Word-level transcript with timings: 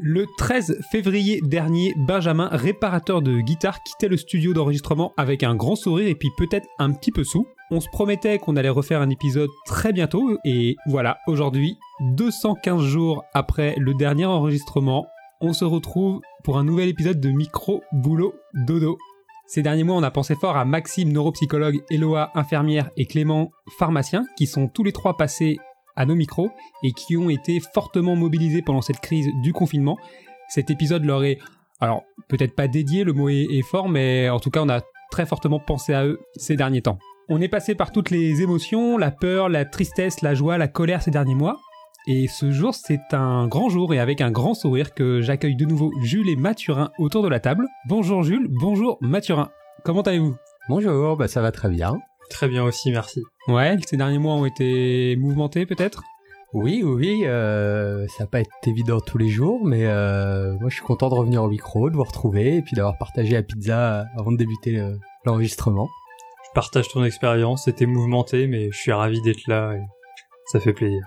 Le 0.00 0.26
13 0.38 0.80
février 0.90 1.40
dernier, 1.42 1.94
Benjamin, 1.96 2.48
réparateur 2.50 3.22
de 3.22 3.40
guitare, 3.40 3.78
quittait 3.84 4.08
le 4.08 4.16
studio 4.16 4.52
d'enregistrement 4.52 5.12
avec 5.16 5.44
un 5.44 5.54
grand 5.54 5.76
sourire 5.76 6.08
et 6.08 6.16
puis 6.16 6.30
peut-être 6.36 6.66
un 6.80 6.90
petit 6.90 7.12
peu 7.12 7.22
sous. 7.22 7.46
On 7.70 7.78
se 7.78 7.88
promettait 7.88 8.38
qu'on 8.38 8.56
allait 8.56 8.70
refaire 8.70 9.00
un 9.00 9.10
épisode 9.10 9.50
très 9.66 9.92
bientôt 9.92 10.36
et 10.44 10.74
voilà, 10.88 11.18
aujourd'hui, 11.28 11.76
215 12.16 12.82
jours 12.82 13.22
après 13.34 13.76
le 13.78 13.94
dernier 13.94 14.24
enregistrement, 14.24 15.06
on 15.40 15.52
se 15.52 15.64
retrouve 15.64 16.20
pour 16.42 16.58
un 16.58 16.64
nouvel 16.64 16.88
épisode 16.88 17.20
de 17.20 17.30
Micro 17.30 17.82
Boulot 17.92 18.34
Dodo. 18.52 18.98
Ces 19.46 19.62
derniers 19.62 19.84
mois, 19.84 19.96
on 19.96 20.02
a 20.02 20.10
pensé 20.10 20.34
fort 20.34 20.56
à 20.56 20.64
Maxime, 20.64 21.12
neuropsychologue, 21.12 21.84
Eloa, 21.90 22.32
infirmière 22.34 22.90
et 22.96 23.06
Clément, 23.06 23.52
pharmacien, 23.78 24.24
qui 24.36 24.46
sont 24.46 24.66
tous 24.66 24.82
les 24.82 24.92
trois 24.92 25.16
passés 25.16 25.58
à 25.96 26.06
nos 26.06 26.14
micros 26.14 26.50
et 26.82 26.92
qui 26.92 27.16
ont 27.16 27.30
été 27.30 27.60
fortement 27.72 28.16
mobilisés 28.16 28.62
pendant 28.62 28.82
cette 28.82 29.00
crise 29.00 29.28
du 29.42 29.52
confinement. 29.52 29.98
Cet 30.48 30.70
épisode 30.70 31.04
leur 31.04 31.24
est, 31.24 31.38
alors 31.80 32.02
peut-être 32.28 32.54
pas 32.54 32.68
dédié, 32.68 33.04
le 33.04 33.12
mot 33.12 33.28
est, 33.28 33.62
fort, 33.62 33.88
mais 33.88 34.28
en 34.28 34.40
tout 34.40 34.50
cas 34.50 34.62
on 34.62 34.68
a 34.68 34.80
très 35.10 35.26
fortement 35.26 35.60
pensé 35.60 35.94
à 35.94 36.04
eux 36.04 36.20
ces 36.36 36.56
derniers 36.56 36.82
temps. 36.82 36.98
On 37.28 37.40
est 37.40 37.48
passé 37.48 37.74
par 37.74 37.90
toutes 37.90 38.10
les 38.10 38.42
émotions, 38.42 38.98
la 38.98 39.10
peur, 39.10 39.48
la 39.48 39.64
tristesse, 39.64 40.20
la 40.20 40.34
joie, 40.34 40.58
la 40.58 40.68
colère 40.68 41.02
ces 41.02 41.10
derniers 41.10 41.34
mois. 41.34 41.56
Et 42.06 42.28
ce 42.28 42.50
jour, 42.50 42.74
c'est 42.74 43.14
un 43.14 43.46
grand 43.46 43.70
jour 43.70 43.94
et 43.94 43.98
avec 43.98 44.20
un 44.20 44.30
grand 44.30 44.52
sourire 44.52 44.92
que 44.92 45.22
j'accueille 45.22 45.56
de 45.56 45.64
nouveau 45.64 45.90
Jules 46.02 46.28
et 46.28 46.36
Mathurin 46.36 46.90
autour 46.98 47.22
de 47.22 47.28
la 47.28 47.40
table. 47.40 47.66
Bonjour 47.88 48.22
Jules, 48.22 48.46
bonjour 48.50 48.98
Mathurin. 49.00 49.48
Comment 49.84 50.02
allez-vous? 50.02 50.36
Bonjour, 50.68 51.16
bah 51.16 51.28
ça 51.28 51.40
va 51.40 51.50
très 51.50 51.70
bien. 51.70 51.94
Très 52.30 52.48
bien 52.48 52.64
aussi, 52.64 52.90
merci. 52.90 53.22
Ouais, 53.48 53.76
ces 53.86 53.96
derniers 53.96 54.18
mois 54.18 54.34
ont 54.34 54.44
été 54.46 55.16
mouvementés 55.16 55.66
peut-être? 55.66 56.02
Oui, 56.52 56.82
oui, 56.84 56.92
oui, 56.94 57.22
euh, 57.26 58.06
ça 58.08 58.24
va 58.24 58.26
pas 58.28 58.40
être 58.40 58.50
évident 58.66 59.00
tous 59.00 59.18
les 59.18 59.28
jours, 59.28 59.64
mais 59.64 59.86
euh, 59.86 60.52
moi 60.60 60.68
je 60.70 60.74
suis 60.76 60.84
content 60.84 61.08
de 61.08 61.14
revenir 61.14 61.42
au 61.42 61.48
micro, 61.48 61.90
de 61.90 61.96
vous 61.96 62.04
retrouver 62.04 62.56
et 62.56 62.62
puis 62.62 62.76
d'avoir 62.76 62.96
partagé 62.96 63.32
la 63.32 63.42
pizza 63.42 64.06
avant 64.16 64.30
de 64.30 64.36
débuter 64.36 64.70
le- 64.72 64.98
l'enregistrement. 65.24 65.88
Je 66.46 66.50
partage 66.54 66.88
ton 66.88 67.04
expérience, 67.04 67.64
c'était 67.64 67.86
mouvementé, 67.86 68.46
mais 68.46 68.70
je 68.70 68.76
suis 68.78 68.92
ravi 68.92 69.20
d'être 69.22 69.48
là 69.48 69.72
et 69.74 69.80
ça 70.46 70.60
fait 70.60 70.72
plaisir. 70.72 71.00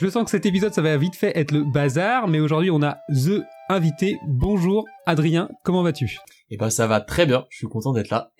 Je 0.00 0.08
sens 0.08 0.24
que 0.24 0.30
cet 0.30 0.44
épisode, 0.46 0.74
ça 0.74 0.82
va 0.82 0.96
vite 0.98 1.16
fait 1.16 1.36
être 1.38 1.52
le 1.52 1.64
bazar, 1.64 2.28
mais 2.28 2.40
aujourd'hui, 2.40 2.70
on 2.70 2.82
a 2.82 2.98
The 3.08 3.42
invité. 3.70 4.18
Bonjour 4.28 4.84
Adrien, 5.06 5.48
comment 5.64 5.82
vas-tu? 5.82 6.18
Et 6.50 6.58
ben 6.58 6.68
ça 6.68 6.86
va 6.86 7.00
très 7.00 7.24
bien, 7.24 7.46
je 7.48 7.56
suis 7.58 7.66
content 7.66 7.92
d'être 7.92 8.10
là. 8.10 8.30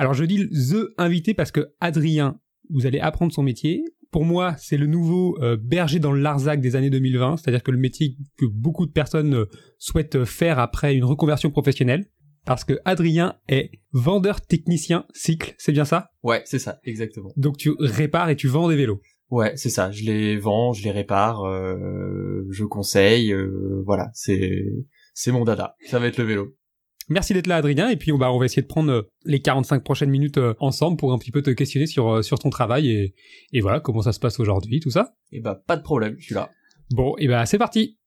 Alors, 0.00 0.14
je 0.14 0.24
dis 0.24 0.48
The 0.48 0.94
invité 0.96 1.34
parce 1.34 1.52
que 1.52 1.74
Adrien, 1.78 2.40
vous 2.70 2.86
allez 2.86 3.00
apprendre 3.00 3.34
son 3.34 3.42
métier. 3.42 3.84
Pour 4.10 4.24
moi, 4.24 4.54
c'est 4.56 4.78
le 4.78 4.86
nouveau 4.86 5.36
euh, 5.42 5.58
berger 5.60 5.98
dans 5.98 6.10
le 6.10 6.22
Larzac 6.22 6.62
des 6.62 6.74
années 6.74 6.88
2020, 6.88 7.36
c'est-à-dire 7.36 7.62
que 7.62 7.70
le 7.70 7.76
métier 7.76 8.16
que 8.38 8.46
beaucoup 8.46 8.86
de 8.86 8.92
personnes 8.92 9.34
euh, 9.34 9.44
souhaitent 9.76 10.24
faire 10.24 10.58
après 10.58 10.94
une 10.96 11.04
reconversion 11.04 11.50
professionnelle. 11.50 12.06
Parce 12.46 12.64
que 12.64 12.80
Adrien 12.86 13.34
est 13.46 13.72
vendeur 13.92 14.40
technicien 14.40 15.04
cycle, 15.12 15.54
c'est 15.58 15.72
bien 15.72 15.84
ça? 15.84 16.12
Ouais, 16.22 16.40
c'est 16.46 16.58
ça, 16.58 16.80
exactement. 16.82 17.30
Donc 17.36 17.58
tu 17.58 17.72
répares 17.78 18.30
et 18.30 18.36
tu 18.36 18.48
vends 18.48 18.70
des 18.70 18.76
vélos. 18.76 19.02
Ouais, 19.28 19.52
c'est 19.56 19.68
ça, 19.68 19.90
je 19.90 20.04
les 20.04 20.38
vends, 20.38 20.72
je 20.72 20.82
les 20.82 20.92
répare, 20.92 21.44
euh, 21.44 22.46
je 22.48 22.64
conseille, 22.64 23.34
euh, 23.34 23.82
voilà, 23.84 24.10
c'est 24.14 24.64
c'est 25.12 25.30
mon 25.30 25.44
dada, 25.44 25.76
ça 25.88 25.98
va 25.98 26.06
être 26.06 26.16
le 26.16 26.24
vélo. 26.24 26.56
Merci 27.10 27.34
d'être 27.34 27.48
là, 27.48 27.56
Adrien. 27.56 27.88
Et 27.88 27.96
puis, 27.96 28.12
on 28.12 28.18
va, 28.18 28.32
on 28.32 28.38
va 28.38 28.44
essayer 28.44 28.62
de 28.62 28.68
prendre 28.68 28.92
euh, 28.92 29.10
les 29.24 29.42
45 29.42 29.82
prochaines 29.82 30.10
minutes 30.10 30.38
euh, 30.38 30.54
ensemble 30.60 30.96
pour 30.96 31.12
un 31.12 31.18
petit 31.18 31.32
peu 31.32 31.42
te 31.42 31.50
questionner 31.50 31.86
sur, 31.86 32.08
euh, 32.08 32.22
sur 32.22 32.38
ton 32.38 32.50
travail 32.50 32.88
et, 32.88 33.14
et 33.52 33.60
voilà, 33.60 33.80
comment 33.80 34.00
ça 34.00 34.12
se 34.12 34.20
passe 34.20 34.38
aujourd'hui, 34.38 34.78
tout 34.78 34.90
ça. 34.90 35.16
Et 35.32 35.40
bah 35.40 35.60
pas 35.66 35.76
de 35.76 35.82
problème, 35.82 36.14
je 36.18 36.26
suis 36.26 36.34
là. 36.36 36.50
Bon, 36.92 37.16
et 37.18 37.26
ben, 37.26 37.44
c'est 37.46 37.58
parti. 37.58 37.98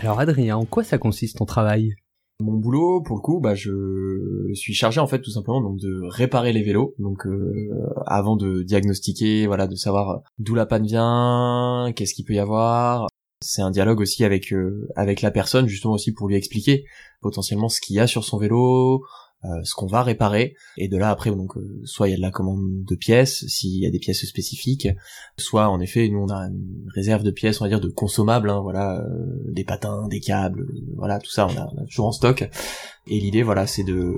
Alors 0.00 0.20
Adrien, 0.20 0.56
en 0.56 0.64
quoi 0.64 0.84
ça 0.84 0.96
consiste 0.96 1.38
ton 1.38 1.44
travail? 1.44 1.96
Mon 2.40 2.54
boulot, 2.54 3.02
pour 3.02 3.16
le 3.16 3.20
coup, 3.20 3.38
bah 3.38 3.54
je 3.54 3.70
suis 4.54 4.72
chargé 4.72 4.98
en 4.98 5.06
fait 5.06 5.20
tout 5.20 5.30
simplement 5.30 5.60
donc 5.60 5.78
de 5.78 6.00
réparer 6.08 6.54
les 6.54 6.62
vélos, 6.62 6.94
donc 6.98 7.26
euh, 7.26 7.70
avant 8.06 8.34
de 8.36 8.62
diagnostiquer, 8.62 9.46
voilà, 9.46 9.66
de 9.66 9.74
savoir 9.74 10.22
d'où 10.38 10.54
la 10.54 10.64
panne 10.64 10.86
vient, 10.86 11.92
qu'est-ce 11.94 12.14
qu'il 12.14 12.24
peut 12.24 12.32
y 12.32 12.38
avoir. 12.38 13.08
C'est 13.42 13.62
un 13.62 13.70
dialogue 13.70 14.00
aussi 14.00 14.24
avec 14.24 14.52
euh, 14.54 14.88
avec 14.96 15.20
la 15.20 15.30
personne 15.30 15.66
justement 15.66 15.94
aussi 15.94 16.12
pour 16.12 16.28
lui 16.28 16.36
expliquer 16.36 16.84
potentiellement 17.20 17.68
ce 17.68 17.80
qu'il 17.80 17.96
y 17.96 18.00
a 18.00 18.06
sur 18.06 18.24
son 18.24 18.38
vélo, 18.38 19.02
euh, 19.44 19.48
ce 19.64 19.74
qu'on 19.74 19.86
va 19.86 20.02
réparer. 20.02 20.54
Et 20.76 20.88
de 20.88 20.96
là 20.96 21.10
après 21.10 21.30
donc 21.30 21.56
euh, 21.56 21.80
soit 21.84 22.08
il 22.08 22.10
y 22.10 22.14
a 22.14 22.16
de 22.16 22.22
la 22.22 22.30
commande 22.30 22.84
de 22.84 22.94
pièces 22.94 23.46
s'il 23.46 23.78
y 23.80 23.86
a 23.86 23.90
des 23.90 23.98
pièces 23.98 24.24
spécifiques 24.26 24.88
soit 25.38 25.68
en 25.68 25.80
effet 25.80 26.08
nous 26.08 26.18
on 26.20 26.28
a 26.28 26.48
une 26.48 26.86
réserve 26.94 27.22
de 27.22 27.30
pièces 27.30 27.60
on 27.60 27.64
va 27.64 27.68
dire 27.68 27.80
de 27.80 27.88
consommables 27.88 28.50
hein, 28.50 28.60
voilà 28.60 29.00
euh, 29.00 29.52
des 29.52 29.64
patins 29.64 30.08
des 30.08 30.20
câbles 30.20 30.60
euh, 30.62 30.94
voilà 30.96 31.18
tout 31.18 31.30
ça 31.30 31.46
on 31.46 31.56
a, 31.56 31.68
on 31.74 31.82
a 31.82 31.86
toujours 31.86 32.06
en 32.06 32.12
stock. 32.12 32.48
Et 33.06 33.18
l'idée 33.18 33.42
voilà 33.42 33.66
c'est 33.66 33.84
de 33.84 34.14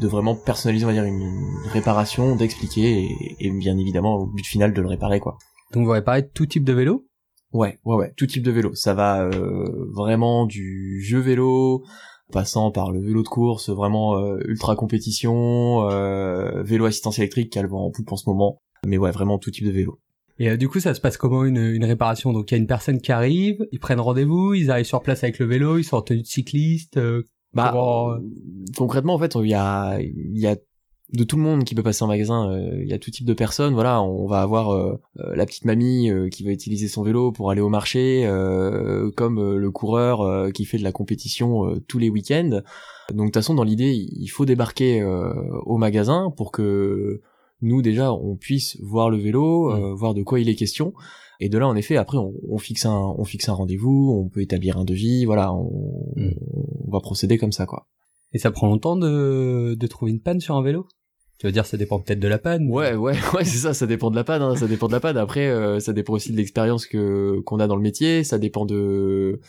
de 0.00 0.06
vraiment 0.06 0.34
personnaliser 0.36 0.84
on 0.84 0.88
va 0.88 0.94
dire 0.94 1.04
une, 1.04 1.22
une 1.22 1.70
réparation 1.72 2.36
d'expliquer 2.36 3.04
et, 3.04 3.36
et 3.40 3.50
bien 3.50 3.78
évidemment 3.78 4.16
au 4.16 4.26
but 4.26 4.44
final 4.46 4.74
de 4.74 4.82
le 4.82 4.88
réparer 4.88 5.20
quoi. 5.20 5.38
Donc 5.72 5.86
vous 5.86 5.92
réparez 5.92 6.28
tout 6.28 6.44
type 6.44 6.64
de 6.64 6.74
vélo? 6.74 7.06
Ouais, 7.52 7.78
ouais, 7.84 7.96
ouais, 7.96 8.12
tout 8.16 8.26
type 8.26 8.42
de 8.42 8.50
vélo. 8.50 8.74
Ça 8.74 8.94
va 8.94 9.24
euh, 9.24 9.90
vraiment 9.94 10.46
du 10.46 11.02
jeu 11.02 11.18
vélo, 11.18 11.84
passant 12.30 12.70
par 12.70 12.92
le 12.92 13.00
vélo 13.00 13.22
de 13.22 13.28
course, 13.28 13.70
vraiment 13.70 14.18
euh, 14.18 14.38
ultra 14.46 14.76
compétition, 14.76 15.88
euh, 15.90 16.62
vélo 16.62 16.84
assistance 16.84 17.18
électrique 17.18 17.50
qui 17.50 17.58
a 17.58 17.62
le 17.62 17.68
vent 17.68 17.86
en 17.86 17.90
poupe 17.90 18.12
en 18.12 18.16
ce 18.16 18.28
moment. 18.28 18.60
Mais 18.86 18.98
ouais, 18.98 19.10
vraiment 19.10 19.38
tout 19.38 19.50
type 19.50 19.66
de 19.66 19.70
vélo. 19.70 19.98
Et 20.38 20.50
euh, 20.50 20.56
du 20.56 20.68
coup, 20.68 20.80
ça 20.80 20.94
se 20.94 21.00
passe 21.00 21.16
comment 21.16 21.44
une, 21.44 21.58
une 21.58 21.84
réparation? 21.84 22.32
Donc 22.32 22.50
il 22.50 22.54
y 22.54 22.56
a 22.56 22.58
une 22.58 22.66
personne 22.66 23.00
qui 23.00 23.12
arrive, 23.12 23.66
ils 23.70 23.78
prennent 23.78 24.00
rendez-vous, 24.00 24.54
ils 24.54 24.70
arrivent 24.70 24.86
sur 24.86 25.02
place 25.02 25.22
avec 25.24 25.38
le 25.38 25.46
vélo, 25.46 25.78
ils 25.78 25.84
sont 25.84 25.96
en 25.96 26.02
tenue 26.02 26.22
de 26.22 26.26
cycliste. 26.26 26.96
euh, 26.96 27.22
Bah, 27.54 27.68
comment, 27.70 28.12
euh, 28.12 28.18
concrètement, 28.76 29.14
en 29.14 29.18
fait, 29.18 29.34
il 29.36 29.50
y 29.50 29.54
a, 29.54 30.00
il 30.00 30.38
y 30.38 30.46
a 30.46 30.56
de 31.12 31.24
tout 31.24 31.36
le 31.36 31.42
monde 31.42 31.64
qui 31.64 31.74
peut 31.74 31.82
passer 31.82 32.02
en 32.04 32.06
magasin. 32.08 32.50
euh, 32.50 32.80
Il 32.82 32.88
y 32.88 32.92
a 32.94 32.98
tout 32.98 33.10
type 33.10 33.26
de 33.26 33.34
personnes. 33.34 33.74
Voilà, 33.74 34.02
on 34.02 34.26
va 34.26 34.40
avoir 34.42 34.70
euh, 34.70 34.98
euh, 35.18 35.36
la 35.36 35.44
petite 35.46 35.64
mamie 35.66 36.10
euh, 36.10 36.28
qui 36.28 36.42
va 36.42 36.50
utiliser 36.52 36.88
son 36.88 37.02
vélo 37.02 37.32
pour 37.32 37.50
aller 37.50 37.60
au 37.60 37.68
marché, 37.68 38.24
euh, 38.26 39.10
comme 39.16 39.38
euh, 39.38 39.56
le 39.58 39.70
coureur 39.70 40.22
euh, 40.22 40.50
qui 40.50 40.64
fait 40.64 40.78
de 40.78 40.84
la 40.84 40.92
compétition 40.92 41.66
euh, 41.68 41.80
tous 41.86 41.98
les 41.98 42.08
week-ends. 42.08 42.62
Donc 43.10 43.18
de 43.18 43.24
toute 43.26 43.34
façon, 43.34 43.54
dans 43.54 43.64
l'idée, 43.64 43.92
il 43.94 44.28
faut 44.28 44.46
débarquer 44.46 45.02
euh, 45.02 45.32
au 45.66 45.76
magasin 45.76 46.32
pour 46.36 46.50
que 46.50 47.20
nous 47.60 47.82
déjà 47.82 48.12
on 48.12 48.34
puisse 48.36 48.76
voir 48.82 49.10
le 49.10 49.18
vélo, 49.18 49.70
euh, 49.70 49.94
voir 49.94 50.14
de 50.14 50.22
quoi 50.22 50.40
il 50.40 50.48
est 50.48 50.54
question. 50.54 50.94
Et 51.40 51.48
de 51.48 51.58
là, 51.58 51.66
en 51.66 51.74
effet, 51.74 51.96
après, 51.96 52.18
on, 52.18 52.32
on 52.48 52.58
fixe 52.58 52.86
un, 52.86 53.14
on 53.18 53.24
fixe 53.24 53.48
un 53.48 53.52
rendez-vous, 53.52 54.16
on 54.16 54.28
peut 54.28 54.42
établir 54.42 54.78
un 54.78 54.84
devis, 54.84 55.24
voilà, 55.24 55.52
on, 55.52 55.90
Mm. 56.16 56.30
on 56.86 56.90
va 56.90 57.00
procéder 57.00 57.36
comme 57.38 57.52
ça, 57.52 57.66
quoi. 57.66 57.86
Et 58.32 58.38
ça 58.38 58.50
prend 58.50 58.68
longtemps 58.68 58.96
de, 58.96 59.74
de 59.74 59.86
trouver 59.86 60.12
une 60.12 60.20
panne 60.20 60.40
sur 60.40 60.56
un 60.56 60.62
vélo? 60.62 60.86
Tu 61.42 61.48
veux 61.48 61.52
dire, 61.52 61.66
ça 61.66 61.76
dépend 61.76 61.98
peut-être 61.98 62.20
de 62.20 62.28
la 62.28 62.38
panne 62.38 62.70
Ouais, 62.70 62.94
ouais, 62.94 63.14
ouais, 63.34 63.44
c'est 63.44 63.58
ça, 63.58 63.74
ça 63.74 63.84
dépend 63.88 64.12
de 64.12 64.14
la 64.14 64.22
panne, 64.22 64.42
hein, 64.42 64.54
ça 64.54 64.68
dépend 64.68 64.86
de 64.86 64.92
la 64.92 65.00
panne. 65.00 65.16
Après, 65.16 65.48
euh, 65.48 65.80
ça 65.80 65.92
dépend 65.92 66.12
aussi 66.12 66.30
de 66.30 66.36
l'expérience 66.36 66.86
que 66.86 67.40
qu'on 67.40 67.58
a 67.58 67.66
dans 67.66 67.74
le 67.74 67.82
métier, 67.82 68.22
ça 68.22 68.38
dépend 68.38 68.64
de 68.64 69.40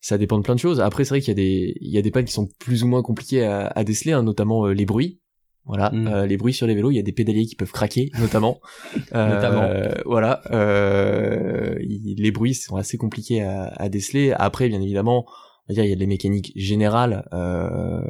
ça 0.00 0.16
dépend 0.16 0.38
de 0.38 0.42
plein 0.42 0.54
de 0.54 0.60
choses. 0.60 0.80
Après, 0.80 1.04
c'est 1.04 1.10
vrai 1.10 1.20
qu'il 1.20 1.28
y 1.28 1.32
a 1.32 1.34
des 1.34 1.74
il 1.82 1.90
y 1.90 1.98
a 1.98 2.00
des 2.02 2.10
pannes 2.10 2.24
qui 2.24 2.32
sont 2.32 2.48
plus 2.58 2.82
ou 2.82 2.86
moins 2.88 3.02
compliquées 3.02 3.44
à, 3.44 3.66
à 3.66 3.84
déceler, 3.84 4.12
hein, 4.12 4.22
notamment 4.22 4.64
euh, 4.64 4.72
les 4.72 4.86
bruits. 4.86 5.20
Voilà, 5.66 5.90
Mm. 5.90 6.06
euh, 6.08 6.26
les 6.26 6.38
bruits 6.38 6.54
sur 6.54 6.66
les 6.66 6.74
vélos, 6.74 6.92
il 6.92 6.96
y 6.96 6.98
a 6.98 7.02
des 7.02 7.12
pédaliers 7.12 7.44
qui 7.44 7.56
peuvent 7.56 7.72
craquer, 7.72 8.10
notamment. 8.18 8.58
Euh, 9.14 9.34
Notamment. 9.34 9.70
Voilà, 10.06 10.40
euh, 10.50 11.74
les 11.78 12.30
bruits 12.30 12.54
sont 12.54 12.76
assez 12.76 12.96
compliqués 12.96 13.42
à, 13.42 13.64
à 13.76 13.88
déceler. 13.90 14.32
Après, 14.32 14.68
bien 14.68 14.80
évidemment, 14.80 15.26
on 15.68 15.72
va 15.72 15.74
dire 15.74 15.84
il 15.84 15.90
y 15.90 15.92
a 15.92 15.96
des 15.96 16.06
mécaniques 16.06 16.52
générales. 16.56 17.28
Euh, 17.32 18.02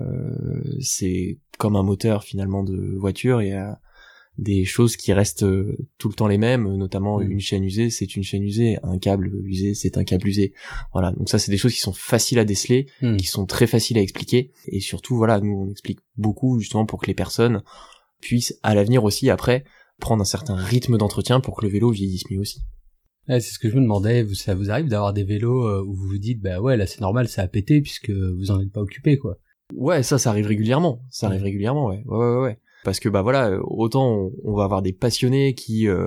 c'est 0.80 1.38
comme 1.58 1.76
un 1.76 1.82
moteur 1.82 2.24
finalement 2.24 2.62
de 2.64 2.96
voiture. 2.96 3.42
Il 3.42 3.48
y 3.48 3.52
a 3.52 3.80
des 4.36 4.64
choses 4.64 4.96
qui 4.96 5.12
restent 5.12 5.44
euh, 5.44 5.76
tout 5.96 6.08
le 6.08 6.14
temps 6.14 6.26
les 6.26 6.38
mêmes, 6.38 6.66
notamment 6.76 7.20
Mm. 7.20 7.30
une 7.30 7.40
chaîne 7.40 7.62
usée, 7.62 7.88
c'est 7.90 8.16
une 8.16 8.24
chaîne 8.24 8.42
usée, 8.42 8.78
un 8.82 8.98
câble 8.98 9.30
usé, 9.44 9.74
c'est 9.74 9.96
un 9.96 10.02
câble 10.02 10.26
usé. 10.26 10.52
Voilà, 10.92 11.12
donc 11.12 11.28
ça 11.28 11.38
c'est 11.38 11.52
des 11.52 11.56
choses 11.56 11.72
qui 11.72 11.78
sont 11.80 11.92
faciles 11.92 12.40
à 12.40 12.44
déceler, 12.44 12.86
Hmm. 13.00 13.16
qui 13.16 13.26
sont 13.26 13.46
très 13.46 13.68
faciles 13.68 13.96
à 13.96 14.00
expliquer, 14.00 14.50
et 14.66 14.80
surtout 14.80 15.14
voilà, 15.14 15.38
nous 15.40 15.54
on 15.54 15.70
explique 15.70 16.00
beaucoup 16.16 16.58
justement 16.58 16.84
pour 16.84 17.00
que 17.00 17.06
les 17.06 17.14
personnes 17.14 17.62
puissent 18.20 18.58
à 18.64 18.74
l'avenir 18.74 19.04
aussi 19.04 19.30
après 19.30 19.62
prendre 20.00 20.22
un 20.22 20.24
certain 20.24 20.56
rythme 20.56 20.98
d'entretien 20.98 21.38
pour 21.38 21.54
que 21.56 21.64
le 21.64 21.70
vélo 21.70 21.92
vieillisse 21.92 22.28
mieux 22.28 22.40
aussi. 22.40 22.62
Ouais, 23.28 23.40
c'est 23.40 23.52
ce 23.54 23.58
que 23.58 23.70
je 23.70 23.76
me 23.76 23.80
demandais. 23.82 24.26
Ça 24.34 24.54
vous 24.54 24.70
arrive 24.70 24.88
d'avoir 24.88 25.12
des 25.12 25.24
vélos 25.24 25.66
euh, 25.66 25.82
où 25.86 25.94
vous 25.94 26.08
vous 26.08 26.18
dites, 26.18 26.40
bah 26.42 26.60
ouais, 26.60 26.76
là 26.76 26.86
c'est 26.86 27.00
normal, 27.00 27.28
ça 27.28 27.42
a 27.42 27.48
pété 27.48 27.80
puisque 27.80 28.10
vous 28.10 28.50
en 28.50 28.60
êtes 28.60 28.72
pas 28.72 28.82
occupé, 28.82 29.18
quoi. 29.18 29.38
Ouais, 29.74 30.02
ça, 30.02 30.18
ça 30.18 30.30
arrive 30.30 30.46
régulièrement. 30.46 31.00
Ça 31.10 31.26
arrive 31.28 31.42
régulièrement, 31.42 31.86
ouais. 31.86 32.02
Ouais, 32.06 32.18
ouais, 32.18 32.40
ouais. 32.42 32.58
Parce 32.84 33.00
que 33.00 33.08
bah 33.08 33.22
voilà, 33.22 33.48
euh, 33.48 33.60
autant 33.64 34.10
on, 34.12 34.32
on 34.44 34.54
va 34.54 34.64
avoir 34.64 34.82
des 34.82 34.92
passionnés 34.92 35.54
qui 35.54 35.88
euh, 35.88 36.06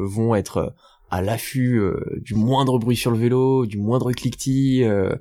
vont 0.00 0.34
être 0.34 0.74
à 1.10 1.22
l'affût 1.22 1.78
euh, 1.80 2.00
du 2.20 2.34
moindre 2.34 2.78
bruit 2.78 2.96
sur 2.96 3.10
le 3.10 3.18
vélo, 3.18 3.64
du 3.64 3.78
moindre 3.78 4.12
cliquetis. 4.12 4.84
euh, 4.84 5.14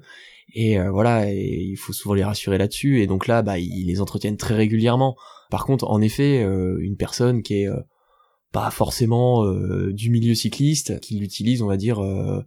et 0.54 0.78
euh, 0.78 0.92
voilà, 0.92 1.31
et 1.31 1.62
il 1.62 1.78
faut 1.78 1.94
souvent 1.94 2.13
les 2.13 2.25
rassurer 2.25 2.57
là-dessus. 2.57 3.01
Et 3.01 3.07
donc 3.07 3.28
là, 3.28 3.42
bah, 3.42 3.57
ils 3.57 3.86
les 3.88 4.01
entretiennent 4.01 4.36
très 4.36 4.56
régulièrement. 4.56 5.16
Par 5.50 5.66
contre, 5.66 5.89
en 5.89 6.01
effet, 6.01 6.44
euh, 6.44 6.78
une 6.81 6.98
personne 6.98 7.42
qui 7.42 7.62
est 7.62 7.68
euh, 7.69 7.80
pas 8.51 8.71
forcément 8.71 9.45
euh, 9.45 9.94
du 9.94 10.09
milieu 10.09 10.36
cycliste, 10.36 11.00
qui 11.00 11.15
l'utilise, 11.15 11.62
on 11.62 11.68
va 11.68 11.77
dire, 11.77 12.03
euh, 12.03 12.42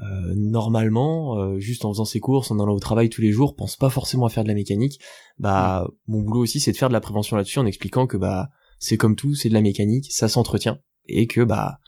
euh, 0.00 0.34
normalement, 0.34 1.38
euh, 1.38 1.58
juste 1.58 1.84
en 1.84 1.92
faisant 1.92 2.04
ses 2.04 2.20
courses, 2.20 2.50
en 2.50 2.60
allant 2.60 2.74
au 2.74 2.80
travail 2.80 3.08
tous 3.08 3.22
les 3.22 3.32
jours, 3.32 3.54
pense 3.54 3.76
pas 3.76 3.90
forcément 3.90 4.26
à 4.26 4.28
faire 4.28 4.42
de 4.42 4.48
la 4.48 4.54
mécanique. 4.54 5.00
Bah, 5.38 5.88
mon 6.06 6.20
boulot 6.22 6.42
aussi, 6.42 6.60
c'est 6.60 6.72
de 6.72 6.76
faire 6.76 6.88
de 6.88 6.94
la 6.94 7.00
prévention 7.00 7.36
là-dessus 7.36 7.58
en 7.58 7.66
expliquant 7.66 8.06
que 8.06 8.16
bah, 8.16 8.50
c'est 8.78 8.96
comme 8.96 9.16
tout, 9.16 9.34
c'est 9.34 9.48
de 9.48 9.54
la 9.54 9.62
mécanique, 9.62 10.10
ça 10.10 10.28
s'entretient, 10.28 10.78
et 11.06 11.26
que 11.26 11.42
bah, 11.42 11.80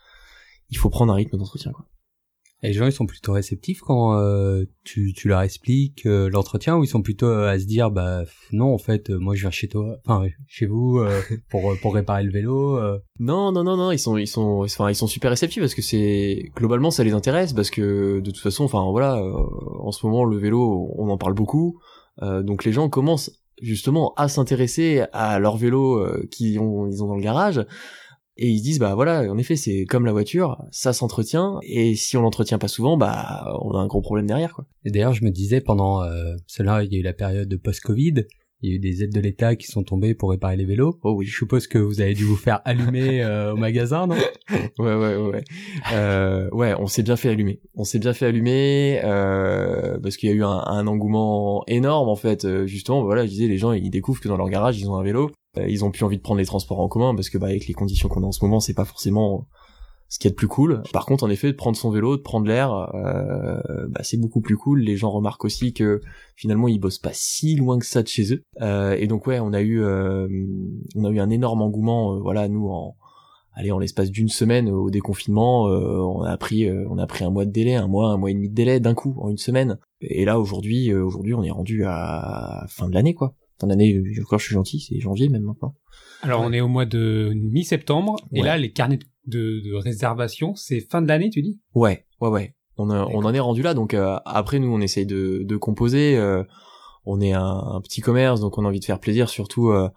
il 0.70 0.78
faut 0.78 0.90
prendre 0.90 1.12
un 1.12 1.16
rythme 1.16 1.36
d'entretien. 1.36 1.72
Quoi. 1.72 1.86
Et 2.62 2.68
les 2.68 2.72
gens, 2.72 2.86
ils 2.86 2.92
sont 2.92 3.06
plutôt 3.06 3.32
réceptifs 3.32 3.80
quand 3.80 4.18
euh, 4.18 4.64
tu, 4.82 5.12
tu 5.12 5.28
leur 5.28 5.42
expliques 5.42 6.06
euh, 6.06 6.28
l'entretien 6.28 6.76
ou 6.76 6.82
ils 6.82 6.88
sont 6.88 7.02
plutôt 7.02 7.26
euh, 7.26 7.48
à 7.48 7.58
se 7.58 7.66
dire, 7.66 7.92
bah 7.92 8.24
non, 8.50 8.74
en 8.74 8.78
fait, 8.78 9.10
euh, 9.10 9.18
moi 9.18 9.36
je 9.36 9.42
viens 9.42 9.50
chez 9.52 9.68
toi, 9.68 9.96
enfin 10.04 10.26
chez 10.48 10.66
vous 10.66 10.98
euh, 10.98 11.20
pour 11.50 11.72
pour 11.80 11.94
réparer 11.94 12.24
le 12.24 12.32
vélo. 12.32 12.76
euh. 12.76 12.98
Non, 13.20 13.52
non, 13.52 13.62
non, 13.62 13.76
non, 13.76 13.92
ils 13.92 13.98
sont, 13.98 14.16
ils 14.16 14.26
sont, 14.26 14.62
enfin, 14.64 14.90
ils 14.90 14.96
sont 14.96 15.06
super 15.06 15.30
réceptifs 15.30 15.62
parce 15.62 15.74
que 15.74 15.82
c'est 15.82 16.50
globalement 16.56 16.90
ça 16.90 17.04
les 17.04 17.12
intéresse 17.12 17.52
parce 17.52 17.70
que 17.70 18.18
de 18.18 18.30
toute 18.30 18.40
façon, 18.40 18.64
enfin 18.64 18.84
voilà, 18.90 19.18
euh, 19.18 19.32
en 19.78 19.92
ce 19.92 20.04
moment 20.04 20.24
le 20.24 20.36
vélo, 20.36 20.92
on 20.98 21.08
en 21.10 21.16
parle 21.18 21.34
beaucoup, 21.34 21.78
euh, 22.22 22.42
donc 22.42 22.64
les 22.64 22.72
gens 22.72 22.88
commencent 22.88 23.30
justement 23.62 24.14
à 24.16 24.26
s'intéresser 24.28 25.04
à 25.12 25.38
leur 25.38 25.56
vélo 25.56 25.98
euh, 25.98 26.26
qu'ils 26.30 26.58
ont, 26.58 26.88
ils 26.88 27.04
ont 27.04 27.08
dans 27.08 27.16
le 27.16 27.22
garage 27.22 27.64
et 28.38 28.48
ils 28.48 28.58
se 28.58 28.62
disent 28.62 28.78
bah 28.78 28.94
voilà, 28.94 29.30
en 29.30 29.36
effet 29.36 29.56
c'est 29.56 29.84
comme 29.84 30.06
la 30.06 30.12
voiture, 30.12 30.62
ça 30.70 30.92
s'entretient 30.92 31.58
et 31.62 31.96
si 31.96 32.16
on 32.16 32.22
l'entretient 32.22 32.58
pas 32.58 32.68
souvent, 32.68 32.96
bah 32.96 33.52
on 33.62 33.72
a 33.72 33.78
un 33.78 33.86
gros 33.86 34.00
problème 34.00 34.26
derrière 34.26 34.54
quoi. 34.54 34.64
Et 34.84 34.90
d'ailleurs, 34.90 35.12
je 35.12 35.24
me 35.24 35.30
disais 35.30 35.60
pendant 35.60 36.02
euh, 36.02 36.36
cela, 36.46 36.84
il 36.84 36.92
y 36.92 36.96
a 36.96 37.00
eu 37.00 37.02
la 37.02 37.12
période 37.12 37.48
de 37.48 37.56
post-Covid. 37.56 38.24
Il 38.60 38.70
y 38.70 38.72
a 38.72 38.76
eu 38.76 38.78
des 38.80 39.04
aides 39.04 39.14
de 39.14 39.20
l'État 39.20 39.54
qui 39.54 39.68
sont 39.68 39.84
tombées 39.84 40.14
pour 40.14 40.30
réparer 40.30 40.56
les 40.56 40.64
vélos. 40.64 40.98
Oh 41.04 41.12
oui. 41.12 41.26
Je 41.26 41.36
suppose 41.36 41.68
que 41.68 41.78
vous 41.78 42.00
avez 42.00 42.14
dû 42.14 42.24
vous 42.24 42.36
faire 42.36 42.60
allumer 42.64 43.22
euh, 43.22 43.52
au 43.52 43.56
magasin, 43.68 44.08
non? 44.08 44.16
Ouais, 44.50 44.72
ouais, 44.78 44.94
ouais, 44.94 45.16
ouais. 45.16 45.44
Euh, 45.92 46.48
ouais, 46.50 46.74
on 46.78 46.88
s'est 46.88 47.04
bien 47.04 47.16
fait 47.16 47.28
allumer. 47.28 47.60
On 47.74 47.84
s'est 47.84 48.00
bien 48.00 48.12
fait 48.12 48.26
allumer 48.26 49.00
euh, 49.04 49.98
parce 50.00 50.16
qu'il 50.16 50.28
y 50.28 50.32
a 50.32 50.34
eu 50.34 50.42
un, 50.42 50.64
un 50.66 50.86
engouement 50.88 51.62
énorme 51.68 52.08
en 52.08 52.16
fait. 52.16 52.44
Euh, 52.44 52.66
justement, 52.66 53.04
voilà, 53.04 53.24
je 53.26 53.30
disais, 53.30 53.46
les 53.46 53.58
gens 53.58 53.72
ils 53.72 53.90
découvrent 53.90 54.20
que 54.20 54.28
dans 54.28 54.36
leur 54.36 54.48
garage 54.48 54.80
ils 54.80 54.90
ont 54.90 54.96
un 54.96 55.04
vélo. 55.04 55.30
Euh, 55.56 55.66
ils 55.68 55.84
ont 55.84 55.90
plus 55.90 56.04
envie 56.04 56.16
de 56.16 56.22
prendre 56.22 56.38
les 56.38 56.46
transports 56.46 56.80
en 56.80 56.88
commun 56.88 57.14
parce 57.14 57.30
que 57.30 57.38
bah 57.38 57.46
avec 57.46 57.66
les 57.66 57.74
conditions 57.74 58.08
qu'on 58.08 58.22
a 58.22 58.26
en 58.26 58.32
ce 58.32 58.44
moment, 58.44 58.60
c'est 58.60 58.74
pas 58.74 58.84
forcément 58.84 59.46
ce 60.08 60.18
qui 60.18 60.26
est 60.26 60.30
le 60.30 60.34
plus 60.34 60.48
cool. 60.48 60.82
Par 60.92 61.04
contre, 61.04 61.24
en 61.24 61.30
effet, 61.30 61.48
de 61.48 61.56
prendre 61.56 61.76
son 61.76 61.90
vélo, 61.90 62.16
de 62.16 62.22
prendre 62.22 62.46
l'air, 62.46 62.72
euh, 62.94 63.86
bah, 63.88 64.00
c'est 64.02 64.16
beaucoup 64.16 64.40
plus 64.40 64.56
cool. 64.56 64.80
Les 64.80 64.96
gens 64.96 65.10
remarquent 65.10 65.44
aussi 65.44 65.72
que 65.72 66.00
finalement 66.34 66.66
ils 66.68 66.78
bossent 66.78 66.98
pas 66.98 67.10
si 67.12 67.56
loin 67.56 67.78
que 67.78 67.86
ça 67.86 68.02
de 68.02 68.08
chez 68.08 68.32
eux. 68.34 68.42
Euh, 68.62 68.96
et 68.98 69.06
donc 69.06 69.26
ouais, 69.26 69.38
on 69.40 69.52
a 69.52 69.60
eu 69.60 69.82
euh, 69.82 70.28
on 70.96 71.04
a 71.04 71.10
eu 71.10 71.20
un 71.20 71.30
énorme 71.30 71.60
engouement. 71.62 72.14
euh, 72.14 72.20
voilà, 72.20 72.48
nous 72.48 72.68
en 72.68 72.96
allez 73.54 73.72
en 73.72 73.78
l'espace 73.80 74.10
d'une 74.12 74.28
semaine 74.28 74.70
au 74.70 74.88
déconfinement, 74.88 75.68
euh, 75.68 75.98
on 76.00 76.22
a 76.22 76.36
pris 76.38 76.64
euh, 76.68 76.86
on 76.90 76.96
a 76.98 77.06
pris 77.08 77.24
un 77.24 77.30
mois 77.30 77.44
de 77.44 77.50
délai, 77.50 77.74
un 77.74 77.88
mois, 77.88 78.10
un 78.10 78.16
mois 78.16 78.30
et 78.30 78.34
demi 78.34 78.48
de 78.48 78.54
délai 78.54 78.78
d'un 78.78 78.94
coup 78.94 79.16
en 79.18 79.30
une 79.30 79.36
semaine. 79.36 79.78
Et 80.00 80.24
là 80.24 80.38
aujourd'hui 80.38 80.92
euh, 80.92 81.04
aujourd'hui 81.04 81.34
on 81.34 81.42
est 81.42 81.50
rendu 81.50 81.84
à 81.84 82.64
fin 82.68 82.88
de 82.88 82.94
l'année 82.94 83.14
quoi. 83.14 83.34
Fin 83.60 83.66
d'année, 83.66 83.94
euh, 83.96 84.22
encore 84.22 84.38
je 84.38 84.44
suis 84.44 84.54
gentil, 84.54 84.78
c'est 84.78 85.00
janvier 85.00 85.28
même 85.28 85.42
maintenant. 85.42 85.74
Alors 86.22 86.42
on 86.42 86.52
est 86.52 86.60
au 86.60 86.68
mois 86.68 86.86
de 86.86 87.32
mi-septembre 87.34 88.16
et 88.32 88.42
là 88.42 88.56
les 88.56 88.70
carnets 88.70 88.98
de, 88.98 89.04
de 89.28 89.74
réservation 89.74 90.54
c'est 90.54 90.80
fin 90.80 91.02
de 91.02 91.08
l'année 91.08 91.30
tu 91.30 91.42
dis? 91.42 91.58
Ouais, 91.74 92.04
ouais, 92.20 92.28
ouais. 92.28 92.54
On, 92.76 92.90
a- 92.90 93.06
on 93.06 93.24
en 93.24 93.34
est 93.34 93.40
rendu 93.40 93.62
là, 93.62 93.74
donc 93.74 93.92
euh, 93.94 94.16
après 94.24 94.58
nous 94.58 94.72
on 94.72 94.80
essaye 94.80 95.06
de, 95.06 95.42
de 95.44 95.56
composer. 95.56 96.16
euh, 96.16 96.44
on 97.06 97.20
est 97.20 97.32
un, 97.32 97.42
un 97.42 97.80
petit 97.80 98.00
commerce, 98.02 98.40
donc 98.40 98.58
on 98.58 98.64
a 98.64 98.68
envie 98.68 98.80
de 98.80 98.84
faire 98.84 99.00
plaisir 99.00 99.28
surtout, 99.30 99.70
euh, 99.70 99.88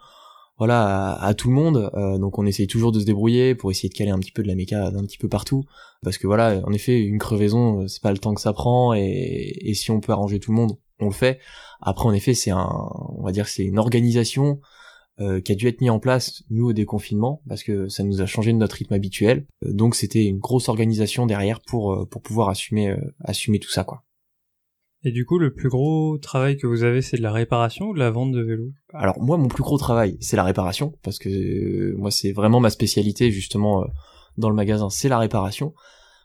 voilà, 0.57 1.13
à, 1.13 1.25
à 1.25 1.33
tout 1.33 1.50
le 1.50 1.56
monde. 1.56 1.92
euh, 1.94 2.18
donc 2.18 2.39
on 2.39 2.45
essaye 2.45 2.68
toujours 2.68 2.92
de 2.92 3.00
se 3.00 3.06
débrouiller 3.06 3.54
pour 3.54 3.69
essayer 3.69 3.89
de 3.89 3.94
caler 3.94 4.12
un 4.12 4.19
petit 4.19 4.31
peu 4.31 4.44
de 4.44 4.48
la 4.48 4.56
méca 4.56 4.92
d'un 4.92 5.04
petit 5.04 5.18
peu 5.18 5.28
partout, 5.28 5.63
parce 6.04 6.18
que 6.18 6.25
voilà, 6.28 6.62
en 6.66 6.72
effet, 6.72 7.00
une 7.01 7.19
crevaison, 7.19 7.81
euh, 7.81 7.88
c'est 7.88 8.01
pas 8.01 8.12
le 8.13 8.18
temps 8.18 8.33
que 8.33 8.42
ça 8.42 8.54
prend, 8.54 8.94
et, 8.94 9.54
et 9.62 9.74
si 9.74 9.92
on 9.92 10.00
peut 10.00 10.12
arranger 10.13 10.39
tout 10.39 10.51
le 10.51 10.57
monde, 10.57 10.78
on 11.00 11.06
le 11.06 11.12
fait. 11.12 11.39
Après, 11.81 12.07
en 12.07 12.13
effet, 12.13 12.33
c'est 12.33 12.51
un, 12.51 12.69
on 13.18 13.24
va 13.24 13.31
dire, 13.31 13.48
c'est 13.48 13.63
une 13.63 13.78
organisation 13.80 14.60
euh, 15.21 15.39
qui 15.39 15.51
a 15.53 15.56
dû 15.56 15.68
être 15.68 15.79
mise 15.81 15.89
en 15.89 16.00
place 16.00 16.44
nous 16.50 16.69
au 16.69 16.73
déconfinement 16.73 17.41
parce 17.47 17.63
que 17.63 17.88
ça 17.88 18.03
nous 18.03 18.21
a 18.21 18.25
changé 18.25 18.51
de 18.51 18.57
notre 18.57 18.75
rythme 18.75 18.94
habituel. 18.94 19.45
Euh, 19.65 19.71
donc 19.71 19.95
c'était 19.95 20.25
une 20.25 20.39
grosse 20.39 20.68
organisation 20.68 21.25
derrière 21.25 21.62
pour 21.62 21.94
euh, 21.94 22.06
pour 22.06 22.21
pouvoir 22.21 22.50
assumer 22.50 22.89
euh, 22.89 22.97
assumer 23.23 23.59
tout 23.59 23.69
ça 23.69 23.83
quoi. 23.83 24.03
Et 25.03 25.12
du 25.12 25.25
coup, 25.25 25.39
le 25.39 25.51
plus 25.51 25.69
gros 25.69 26.19
travail 26.19 26.57
que 26.57 26.68
vous 26.68 26.83
avez, 26.83 27.01
c'est 27.01 27.18
de 27.18 27.23
la 27.23 27.31
réparation 27.31 27.88
ou 27.88 27.94
de 27.94 28.00
la 28.00 28.12
vente 28.12 28.31
de 28.31 28.41
vélos? 28.41 28.71
Alors 28.94 29.19
moi 29.19 29.38
mon 29.38 29.47
plus 29.47 29.63
gros 29.63 29.77
travail 29.77 30.18
c'est 30.19 30.35
la 30.35 30.44
réparation 30.44 30.94
parce 31.01 31.18
que 31.18 31.29
euh, 31.29 31.95
moi 31.97 32.12
c'est 32.12 32.31
vraiment 32.31 32.59
ma 32.59 32.69
spécialité 32.69 33.31
justement 33.31 33.83
euh, 33.83 33.88
dans 34.38 34.50
le 34.50 34.56
magasin 34.56 34.89
c'est 34.89 35.09
la 35.09 35.18
réparation. 35.18 35.73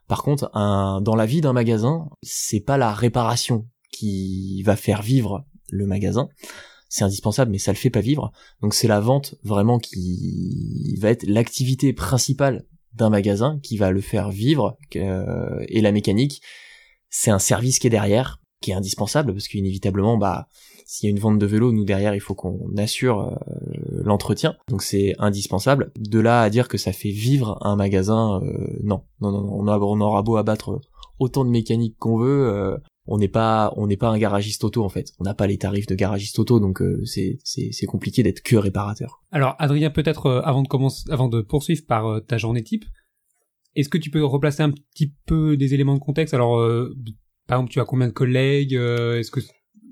Par 0.09 0.23
contre 0.23 0.51
un 0.55 1.01
dans 1.01 1.17
la 1.17 1.27
vie 1.27 1.41
d'un 1.41 1.55
magasin 1.55 2.09
c'est 2.23 2.61
pas 2.61 2.77
la 2.77 2.93
réparation 2.93 3.67
qui 3.91 4.63
va 4.63 4.77
faire 4.77 5.01
vivre 5.01 5.47
le 5.71 5.87
magasin. 5.87 6.29
C'est 6.89 7.05
indispensable 7.05 7.51
mais 7.51 7.59
ça 7.59 7.73
le 7.73 7.77
fait 7.77 7.91
pas 7.91 8.01
vivre. 8.01 8.33
Donc 8.63 8.75
c'est 8.75 8.89
la 8.89 9.01
vente 9.01 9.35
vraiment 9.43 9.79
qui 9.79 10.97
va 11.01 11.11
être 11.11 11.27
l'activité 11.27 11.93
principale 11.93 12.65
d'un 12.95 13.11
magasin 13.11 13.59
qui 13.63 13.77
va 13.77 13.91
le 13.91 14.01
faire 14.01 14.31
vivre 14.31 14.79
euh, 14.97 15.65
et 15.69 15.81
la 15.83 15.93
mécanique 15.93 16.43
c'est 17.11 17.31
un 17.31 17.39
service 17.39 17.79
qui 17.79 17.87
est 17.87 17.91
derrière 17.91 18.41
qui 18.63 18.71
est 18.71 18.75
indispensable 18.75 19.33
parce 19.33 19.49
qu'inévitablement 19.49 20.17
bah 20.17 20.49
s'il 20.89 21.09
y 21.09 21.11
a 21.11 21.11
une 21.11 21.19
vente 21.19 21.41
de 21.41 21.47
vélo, 21.47 21.73
nous 21.73 21.85
derrière, 21.85 22.15
il 22.15 22.21
faut 22.21 22.37
qu'on 22.37 22.71
assure 22.77 23.21
euh, 23.21 23.35
l'entretien. 24.05 24.57
Donc 24.69 24.83
c'est 24.83 25.15
indispensable. 25.19 25.91
De 25.99 26.21
là 26.21 26.43
à 26.43 26.49
dire 26.49 26.69
que 26.69 26.79
ça 26.79 26.93
fait 26.93 27.11
vivre 27.11 27.59
un 27.61 27.75
magasin, 27.75 28.41
euh, 28.45 28.79
non, 28.85 29.03
non, 29.21 29.33
non, 29.33 29.43
non. 29.43 29.83
On, 29.83 30.01
aura 30.01 30.23
beau 30.23 30.37
abattre 30.37 30.81
autant 31.19 31.45
de 31.45 31.51
mécanique 31.51 31.97
qu'on 31.99 32.19
veut, 32.19 32.49
euh, 32.49 32.79
on 33.07 33.19
n'est 33.19 33.29
pas, 33.29 33.73
on 33.77 33.87
n'est 33.87 33.97
pas 33.97 34.09
un 34.09 34.19
garagiste 34.19 34.65
auto 34.65 34.85
en 34.85 34.89
fait. 34.89 35.13
On 35.19 35.25
n'a 35.25 35.35
pas 35.35 35.47
les 35.47 35.59
tarifs 35.59 35.87
de 35.87 35.95
garagiste 35.95 36.39
auto, 36.39 36.61
donc 36.61 36.83
euh, 36.83 37.05
c'est, 37.05 37.39
c'est, 37.45 37.71
c'est 37.73 37.87
compliqué 37.87 38.23
d'être 38.23 38.43
que 38.43 38.57
réparateur. 38.57 39.23
Alors 39.31 39.55
Adrien 39.59 39.91
peut-être 39.91 40.27
euh, 40.27 40.41
avant 40.43 40.63
de 40.63 40.69
commencer 40.69 41.05
avant 41.11 41.29
de 41.29 41.41
poursuivre 41.41 41.83
par 41.87 42.07
euh, 42.07 42.21
ta 42.21 42.39
journée 42.39 42.63
type 42.63 42.85
est-ce 43.77 43.91
que 43.91 43.99
tu 43.99 44.11
peux 44.11 44.25
replacer 44.25 44.63
un 44.63 44.71
petit 44.71 45.13
peu 45.27 45.57
des 45.57 45.75
éléments 45.75 45.95
de 45.95 46.01
contexte? 46.01 46.35
Alors 46.35 46.59
euh, 46.59 46.95
par 47.47 47.59
exemple 47.59 47.73
tu 47.73 47.81
as 47.81 47.85
combien 47.85 48.09
de 48.09 48.13
collègues 48.13 48.75
euh, 48.75 49.19
est-ce 49.19 49.31
que 49.31 49.41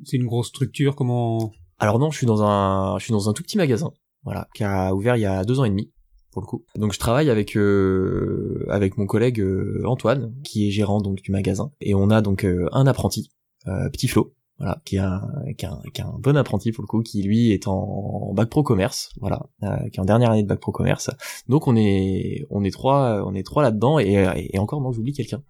c'est 0.05 0.17
une 0.17 0.27
grosse 0.27 0.49
structure? 0.49 0.97
Comment 0.97 1.53
Alors 1.79 1.99
non, 1.99 2.11
je 2.11 2.17
suis 2.17 2.27
dans 2.27 2.43
un, 2.43 2.99
je 2.99 3.05
suis 3.05 3.13
dans 3.13 3.29
un 3.29 3.33
tout 3.35 3.43
petit 3.43 3.59
magasin, 3.59 3.91
voilà, 4.23 4.49
qui 4.55 4.65
a 4.65 4.95
ouvert 4.95 5.17
il 5.17 5.21
y 5.21 5.27
a 5.27 5.45
deux 5.45 5.61
ans 5.61 5.65
et 5.65 5.71
demi 5.71 5.93
le 6.41 6.47
coup. 6.47 6.65
Donc 6.77 6.93
je 6.93 6.99
travaille 6.99 7.31
avec 7.31 7.57
euh, 7.57 8.65
avec 8.69 8.97
mon 8.99 9.07
collègue 9.07 9.41
euh, 9.41 9.83
Antoine, 9.85 10.35
qui 10.45 10.69
est 10.69 10.71
gérant 10.71 11.01
donc 11.01 11.23
du 11.23 11.33
magasin, 11.33 11.71
et 11.81 11.95
on 11.95 12.11
a 12.11 12.21
donc 12.21 12.45
euh, 12.45 12.69
un 12.73 12.87
apprenti, 12.87 13.31
euh, 13.67 13.89
Petit 13.91 14.09
Flo, 14.09 14.35
voilà, 14.59 14.81
qui 14.85 14.97
est 14.97 15.01
un, 15.01 15.23
qui 15.59 15.65
est 15.65 15.69
un, 15.69 15.81
qui 15.93 16.01
un 16.01 16.15
bon 16.19 16.37
apprenti 16.37 16.71
pour 16.71 16.83
le 16.83 16.87
coup, 16.87 17.03
qui 17.03 17.23
lui 17.23 17.51
est 17.51 17.67
en, 17.67 18.33
bac 18.35 18.49
pro 18.49 18.63
commerce, 18.63 19.11
voilà, 19.21 19.47
euh, 19.65 19.89
qui 19.91 19.99
est 19.99 20.01
en 20.01 20.05
dernière 20.05 20.31
année 20.31 20.43
de 20.43 20.49
bac 20.49 20.61
pro 20.61 20.71
commerce. 20.73 21.11
Donc 21.49 21.67
on 21.67 21.75
est 21.77 22.47
on 22.51 22.63
est 22.63 22.71
trois 22.71 23.25
on 23.27 23.35
est 23.35 23.43
trois 23.43 23.63
là-dedans 23.63 23.99
et, 23.99 24.49
et 24.53 24.59
encore 24.59 24.81
non 24.81 24.93
j'oublie 24.93 25.13
quelqu'un. 25.13 25.43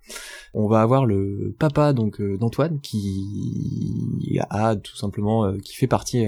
On 0.55 0.69
va 0.69 0.81
avoir 0.81 1.05
le 1.05 1.55
papa 1.59 1.93
donc 1.93 2.21
euh, 2.21 2.39
d'Antoine 2.39 2.81
qui 2.81 4.39
a 4.49 4.77
tout 4.77 4.97
simplement 4.97 5.53
qui 5.59 5.75
fait 5.75 5.87
partie 5.87 6.27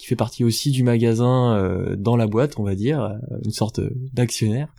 qui 0.00 0.06
fait 0.06 0.16
partie 0.16 0.44
aussi 0.44 0.70
du 0.70 0.82
magasin 0.82 1.54
euh, 1.56 1.96
dans 1.96 2.16
la 2.16 2.26
boîte, 2.26 2.58
on 2.58 2.62
va 2.62 2.74
dire, 2.74 3.02
euh, 3.02 3.36
une 3.44 3.52
sorte 3.52 3.80
d'actionnaire, 4.12 4.74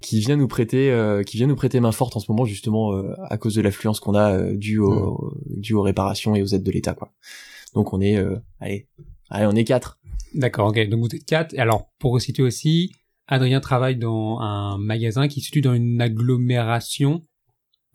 qui 0.00 0.20
vient 0.20 0.36
nous 0.36 0.48
prêter, 0.48 0.90
euh, 0.90 1.22
qui 1.22 1.36
vient 1.36 1.46
nous 1.46 1.56
prêter 1.56 1.80
main 1.80 1.92
forte 1.92 2.16
en 2.16 2.20
ce 2.20 2.30
moment 2.30 2.44
justement 2.44 2.92
euh, 2.92 3.14
à 3.28 3.36
cause 3.38 3.54
de 3.54 3.62
l'affluence 3.62 4.00
qu'on 4.00 4.14
a 4.14 4.32
euh, 4.32 4.56
due 4.56 4.78
au, 4.78 5.34
due 5.46 5.74
aux 5.74 5.82
réparations 5.82 6.34
et 6.34 6.42
aux 6.42 6.46
aides 6.46 6.64
de 6.64 6.70
l'État, 6.70 6.94
quoi. 6.94 7.12
Donc 7.74 7.92
on 7.92 8.00
est, 8.00 8.16
euh, 8.16 8.36
allez, 8.60 8.88
allez, 9.30 9.46
on 9.46 9.54
est 9.56 9.64
quatre. 9.64 9.98
D'accord, 10.34 10.68
ok. 10.68 10.88
Donc 10.88 11.00
vous 11.00 11.14
êtes 11.14 11.24
quatre. 11.24 11.54
Et 11.54 11.58
alors, 11.58 11.90
pour 11.98 12.12
resituer 12.12 12.42
aussi, 12.42 12.92
Adrien 13.26 13.60
travaille 13.60 13.96
dans 13.96 14.40
un 14.40 14.78
magasin 14.78 15.28
qui 15.28 15.40
se 15.40 15.46
situe 15.46 15.60
dans 15.60 15.74
une 15.74 16.00
agglomération 16.00 17.22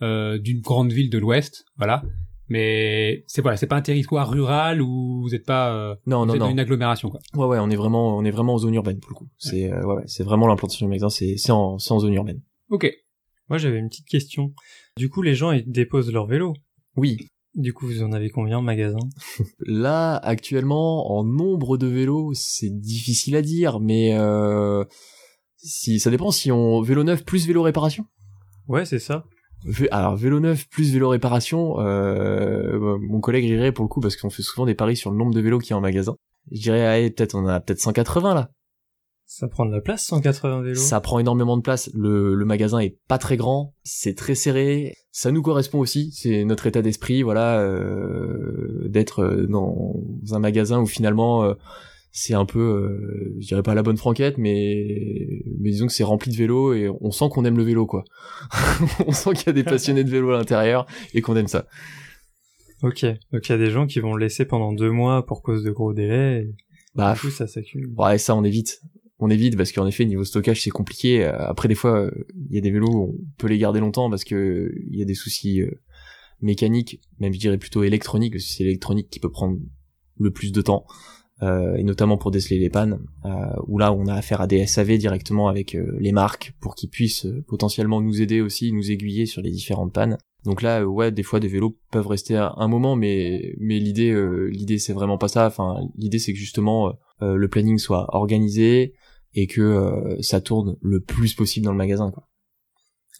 euh, 0.01 0.37
d'une 0.37 0.61
grande 0.61 0.91
ville 0.91 1.09
de 1.09 1.17
l'Ouest, 1.17 1.65
voilà. 1.77 2.03
Mais 2.49 3.23
c'est 3.27 3.41
voilà, 3.41 3.57
c'est 3.57 3.67
pas 3.67 3.75
un 3.75 3.81
territoire 3.81 4.29
rural 4.29 4.81
où 4.81 5.21
vous 5.21 5.35
êtes 5.35 5.45
pas 5.45 5.73
euh, 5.73 5.95
Non, 6.05 6.21
vous 6.21 6.27
non, 6.27 6.33
êtes 6.35 6.39
dans 6.39 6.49
une 6.49 6.59
agglomération 6.59 7.09
quoi. 7.09 7.19
Ouais, 7.35 7.45
ouais, 7.45 7.59
on 7.59 7.69
est 7.69 7.75
vraiment, 7.75 8.17
on 8.17 8.23
est 8.23 8.31
vraiment 8.31 8.53
en 8.53 8.57
zone 8.57 8.73
urbaine 8.73 8.99
pour 8.99 9.11
le 9.11 9.15
coup. 9.15 9.27
C'est, 9.37 9.71
euh, 9.71 9.81
ouais, 9.81 9.95
ouais, 9.95 10.03
c'est 10.05 10.23
vraiment 10.23 10.47
l'implantation 10.47 10.85
du 10.85 10.89
magasin, 10.89 11.09
c'est, 11.09 11.35
c'est 11.37 11.51
en, 11.51 11.77
c'est 11.77 11.91
en 11.91 11.99
zone 11.99 12.13
urbaine. 12.13 12.41
Ok. 12.69 12.89
Moi, 13.49 13.57
j'avais 13.57 13.77
une 13.77 13.89
petite 13.89 14.07
question. 14.07 14.53
Du 14.97 15.09
coup, 15.09 15.21
les 15.21 15.33
gens, 15.33 15.51
ils 15.51 15.69
déposent 15.69 16.11
leur 16.11 16.25
vélo. 16.25 16.53
Oui. 16.95 17.17
Du 17.55 17.73
coup, 17.73 17.87
vous 17.87 18.03
en 18.03 18.11
avez 18.11 18.29
combien 18.29 18.59
en 18.59 18.61
magasin? 18.61 18.99
Là, 19.59 20.15
actuellement, 20.17 21.17
en 21.17 21.23
nombre 21.23 21.77
de 21.77 21.87
vélos, 21.87 22.33
c'est 22.33 22.69
difficile 22.69 23.35
à 23.35 23.41
dire, 23.41 23.79
mais 23.79 24.17
euh, 24.17 24.83
si 25.55 25.99
ça 25.99 26.11
dépend 26.11 26.31
si 26.31 26.51
on 26.51 26.81
vélo 26.81 27.03
neuf 27.03 27.23
plus 27.23 27.47
vélo 27.47 27.63
réparation? 27.63 28.05
Ouais, 28.67 28.85
c'est 28.85 28.99
ça. 28.99 29.25
Alors 29.91 30.15
vélo 30.15 30.39
neuf 30.39 30.67
plus 30.69 30.93
vélo 30.93 31.09
réparation, 31.09 31.79
euh, 31.79 32.97
mon 32.99 33.19
collègue 33.19 33.45
rirait 33.45 33.71
pour 33.71 33.83
le 33.83 33.89
coup 33.89 33.99
parce 33.99 34.15
qu'on 34.15 34.29
fait 34.29 34.43
souvent 34.43 34.65
des 34.65 34.75
paris 34.75 34.95
sur 34.95 35.11
le 35.11 35.17
nombre 35.17 35.33
de 35.33 35.41
vélos 35.41 35.59
qu'il 35.59 35.71
y 35.71 35.73
a 35.73 35.77
en 35.77 35.81
magasin. 35.81 36.15
Je 36.51 36.61
dirais 36.61 36.85
allez, 36.85 37.09
peut-être 37.09 37.35
on 37.35 37.45
a 37.47 37.59
peut-être 37.59 37.81
180 37.81 38.33
là. 38.33 38.51
Ça 39.29 39.49
prend 39.49 39.65
de 39.65 39.71
la 39.71 39.81
place, 39.81 40.05
180 40.05 40.61
vélos? 40.61 40.79
Ça 40.79 41.01
prend 41.01 41.19
énormément 41.19 41.57
de 41.57 41.61
place. 41.61 41.89
Le, 41.93 42.33
le 42.33 42.45
magasin 42.45 42.79
est 42.79 42.97
pas 43.09 43.17
très 43.17 43.35
grand, 43.35 43.73
c'est 43.83 44.15
très 44.15 44.35
serré. 44.35 44.95
Ça 45.11 45.31
nous 45.31 45.41
correspond 45.41 45.79
aussi, 45.79 46.13
c'est 46.13 46.45
notre 46.45 46.65
état 46.65 46.81
d'esprit, 46.81 47.23
voilà, 47.23 47.59
euh, 47.59 48.87
d'être 48.87 49.23
euh, 49.23 49.45
dans 49.47 49.99
un 50.31 50.39
magasin 50.39 50.79
où 50.79 50.85
finalement 50.85 51.43
euh, 51.43 51.55
c'est 52.19 52.33
un 52.33 52.45
peu, 52.45 52.59
euh, 52.59 53.35
je 53.39 53.45
dirais 53.45 53.61
pas 53.61 53.75
la 53.75 53.83
bonne 53.83 53.95
franquette, 53.95 54.39
mais 54.39 55.43
mais 55.59 55.69
disons 55.69 55.85
que 55.85 55.93
c'est 55.93 56.03
rempli 56.03 56.31
de 56.31 56.35
vélos 56.35 56.73
et 56.73 56.89
on 56.99 57.11
sent 57.11 57.25
qu'on 57.29 57.45
aime 57.45 57.57
le 57.57 57.63
vélo 57.63 57.85
quoi. 57.85 58.05
on 59.05 59.11
sent 59.11 59.33
qu'il 59.35 59.45
y 59.45 59.49
a 59.51 59.53
des 59.53 59.63
passionnés 59.63 60.03
de 60.03 60.09
vélo 60.09 60.31
à 60.31 60.37
l'intérieur 60.37 60.87
et 61.13 61.21
qu'on 61.21 61.35
aime 61.35 61.47
ça. 61.47 61.67
Ok. 62.81 63.05
Donc 63.31 63.47
il 63.47 63.51
y 63.51 63.53
a 63.53 63.57
des 63.59 63.69
gens 63.69 63.85
qui 63.85 63.99
vont 63.99 64.15
le 64.15 64.19
laisser 64.19 64.45
pendant 64.45 64.73
deux 64.73 64.89
mois 64.89 65.27
pour 65.27 65.43
cause 65.43 65.63
de 65.63 65.69
gros 65.69 65.93
délais. 65.93 66.41
Et 66.41 66.55
Bah 66.95 67.13
du 67.13 67.19
coup, 67.19 67.29
ça 67.29 67.45
s'accumule. 67.45 67.93
Ouais, 67.95 68.17
ça 68.17 68.35
on 68.35 68.43
évite. 68.43 68.81
On 69.19 69.29
évite 69.29 69.55
parce 69.55 69.71
qu'en 69.71 69.85
effet 69.85 70.03
niveau 70.03 70.23
stockage 70.23 70.63
c'est 70.63 70.71
compliqué. 70.71 71.23
Après 71.23 71.67
des 71.67 71.75
fois 71.75 72.09
il 72.49 72.55
y 72.55 72.57
a 72.57 72.61
des 72.61 72.71
vélos 72.71 72.89
où 72.89 73.03
on 73.13 73.15
peut 73.37 73.47
les 73.47 73.59
garder 73.59 73.79
longtemps 73.79 74.09
parce 74.09 74.23
que 74.23 74.73
il 74.89 74.97
y 74.97 75.03
a 75.03 75.05
des 75.05 75.13
soucis 75.13 75.61
euh, 75.61 75.69
mécaniques, 76.41 76.99
même 77.19 77.31
je 77.31 77.37
dirais 77.37 77.59
plutôt 77.59 77.83
électroniques 77.83 78.33
parce 78.33 78.43
que 78.43 78.49
c'est 78.49 78.63
l'électronique 78.63 79.11
qui 79.11 79.19
peut 79.19 79.31
prendre 79.31 79.59
le 80.17 80.31
plus 80.31 80.51
de 80.51 80.63
temps. 80.63 80.87
Euh, 81.43 81.75
et 81.75 81.83
notamment 81.83 82.17
pour 82.17 82.31
déceler 82.31 82.57
les 82.57 82.69
pannes, 82.71 82.99
euh, 83.25 83.29
où 83.67 83.77
là 83.77 83.93
on 83.93 84.07
a 84.07 84.13
affaire 84.15 84.41
à 84.41 84.47
des 84.47 84.65
SAV 84.65 84.97
directement 84.97 85.47
avec 85.47 85.75
euh, 85.75 85.95
les 85.99 86.11
marques 86.11 86.55
pour 86.59 86.73
qu'ils 86.73 86.89
puissent 86.89 87.27
potentiellement 87.47 88.01
nous 88.01 88.21
aider 88.23 88.41
aussi, 88.41 88.71
nous 88.71 88.89
aiguiller 88.89 89.27
sur 89.27 89.43
les 89.43 89.51
différentes 89.51 89.93
pannes. 89.93 90.17
Donc 90.45 90.63
là, 90.63 90.83
ouais, 90.83 91.11
des 91.11 91.21
fois 91.21 91.39
des 91.39 91.47
vélos 91.47 91.77
peuvent 91.91 92.07
rester 92.07 92.35
un, 92.37 92.67
moment, 92.67 92.95
mais 92.95 93.53
mais 93.59 93.79
l'idée, 93.79 94.15
l'idée 94.49 94.79
c'est 94.79 94.93
vraiment 94.93 95.17
pas 95.17 95.27
ça. 95.27 95.45
Enfin, 95.45 95.81
l'idée 95.95 96.19
c'est 96.19 96.31
que 96.31 96.39
justement 96.39 96.93
euh, 97.21 97.35
le 97.35 97.47
planning 97.49 97.77
soit 97.77 98.07
organisé 98.15 98.93
et 99.33 99.45
que 99.45 100.17
ça 100.21 100.41
tourne 100.41 100.77
le 100.81 101.01
plus 101.01 101.33
possible 101.33 101.65
dans 101.65 101.71
le 101.71 101.77
magasin. 101.77 102.11
Quoi. 102.11 102.27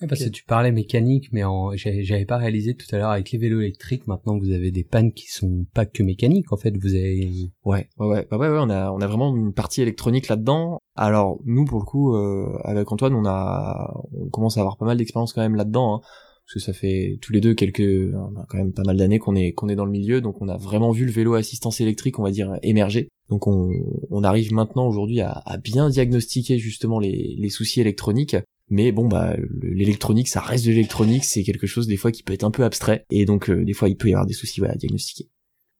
Parce 0.08 0.24
que 0.24 0.30
tu 0.30 0.44
parlais 0.44 0.72
mécanique, 0.72 1.30
mais 1.32 1.44
en... 1.44 1.72
j'avais 1.76 2.26
pas 2.26 2.38
réalisé 2.38 2.76
tout 2.76 2.86
à 2.92 3.00
l'heure 3.00 3.10
avec 3.10 3.32
les 3.32 3.40
vélos 3.40 3.62
électriques. 3.62 4.06
Maintenant, 4.06 4.38
vous 4.38 4.52
avez 4.52 4.70
des 4.70 4.84
pannes 4.84 5.12
qui 5.12 5.28
sont 5.32 5.66
pas 5.74 5.88
que 5.88 6.04
mécaniques. 6.04 6.52
En 6.54 6.58
fait, 6.58 6.78
vous 6.78 6.94
avez 6.94 7.50
Ouais, 7.66 7.90
ouais, 7.98 8.08
ouais, 8.08 8.28
bah 8.30 8.38
ouais, 8.38 8.50
ouais, 8.50 8.60
on 8.62 8.70
a, 8.70 8.92
on 8.92 9.00
a 9.00 9.08
vraiment 9.08 9.36
une 9.36 9.54
partie 9.54 9.82
électronique 9.82 10.28
là-dedans. 10.28 10.80
Alors 10.96 11.40
nous, 11.46 11.66
pour 11.66 11.80
le 11.80 11.86
coup, 11.86 12.14
euh, 12.16 12.58
avec 12.64 12.92
Antoine, 12.92 13.16
on 13.16 13.26
a, 13.26 13.92
on 14.14 14.30
commence 14.30 14.58
à 14.58 14.62
avoir 14.62 14.78
pas 14.78 14.86
mal 14.86 14.98
d'expérience 14.98 15.34
quand 15.34 15.42
même 15.42 15.56
là-dedans, 15.56 15.96
hein, 15.96 16.00
parce 16.46 16.54
que 16.54 16.60
ça 16.60 16.74
fait 16.74 17.18
tous 17.22 17.34
les 17.34 17.42
deux 17.42 17.56
quelques, 17.56 18.14
on 18.14 18.40
a 18.40 18.46
quand 18.48 18.58
même 18.58 18.74
pas 18.74 18.84
mal 18.84 18.98
d'années 18.98 19.20
qu'on 19.20 19.36
est, 19.36 19.52
qu'on 19.54 19.68
est 19.68 19.76
dans 19.76 19.86
le 19.86 19.92
milieu, 19.92 20.22
donc 20.22 20.42
on 20.42 20.48
a 20.48 20.58
vraiment 20.58 20.92
vu 20.92 21.06
le 21.06 21.12
vélo 21.12 21.34
à 21.34 21.40
assistance 21.40 21.82
électrique, 21.82 22.20
on 22.20 22.24
va 22.24 22.32
dire, 22.32 22.58
émerger. 22.62 23.10
Donc 23.30 23.48
on, 23.48 23.72
on 24.10 24.24
arrive 24.24 24.54
maintenant 24.54 24.88
aujourd'hui 24.88 25.22
à, 25.22 25.42
à 25.46 25.58
bien 25.58 25.90
diagnostiquer 25.90 26.58
justement 26.60 27.00
les, 27.00 27.36
les 27.38 27.50
soucis 27.50 27.82
électroniques. 27.82 28.38
Mais 28.70 28.92
bon, 28.92 29.08
bah, 29.08 29.36
le- 29.38 29.48
l'électronique, 29.74 30.28
ça 30.28 30.42
reste 30.42 30.66
de 30.66 30.72
l'électronique, 30.72 31.24
c'est 31.24 31.44
quelque 31.44 31.68
chose 31.68 31.88
des 31.88 31.98
fois 31.98 32.12
qui 32.12 32.24
peut 32.24 32.34
être 32.34 32.44
un 32.44 32.52
peu 32.52 32.64
abstrait, 32.64 33.06
et 33.12 33.26
donc 33.26 33.50
euh, 33.50 33.64
des 33.64 33.74
fois 33.74 33.88
il 33.90 33.96
peut 33.98 34.10
y 34.10 34.14
avoir 34.14 34.26
des 34.26 34.34
soucis 34.34 34.60
voilà, 34.60 34.74
à 34.74 34.78
diagnostiquer. 34.78 35.30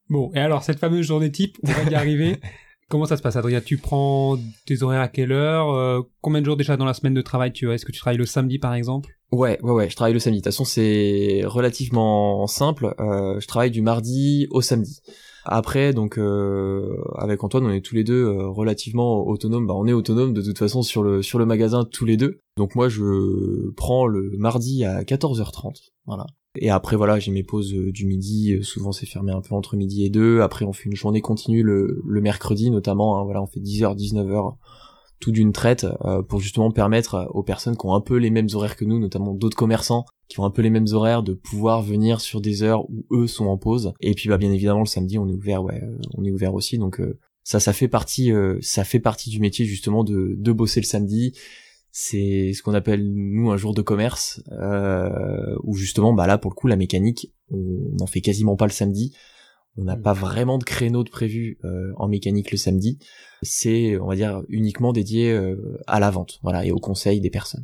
Bon, 0.10 0.32
et 0.34 0.40
alors, 0.40 0.64
cette 0.64 0.80
fameuse 0.80 1.06
journée 1.06 1.32
type, 1.32 1.58
on 1.64 1.72
va 1.72 1.84
y 1.90 1.96
arriver. 1.96 2.38
Comment 2.90 3.06
ça 3.06 3.18
se 3.18 3.22
passe, 3.22 3.36
Adrien? 3.36 3.60
Tu 3.60 3.78
prends 3.78 4.38
tes 4.66 4.82
horaires 4.82 5.02
à 5.02 5.10
quelle 5.10 5.34
heure? 5.34 5.72
Euh, 5.74 6.02
Combien 6.22 6.40
de 6.40 6.46
jours 6.46 6.56
déjà 6.56 6.78
dans 6.78 6.86
la 6.86 6.94
semaine 6.94 7.14
de 7.14 7.22
travail 7.22 7.52
tu 7.52 7.70
as? 7.70 7.74
Est-ce 7.74 7.84
que 7.86 7.92
tu 7.92 8.00
travailles 8.00 8.18
le 8.18 8.26
samedi, 8.26 8.60
par 8.60 8.74
exemple? 8.74 9.10
Ouais, 9.34 9.60
ouais, 9.62 9.72
ouais, 9.74 9.90
je 9.90 9.96
travaille 9.98 10.14
le 10.14 10.20
samedi. 10.20 10.38
De 10.40 10.44
toute 10.44 10.54
façon, 10.54 10.64
c'est 10.64 11.42
relativement 11.44 12.48
simple. 12.48 12.96
Euh, 13.02 13.38
je 13.42 13.48
travaille 13.48 13.72
du 13.72 13.82
mardi 13.82 14.48
au 14.52 14.62
samedi. 14.62 15.02
Après, 15.50 15.94
donc 15.94 16.18
euh, 16.18 16.98
avec 17.16 17.44
Antoine, 17.44 17.66
on 17.66 17.72
est 17.72 17.82
tous 17.82 17.96
les 17.96 18.04
deux 18.04 18.26
euh, 18.26 18.48
relativement 18.50 19.26
autonomes. 19.26 19.66
Bah, 19.66 19.74
on 19.76 19.88
est 19.88 19.94
autonome 19.94 20.34
de 20.34 20.42
toute 20.42 20.58
façon 20.58 20.82
sur 20.82 21.04
le 21.04 21.22
sur 21.22 21.40
le 21.40 21.46
magasin 21.46 21.86
tous 21.86 22.04
les 22.06 22.18
deux. 22.18 22.40
Donc 22.58 22.76
moi, 22.76 22.90
je 22.90 23.70
prends 23.76 24.08
le 24.08 24.32
mardi 24.38 24.84
à 24.84 25.04
14h30. 25.04 25.92
Voilà. 26.06 26.26
Et 26.60 26.70
après, 26.70 26.96
voilà, 26.96 27.20
j'ai 27.20 27.32
mes 27.32 27.44
pauses 27.44 27.74
euh, 27.74 27.92
du 27.92 28.06
midi. 28.06 28.54
Euh, 28.54 28.64
Souvent, 28.64 28.92
c'est 28.92 29.06
fermé 29.06 29.32
un 29.32 29.42
peu 29.42 29.56
entre 29.56 29.78
midi 29.78 30.04
et 30.04 30.10
deux. 30.10 30.42
Après, 30.42 30.66
on 30.66 30.74
fait 30.74 30.90
une 30.90 30.96
journée 30.96 31.22
continue 31.22 31.64
le, 31.64 32.02
le 32.06 32.22
mercredi, 32.22 32.70
notamment. 32.70 33.20
hein. 33.20 33.24
voilà, 33.24 33.42
on 33.42 33.48
fait 33.48 33.60
10h, 33.60 33.96
19h 33.96 34.56
tout 35.20 35.32
d'une 35.32 35.52
traite 35.52 35.88
euh, 36.06 36.22
pour 36.22 36.40
justement 36.40 36.72
permettre 36.72 37.28
aux 37.34 37.42
personnes 37.42 37.76
qui 37.76 37.86
ont 37.86 37.96
un 37.96 38.02
peu 38.02 38.18
les 38.18 38.30
mêmes 38.30 38.50
horaires 38.54 38.76
que 38.76 38.86
nous, 38.86 39.00
notamment 39.00 39.34
d'autres 39.34 39.58
commerçants 39.58 40.06
qui 40.28 40.40
ont 40.40 40.46
un 40.46 40.52
peu 40.52 40.62
les 40.62 40.70
mêmes 40.70 40.88
horaires, 40.92 41.24
de 41.24 41.34
pouvoir 41.34 41.82
venir 41.82 42.22
sur 42.22 42.42
des 42.42 42.64
heures 42.64 42.90
où 42.90 43.06
eux 43.12 43.28
sont 43.28 43.46
en 43.46 43.58
pause. 43.58 43.94
Et 44.02 44.14
puis 44.14 44.30
bah 44.30 44.38
bien 44.38 44.52
évidemment 44.52 44.82
le 44.82 44.86
samedi 44.86 45.18
on 45.18 45.28
est 45.28 45.34
ouvert, 45.34 45.64
ouais, 45.64 45.82
euh, 45.84 45.98
on 46.16 46.24
est 46.24 46.32
ouvert 46.32 46.54
aussi. 46.54 46.78
Donc 46.78 47.00
euh, 47.00 47.20
ça, 47.44 47.60
ça 47.60 47.74
fait 47.74 47.88
partie, 47.88 48.32
euh, 48.32 48.58
ça 48.62 48.84
fait 48.84 49.00
partie 49.00 49.30
du 49.30 49.40
métier 49.40 49.66
justement 49.66 50.04
de, 50.04 50.36
de 50.38 50.52
bosser 50.52 50.82
le 50.82 50.86
samedi. 50.86 51.34
C'est 51.92 52.52
ce 52.54 52.62
qu'on 52.62 52.74
appelle 52.74 53.12
nous 53.14 53.50
un 53.50 53.58
jour 53.58 53.74
de 53.74 53.82
commerce, 53.82 54.44
euh, 54.52 55.56
où 55.64 55.76
justement 55.76 56.14
bah 56.14 56.28
là 56.28 56.38
pour 56.38 56.52
le 56.52 56.56
coup 56.56 56.68
la 56.68 56.76
mécanique, 56.76 57.34
on 57.50 57.96
n'en 57.98 58.06
fait 58.06 58.22
quasiment 58.22 58.56
pas 58.56 58.66
le 58.66 58.72
samedi. 58.72 59.16
On 59.80 59.84
n'a 59.84 59.96
pas 59.96 60.14
vraiment 60.14 60.58
de 60.58 60.64
créneau 60.64 61.04
de 61.04 61.10
prévu 61.10 61.60
euh, 61.64 61.92
en 61.98 62.08
mécanique 62.08 62.50
le 62.50 62.58
samedi. 62.58 62.98
C'est, 63.44 64.00
on 64.00 64.08
va 64.08 64.16
dire, 64.16 64.42
uniquement 64.50 64.92
dédié 64.92 65.32
euh, 65.32 65.80
à 65.86 66.00
la 66.00 66.10
vente, 66.10 66.40
voilà, 66.42 66.66
et 66.66 66.72
au 66.72 66.80
conseil 66.80 67.22
des 67.22 67.30
personnes. 67.30 67.64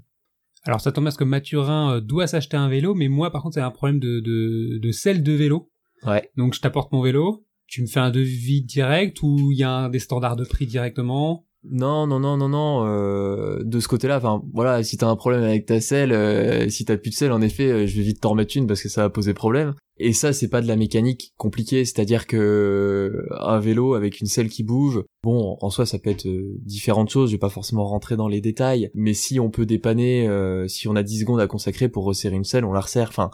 Alors, 0.65 0.81
ça 0.81 0.91
tombe 0.91 1.07
à 1.07 1.11
ce 1.11 1.17
que 1.17 1.23
Mathurin 1.23 1.95
euh, 1.95 2.01
doit 2.01 2.27
s'acheter 2.27 2.57
un 2.57 2.69
vélo, 2.69 2.95
mais 2.95 3.09
moi, 3.09 3.31
par 3.31 3.41
contre, 3.41 3.55
c'est 3.55 3.61
un 3.61 3.71
problème 3.71 3.99
de, 3.99 4.19
de, 4.19 4.79
de 4.79 4.91
selle 4.91 5.23
de 5.23 5.33
vélo. 5.33 5.69
Ouais. 6.05 6.29
Donc, 6.37 6.53
je 6.53 6.61
t'apporte 6.61 6.91
mon 6.91 7.01
vélo, 7.01 7.45
tu 7.67 7.81
me 7.81 7.87
fais 7.87 7.99
un 7.99 8.11
devis 8.11 8.61
direct 8.61 9.21
ou 9.23 9.51
il 9.51 9.57
y 9.57 9.63
a 9.63 9.71
un, 9.71 9.89
des 9.89 9.99
standards 9.99 10.35
de 10.35 10.45
prix 10.45 10.65
directement? 10.65 11.45
Non, 11.69 12.07
non, 12.07 12.19
non, 12.19 12.35
non, 12.35 12.49
non. 12.49 12.85
euh, 12.85 13.63
de 13.63 13.79
ce 13.79 13.87
côté-là, 13.87 14.17
enfin, 14.17 14.41
voilà, 14.53 14.83
si 14.83 14.97
t'as 14.97 15.07
un 15.07 15.15
problème 15.15 15.43
avec 15.43 15.65
ta 15.65 15.79
selle, 15.79 16.11
euh, 16.11 16.67
si 16.69 16.83
t'as 16.83 16.97
plus 16.97 17.11
de 17.11 17.15
selle, 17.15 17.31
en 17.31 17.41
effet, 17.41 17.71
euh, 17.71 17.87
je 17.87 17.95
vais 17.97 18.03
vite 18.03 18.19
t'en 18.19 18.31
remettre 18.31 18.57
une 18.57 18.67
parce 18.67 18.81
que 18.81 18.89
ça 18.89 19.03
va 19.03 19.09
poser 19.09 19.33
problème. 19.33 19.73
Et 19.99 20.11
ça, 20.13 20.33
c'est 20.33 20.47
pas 20.47 20.61
de 20.61 20.67
la 20.67 20.75
mécanique 20.75 21.33
compliquée, 21.37 21.85
c'est-à-dire 21.85 22.25
que 22.25 22.37
euh, 22.37 23.27
un 23.39 23.59
vélo 23.59 23.93
avec 23.93 24.21
une 24.21 24.27
selle 24.27 24.49
qui 24.49 24.63
bouge, 24.63 25.03
bon, 25.21 25.55
en 25.61 25.69
soi, 25.69 25.85
ça 25.85 25.99
peut 25.99 26.09
être 26.09 26.25
euh, 26.25 26.57
différentes 26.61 27.09
choses. 27.09 27.29
Je 27.29 27.35
vais 27.35 27.39
pas 27.39 27.49
forcément 27.49 27.85
rentrer 27.85 28.15
dans 28.15 28.27
les 28.27 28.41
détails, 28.41 28.89
mais 28.95 29.13
si 29.13 29.39
on 29.39 29.51
peut 29.51 29.67
dépanner, 29.67 30.27
euh, 30.27 30.67
si 30.67 30.87
on 30.87 30.95
a 30.95 31.03
10 31.03 31.19
secondes 31.21 31.39
à 31.39 31.47
consacrer 31.47 31.89
pour 31.89 32.05
resserrer 32.05 32.35
une 32.35 32.43
selle, 32.43 32.65
on 32.65 32.73
la 32.73 32.79
resserre. 32.79 33.09
Enfin, 33.09 33.29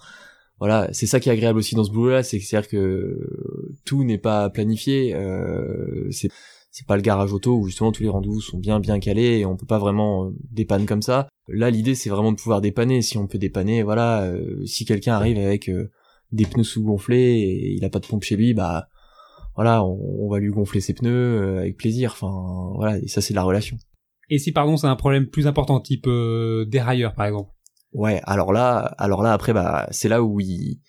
voilà, 0.59 0.89
c'est 0.91 1.07
ça 1.07 1.21
qui 1.21 1.29
est 1.29 1.31
agréable 1.31 1.59
aussi 1.59 1.75
dans 1.75 1.85
ce 1.85 1.91
boulot-là, 1.91 2.23
c'est-à-dire 2.23 2.67
que 2.67 3.17
tout 3.85 4.03
n'est 4.03 4.17
pas 4.17 4.49
planifié. 4.49 5.15
Euh, 5.15 6.09
c'est 6.11 6.29
c'est 6.71 6.85
pas 6.85 6.97
le 6.97 7.01
garage 7.01 7.33
auto 7.33 7.57
où 7.57 7.65
justement 7.65 7.91
tous 7.91 8.03
les 8.03 8.09
rendez-vous 8.09 8.41
sont 8.41 8.59
bien 8.59 8.79
bien 8.79 8.99
calés 8.99 9.39
et 9.39 9.45
on 9.45 9.57
peut 9.57 9.65
pas 9.65 9.79
vraiment 9.79 10.31
dépanner 10.51 10.85
comme 10.85 11.01
ça. 11.01 11.27
Là, 11.47 11.71
l'idée 11.71 11.95
c'est 11.95 12.09
vraiment 12.11 12.31
de 12.31 12.37
pouvoir 12.37 12.61
dépanner. 12.61 13.01
Si 13.01 13.17
on 13.17 13.27
peut 13.27 13.39
dépanner, 13.39 13.81
voilà, 13.81 14.31
si 14.65 14.85
quelqu'un 14.85 15.13
arrive 15.13 15.39
avec 15.39 15.69
des 16.31 16.45
pneus 16.45 16.63
sous-gonflés 16.63 17.39
et 17.39 17.73
il 17.75 17.85
a 17.85 17.89
pas 17.89 17.99
de 17.99 18.07
pompe 18.07 18.23
chez 18.23 18.35
lui, 18.35 18.53
bah 18.53 18.87
voilà, 19.55 19.83
on, 19.83 20.25
on 20.25 20.29
va 20.29 20.39
lui 20.39 20.49
gonfler 20.51 20.79
ses 20.81 20.93
pneus 20.93 21.09
euh, 21.11 21.59
avec 21.59 21.77
plaisir. 21.77 22.11
Enfin, 22.13 22.71
voilà, 22.75 22.97
et 22.97 23.07
ça 23.07 23.21
c'est 23.21 23.33
de 23.33 23.35
la 23.35 23.43
relation. 23.43 23.77
Et 24.29 24.37
si, 24.37 24.51
pardon, 24.51 24.77
c'est 24.77 24.87
un 24.87 24.95
problème 24.95 25.27
plus 25.27 25.47
important, 25.47 25.79
type 25.79 26.05
euh, 26.07 26.65
dérailleur, 26.65 27.13
par 27.15 27.25
exemple 27.25 27.51
Ouais, 27.93 28.21
alors 28.23 28.53
là, 28.53 28.77
alors 28.99 29.23
là 29.23 29.33
après 29.33 29.51
bah 29.51 29.87
c'est 29.89 30.09
là 30.09 30.21
où 30.21 30.39
il 30.39 30.79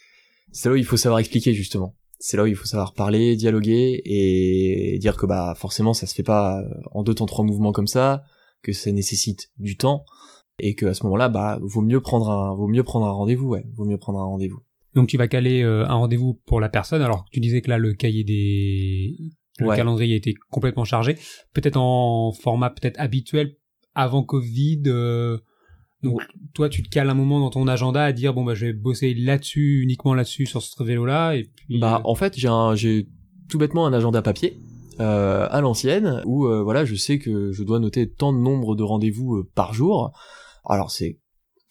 c'est 0.53 0.69
là 0.69 0.75
où 0.75 0.77
il 0.77 0.85
faut 0.85 0.99
savoir 0.99 1.19
expliquer 1.19 1.55
justement. 1.55 1.97
C'est 2.19 2.37
là 2.37 2.43
où 2.43 2.47
il 2.47 2.55
faut 2.55 2.67
savoir 2.67 2.93
parler, 2.93 3.37
dialoguer 3.37 4.03
et 4.05 4.99
dire 4.99 5.17
que 5.17 5.25
bah 5.25 5.55
forcément 5.57 5.95
ça 5.95 6.07
se 6.07 6.15
fait 6.15 6.23
pas 6.23 6.63
en 6.93 7.03
deux 7.03 7.15
temps 7.15 7.25
trois 7.25 7.45
mouvements 7.45 7.73
comme 7.73 7.87
ça, 7.87 8.25
que 8.63 8.75
ça 8.75 8.93
nécessite 8.93 9.51
du 9.59 9.79
temps 9.79 10.05
et 10.59 10.75
que 10.75 10.85
à 10.87 10.95
ce 10.95 11.05
moment-là 11.05 11.31
bah 11.31 11.59
vaut 11.63 11.81
mieux 11.81 12.03
prendre 12.03 12.31
un 12.31 12.55
vaut 12.55 12.69
mieux 12.69 12.85
prendre 12.85 13.07
un 13.07 13.13
rendez-vous, 13.13 13.49
ouais, 13.49 13.65
vaut 13.75 13.87
mieux 13.87 13.97
prendre 13.99 14.21
un 14.21 14.25
rendez-vous. 14.25 14.61
Donc, 14.95 15.09
tu 15.09 15.17
vas 15.17 15.29
caler 15.29 15.63
euh, 15.63 15.87
un 15.87 15.95
rendez-vous 15.95 16.35
pour 16.47 16.61
la 16.61 16.69
personne, 16.69 17.03
alors 17.03 17.25
tu 17.33 17.41
disais 17.41 17.61
que 17.61 17.69
là, 17.71 17.79
le 17.79 17.95
cahier 17.95 18.25
des... 18.25 19.17
Le 19.59 19.67
Ouais. 19.69 19.77
calendrier 19.77 20.17
était 20.17 20.33
complètement 20.51 20.85
chargé. 20.87 21.19
Peut-être 21.53 21.77
en 21.77 22.33
format 22.33 22.71
peut-être 22.71 22.99
habituel 22.99 23.57
avant 23.95 24.23
Covid. 24.23 24.83
euh, 24.87 25.37
Donc, 26.03 26.23
toi, 26.55 26.71
tu 26.71 26.83
te 26.83 26.89
cales 26.89 27.11
un 27.11 27.15
moment 27.15 27.41
dans 27.41 27.51
ton 27.51 27.69
agenda 27.69 28.03
à 28.03 28.13
dire, 28.13 28.33
bon, 28.33 28.43
bah, 28.43 28.55
je 28.55 28.67
vais 28.67 28.73
bosser 28.73 29.13
là-dessus, 29.13 29.83
uniquement 29.83 30.15
là-dessus, 30.15 30.47
sur 30.47 30.63
ce 30.63 30.83
vélo-là, 30.83 31.35
et 31.35 31.45
puis... 31.55 31.79
Bah 31.79 31.99
euh, 31.99 32.09
en 32.09 32.15
fait 32.15 32.39
j'ai 32.39 32.49
un 32.49 32.75
j'ai 32.75 33.07
tout 33.51 33.59
bêtement 33.59 33.87
un 33.87 33.93
agenda 33.93 34.23
papier 34.23 34.57
euh, 34.99 35.47
à 35.51 35.61
l'ancienne 35.61 36.23
où 36.25 36.47
euh, 36.47 36.63
voilà 36.63 36.85
je 36.87 36.95
sais 36.95 37.19
que 37.19 37.53
je 37.53 37.63
dois 37.63 37.81
noter 37.81 38.09
tant 38.11 38.33
de 38.33 38.39
nombre 38.39 38.75
de 38.77 38.83
rendez-vous 38.83 39.37
euh, 39.37 39.51
par 39.55 39.75
jour. 39.75 40.13
Alors 40.65 40.91
c'est 40.91 41.20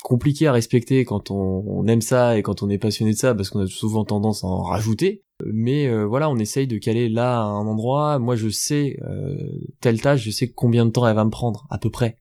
compliqué 0.04 0.48
à 0.48 0.54
respecter 0.54 1.06
quand 1.06 1.32
on, 1.32 1.86
aime 1.88 2.02
ça 2.02 2.38
et 2.38 2.42
quand 2.42 2.64
on 2.64 2.70
est 2.70 2.78
passionné 2.78 3.12
de 3.12 3.18
ça 3.18 3.36
parce 3.36 3.50
qu'on 3.50 3.62
a 3.62 3.68
souvent 3.68 4.06
tendance 4.06 4.44
à 4.44 4.48
en 4.48 4.62
rajouter. 4.62 5.24
Mais 5.46 5.88
euh, 5.88 6.06
voilà 6.06 6.30
on 6.30 6.38
essaye 6.38 6.68
de 6.68 6.78
caler 6.78 7.10
là 7.10 7.40
à 7.40 7.44
un 7.44 7.68
endroit. 7.68 8.20
Moi 8.20 8.36
je 8.36 8.50
sais 8.50 8.98
euh, 9.04 9.36
telle 9.82 10.02
tâche 10.02 10.22
je 10.22 10.32
sais 10.32 10.50
combien 10.50 10.86
de 10.86 10.92
temps 10.92 11.08
elle 11.08 11.16
va 11.16 11.26
me 11.26 11.30
prendre 11.30 11.68
à 11.70 11.78
peu 11.78 11.90
près. 11.90 12.18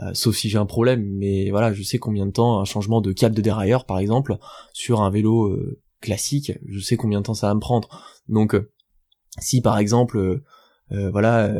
Euh, 0.00 0.14
sauf 0.14 0.36
si 0.36 0.48
j'ai 0.48 0.58
un 0.58 0.66
problème, 0.66 1.04
mais 1.16 1.50
voilà, 1.50 1.72
je 1.72 1.82
sais 1.82 1.98
combien 1.98 2.26
de 2.26 2.30
temps 2.30 2.60
un 2.60 2.64
changement 2.64 3.00
de 3.00 3.12
câble 3.12 3.34
de 3.34 3.42
dérailleur, 3.42 3.84
par 3.84 3.98
exemple, 3.98 4.38
sur 4.72 5.00
un 5.02 5.10
vélo 5.10 5.46
euh, 5.46 5.80
classique, 6.00 6.52
je 6.66 6.78
sais 6.78 6.96
combien 6.96 7.20
de 7.20 7.24
temps 7.24 7.34
ça 7.34 7.48
va 7.48 7.54
me 7.54 7.60
prendre. 7.60 7.88
Donc, 8.28 8.56
si 9.40 9.60
par 9.60 9.78
exemple, 9.78 10.42
voilà, 10.90 11.52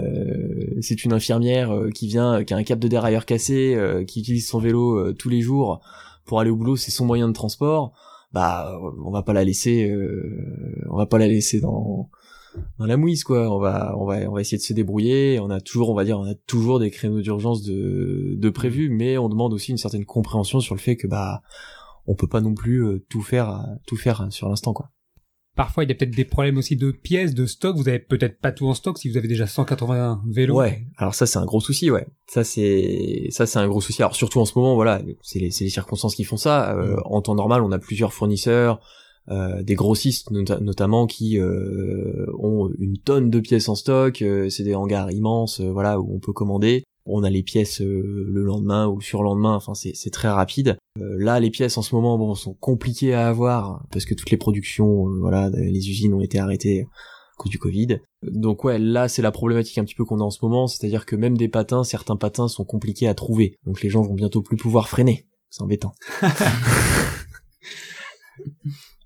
c'est 0.81 1.05
une 1.05 1.13
infirmière 1.13 1.71
qui 1.95 2.07
vient, 2.07 2.45
qui 2.45 2.55
a 2.55 2.57
un 2.57 2.63
câble 2.63 2.81
de 2.81 2.89
dérailleur 2.89 3.27
cassé, 3.27 3.77
qui 4.07 4.21
utilise 4.21 4.49
son 4.49 4.59
vélo 4.59 5.13
tous 5.13 5.29
les 5.29 5.41
jours 5.41 5.81
pour 6.25 6.41
aller 6.41 6.51
au 6.51 6.57
boulot, 6.57 6.77
c'est 6.77 6.91
son 6.91 7.05
moyen 7.05 7.29
de 7.29 7.33
transport, 7.35 7.93
bah, 8.33 8.79
on 9.05 9.11
va 9.11 9.23
pas 9.23 9.33
la 9.33 9.45
laisser, 9.45 9.95
on 10.89 10.97
va 10.97 11.07
pas 11.07 11.19
la 11.19 11.29
laisser 11.29 11.61
dans 11.61 12.09
dans 12.79 12.87
la 12.87 12.97
mouise 12.97 13.25
quoi. 13.25 13.55
On 13.55 13.59
va 13.59 13.95
on 13.99 14.05
va 14.05 14.19
on 14.29 14.33
va 14.33 14.41
essayer 14.41 14.59
de 14.59 14.63
se 14.63 14.73
débrouiller. 14.73 15.39
On 15.41 15.51
a 15.51 15.61
toujours 15.61 15.91
on 15.91 15.95
va 15.95 16.05
dire 16.05 16.19
on 16.19 16.25
a 16.25 16.35
toujours 16.35 16.79
des 16.79 16.91
créneaux 16.91 17.21
d'urgence 17.21 17.63
de 17.63 18.35
de 18.37 18.51
prévus 18.51 18.91
mais 18.91 19.19
on 19.19 19.29
demande 19.29 19.53
aussi 19.53 19.71
une 19.71 19.79
certaine 19.79 20.05
compréhension 20.05 20.61
sur 20.61 20.75
le 20.75 20.81
fait 20.81 20.97
que 20.97 21.07
bah 21.07 21.43
on 22.07 22.15
peut 22.15 22.27
pas 22.27 22.41
non 22.41 22.55
plus 22.55 22.85
euh, 22.85 23.05
tout 23.09 23.23
faire 23.23 23.65
tout 23.87 23.97
faire 23.97 24.29
sur 24.31 24.49
l'instant 24.49 24.73
quoi 24.73 24.91
Parfois, 25.59 25.83
il 25.83 25.89
y 25.89 25.93
a 25.93 25.97
peut-être 25.97 26.15
des 26.15 26.25
problèmes 26.25 26.57
aussi 26.57 26.77
de 26.77 26.93
pièces, 26.93 27.35
de 27.35 27.45
stock. 27.45 27.77
Vous 27.77 27.89
avez 27.89 27.99
peut-être 27.99 28.41
pas 28.41 28.53
tout 28.53 28.69
en 28.69 28.75
stock 28.75 28.97
si 28.97 29.11
vous 29.11 29.17
avez 29.17 29.27
déjà 29.27 29.49
180 29.49 30.23
vélos. 30.31 30.55
Ouais. 30.55 30.87
Alors 30.97 31.17
ça, 31.17 31.27
c'est 31.27 31.41
un 31.41 31.45
gros 31.45 31.59
souci, 31.59 31.91
ouais. 31.91 32.07
Ça, 32.29 32.45
c'est, 32.45 33.27
ça, 33.31 33.45
c'est 33.45 33.59
un 33.59 33.67
gros 33.67 33.81
souci. 33.81 34.01
Alors 34.01 34.15
surtout 34.15 34.39
en 34.39 34.45
ce 34.45 34.57
moment, 34.57 34.77
voilà, 34.77 35.03
c'est 35.21 35.41
les, 35.41 35.51
les 35.61 35.69
circonstances 35.69 36.15
qui 36.15 36.23
font 36.23 36.37
ça. 36.37 36.77
Euh, 36.77 36.95
mm. 36.95 37.03
En 37.07 37.23
temps 37.23 37.35
normal, 37.35 37.63
on 37.65 37.73
a 37.73 37.81
plusieurs 37.81 38.13
fournisseurs. 38.13 38.81
Euh, 39.31 39.63
des 39.63 39.75
grossistes 39.75 40.31
notamment 40.31 41.07
qui 41.07 41.39
euh, 41.39 42.25
ont 42.39 42.71
une 42.79 42.97
tonne 42.97 43.29
de 43.29 43.41
pièces 43.41 43.69
en 43.69 43.75
stock, 43.75 44.23
euh, 44.23 44.49
c'est 44.49 44.63
des 44.63 44.75
hangars 44.75 45.11
immenses, 45.11 45.61
voilà 45.61 46.01
où 46.01 46.15
on 46.15 46.19
peut 46.19 46.33
commander. 46.33 46.85
On 47.11 47.25
a 47.25 47.31
les 47.31 47.43
pièces 47.43 47.81
le 47.81 48.43
lendemain 48.43 48.87
ou 48.87 49.01
sur 49.01 49.23
le 49.23 49.29
lendemain, 49.29 49.55
enfin 49.55 49.75
c'est 49.75 50.11
très 50.11 50.29
rapide. 50.29 50.77
là 50.97 51.41
les 51.41 51.51
pièces 51.51 51.79
en 51.79 51.83
ce 51.83 51.95
moment 51.95 52.19
bon 52.19 52.35
sont 52.35 52.55
compliquées 52.55 53.15
à 53.15 53.29
avoir 53.29 53.87
parce 53.91 54.05
que 54.05 54.15
toutes 54.15 54.31
les 54.31 54.37
productions, 54.37 55.07
voilà, 55.21 55.49
les 55.51 55.91
usines 55.91 56.13
ont 56.15 56.21
été 56.21 56.39
arrêtées 56.39 56.83
à 56.83 57.37
cause 57.39 57.51
du 57.51 57.59
Covid. 57.59 58.01
Donc 58.23 58.65
ouais, 58.65 58.79
là 58.79 59.09
c'est 59.09 59.23
la 59.23 59.31
problématique 59.31 59.79
un 59.79 59.85
petit 59.85 59.95
peu 59.95 60.05
qu'on 60.05 60.21
a 60.21 60.25
en 60.25 60.31
ce 60.31 60.45
moment, 60.45 60.67
c'est-à-dire 60.67 61.07
que 61.07 61.17
même 61.17 61.39
des 61.39 61.49
patins, 61.49 61.83
certains 61.83 62.17
patins 62.17 62.49
sont 62.49 62.65
compliqués 62.65 63.09
à 63.09 63.15
trouver. 63.15 63.57
Donc 63.65 63.81
les 63.83 63.89
gens 63.89 64.03
vont 64.03 64.15
bientôt 64.15 64.43
plus 64.43 64.57
pouvoir 64.57 64.89
freiner. 64.89 65.27
C'est 65.51 65.63
embêtant. 65.63 65.95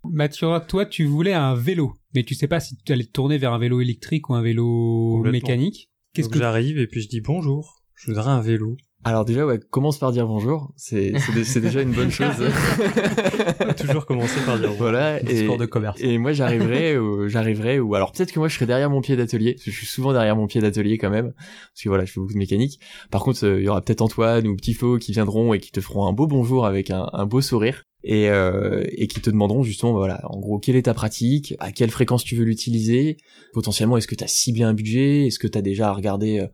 Mathieu, 0.04 0.48
toi, 0.66 0.84
tu 0.84 1.04
voulais 1.04 1.32
un 1.32 1.54
vélo, 1.54 1.94
mais 2.14 2.24
tu 2.24 2.34
sais 2.34 2.48
pas 2.48 2.58
si 2.58 2.76
tu 2.76 2.92
allais 2.92 3.04
te 3.04 3.12
tourner 3.12 3.38
vers 3.38 3.52
un 3.52 3.58
vélo 3.58 3.80
électrique 3.80 4.28
ou 4.28 4.34
un 4.34 4.42
vélo 4.42 5.22
mécanique. 5.22 5.88
Qu'est-ce 6.12 6.28
que 6.28 6.38
j'arrive 6.38 6.78
et 6.78 6.86
puis 6.86 7.00
je 7.00 7.08
dis 7.08 7.20
bonjour, 7.20 7.81
je 8.02 8.10
voudrais 8.10 8.30
un 8.30 8.40
vélo. 8.40 8.76
Alors 9.04 9.24
déjà, 9.24 9.46
ouais, 9.46 9.60
commence 9.70 9.98
par 9.98 10.10
dire 10.10 10.26
bonjour. 10.26 10.72
C'est 10.76 11.12
c'est 11.44 11.60
déjà 11.60 11.82
une 11.82 11.92
bonne 11.92 12.10
chose. 12.10 12.34
Toujours 13.76 14.06
commencer 14.06 14.40
par 14.44 14.58
dire 14.58 14.70
bonjour. 14.70 14.82
Voilà. 14.82 15.22
Et, 15.22 15.46
de 15.56 15.66
commerce. 15.66 16.00
Et 16.00 16.18
moi, 16.18 16.32
j'arriverai, 16.32 16.98
ou 16.98 17.28
j'arriverai, 17.28 17.78
ou 17.78 17.94
alors 17.94 18.10
peut-être 18.10 18.32
que 18.32 18.40
moi, 18.40 18.48
je 18.48 18.54
serai 18.54 18.66
derrière 18.66 18.90
mon 18.90 19.00
pied 19.00 19.16
d'atelier. 19.16 19.56
Je 19.64 19.70
suis 19.70 19.86
souvent 19.86 20.12
derrière 20.12 20.34
mon 20.34 20.48
pied 20.48 20.60
d'atelier 20.60 20.98
quand 20.98 21.10
même, 21.10 21.32
parce 21.32 21.82
que 21.82 21.88
voilà, 21.88 22.04
je 22.04 22.12
fais 22.12 22.20
beaucoup 22.20 22.32
de 22.32 22.38
mécanique. 22.38 22.80
Par 23.10 23.22
contre, 23.22 23.44
euh, 23.44 23.60
il 23.60 23.64
y 23.64 23.68
aura 23.68 23.82
peut-être 23.82 24.02
Antoine 24.02 24.46
ou 24.48 24.56
Petit 24.56 24.74
Flo 24.74 24.98
qui 24.98 25.12
viendront 25.12 25.54
et 25.54 25.60
qui 25.60 25.70
te 25.70 25.80
feront 25.80 26.06
un 26.06 26.12
beau 26.12 26.26
bonjour 26.26 26.66
avec 26.66 26.90
un, 26.90 27.08
un 27.12 27.26
beau 27.26 27.40
sourire 27.40 27.84
et, 28.04 28.30
euh, 28.30 28.82
et 28.88 29.06
qui 29.06 29.20
te 29.20 29.30
demanderont 29.30 29.62
justement 29.62 29.92
voilà 29.92 30.20
en 30.24 30.40
gros 30.40 30.58
quelle 30.58 30.76
est 30.76 30.82
ta 30.82 30.94
pratique? 30.94 31.54
À 31.60 31.70
quelle 31.70 31.90
fréquence 31.90 32.24
tu 32.24 32.34
veux 32.34 32.44
l'utiliser? 32.44 33.16
Potentiellement 33.52 33.96
est-ce 33.96 34.08
que 34.08 34.14
tu 34.14 34.24
as 34.24 34.28
ciblé 34.28 34.64
un 34.64 34.74
budget? 34.74 35.26
Est-ce 35.26 35.38
que 35.38 35.46
tu 35.46 35.56
as 35.56 35.62
déjà 35.62 35.92
regardé 35.92 36.40
euh, 36.40 36.48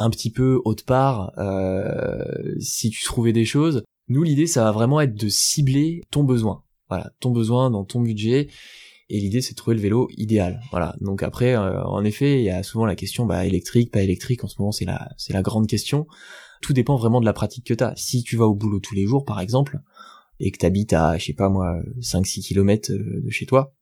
un 0.00 0.10
petit 0.10 0.30
peu 0.30 0.60
autre 0.64 0.84
part 0.84 1.32
euh, 1.38 2.54
si 2.58 2.90
tu 2.90 3.04
trouvais 3.04 3.32
des 3.32 3.44
choses. 3.44 3.84
Nous 4.08 4.22
l'idée 4.22 4.46
ça 4.46 4.64
va 4.64 4.72
vraiment 4.72 5.00
être 5.00 5.14
de 5.14 5.28
cibler 5.28 6.02
ton 6.10 6.24
besoin. 6.24 6.64
Voilà 6.88 7.12
ton 7.20 7.30
besoin 7.30 7.70
dans 7.70 7.84
ton 7.84 8.00
budget. 8.00 8.48
Et 9.08 9.20
l'idée 9.20 9.40
c'est 9.40 9.52
de 9.52 9.56
trouver 9.56 9.76
le 9.76 9.82
vélo 9.82 10.08
idéal. 10.16 10.60
Voilà. 10.70 10.96
Donc 11.00 11.22
après 11.22 11.54
euh, 11.54 11.84
en 11.84 12.04
effet 12.04 12.40
il 12.40 12.44
y 12.44 12.50
a 12.50 12.62
souvent 12.62 12.86
la 12.86 12.96
question 12.96 13.26
bah 13.26 13.46
électrique 13.46 13.92
pas 13.92 14.02
électrique. 14.02 14.42
En 14.42 14.48
ce 14.48 14.56
moment 14.58 14.72
c'est 14.72 14.84
la 14.84 15.10
c'est 15.16 15.32
la 15.32 15.42
grande 15.42 15.68
question. 15.68 16.06
Tout 16.62 16.72
dépend 16.72 16.96
vraiment 16.96 17.20
de 17.20 17.26
la 17.26 17.32
pratique 17.32 17.66
que 17.66 17.74
tu 17.74 17.84
as 17.84 17.94
si 17.96 18.22
tu 18.22 18.36
vas 18.36 18.46
au 18.46 18.54
boulot 18.54 18.80
tous 18.80 18.94
les 18.94 19.06
jours 19.06 19.24
par 19.24 19.40
exemple 19.40 19.80
et 20.40 20.50
que 20.50 20.58
t'habites 20.58 20.94
à, 20.94 21.18
je 21.18 21.26
sais 21.26 21.32
pas 21.34 21.48
moi, 21.48 21.76
5-6 22.00 22.48
km 22.48 22.90
euh, 22.92 23.20
de 23.22 23.30
chez 23.30 23.46
toi, 23.46 23.74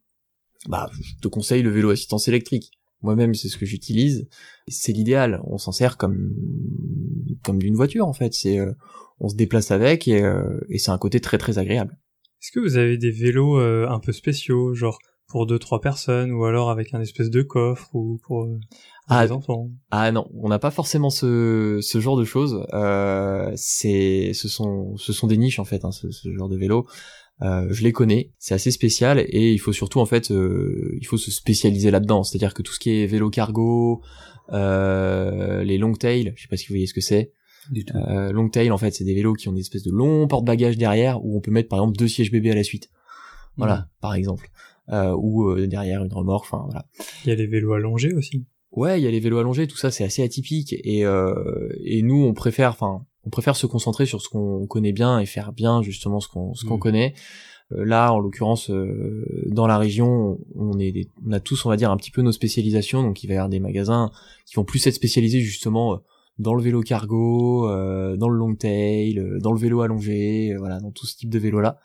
bah, 0.66 0.90
je 1.00 1.14
te 1.22 1.28
conseille 1.28 1.62
le 1.62 1.70
vélo 1.70 1.90
assistance 1.90 2.28
électrique. 2.28 2.77
Moi-même, 3.02 3.34
c'est 3.34 3.48
ce 3.48 3.56
que 3.56 3.66
j'utilise. 3.66 4.28
C'est 4.66 4.92
l'idéal. 4.92 5.40
On 5.44 5.58
s'en 5.58 5.72
sert 5.72 5.96
comme, 5.96 6.34
comme 7.44 7.58
d'une 7.58 7.74
voiture, 7.74 8.06
en 8.06 8.12
fait. 8.12 8.34
C'est, 8.34 8.58
euh, 8.58 8.72
on 9.20 9.28
se 9.28 9.36
déplace 9.36 9.70
avec 9.70 10.08
et, 10.08 10.22
euh, 10.22 10.60
et 10.68 10.78
c'est 10.78 10.90
un 10.90 10.98
côté 10.98 11.20
très 11.20 11.38
très 11.38 11.58
agréable. 11.58 11.98
Est-ce 12.42 12.52
que 12.52 12.60
vous 12.60 12.76
avez 12.76 12.98
des 12.98 13.10
vélos 13.10 13.58
un 13.58 13.98
peu 13.98 14.12
spéciaux, 14.12 14.72
genre 14.72 14.98
pour 15.28 15.46
deux 15.46 15.58
trois 15.58 15.80
personnes 15.80 16.32
ou 16.32 16.44
alors 16.44 16.70
avec 16.70 16.94
un 16.94 17.00
espèce 17.00 17.30
de 17.30 17.42
coffre 17.42 17.94
ou 17.94 18.18
pour 18.24 18.48
ah, 19.08 19.26
enfants? 19.30 19.70
Ah 19.90 20.12
non, 20.12 20.28
on 20.34 20.48
n'a 20.48 20.58
pas 20.58 20.70
forcément 20.70 21.10
ce, 21.10 21.78
ce 21.82 22.00
genre 22.00 22.16
de 22.18 22.24
choses. 22.24 22.66
Euh, 22.74 23.50
c'est 23.56 24.32
ce 24.34 24.48
sont 24.48 24.96
ce 24.96 25.12
sont 25.12 25.26
des 25.26 25.38
niches 25.38 25.58
en 25.58 25.64
fait, 25.64 25.84
hein, 25.84 25.92
ce, 25.92 26.10
ce, 26.10 26.30
genre 26.32 26.48
de 26.48 26.56
vélo. 26.56 26.86
Euh, 27.42 27.68
je 27.70 27.84
les 27.84 27.92
connais, 27.92 28.32
c'est 28.38 28.54
assez 28.54 28.70
spécial 28.72 29.20
et 29.20 29.52
il 29.52 29.58
faut 29.58 29.72
surtout 29.72 30.00
en 30.00 30.06
fait, 30.06 30.30
euh, 30.30 30.96
il 31.00 31.06
faut 31.06 31.16
se 31.16 31.30
spécialiser 31.30 31.90
là-dedans. 31.90 32.24
C'est-à-dire 32.24 32.54
que 32.54 32.62
tout 32.62 32.72
ce 32.72 32.80
qui 32.80 32.90
est 32.90 33.06
vélo 33.06 33.30
cargo, 33.30 34.02
euh, 34.52 35.62
les 35.62 35.78
long 35.78 35.94
tail, 35.94 36.32
je 36.36 36.42
sais 36.42 36.48
pas 36.48 36.56
si 36.56 36.66
vous 36.66 36.74
voyez 36.74 36.86
ce 36.86 36.94
que 36.94 37.00
c'est. 37.00 37.32
Euh, 37.94 38.32
long 38.32 38.48
tail 38.48 38.70
en 38.70 38.78
fait, 38.78 38.92
c'est 38.92 39.04
des 39.04 39.14
vélos 39.14 39.34
qui 39.34 39.48
ont 39.48 39.52
une 39.52 39.58
espèce 39.58 39.82
de 39.82 39.92
long 39.92 40.26
porte-bagages 40.26 40.78
derrière 40.78 41.24
où 41.24 41.36
on 41.36 41.40
peut 41.40 41.50
mettre 41.50 41.68
par 41.68 41.80
exemple 41.80 41.98
deux 41.98 42.08
sièges 42.08 42.32
bébés 42.32 42.50
à 42.50 42.54
la 42.54 42.64
suite. 42.64 42.90
Voilà, 43.56 43.76
mmh. 43.76 43.86
par 44.00 44.14
exemple 44.14 44.50
euh, 44.90 45.14
ou 45.18 45.48
euh, 45.48 45.66
derrière 45.66 46.02
une 46.04 46.12
remorque. 46.12 46.46
Enfin 46.50 46.64
voilà. 46.64 46.86
Il 47.24 47.28
y 47.28 47.32
a 47.32 47.34
les 47.34 47.46
vélos 47.46 47.74
allongés 47.74 48.12
aussi. 48.14 48.46
Ouais, 48.70 49.00
il 49.00 49.04
y 49.04 49.06
a 49.06 49.10
les 49.10 49.20
vélos 49.20 49.38
allongés, 49.38 49.66
tout 49.66 49.76
ça 49.76 49.90
c'est 49.90 50.04
assez 50.04 50.22
atypique 50.22 50.74
et 50.84 51.04
euh, 51.04 51.68
et 51.84 52.02
nous 52.02 52.22
on 52.22 52.34
préfère, 52.34 52.70
enfin 52.70 53.06
on 53.28 53.30
préfère 53.30 53.56
se 53.56 53.66
concentrer 53.66 54.06
sur 54.06 54.22
ce 54.22 54.30
qu'on 54.30 54.66
connaît 54.66 54.92
bien 54.92 55.18
et 55.18 55.26
faire 55.26 55.52
bien 55.52 55.82
justement 55.82 56.18
ce 56.18 56.28
qu'on 56.28 56.54
ce 56.54 56.64
qu'on 56.64 56.76
mm. 56.76 56.80
connaît. 56.80 57.14
Euh, 57.72 57.84
là, 57.84 58.10
en 58.14 58.18
l'occurrence, 58.18 58.70
euh, 58.70 59.22
dans 59.48 59.66
la 59.66 59.76
région, 59.76 60.38
on 60.54 60.78
est, 60.78 61.10
on 61.26 61.32
a 61.32 61.40
tous, 61.40 61.66
on 61.66 61.68
va 61.68 61.76
dire, 61.76 61.90
un 61.90 61.98
petit 61.98 62.10
peu 62.10 62.22
nos 62.22 62.32
spécialisations. 62.32 63.02
Donc, 63.02 63.22
il 63.22 63.26
va 63.26 63.34
y 63.34 63.36
avoir 63.36 63.50
des 63.50 63.60
magasins 63.60 64.10
qui 64.46 64.54
vont 64.54 64.64
plus 64.64 64.86
être 64.86 64.94
spécialisés 64.94 65.40
justement 65.40 66.00
dans 66.38 66.54
le 66.54 66.62
vélo 66.62 66.80
cargo, 66.80 67.68
dans 68.16 68.28
le 68.30 68.38
long 68.38 68.54
tail, 68.54 69.20
dans 69.42 69.52
le 69.52 69.58
vélo 69.58 69.82
allongé, 69.82 70.54
voilà, 70.56 70.80
dans 70.80 70.92
tout 70.92 71.04
ce 71.04 71.16
type 71.16 71.28
de 71.28 71.38
vélo 71.38 71.60
là, 71.60 71.78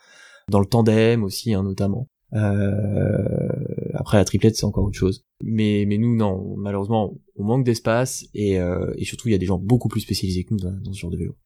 dans 0.48 0.60
le 0.60 0.66
tandem 0.66 1.24
aussi, 1.24 1.52
hein, 1.52 1.62
notamment. 1.62 2.08
Euh, 2.34 3.48
après 3.94 4.16
la 4.16 4.24
triplette 4.24 4.56
c'est 4.56 4.64
encore 4.64 4.84
autre 4.84 4.98
chose. 4.98 5.24
Mais 5.42 5.84
mais 5.86 5.98
nous 5.98 6.16
non, 6.16 6.56
malheureusement 6.56 7.14
on 7.36 7.44
manque 7.44 7.64
d'espace 7.64 8.24
et, 8.34 8.58
euh, 8.58 8.92
et 8.96 9.04
surtout 9.04 9.28
il 9.28 9.32
y 9.32 9.34
a 9.34 9.38
des 9.38 9.46
gens 9.46 9.58
beaucoup 9.58 9.88
plus 9.88 10.00
spécialisés 10.00 10.44
que 10.44 10.54
nous 10.54 10.60
dans, 10.60 10.92
ce 10.92 10.98
genre 10.98 11.10
de 11.10 11.16
vélo. 11.16 11.36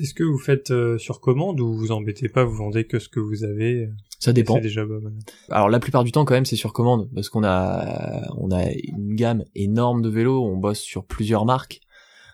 Est-ce 0.00 0.14
que 0.14 0.22
vous 0.22 0.38
faites 0.38 0.70
euh, 0.70 0.98
sur 0.98 1.20
commande 1.20 1.60
ou 1.60 1.74
vous 1.74 1.90
embêtez 1.90 2.28
pas, 2.28 2.44
vous 2.44 2.54
vendez 2.54 2.86
que 2.86 2.98
ce 3.00 3.08
que 3.08 3.18
vous 3.18 3.44
avez? 3.44 3.90
Ça 4.18 4.32
dépend. 4.32 4.58
Déjà 4.60 4.86
Alors 5.50 5.68
la 5.68 5.80
plupart 5.80 6.04
du 6.04 6.12
temps 6.12 6.24
quand 6.24 6.34
même 6.34 6.46
c'est 6.46 6.56
sur 6.56 6.72
commande 6.72 7.10
parce 7.14 7.28
qu'on 7.28 7.44
a 7.44 8.22
on 8.36 8.50
a 8.50 8.70
une 8.70 9.14
gamme 9.14 9.44
énorme 9.54 10.00
de 10.00 10.08
vélos, 10.08 10.42
on 10.44 10.56
bosse 10.56 10.80
sur 10.80 11.04
plusieurs 11.04 11.44
marques. 11.44 11.80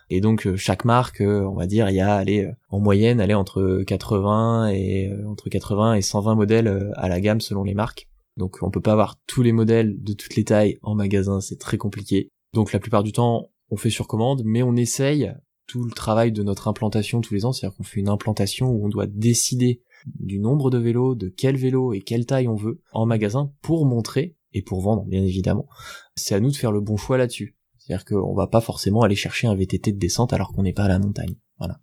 Et 0.09 0.21
donc 0.21 0.47
euh, 0.47 0.55
chaque 0.55 0.85
marque, 0.85 1.21
euh, 1.21 1.41
on 1.41 1.55
va 1.55 1.67
dire, 1.67 1.89
il 1.89 1.95
y 1.95 2.01
a 2.01 2.15
allez, 2.15 2.45
euh, 2.45 2.51
en 2.69 2.79
moyenne 2.79 3.19
aller 3.19 3.33
entre 3.33 3.83
80 3.85 4.69
et 4.69 5.11
entre 5.25 5.49
80 5.49 5.95
et 5.95 6.01
120 6.01 6.35
modèles 6.35 6.91
à 6.95 7.09
la 7.09 7.19
gamme 7.19 7.41
selon 7.41 7.63
les 7.63 7.73
marques. 7.73 8.07
Donc 8.37 8.59
on 8.61 8.69
peut 8.69 8.81
pas 8.81 8.93
avoir 8.93 9.15
tous 9.27 9.41
les 9.41 9.51
modèles 9.51 10.01
de 10.01 10.13
toutes 10.13 10.35
les 10.35 10.43
tailles 10.43 10.77
en 10.81 10.95
magasin, 10.95 11.41
c'est 11.41 11.59
très 11.59 11.77
compliqué. 11.77 12.29
Donc 12.53 12.71
la 12.71 12.79
plupart 12.79 13.03
du 13.03 13.11
temps, 13.11 13.49
on 13.69 13.77
fait 13.77 13.89
sur 13.89 14.07
commande, 14.07 14.43
mais 14.45 14.63
on 14.63 14.75
essaye 14.75 15.33
tout 15.67 15.83
le 15.83 15.91
travail 15.91 16.31
de 16.31 16.43
notre 16.43 16.69
implantation 16.69 17.19
tous 17.19 17.33
les 17.33 17.43
ans, 17.43 17.51
c'est-à-dire 17.51 17.75
qu'on 17.75 17.83
fait 17.83 17.99
une 17.99 18.07
implantation 18.07 18.69
où 18.69 18.85
on 18.85 18.89
doit 18.89 19.07
décider 19.07 19.81
du 20.05 20.39
nombre 20.39 20.69
de 20.69 20.77
vélos, 20.77 21.15
de 21.15 21.27
quel 21.27 21.57
vélo 21.57 21.93
et 21.93 22.01
quelle 22.01 22.25
taille 22.25 22.47
on 22.47 22.55
veut 22.55 22.81
en 22.93 23.05
magasin 23.05 23.51
pour 23.61 23.85
montrer 23.85 24.37
et 24.53 24.61
pour 24.61 24.79
vendre 24.81 25.03
bien 25.03 25.23
évidemment. 25.23 25.67
C'est 26.15 26.35
à 26.35 26.39
nous 26.39 26.51
de 26.51 26.55
faire 26.55 26.71
le 26.71 26.79
bon 26.79 26.95
choix 26.95 27.17
là-dessus. 27.17 27.56
C'est-à-dire 27.87 28.05
qu'on 28.05 28.33
va 28.33 28.47
pas 28.47 28.59
forcément 28.59 29.01
aller 29.01 29.15
chercher 29.15 29.47
un 29.47 29.55
VTT 29.55 29.93
de 29.93 29.97
descente 29.97 30.33
alors 30.33 30.51
qu'on 30.51 30.63
n'est 30.63 30.73
pas 30.73 30.83
à 30.83 30.87
la 30.89 30.99
montagne. 30.99 31.35
Voilà. 31.57 31.79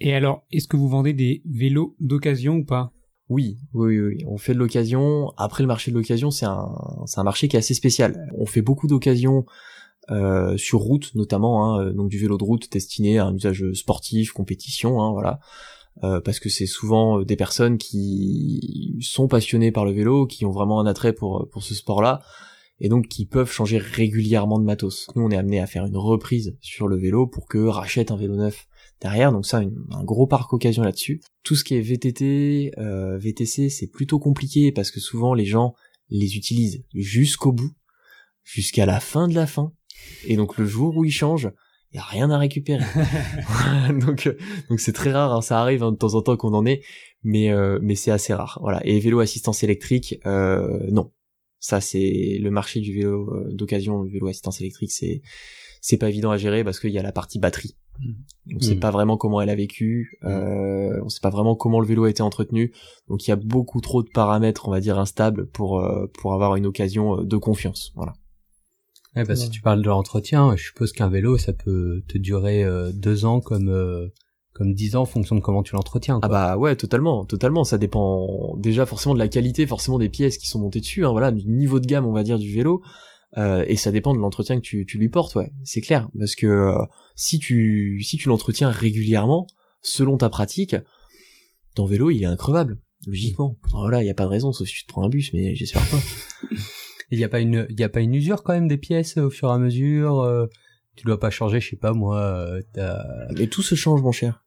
Et 0.00 0.12
alors, 0.12 0.44
est-ce 0.50 0.66
que 0.66 0.76
vous 0.76 0.88
vendez 0.88 1.12
des 1.12 1.42
vélos 1.48 1.94
d'occasion 2.00 2.56
ou 2.56 2.64
pas? 2.64 2.92
Oui, 3.28 3.58
oui, 3.72 4.00
oui, 4.00 4.24
on 4.26 4.36
fait 4.36 4.54
de 4.54 4.58
l'occasion. 4.58 5.30
Après, 5.36 5.62
le 5.62 5.68
marché 5.68 5.92
de 5.92 5.96
l'occasion, 5.96 6.30
c'est 6.30 6.46
un, 6.46 6.74
c'est 7.06 7.20
un 7.20 7.24
marché 7.24 7.46
qui 7.46 7.56
est 7.56 7.58
assez 7.58 7.74
spécial. 7.74 8.28
On 8.36 8.46
fait 8.46 8.62
beaucoup 8.62 8.88
d'occasions 8.88 9.44
euh, 10.10 10.56
sur 10.56 10.80
route, 10.80 11.14
notamment, 11.14 11.76
hein, 11.76 11.92
donc 11.92 12.08
du 12.08 12.18
vélo 12.18 12.36
de 12.36 12.44
route 12.44 12.72
destiné 12.72 13.18
à 13.18 13.26
un 13.26 13.34
usage 13.34 13.72
sportif, 13.74 14.32
compétition, 14.32 15.00
hein, 15.00 15.12
voilà. 15.12 15.38
Euh, 16.02 16.20
parce 16.20 16.40
que 16.40 16.48
c'est 16.48 16.66
souvent 16.66 17.22
des 17.22 17.36
personnes 17.36 17.76
qui 17.76 18.98
sont 19.02 19.28
passionnées 19.28 19.72
par 19.72 19.84
le 19.84 19.92
vélo, 19.92 20.26
qui 20.26 20.46
ont 20.46 20.52
vraiment 20.52 20.80
un 20.80 20.86
attrait 20.86 21.12
pour 21.12 21.48
pour 21.50 21.62
ce 21.62 21.74
sport-là, 21.74 22.22
et 22.80 22.88
donc 22.88 23.08
qui 23.08 23.26
peuvent 23.26 23.50
changer 23.50 23.78
régulièrement 23.78 24.58
de 24.58 24.64
matos. 24.64 25.08
Nous, 25.16 25.22
on 25.22 25.30
est 25.30 25.36
amené 25.36 25.60
à 25.60 25.66
faire 25.66 25.86
une 25.86 25.96
reprise 25.96 26.56
sur 26.60 26.88
le 26.88 26.96
vélo 26.96 27.26
pour 27.26 27.48
que 27.48 27.58
rachète 27.58 28.10
un 28.10 28.16
vélo 28.16 28.36
neuf 28.36 28.68
derrière. 29.00 29.32
Donc 29.32 29.46
ça, 29.46 29.58
un 29.58 30.04
gros 30.04 30.26
parc 30.26 30.52
occasion 30.52 30.82
là-dessus. 30.82 31.20
Tout 31.42 31.56
ce 31.56 31.64
qui 31.64 31.74
est 31.74 31.80
VTT, 31.80 32.72
euh, 32.78 33.18
VTC, 33.18 33.68
c'est 33.68 33.88
plutôt 33.88 34.18
compliqué 34.18 34.72
parce 34.72 34.90
que 34.90 35.00
souvent 35.00 35.34
les 35.34 35.46
gens 35.46 35.74
les 36.10 36.36
utilisent 36.36 36.84
jusqu'au 36.94 37.52
bout, 37.52 37.72
jusqu'à 38.44 38.86
la 38.86 39.00
fin 39.00 39.28
de 39.28 39.34
la 39.34 39.46
fin. 39.46 39.72
Et 40.26 40.36
donc 40.36 40.56
le 40.56 40.66
jour 40.66 40.96
où 40.96 41.04
ils 41.04 41.12
changent, 41.12 41.50
il 41.92 41.96
y 41.96 41.98
a 42.00 42.04
rien 42.04 42.30
à 42.30 42.38
récupérer. 42.38 42.84
donc 44.06 44.26
euh, 44.26 44.36
donc 44.68 44.80
c'est 44.80 44.92
très 44.92 45.12
rare, 45.12 45.32
hein. 45.32 45.42
ça 45.42 45.60
arrive 45.60 45.82
hein, 45.82 45.92
de 45.92 45.96
temps 45.96 46.14
en 46.14 46.22
temps 46.22 46.36
qu'on 46.36 46.54
en 46.54 46.66
ait, 46.66 46.82
mais 47.22 47.50
euh, 47.50 47.78
mais 47.82 47.94
c'est 47.94 48.10
assez 48.10 48.34
rare. 48.34 48.58
Voilà. 48.62 48.80
Et 48.86 48.98
vélo 49.00 49.20
assistance 49.20 49.62
électrique, 49.62 50.20
euh, 50.26 50.78
non. 50.90 51.12
Ça 51.60 51.80
c'est 51.80 52.38
le 52.40 52.50
marché 52.50 52.80
du 52.80 52.94
vélo 52.94 53.34
euh, 53.34 53.52
d'occasion, 53.52 54.04
du 54.04 54.12
vélo 54.12 54.28
assistance 54.28 54.60
électrique, 54.60 54.92
c'est 54.92 55.22
c'est 55.80 55.96
pas 55.96 56.08
évident 56.08 56.30
à 56.30 56.36
gérer 56.36 56.64
parce 56.64 56.80
qu'il 56.80 56.90
y 56.90 56.98
a 56.98 57.02
la 57.02 57.12
partie 57.12 57.38
batterie. 57.38 57.76
Mmh. 58.00 58.12
On 58.56 58.60
sait 58.60 58.74
mmh. 58.76 58.80
pas 58.80 58.90
vraiment 58.90 59.16
comment 59.16 59.40
elle 59.40 59.50
a 59.50 59.56
vécu, 59.56 60.18
mmh. 60.22 60.26
euh, 60.28 61.00
on 61.04 61.08
sait 61.08 61.20
pas 61.20 61.30
vraiment 61.30 61.56
comment 61.56 61.80
le 61.80 61.86
vélo 61.86 62.04
a 62.04 62.10
été 62.10 62.22
entretenu, 62.22 62.72
donc 63.08 63.26
il 63.26 63.30
y 63.30 63.32
a 63.32 63.36
beaucoup 63.36 63.80
trop 63.80 64.02
de 64.02 64.08
paramètres, 64.08 64.68
on 64.68 64.70
va 64.70 64.80
dire 64.80 64.98
instables 64.98 65.46
pour 65.48 65.84
pour 66.14 66.32
avoir 66.32 66.56
une 66.56 66.66
occasion 66.66 67.22
de 67.22 67.36
confiance. 67.36 67.92
Voilà. 67.96 68.14
Ouais, 69.16 69.24
bah, 69.24 69.36
si 69.36 69.50
tu 69.50 69.60
parles 69.60 69.82
de 69.82 69.88
l'entretien, 69.88 70.54
je 70.56 70.64
suppose 70.64 70.92
qu'un 70.92 71.08
vélo, 71.08 71.38
ça 71.38 71.52
peut 71.52 72.02
te 72.06 72.18
durer 72.18 72.62
euh, 72.62 72.92
deux 72.92 73.24
ans 73.24 73.40
comme 73.40 73.68
euh, 73.68 74.08
comme 74.58 74.74
dix 74.74 74.96
ans 74.96 75.02
en 75.02 75.06
fonction 75.06 75.36
de 75.36 75.40
comment 75.40 75.62
tu 75.62 75.74
l'entretiens. 75.74 76.18
Ah 76.22 76.28
bah 76.28 76.56
ouais, 76.56 76.76
totalement, 76.76 77.24
totalement. 77.24 77.64
Ça 77.64 77.78
dépend 77.78 78.56
déjà 78.58 78.84
forcément 78.84 79.14
de 79.14 79.18
la 79.18 79.28
qualité, 79.28 79.66
forcément 79.66 79.98
des 79.98 80.08
pièces 80.08 80.36
qui 80.36 80.48
sont 80.48 80.58
montées 80.58 80.80
dessus. 80.80 81.06
Hein, 81.06 81.12
voilà, 81.12 81.30
du 81.30 81.46
niveau 81.46 81.80
de 81.80 81.86
gamme, 81.86 82.04
on 82.06 82.12
va 82.12 82.22
dire, 82.22 82.38
du 82.38 82.52
vélo. 82.52 82.82
Euh, 83.36 83.64
et 83.66 83.76
ça 83.76 83.92
dépend 83.92 84.14
de 84.14 84.18
l'entretien 84.18 84.56
que 84.56 84.62
tu, 84.62 84.84
tu 84.86 84.98
lui 84.98 85.08
portes, 85.08 85.34
ouais, 85.34 85.52
c'est 85.62 85.80
clair. 85.80 86.08
Parce 86.18 86.34
que 86.34 86.46
euh, 86.46 86.84
si 87.14 87.38
tu 87.38 88.02
si 88.02 88.16
tu 88.16 88.28
l'entretiens 88.28 88.70
régulièrement, 88.70 89.46
selon 89.82 90.16
ta 90.16 90.28
pratique, 90.28 90.76
ton 91.74 91.84
vélo 91.84 92.10
il 92.10 92.22
est 92.22 92.26
increvable, 92.26 92.78
logiquement. 93.06 93.56
Voilà, 93.70 94.02
il 94.02 94.06
y 94.06 94.10
a 94.10 94.14
pas 94.14 94.24
de 94.24 94.30
raison, 94.30 94.52
sauf 94.52 94.66
si 94.66 94.74
tu 94.74 94.82
te 94.84 94.88
prends 94.88 95.04
un 95.04 95.08
bus, 95.08 95.32
mais 95.34 95.54
j'espère 95.54 95.86
pas. 95.88 95.98
Il 97.10 97.18
y 97.18 97.24
a 97.24 97.28
pas 97.28 97.40
une, 97.40 97.66
il 97.70 97.80
y 97.80 97.84
a 97.84 97.88
pas 97.88 98.00
une 98.00 98.14
usure 98.14 98.42
quand 98.42 98.52
même 98.52 98.68
des 98.68 98.76
pièces 98.76 99.16
euh, 99.16 99.26
au 99.26 99.30
fur 99.30 99.48
et 99.48 99.52
à 99.52 99.58
mesure. 99.58 100.20
Euh, 100.20 100.46
tu 100.96 101.04
dois 101.04 101.18
pas 101.18 101.30
changer, 101.30 101.60
je 101.60 101.70
sais 101.70 101.76
pas 101.76 101.92
moi. 101.92 102.18
Euh, 102.18 102.60
Et 103.38 103.48
tout 103.48 103.62
se 103.62 103.74
change, 103.74 104.02
mon 104.02 104.12
cher. 104.12 104.44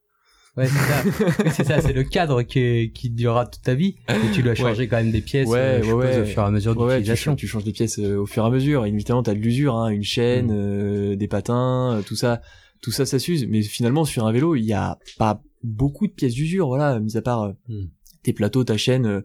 Ouais, 0.57 0.67
c'est 0.67 0.73
ça. 0.73 1.51
c'est 1.51 1.63
ça, 1.63 1.81
c'est 1.81 1.93
le 1.93 2.03
cadre 2.03 2.43
qui, 2.43 2.91
qui 2.93 3.09
durera 3.09 3.45
toute 3.45 3.61
ta 3.61 3.73
vie. 3.73 3.95
Et 4.09 4.31
tu 4.33 4.43
dois 4.43 4.55
changer 4.55 4.87
quand 4.87 4.97
même 4.97 5.11
des 5.11 5.21
pièces 5.21 5.47
ouais, 5.47 5.81
je 5.83 5.91
ouais, 5.91 6.21
au 6.21 6.25
fur 6.25 6.41
et 6.41 6.45
à 6.45 6.51
mesure 6.51 6.75
d'utilisation. 6.75 7.35
Tu, 7.35 7.45
tu, 7.45 7.47
changes 7.47 7.63
des 7.63 7.71
pièces 7.71 7.99
au 7.99 8.25
fur 8.25 8.43
et 8.43 8.47
à 8.47 8.49
mesure. 8.49 8.85
Évidemment, 8.85 9.23
t'as 9.23 9.33
de 9.33 9.39
l'usure, 9.39 9.75
hein, 9.75 9.89
une 9.89 10.03
chaîne, 10.03 10.51
mm. 10.51 11.15
des 11.15 11.27
patins, 11.27 12.01
tout 12.05 12.15
ça, 12.15 12.41
tout 12.81 12.91
ça, 12.91 13.05
ça 13.05 13.17
s'use. 13.17 13.47
Mais 13.47 13.61
finalement, 13.61 14.03
sur 14.03 14.25
un 14.25 14.31
vélo, 14.31 14.55
il 14.55 14.65
y 14.65 14.73
a 14.73 14.99
pas 15.17 15.41
beaucoup 15.63 16.07
de 16.07 16.11
pièces 16.11 16.33
d'usure, 16.33 16.67
voilà, 16.67 16.99
mis 16.99 17.15
à 17.15 17.21
part 17.21 17.53
mm. 17.69 17.85
tes 18.23 18.33
plateaux, 18.33 18.63
ta 18.65 18.75
chaîne, 18.75 19.23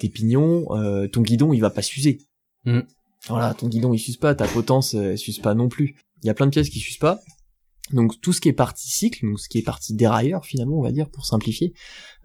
tes 0.00 0.08
pignons, 0.08 0.66
ton 1.12 1.22
guidon, 1.22 1.52
il 1.52 1.60
va 1.60 1.70
pas 1.70 1.82
s'user. 1.82 2.18
Mm. 2.64 2.80
Voilà, 3.28 3.54
ton 3.54 3.68
guidon 3.68 3.92
il 3.92 3.98
s'use 3.98 4.16
pas, 4.16 4.34
ta 4.34 4.46
potence 4.46 4.94
elle 4.94 5.18
s'use 5.18 5.38
pas 5.38 5.54
non 5.54 5.68
plus. 5.68 5.96
Il 6.22 6.26
y 6.26 6.30
a 6.30 6.34
plein 6.34 6.46
de 6.46 6.50
pièces 6.50 6.70
qui 6.70 6.80
s'usent 6.80 6.98
pas. 6.98 7.20
Donc 7.92 8.20
tout 8.20 8.32
ce 8.32 8.40
qui 8.40 8.48
est 8.48 8.54
partie 8.54 8.90
cycle, 8.90 9.26
donc 9.26 9.40
ce 9.40 9.48
qui 9.48 9.58
est 9.58 9.62
partie 9.62 9.94
dérailleur 9.94 10.44
finalement, 10.44 10.78
on 10.78 10.82
va 10.82 10.92
dire 10.92 11.10
pour 11.10 11.26
simplifier, 11.26 11.72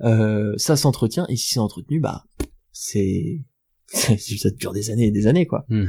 euh, 0.02 0.54
ça 0.58 0.76
s'entretient 0.76 1.26
et 1.30 1.36
si 1.36 1.54
c'est 1.54 1.60
entretenu, 1.60 2.00
bah 2.00 2.26
c'est 2.72 3.44
ça 3.88 4.50
dure 4.52 4.74
des 4.74 4.90
années 4.90 5.08
et 5.08 5.12
des 5.12 5.28
années 5.28 5.46
quoi. 5.46 5.66
Mm. 5.70 5.86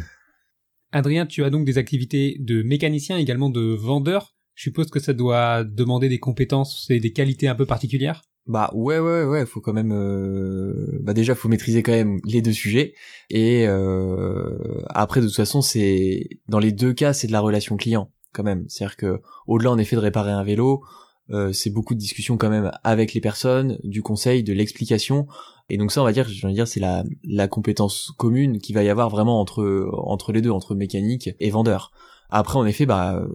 Adrien, 0.92 1.26
tu 1.26 1.44
as 1.44 1.50
donc 1.50 1.66
des 1.66 1.78
activités 1.78 2.36
de 2.40 2.62
mécanicien 2.62 3.18
également 3.18 3.50
de 3.50 3.74
vendeur. 3.74 4.36
Je 4.54 4.62
suppose 4.62 4.88
que 4.88 5.00
ça 5.00 5.12
doit 5.12 5.64
demander 5.64 6.08
des 6.08 6.18
compétences 6.18 6.86
et 6.88 7.00
des 7.00 7.12
qualités 7.12 7.48
un 7.48 7.54
peu 7.54 7.66
particulières? 7.66 8.22
Bah 8.46 8.70
ouais 8.74 9.00
ouais 9.00 9.24
ouais, 9.24 9.44
faut 9.44 9.60
quand 9.60 9.72
même 9.72 9.92
euh... 9.92 11.00
bah 11.02 11.14
déjà 11.14 11.34
faut 11.34 11.48
maîtriser 11.48 11.82
quand 11.82 11.92
même 11.92 12.20
les 12.24 12.42
deux 12.42 12.52
sujets 12.52 12.94
et 13.28 13.66
euh... 13.66 14.56
après 14.88 15.20
de 15.20 15.26
toute 15.26 15.34
façon 15.34 15.62
c'est 15.62 16.28
dans 16.48 16.60
les 16.60 16.70
deux 16.70 16.92
cas 16.92 17.12
c'est 17.12 17.26
de 17.26 17.32
la 17.32 17.40
relation 17.40 17.76
client 17.76 18.12
quand 18.37 18.44
même. 18.44 18.64
C'est-à-dire 18.68 18.96
que 18.96 19.20
au-delà 19.46 19.70
en 19.72 19.79
effet 19.79 19.96
de 19.96 20.01
réparer 20.01 20.31
un 20.31 20.44
vélo, 20.44 20.85
euh, 21.31 21.53
c'est 21.53 21.70
beaucoup 21.70 21.94
de 21.94 21.99
discussions 21.99 22.37
quand 22.37 22.51
même 22.51 22.70
avec 22.85 23.14
les 23.14 23.20
personnes, 23.20 23.79
du 23.83 24.03
conseil, 24.03 24.44
de 24.44 24.53
l'explication 24.53 25.27
et 25.68 25.79
donc 25.79 25.90
ça 25.90 26.01
on 26.01 26.05
va 26.05 26.12
dire 26.12 26.29
je 26.29 26.46
dire 26.49 26.68
c'est 26.68 26.79
la 26.79 27.03
la 27.25 27.49
compétence 27.49 28.12
commune 28.16 28.61
qui 28.61 28.72
va 28.72 28.85
y 28.85 28.88
avoir 28.88 29.11
vraiment 29.11 29.40
entre 29.40 29.90
entre 29.92 30.33
les 30.33 30.40
deux 30.40 30.51
entre 30.51 30.75
mécanique 30.75 31.31
et 31.40 31.51
vendeur. 31.51 31.90
Après 32.31 32.59
en 32.59 32.66
effet 32.66 32.87
bah 32.87 33.27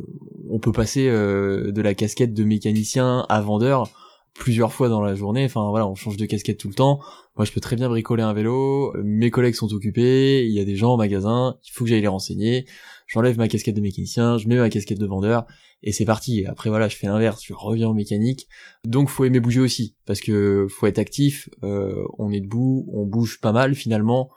on 0.50 0.60
peut 0.60 0.72
passer 0.72 1.10
euh, 1.10 1.72
de 1.72 1.82
la 1.82 1.94
casquette 1.94 2.34
de 2.34 2.44
mécanicien 2.44 3.26
à 3.28 3.42
vendeur 3.42 3.90
plusieurs 4.34 4.74
fois 4.74 4.90
dans 4.90 5.02
la 5.02 5.16
journée. 5.16 5.46
Enfin 5.46 5.70
voilà, 5.70 5.88
on 5.88 5.96
change 5.96 6.18
de 6.18 6.26
casquette 6.26 6.58
tout 6.58 6.70
le 6.70 6.74
temps. 6.74 7.00
Moi, 7.38 7.46
je 7.46 7.52
peux 7.52 7.62
très 7.62 7.76
bien 7.76 7.90
bricoler 7.90 8.24
un 8.24 8.34
vélo. 8.34 8.94
Mes 9.04 9.32
collègues 9.32 9.56
sont 9.56 9.74
occupés. 9.74 10.46
Il 10.46 10.52
y 10.52 10.60
a 10.60 10.66
des 10.66 10.76
gens 10.76 10.94
au 10.94 10.98
magasin. 10.98 11.58
Il 11.66 11.72
faut 11.72 11.86
que 11.86 11.90
j'aille 11.90 12.02
les 12.02 12.08
renseigner. 12.08 12.66
J'enlève 13.12 13.38
ma 13.38 13.50
casquette 13.50 13.76
de 13.76 13.82
mécanicien. 13.82 14.38
Je 14.38 14.48
mets 14.48 14.56
ma 14.56 14.70
casquette 14.70 15.00
de 15.00 15.06
vendeur. 15.06 15.46
Et 15.84 15.92
c'est 15.92 16.06
parti. 16.06 16.46
après 16.46 16.70
voilà, 16.70 16.88
je 16.88 16.96
fais 16.96 17.08
l'inverse. 17.08 17.44
Je 17.44 17.54
reviens 17.54 17.90
en 17.90 17.94
mécanique. 17.94 18.48
Donc 18.86 19.10
faut 19.10 19.26
aimer 19.26 19.42
bouger 19.42 19.60
aussi, 19.60 19.98
parce 20.06 20.22
que 20.22 20.66
faut 20.70 20.88
être 20.88 21.00
actif. 21.00 21.50
Euh, 21.64 22.06
on 22.18 22.32
est 22.32 22.40
debout, 22.40 22.88
on 22.94 23.06
bouge 23.06 23.42
pas 23.42 23.52
mal 23.52 23.76
finalement. 23.76 24.30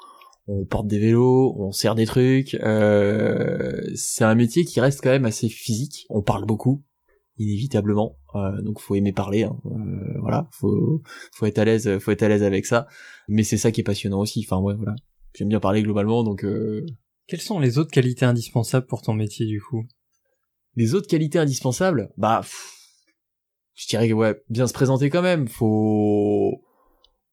On 0.48 0.64
porte 0.64 0.88
des 0.88 0.98
vélos, 0.98 1.54
on 1.56 1.70
sert 1.70 1.94
des 1.94 2.04
trucs. 2.04 2.54
Euh, 2.54 3.80
c'est 3.94 4.24
un 4.24 4.34
métier 4.34 4.64
qui 4.64 4.80
reste 4.80 5.00
quand 5.02 5.10
même 5.10 5.24
assez 5.24 5.48
physique. 5.48 6.06
On 6.10 6.22
parle 6.22 6.44
beaucoup 6.44 6.82
inévitablement. 7.38 8.18
Euh, 8.34 8.60
donc 8.62 8.80
faut 8.80 8.96
aimer 8.96 9.12
parler, 9.12 9.44
hein. 9.44 9.56
euh, 9.66 10.18
voilà, 10.20 10.48
faut 10.52 11.02
faut 11.32 11.46
être 11.46 11.58
à 11.58 11.64
l'aise, 11.64 11.98
faut 11.98 12.10
être 12.10 12.22
à 12.22 12.28
l'aise 12.28 12.42
avec 12.42 12.66
ça. 12.66 12.88
Mais 13.28 13.44
c'est 13.44 13.56
ça 13.56 13.70
qui 13.70 13.82
est 13.82 13.84
passionnant 13.84 14.20
aussi. 14.20 14.44
Enfin 14.46 14.60
ouais, 14.60 14.74
voilà, 14.74 14.94
j'aime 15.34 15.48
bien 15.48 15.60
parler 15.60 15.82
globalement, 15.82 16.24
donc. 16.24 16.44
Euh... 16.44 16.84
Quelles 17.26 17.40
sont 17.40 17.58
les 17.58 17.78
autres 17.78 17.90
qualités 17.90 18.24
indispensables 18.26 18.86
pour 18.86 19.02
ton 19.02 19.14
métier 19.14 19.46
du 19.46 19.60
coup? 19.60 19.86
Les 20.76 20.94
autres 20.94 21.06
qualités 21.06 21.38
indispensables, 21.38 22.10
bah, 22.16 22.42
je 23.74 23.86
dirais 23.86 24.08
que 24.08 24.14
ouais, 24.14 24.42
bien 24.48 24.66
se 24.66 24.72
présenter 24.72 25.08
quand 25.10 25.22
même. 25.22 25.48
Faut 25.48 26.60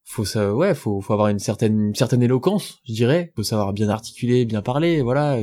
faut 0.04 0.26
ça 0.26 0.54
ouais 0.54 0.76
faut 0.76 1.00
faut 1.00 1.14
avoir 1.14 1.30
une 1.30 1.40
certaine 1.40 1.88
une 1.88 1.96
certaine 1.96 2.22
éloquence 2.24 2.80
je 2.86 2.94
dirais. 2.94 3.32
Faut 3.36 3.44
savoir 3.44 3.74
bien 3.74 3.90
articuler 3.90 4.46
bien 4.46 4.62
parler 4.62 5.02
voilà 5.02 5.40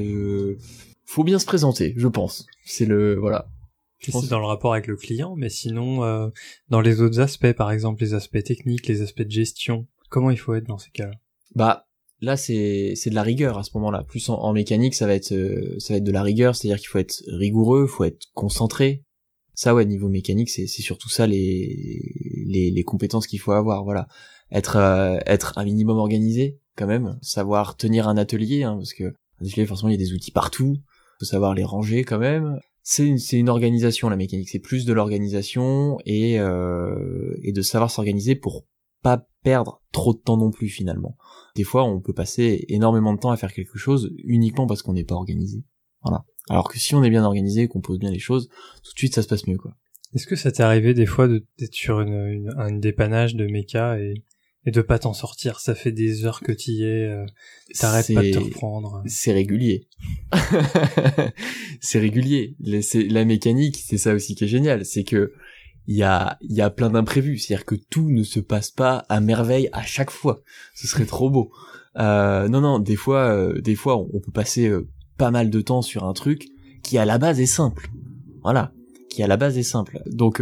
faut 1.04 1.24
bien 1.24 1.38
se 1.38 1.46
présenter 1.46 1.94
je 1.96 2.08
pense. 2.08 2.46
C'est 2.64 2.86
le 2.86 3.16
voilà. 3.16 3.48
C'est 4.00 4.28
dans 4.28 4.38
le 4.38 4.46
rapport 4.46 4.74
avec 4.74 4.86
le 4.86 4.94
client, 4.94 5.34
mais 5.36 5.48
sinon, 5.48 6.04
euh, 6.04 6.28
dans 6.68 6.80
les 6.80 7.00
autres 7.00 7.18
aspects, 7.18 7.52
par 7.52 7.72
exemple 7.72 8.00
les 8.00 8.14
aspects 8.14 8.42
techniques, 8.42 8.86
les 8.86 9.02
aspects 9.02 9.22
de 9.22 9.30
gestion, 9.30 9.88
comment 10.08 10.30
il 10.30 10.36
faut 10.38 10.54
être 10.54 10.68
dans 10.68 10.78
ces 10.78 10.90
cas-là? 10.90 11.14
Bah 11.56 11.87
là, 12.20 12.36
c'est 12.36 12.94
c'est 12.96 13.10
de 13.10 13.14
la 13.14 13.22
rigueur 13.22 13.58
à 13.58 13.62
ce 13.62 13.70
moment-là. 13.74 14.04
Plus 14.04 14.28
en, 14.28 14.52
mécanique, 14.52 14.94
ça 14.94 15.06
va 15.06 15.14
être 15.14 15.32
euh, 15.32 15.76
ça 15.78 15.94
va 15.94 15.98
être 15.98 16.04
de 16.04 16.12
la 16.12 16.22
rigueur, 16.22 16.56
c'est-à-dire 16.56 16.78
qu'il 16.78 16.88
faut 16.88 16.98
être 16.98 17.22
rigoureux, 17.28 17.86
faut 17.86 18.04
être 18.04 18.26
concentré. 18.34 19.04
Ça, 19.54 19.74
ouais, 19.74 19.84
niveau 19.84 20.08
mécanique, 20.08 20.50
c'est 20.50 20.66
c'est 20.66 20.82
surtout 20.82 21.08
ça 21.08 21.26
les 21.26 22.02
les, 22.46 22.70
les 22.70 22.84
compétences 22.84 23.26
qu'il 23.26 23.40
faut 23.40 23.52
avoir. 23.52 23.84
Voilà, 23.84 24.08
être 24.52 24.76
euh, 24.76 25.18
être 25.26 25.56
un 25.56 25.64
minimum 25.64 25.98
organisé 25.98 26.58
quand 26.76 26.86
même, 26.86 27.18
savoir 27.22 27.76
tenir 27.76 28.08
un 28.08 28.16
atelier, 28.16 28.62
hein, 28.62 28.76
parce 28.76 28.94
que 28.94 29.04
un 29.04 29.46
atelier, 29.46 29.66
forcément, 29.66 29.88
il 29.90 29.92
y 29.92 30.02
a 30.02 30.04
des 30.04 30.12
outils 30.12 30.32
partout. 30.32 30.76
Faut 31.20 31.26
savoir 31.26 31.54
les 31.54 31.64
ranger 31.64 32.04
quand 32.04 32.18
même 32.18 32.60
c'est 32.90 33.06
une, 33.06 33.18
une 33.32 33.50
organisation 33.50 34.08
la 34.08 34.16
mécanique, 34.16 34.48
c'est 34.48 34.58
plus 34.58 34.86
de 34.86 34.94
l'organisation 34.94 35.98
et, 36.06 36.40
euh, 36.40 37.36
et 37.42 37.52
de 37.52 37.60
savoir 37.60 37.90
s'organiser 37.90 38.34
pour 38.34 38.64
pas 39.02 39.26
perdre 39.42 39.82
trop 39.92 40.12
de 40.12 40.18
temps 40.18 40.36
non 40.36 40.50
plus 40.50 40.68
finalement. 40.68 41.16
Des 41.56 41.64
fois 41.64 41.84
on 41.84 42.00
peut 42.00 42.12
passer 42.12 42.64
énormément 42.68 43.12
de 43.12 43.18
temps 43.18 43.30
à 43.30 43.36
faire 43.36 43.52
quelque 43.52 43.78
chose 43.78 44.12
uniquement 44.24 44.66
parce 44.66 44.82
qu'on 44.82 44.92
n'est 44.92 45.04
pas 45.04 45.14
organisé. 45.14 45.64
Voilà. 46.02 46.24
Alors 46.48 46.68
que 46.68 46.78
si 46.78 46.94
on 46.94 47.04
est 47.04 47.10
bien 47.10 47.24
organisé, 47.24 47.68
qu'on 47.68 47.80
pose 47.80 47.98
bien 47.98 48.10
les 48.10 48.18
choses, 48.18 48.48
tout 48.82 48.92
de 48.92 48.98
suite 48.98 49.14
ça 49.14 49.22
se 49.22 49.28
passe 49.28 49.46
mieux 49.46 49.58
quoi. 49.58 49.74
Est-ce 50.14 50.26
que 50.26 50.36
ça 50.36 50.50
t'est 50.50 50.62
arrivé 50.62 50.94
des 50.94 51.06
fois 51.06 51.28
d'être 51.28 51.74
sur 51.74 52.00
une, 52.00 52.50
un 52.56 52.72
dépannage 52.72 53.34
de 53.34 53.46
méca 53.46 54.00
et 54.00 54.14
et 54.66 54.70
de 54.70 54.82
pas 54.82 54.98
t'en 54.98 55.12
sortir? 55.12 55.60
Ça 55.60 55.74
fait 55.74 55.92
des 55.92 56.24
heures 56.24 56.40
que 56.40 56.52
t'y 56.52 56.82
es, 56.82 57.06
euh, 57.06 57.24
t'arrêtes 57.78 58.12
pas 58.12 58.22
de 58.22 58.30
te 58.30 58.38
reprendre. 58.38 59.02
C'est 59.06 59.32
régulier. 59.32 59.88
c'est 61.80 61.98
régulier. 61.98 62.56
La 62.60 63.24
mécanique, 63.24 63.76
c'est 63.76 63.98
ça 63.98 64.14
aussi 64.14 64.34
qui 64.34 64.44
est 64.44 64.48
génial, 64.48 64.84
c'est 64.84 65.04
que 65.04 65.32
il 65.88 65.96
y 65.96 66.04
a, 66.04 66.38
y 66.42 66.60
a 66.60 66.70
plein 66.70 66.90
d'imprévus. 66.90 67.38
C'est-à-dire 67.38 67.66
que 67.66 67.74
tout 67.74 68.08
ne 68.10 68.22
se 68.22 68.38
passe 68.38 68.70
pas 68.70 69.04
à 69.08 69.20
merveille 69.20 69.68
à 69.72 69.82
chaque 69.82 70.10
fois. 70.10 70.42
Ce 70.74 70.86
serait 70.86 71.06
trop 71.06 71.30
beau. 71.30 71.50
Euh, 71.98 72.48
non, 72.48 72.60
non, 72.60 72.78
des 72.78 72.94
fois, 72.94 73.32
euh, 73.32 73.60
des 73.60 73.74
fois, 73.74 73.96
on, 73.96 74.20
peut 74.20 74.30
passer 74.32 74.68
euh, 74.68 74.88
pas 75.16 75.32
mal 75.32 75.50
de 75.50 75.60
temps 75.60 75.82
sur 75.82 76.04
un 76.04 76.12
truc 76.12 76.46
qui 76.84 76.96
à 76.96 77.04
la 77.04 77.18
base 77.18 77.40
est 77.40 77.46
simple. 77.46 77.90
Voilà, 78.44 78.72
qui 79.10 79.24
à 79.24 79.26
la 79.26 79.36
base 79.36 79.58
est 79.58 79.64
simple. 79.64 80.00
Donc, 80.06 80.40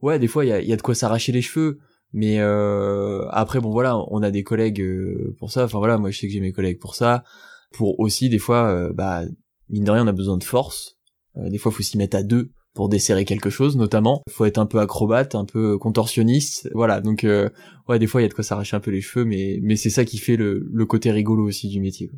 ouais, 0.00 0.20
des 0.20 0.28
fois, 0.28 0.44
il 0.44 0.48
y 0.48 0.52
a, 0.52 0.62
y 0.62 0.72
a 0.72 0.76
de 0.76 0.82
quoi 0.82 0.94
s'arracher 0.94 1.32
les 1.32 1.42
cheveux. 1.42 1.80
Mais 2.12 2.40
euh, 2.40 3.26
après, 3.30 3.60
bon 3.60 3.70
voilà, 3.70 3.98
on 4.10 4.22
a 4.22 4.30
des 4.30 4.42
collègues 4.42 4.82
euh, 4.82 5.34
pour 5.38 5.50
ça. 5.50 5.64
Enfin 5.64 5.78
voilà, 5.78 5.98
moi 5.98 6.10
je 6.10 6.18
sais 6.18 6.26
que 6.26 6.32
j'ai 6.32 6.40
mes 6.40 6.52
collègues 6.52 6.78
pour 6.78 6.94
ça. 6.94 7.24
Pour 7.72 7.98
aussi, 8.00 8.28
des 8.28 8.38
fois, 8.38 8.68
euh, 8.68 8.92
bah 8.92 9.22
mine 9.70 9.84
de 9.84 9.90
rien, 9.90 10.04
on 10.04 10.08
a 10.08 10.12
besoin 10.12 10.36
de 10.36 10.44
force. 10.44 10.98
des 11.36 11.56
fois, 11.56 11.72
faut 11.72 11.82
s'y 11.82 11.96
mettre 11.96 12.16
à 12.16 12.22
deux 12.22 12.50
pour 12.74 12.88
desserrer 12.88 13.24
quelque 13.24 13.50
chose 13.50 13.76
notamment. 13.76 14.22
Faut 14.30 14.44
être 14.44 14.58
un 14.58 14.66
peu 14.66 14.80
acrobate, 14.80 15.34
un 15.34 15.44
peu 15.44 15.78
contorsionniste, 15.78 16.70
voilà. 16.74 17.00
Donc 17.00 17.24
euh, 17.24 17.48
ouais, 17.88 17.98
des 17.98 18.06
fois 18.06 18.20
il 18.20 18.24
y 18.24 18.26
a 18.26 18.28
de 18.28 18.34
quoi 18.34 18.44
s'arracher 18.44 18.76
un 18.76 18.80
peu 18.80 18.90
les 18.90 19.00
cheveux, 19.00 19.24
mais 19.24 19.58
mais 19.62 19.76
c'est 19.76 19.90
ça 19.90 20.04
qui 20.04 20.18
fait 20.18 20.36
le, 20.36 20.68
le 20.72 20.86
côté 20.86 21.10
rigolo 21.10 21.44
aussi 21.44 21.68
du 21.68 21.80
métier. 21.80 22.10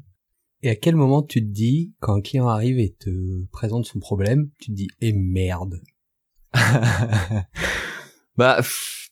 Et 0.62 0.70
à 0.70 0.76
quel 0.76 0.96
moment 0.96 1.22
tu 1.22 1.40
te 1.40 1.52
dis 1.52 1.92
quand 2.00 2.14
un 2.14 2.20
client 2.20 2.48
arrive 2.48 2.78
et 2.78 2.94
te 2.98 3.44
présente 3.52 3.84
son 3.84 3.98
problème, 3.98 4.50
tu 4.58 4.70
te 4.70 4.76
dis 4.76 4.88
eh 5.00 5.12
merde. 5.12 5.80
bah 8.36 8.60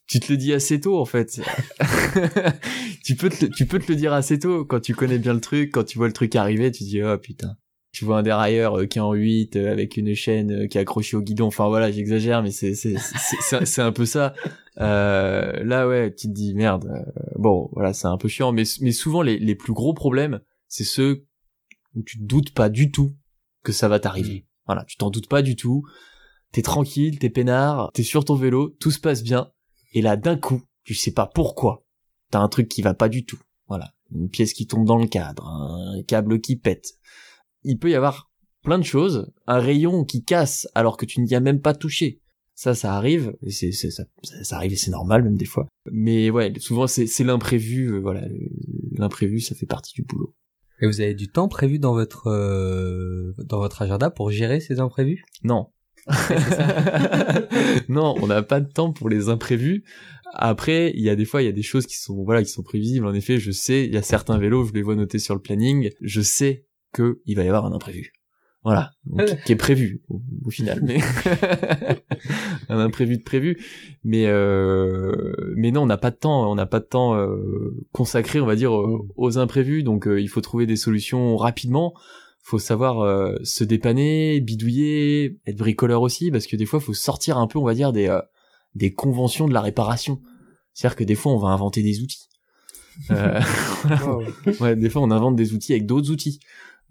tu 0.07 0.19
te 0.19 0.31
le 0.31 0.37
dis 0.37 0.53
assez 0.53 0.79
tôt 0.79 0.97
en 0.97 1.05
fait. 1.05 1.41
tu 3.03 3.15
peux 3.15 3.29
te, 3.29 3.45
tu 3.45 3.65
peux 3.65 3.79
te 3.79 3.91
le 3.91 3.95
dire 3.97 4.13
assez 4.13 4.39
tôt 4.39 4.65
quand 4.65 4.79
tu 4.79 4.95
connais 4.95 5.19
bien 5.19 5.33
le 5.33 5.41
truc, 5.41 5.71
quand 5.71 5.83
tu 5.83 5.97
vois 5.97 6.07
le 6.07 6.13
truc 6.13 6.35
arriver, 6.35 6.71
tu 6.71 6.83
dis 6.83 7.03
oh 7.03 7.17
putain 7.17 7.55
tu 7.93 8.05
vois 8.05 8.17
un 8.17 8.23
dérailleur 8.23 8.79
euh, 8.79 8.85
qui 8.87 8.97
est 8.97 9.01
en 9.01 9.13
8 9.13 9.55
euh, 9.55 9.71
avec 9.71 9.97
une 9.97 10.15
chaîne 10.15 10.51
euh, 10.51 10.67
qui 10.67 10.77
est 10.77 10.81
accrochée 10.81 11.15
au 11.15 11.21
guidon. 11.21 11.45
Enfin 11.45 11.67
voilà 11.69 11.91
j'exagère 11.91 12.41
mais 12.41 12.51
c'est 12.51 12.73
c'est 12.73 12.95
c'est 12.97 13.81
un 13.81 13.91
peu 13.91 14.05
ça. 14.05 14.33
Euh, 14.79 15.63
là 15.63 15.87
ouais 15.87 16.13
tu 16.13 16.27
te 16.27 16.33
dis 16.33 16.55
merde 16.55 16.91
bon 17.37 17.69
voilà 17.71 17.93
c'est 17.93 18.07
un 18.07 18.17
peu 18.17 18.27
chiant. 18.27 18.51
Mais 18.51 18.63
mais 18.81 18.91
souvent 18.91 19.21
les 19.21 19.37
les 19.37 19.55
plus 19.55 19.73
gros 19.73 19.93
problèmes 19.93 20.41
c'est 20.67 20.83
ceux 20.83 21.27
où 21.95 22.01
tu 22.01 22.17
te 22.17 22.23
doutes 22.23 22.51
pas 22.51 22.69
du 22.69 22.91
tout 22.91 23.13
que 23.63 23.71
ça 23.71 23.87
va 23.87 23.99
t'arriver. 23.99 24.39
Mm. 24.39 24.47
voilà 24.65 24.83
tu 24.85 24.97
t'en 24.97 25.11
doutes 25.11 25.29
pas 25.29 25.43
du 25.43 25.55
tout. 25.55 25.83
T'es 26.51 26.63
tranquille 26.63 27.19
t'es 27.19 27.29
peinard 27.29 27.91
t'es 27.93 28.03
sur 28.03 28.25
ton 28.25 28.35
vélo 28.35 28.75
tout 28.79 28.91
se 28.91 28.99
passe 28.99 29.21
bien. 29.21 29.51
Et 29.93 30.01
là 30.01 30.17
d'un 30.17 30.35
coup 30.35 30.63
tu 30.83 30.95
sais 30.95 31.13
pas 31.13 31.27
pourquoi. 31.27 31.85
T'as 32.31 32.39
un 32.39 32.49
truc 32.49 32.67
qui 32.69 32.81
va 32.81 32.95
pas 32.95 33.07
du 33.07 33.23
tout. 33.23 33.39
Voilà 33.67 33.93
une 34.15 34.29
pièce 34.29 34.53
qui 34.53 34.65
tombe 34.65 34.85
dans 34.85 34.97
le 34.97 35.07
cadre 35.07 35.47
un 35.47 36.01
câble 36.07 36.41
qui 36.41 36.55
pète 36.55 36.95
il 37.63 37.77
peut 37.77 37.89
y 37.89 37.95
avoir 37.95 38.31
plein 38.63 38.79
de 38.79 38.83
choses, 38.83 39.31
un 39.45 39.59
rayon 39.59 40.05
qui 40.05 40.23
casse 40.23 40.67
alors 40.73 40.97
que 40.97 41.05
tu 41.05 41.21
n'y 41.21 41.35
as 41.35 41.39
même 41.39 41.61
pas 41.61 41.73
touché. 41.73 42.21
Ça, 42.55 42.75
ça 42.75 42.93
arrive, 42.93 43.35
et 43.41 43.49
c'est, 43.49 43.71
ça, 43.71 44.03
ça, 44.21 44.55
arrive 44.55 44.73
et 44.73 44.75
c'est 44.75 44.91
normal 44.91 45.23
même 45.23 45.37
des 45.37 45.45
fois. 45.45 45.67
Mais 45.91 46.29
ouais, 46.29 46.53
souvent 46.57 46.85
c'est, 46.85 47.07
c'est 47.07 47.23
l'imprévu, 47.23 47.87
euh, 47.87 47.99
voilà, 47.99 48.21
l'imprévu 48.91 49.39
ça 49.39 49.55
fait 49.55 49.65
partie 49.65 49.93
du 49.93 50.03
boulot. 50.03 50.35
Et 50.79 50.85
vous 50.85 51.01
avez 51.01 51.15
du 51.15 51.29
temps 51.29 51.47
prévu 51.47 51.79
dans 51.79 51.93
votre 51.93 52.27
euh, 52.27 53.33
dans 53.39 53.57
votre 53.57 53.81
agenda 53.81 54.11
pour 54.11 54.29
gérer 54.29 54.59
ces 54.59 54.79
imprévus? 54.79 55.23
Non. 55.43 55.69
non, 57.89 58.15
on 58.21 58.27
n'a 58.27 58.43
pas 58.43 58.59
de 58.59 58.71
temps 58.71 58.91
pour 58.91 59.09
les 59.09 59.29
imprévus. 59.29 59.83
Après, 60.33 60.91
il 60.95 61.01
y 61.01 61.09
a 61.09 61.15
des 61.15 61.25
fois, 61.25 61.41
il 61.41 61.45
y 61.45 61.49
a 61.49 61.53
des 61.53 61.63
choses 61.63 61.87
qui 61.87 61.97
sont 61.97 62.23
voilà, 62.23 62.43
qui 62.43 62.51
sont 62.51 62.63
prévisibles. 62.63 63.07
En 63.07 63.13
effet, 63.13 63.39
je 63.39 63.51
sais, 63.51 63.85
il 63.85 63.93
y 63.93 63.97
a 63.97 64.01
certains 64.01 64.37
vélos, 64.37 64.65
je 64.65 64.73
les 64.73 64.81
vois 64.81 64.95
notés 64.95 65.19
sur 65.19 65.33
le 65.33 65.41
planning. 65.41 65.89
Je 66.01 66.21
sais 66.21 66.65
que 66.93 67.21
il 67.25 67.35
va 67.35 67.43
y 67.43 67.47
avoir 67.47 67.65
un 67.65 67.73
imprévu. 67.73 68.13
Voilà, 68.63 68.93
qui 69.45 69.51
est 69.51 69.57
prévu 69.57 70.01
au, 70.45 70.49
final, 70.49 70.79
mais 70.83 70.99
un 72.69 72.79
imprévu 72.79 73.17
de 73.17 73.23
prévu. 73.23 73.61
Mais 74.05 74.25
euh, 74.27 75.33
mais 75.57 75.71
non, 75.71 75.81
on 75.81 75.85
n'a 75.85 75.97
pas 75.97 76.11
de 76.11 76.15
temps, 76.15 76.49
on 76.49 76.55
n'a 76.55 76.65
pas 76.65 76.79
de 76.79 76.85
temps 76.85 77.15
euh, 77.15 77.75
consacré, 77.91 78.39
on 78.39 78.45
va 78.45 78.55
dire, 78.55 78.71
aux, 78.71 79.37
imprévus. 79.37 79.83
Donc 79.83 80.07
euh, 80.07 80.21
il 80.21 80.29
faut 80.29 80.39
trouver 80.39 80.65
des 80.65 80.77
solutions 80.77 81.35
rapidement. 81.35 81.93
Faut 82.41 82.59
savoir 82.59 83.01
euh, 83.01 83.35
se 83.43 83.65
dépanner, 83.65 84.39
bidouiller, 84.39 85.39
être 85.45 85.57
bricoleur 85.57 86.01
aussi, 86.01 86.31
parce 86.31 86.47
que 86.47 86.55
des 86.55 86.65
fois, 86.65 86.79
faut 86.79 86.93
sortir 86.93 87.37
un 87.37 87.47
peu, 87.47 87.59
on 87.59 87.65
va 87.65 87.73
dire, 87.73 87.91
des 87.91 88.17
des 88.75 88.93
conventions 88.93 89.47
de 89.47 89.53
la 89.53 89.61
réparation. 89.61 90.21
C'est-à-dire 90.73 90.95
que 90.95 91.03
des 91.03 91.15
fois, 91.15 91.33
on 91.33 91.37
va 91.37 91.49
inventer 91.49 91.83
des 91.83 92.01
outils. 92.01 92.29
ouais, 93.09 94.75
des 94.75 94.89
fois, 94.89 95.01
on 95.01 95.11
invente 95.11 95.35
des 95.35 95.53
outils 95.53 95.73
avec 95.73 95.85
d'autres 95.85 96.11
outils. 96.11 96.39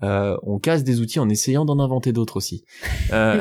Euh, 0.02 0.36
on 0.42 0.58
casse 0.58 0.84
des 0.84 1.00
outils 1.00 1.20
en 1.20 1.28
essayant 1.28 1.64
d'en 1.64 1.78
inventer 1.78 2.12
d'autres 2.12 2.36
aussi. 2.36 2.64
Euh... 3.12 3.40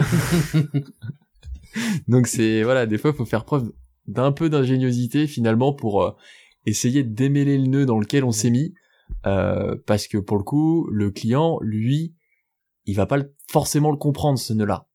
Donc 2.07 2.27
c'est 2.27 2.63
voilà, 2.63 2.85
des 2.85 2.97
fois 2.97 3.11
il 3.11 3.17
faut 3.17 3.25
faire 3.25 3.45
preuve 3.45 3.71
d'un 4.07 4.31
peu 4.31 4.49
d'ingéniosité 4.49 5.27
finalement 5.27 5.73
pour 5.73 6.03
euh, 6.03 6.11
essayer 6.65 7.03
de 7.03 7.13
démêler 7.13 7.57
le 7.57 7.67
nœud 7.67 7.85
dans 7.85 7.99
lequel 7.99 8.25
on 8.25 8.31
s'est 8.31 8.49
mis, 8.49 8.73
euh, 9.25 9.75
parce 9.85 10.07
que 10.07 10.17
pour 10.17 10.37
le 10.37 10.43
coup 10.43 10.87
le 10.91 11.11
client 11.11 11.59
lui 11.61 12.13
il 12.85 12.95
va 12.95 13.05
pas 13.05 13.19
forcément 13.49 13.91
le 13.91 13.97
comprendre 13.97 14.37
ce 14.37 14.53
nœud-là. 14.53 14.87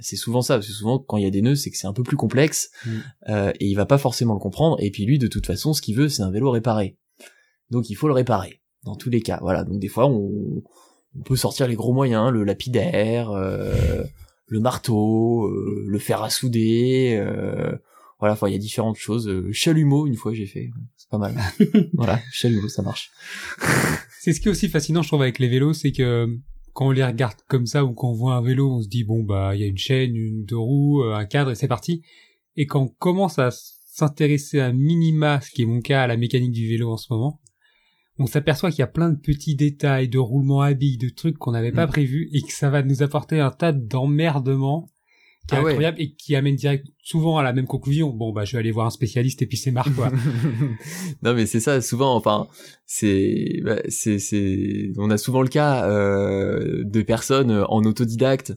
C'est 0.00 0.16
souvent 0.16 0.42
ça, 0.42 0.54
parce 0.54 0.66
que 0.66 0.72
souvent 0.72 0.98
quand 0.98 1.16
il 1.16 1.24
y 1.24 1.26
a 1.26 1.30
des 1.30 1.42
nœuds 1.42 1.54
c'est 1.54 1.70
que 1.70 1.76
c'est 1.76 1.86
un 1.86 1.92
peu 1.92 2.02
plus 2.02 2.16
complexe 2.16 2.70
mm. 2.84 3.50
et 3.60 3.66
il 3.66 3.74
va 3.74 3.86
pas 3.86 3.98
forcément 3.98 4.34
le 4.34 4.40
comprendre. 4.40 4.76
Et 4.80 4.90
puis 4.90 5.04
lui 5.04 5.18
de 5.18 5.28
toute 5.28 5.46
façon 5.46 5.72
ce 5.72 5.80
qu'il 5.80 5.94
veut 5.94 6.08
c'est 6.08 6.22
un 6.22 6.30
vélo 6.32 6.50
réparé, 6.50 6.98
donc 7.70 7.90
il 7.90 7.94
faut 7.94 8.08
le 8.08 8.14
réparer 8.14 8.60
dans 8.82 8.96
tous 8.96 9.10
les 9.10 9.20
cas. 9.20 9.38
Voilà, 9.40 9.62
donc 9.62 9.78
des 9.78 9.88
fois 9.88 10.06
on 10.08 10.62
on 11.16 11.22
peut 11.22 11.36
sortir 11.36 11.68
les 11.68 11.74
gros 11.74 11.92
moyens, 11.92 12.30
le 12.32 12.44
lapidaire, 12.44 13.30
euh, 13.30 14.04
le 14.46 14.60
marteau, 14.60 15.46
euh, 15.46 15.84
le 15.86 15.98
fer 15.98 16.22
à 16.22 16.30
souder, 16.30 17.16
euh, 17.20 17.76
voilà, 18.18 18.34
enfin 18.34 18.48
il 18.48 18.52
y 18.52 18.56
a 18.56 18.58
différentes 18.58 18.96
choses. 18.96 19.30
chalumeau 19.52 20.06
une 20.06 20.16
fois 20.16 20.32
j'ai 20.34 20.46
fait, 20.46 20.70
c'est 20.96 21.08
pas 21.08 21.18
mal. 21.18 21.34
voilà, 21.94 22.20
chalumeau 22.32 22.68
ça 22.68 22.82
marche. 22.82 23.10
c'est 24.20 24.32
ce 24.32 24.40
qui 24.40 24.48
est 24.48 24.50
aussi 24.50 24.68
fascinant 24.68 25.02
je 25.02 25.08
trouve 25.08 25.22
avec 25.22 25.38
les 25.38 25.48
vélos, 25.48 25.74
c'est 25.74 25.92
que 25.92 26.28
quand 26.72 26.88
on 26.88 26.90
les 26.90 27.04
regarde 27.04 27.36
comme 27.48 27.66
ça 27.66 27.84
ou 27.84 27.92
quand 27.92 28.10
on 28.10 28.14
voit 28.14 28.34
un 28.34 28.42
vélo, 28.42 28.70
on 28.70 28.82
se 28.82 28.88
dit 28.88 29.04
bon 29.04 29.22
bah 29.22 29.54
il 29.54 29.60
y 29.60 29.64
a 29.64 29.66
une 29.66 29.78
chaîne, 29.78 30.14
une 30.14 30.44
deux 30.44 30.56
roues, 30.56 31.02
un 31.02 31.24
cadre 31.24 31.50
et 31.50 31.54
c'est 31.54 31.68
parti. 31.68 32.02
Et 32.56 32.66
quand 32.66 32.82
on 32.82 32.88
commence 32.88 33.38
à 33.38 33.50
s'intéresser 33.52 34.60
à 34.60 34.72
minima, 34.72 35.40
ce 35.40 35.50
qui 35.50 35.62
est 35.62 35.66
mon 35.66 35.80
cas, 35.80 36.02
à 36.02 36.06
la 36.06 36.16
mécanique 36.16 36.52
du 36.52 36.68
vélo 36.68 36.90
en 36.92 36.96
ce 36.96 37.12
moment, 37.12 37.40
on 38.18 38.26
s'aperçoit 38.26 38.70
qu'il 38.70 38.80
y 38.80 38.82
a 38.82 38.88
plein 38.88 39.10
de 39.10 39.18
petits 39.18 39.54
détails, 39.54 40.08
de 40.08 40.18
roulements 40.18 40.62
à 40.62 40.74
billes, 40.74 40.98
de 40.98 41.08
trucs 41.08 41.38
qu'on 41.38 41.52
n'avait 41.52 41.72
pas 41.72 41.86
mm. 41.86 41.90
prévus 41.90 42.28
et 42.32 42.42
que 42.42 42.52
ça 42.52 42.70
va 42.70 42.82
nous 42.82 43.02
apporter 43.02 43.40
un 43.40 43.50
tas 43.50 43.72
d'emmerdements 43.72 44.90
qui 45.46 45.54
est 45.54 45.58
ah 45.58 45.60
incroyable 45.62 46.00
et 46.00 46.12
qui 46.12 46.36
amène 46.36 46.56
direct 46.56 46.86
souvent 47.02 47.38
à 47.38 47.42
la 47.42 47.52
même 47.52 47.66
conclusion. 47.66 48.10
Bon 48.10 48.32
bah 48.32 48.44
je 48.44 48.52
vais 48.52 48.58
aller 48.58 48.70
voir 48.70 48.86
un 48.86 48.90
spécialiste 48.90 49.40
et 49.40 49.46
puis 49.46 49.56
c'est 49.56 49.70
marre 49.70 49.88
quoi. 49.94 50.10
non 51.22 51.32
mais 51.32 51.46
c'est 51.46 51.60
ça 51.60 51.80
souvent 51.80 52.14
enfin 52.14 52.48
c'est 52.84 53.60
bah, 53.64 53.80
c'est 53.88 54.18
c'est 54.18 54.92
on 54.98 55.10
a 55.10 55.16
souvent 55.16 55.40
le 55.40 55.48
cas 55.48 55.88
euh, 55.88 56.84
de 56.84 57.02
personnes 57.02 57.64
en 57.68 57.82
autodidacte 57.84 58.52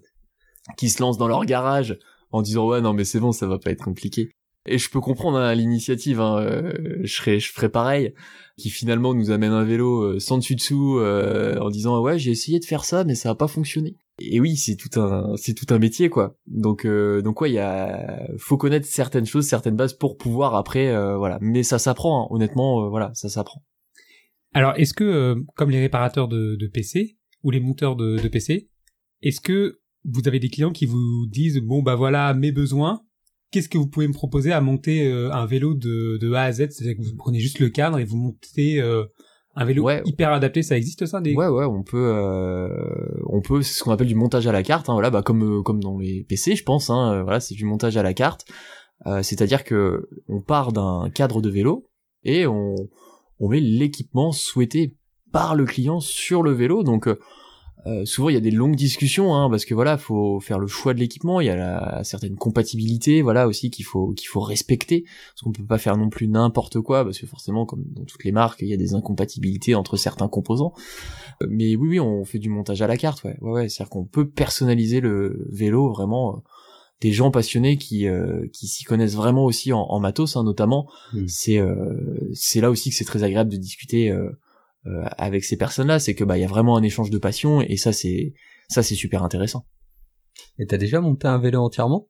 qui 0.78 0.90
se 0.90 1.02
lancent 1.02 1.18
dans 1.18 1.30
leur 1.30 1.46
garage 1.46 1.98
en 2.32 2.42
disant 2.42 2.68
ouais 2.68 2.82
non 2.82 2.94
mais 2.94 3.06
c'est 3.06 3.20
bon 3.22 3.32
ça 3.32 3.48
va 3.48 3.58
pas 3.58 3.72
être 3.72 3.84
compliqué. 3.84 4.34
Et 4.68 4.78
je 4.78 4.90
peux 4.92 5.00
comprendre 5.00 5.38
hein, 5.40 5.56
l'initiative, 5.56 6.22
hein, 6.22 6.38
euh, 6.40 7.00
je 7.02 7.14
serais, 7.14 7.40
je 7.40 7.52
ferais 7.52 7.70
pareil, 7.70 8.14
qui 8.58 8.70
finalement 8.70 9.16
nous 9.16 9.32
amène 9.32 9.54
un 9.54 9.64
vélo 9.64 10.04
euh, 10.04 10.20
sans 10.20 10.38
dessus 10.38 10.56
dessous, 10.56 11.00
euh, 11.00 11.58
en 11.60 11.70
disant 11.72 12.00
ouais 12.00 12.20
j'ai 12.20 12.30
essayé 12.30 12.60
de 12.60 12.66
faire 12.66 12.86
ça 12.86 13.04
mais 13.04 13.16
ça 13.16 13.32
a 13.32 13.36
pas 13.36 13.48
fonctionné. 13.48 13.98
Et 14.20 14.40
oui 14.40 14.56
c'est 14.58 14.76
tout 14.76 15.00
un, 15.00 15.36
c'est 15.36 15.56
tout 15.56 15.66
un 15.74 15.80
métier 15.80 16.10
quoi. 16.10 16.38
Donc 16.46 16.86
donc 16.86 17.42
ouais 17.42 17.50
il 17.50 17.56
y 17.56 17.60
a, 17.60 18.28
faut 18.38 18.58
connaître 18.58 18.86
certaines 18.86 19.26
choses, 19.26 19.48
certaines 19.48 19.76
bases 19.76 19.94
pour 19.94 20.18
pouvoir 20.18 20.54
après 20.54 20.94
voilà. 21.18 21.40
Mais 21.42 21.64
ça 21.64 21.80
s'apprend, 21.80 22.26
hein. 22.26 22.28
honnêtement 22.30 22.88
voilà 22.90 23.12
ça 23.16 23.30
s'apprend. 23.30 23.64
Alors 24.54 24.74
est-ce 24.76 24.94
que 24.94 25.36
comme 25.56 25.72
les 25.72 25.80
réparateurs 25.80 26.28
de, 26.28 26.56
de 26.56 26.68
PC 26.68 27.18
ou 27.42 27.50
les 27.50 27.60
monteurs 27.60 27.96
de, 27.96 28.18
de 28.22 28.28
PC, 28.28 28.70
est-ce 29.24 29.42
que 29.42 29.80
vous 30.06 30.22
avez 30.28 30.40
des 30.40 30.50
clients 30.50 30.72
qui 30.72 30.86
vous 30.86 31.26
disent 31.28 31.60
bon 31.60 31.82
bah 31.82 31.96
voilà 31.96 32.36
mes 32.36 32.52
besoins 32.52 33.02
qu'est-ce 33.52 33.70
que 33.70 33.78
vous 33.78 33.88
pouvez 33.88 34.08
me 34.08 34.14
proposer 34.14 34.52
à 34.52 34.62
monter 34.62 35.08
euh, 35.08 35.32
un 35.32 35.46
vélo 35.46 35.74
de, 35.74 36.18
de 36.18 36.34
A 36.34 36.44
à 36.44 36.52
Z? 36.52 36.70
C'est-à-dire 36.72 36.98
que 36.98 37.04
vous 37.04 37.16
prenez 37.16 37.40
juste 37.40 37.60
le 37.60 37.70
cadre 37.70 38.00
et 38.00 38.06
vous 38.06 38.18
montez 38.18 38.82
euh, 38.82 39.06
un 39.56 39.66
vélo 39.66 39.88
hyper 40.06 40.32
adapté. 40.32 40.64
Ça 40.64 40.78
existe 40.78 41.06
ça 41.06 41.22
des... 41.22 41.36
Ouais, 41.36 41.48
ouais, 41.48 41.66
on 41.66 41.84
peut, 41.84 42.14
euh, 42.16 42.70
on 43.28 43.42
peut, 43.42 43.62
c'est 43.62 43.74
ce 43.78 43.84
qu'on 43.84 43.92
appelle 43.92 44.08
du 44.08 44.16
montage 44.16 44.48
à 44.48 44.52
la 44.52 44.64
carte. 44.64 44.90
Hein, 44.90 44.94
voilà, 44.94 45.10
bah 45.10 45.22
comme 45.22 45.62
comme 45.64 45.82
dans 45.82 46.00
les 46.00 46.24
PC, 46.24 46.56
je 46.56 46.64
pense. 46.64 46.90
Hein, 46.90 47.24
voilà, 47.24 47.40
c'est 47.40 47.56
du 47.56 47.66
montage 47.66 47.98
à 47.98 48.04
la 48.04 48.14
carte. 48.14 48.46
C'est-à-dire 49.24 49.64
que 49.64 50.08
on 50.28 50.42
part 50.42 50.72
d'un 50.72 51.10
cadre 51.10 51.42
de 51.42 51.50
vélo 51.50 51.90
et 52.24 52.46
on 52.46 52.76
on 53.40 53.50
met 53.50 53.60
l'équipement 53.60 54.32
souhaité 54.32 54.96
par 55.32 55.56
le 55.56 55.66
client 55.66 56.00
sur 56.00 56.44
le 56.44 56.52
vélo. 56.52 56.84
Donc 56.84 57.10
euh, 57.88 58.06
souvent 58.06 58.30
il 58.30 58.34
y 58.34 58.38
a 58.38 58.42
des 58.42 58.52
longues 58.52 58.76
discussions 58.76 59.34
hein, 59.34 59.50
parce 59.50 59.66
que 59.66 59.74
voilà 59.74 59.98
faut 59.98 60.40
faire 60.40 60.60
le 60.60 60.68
choix 60.68 60.94
de 60.94 61.00
l'équipement 61.00 61.42
il 61.42 61.48
y 61.48 61.50
a 61.50 61.56
la, 61.56 62.04
certaine 62.04 62.36
compatibilité 62.36 63.24
voilà 63.24 63.48
aussi 63.48 63.72
qu'il 63.72 63.86
faut 63.86 64.14
qu'il 64.14 64.28
faut 64.28 64.40
respecter 64.40 65.02
parce 65.02 65.42
qu'on 65.42 65.52
peut 65.52 65.66
pas 65.66 65.80
faire 65.80 65.98
non 65.98 66.10
plus 66.10 66.28
n'importe 66.28 66.80
quoi 66.80 67.04
parce 67.04 67.18
que 67.18 67.26
forcément 67.26 67.66
comme 67.66 67.84
dans 67.96 68.06
toutes 68.06 68.24
les 68.24 68.32
marques 68.32 68.62
il 68.62 68.68
y 68.68 68.74
a 68.74 68.78
des 68.78 68.94
incompatibilités 68.94 69.74
entre 69.74 69.98
certains 69.98 70.28
composants 70.28 70.74
euh, 71.42 71.48
mais 71.50 71.76
oui 71.76 71.88
oui 71.90 72.00
on 72.00 72.24
fait 72.24 72.38
du 72.38 72.50
montage 72.50 72.84
à 72.84 72.88
la 72.88 72.98
carte 72.98 73.24
ouais 73.24 73.38
ouais, 73.42 73.52
ouais 73.52 73.70
c'est 73.70 73.82
à 73.82 73.86
dire 73.86 73.90
qu'on 73.90 74.06
peut 74.06 74.30
personnaliser 74.30 75.00
le 75.00 75.48
vélo 75.50 75.90
vraiment 75.90 76.36
euh, 76.36 76.40
des 77.02 77.12
gens 77.12 77.32
passionnés 77.32 77.78
qui 77.78 78.06
qui 78.54 78.68
s'y 78.68 78.84
connaissent 78.84 79.16
vraiment 79.16 79.44
aussi 79.44 79.74
en, 79.74 80.00
matos 80.00 80.38
hein, 80.38 80.44
notamment 80.44 80.88
mmh. 81.14 81.28
c'est 81.28 81.60
c'est 82.32 82.62
là 82.62 82.70
aussi 82.70 82.92
que 82.92 82.96
c'est 82.96 83.06
très 83.06 83.24
agréable 83.24 83.50
de 83.50 83.58
discuter 83.58 84.16
euh, 84.88 85.04
avec 85.18 85.44
ces 85.44 85.58
personnes-là, 85.58 86.00
c'est 86.00 86.16
que 86.16 86.24
bah 86.24 86.38
il 86.38 86.42
y 86.42 86.46
a 86.46 86.48
vraiment 86.48 86.76
un 86.78 86.84
échange 86.84 87.10
de 87.10 87.18
passion 87.18 87.62
et 87.62 87.78
ça 87.78 87.94
c'est 87.94 88.34
ça 88.68 88.82
c'est 88.84 88.96
super 88.96 89.24
intéressant. 89.24 89.66
Et 90.60 90.66
t'as 90.66 90.78
déjà 90.78 91.02
monté 91.02 91.28
un 91.28 91.38
vélo 91.38 91.60
entièrement? 91.62 92.08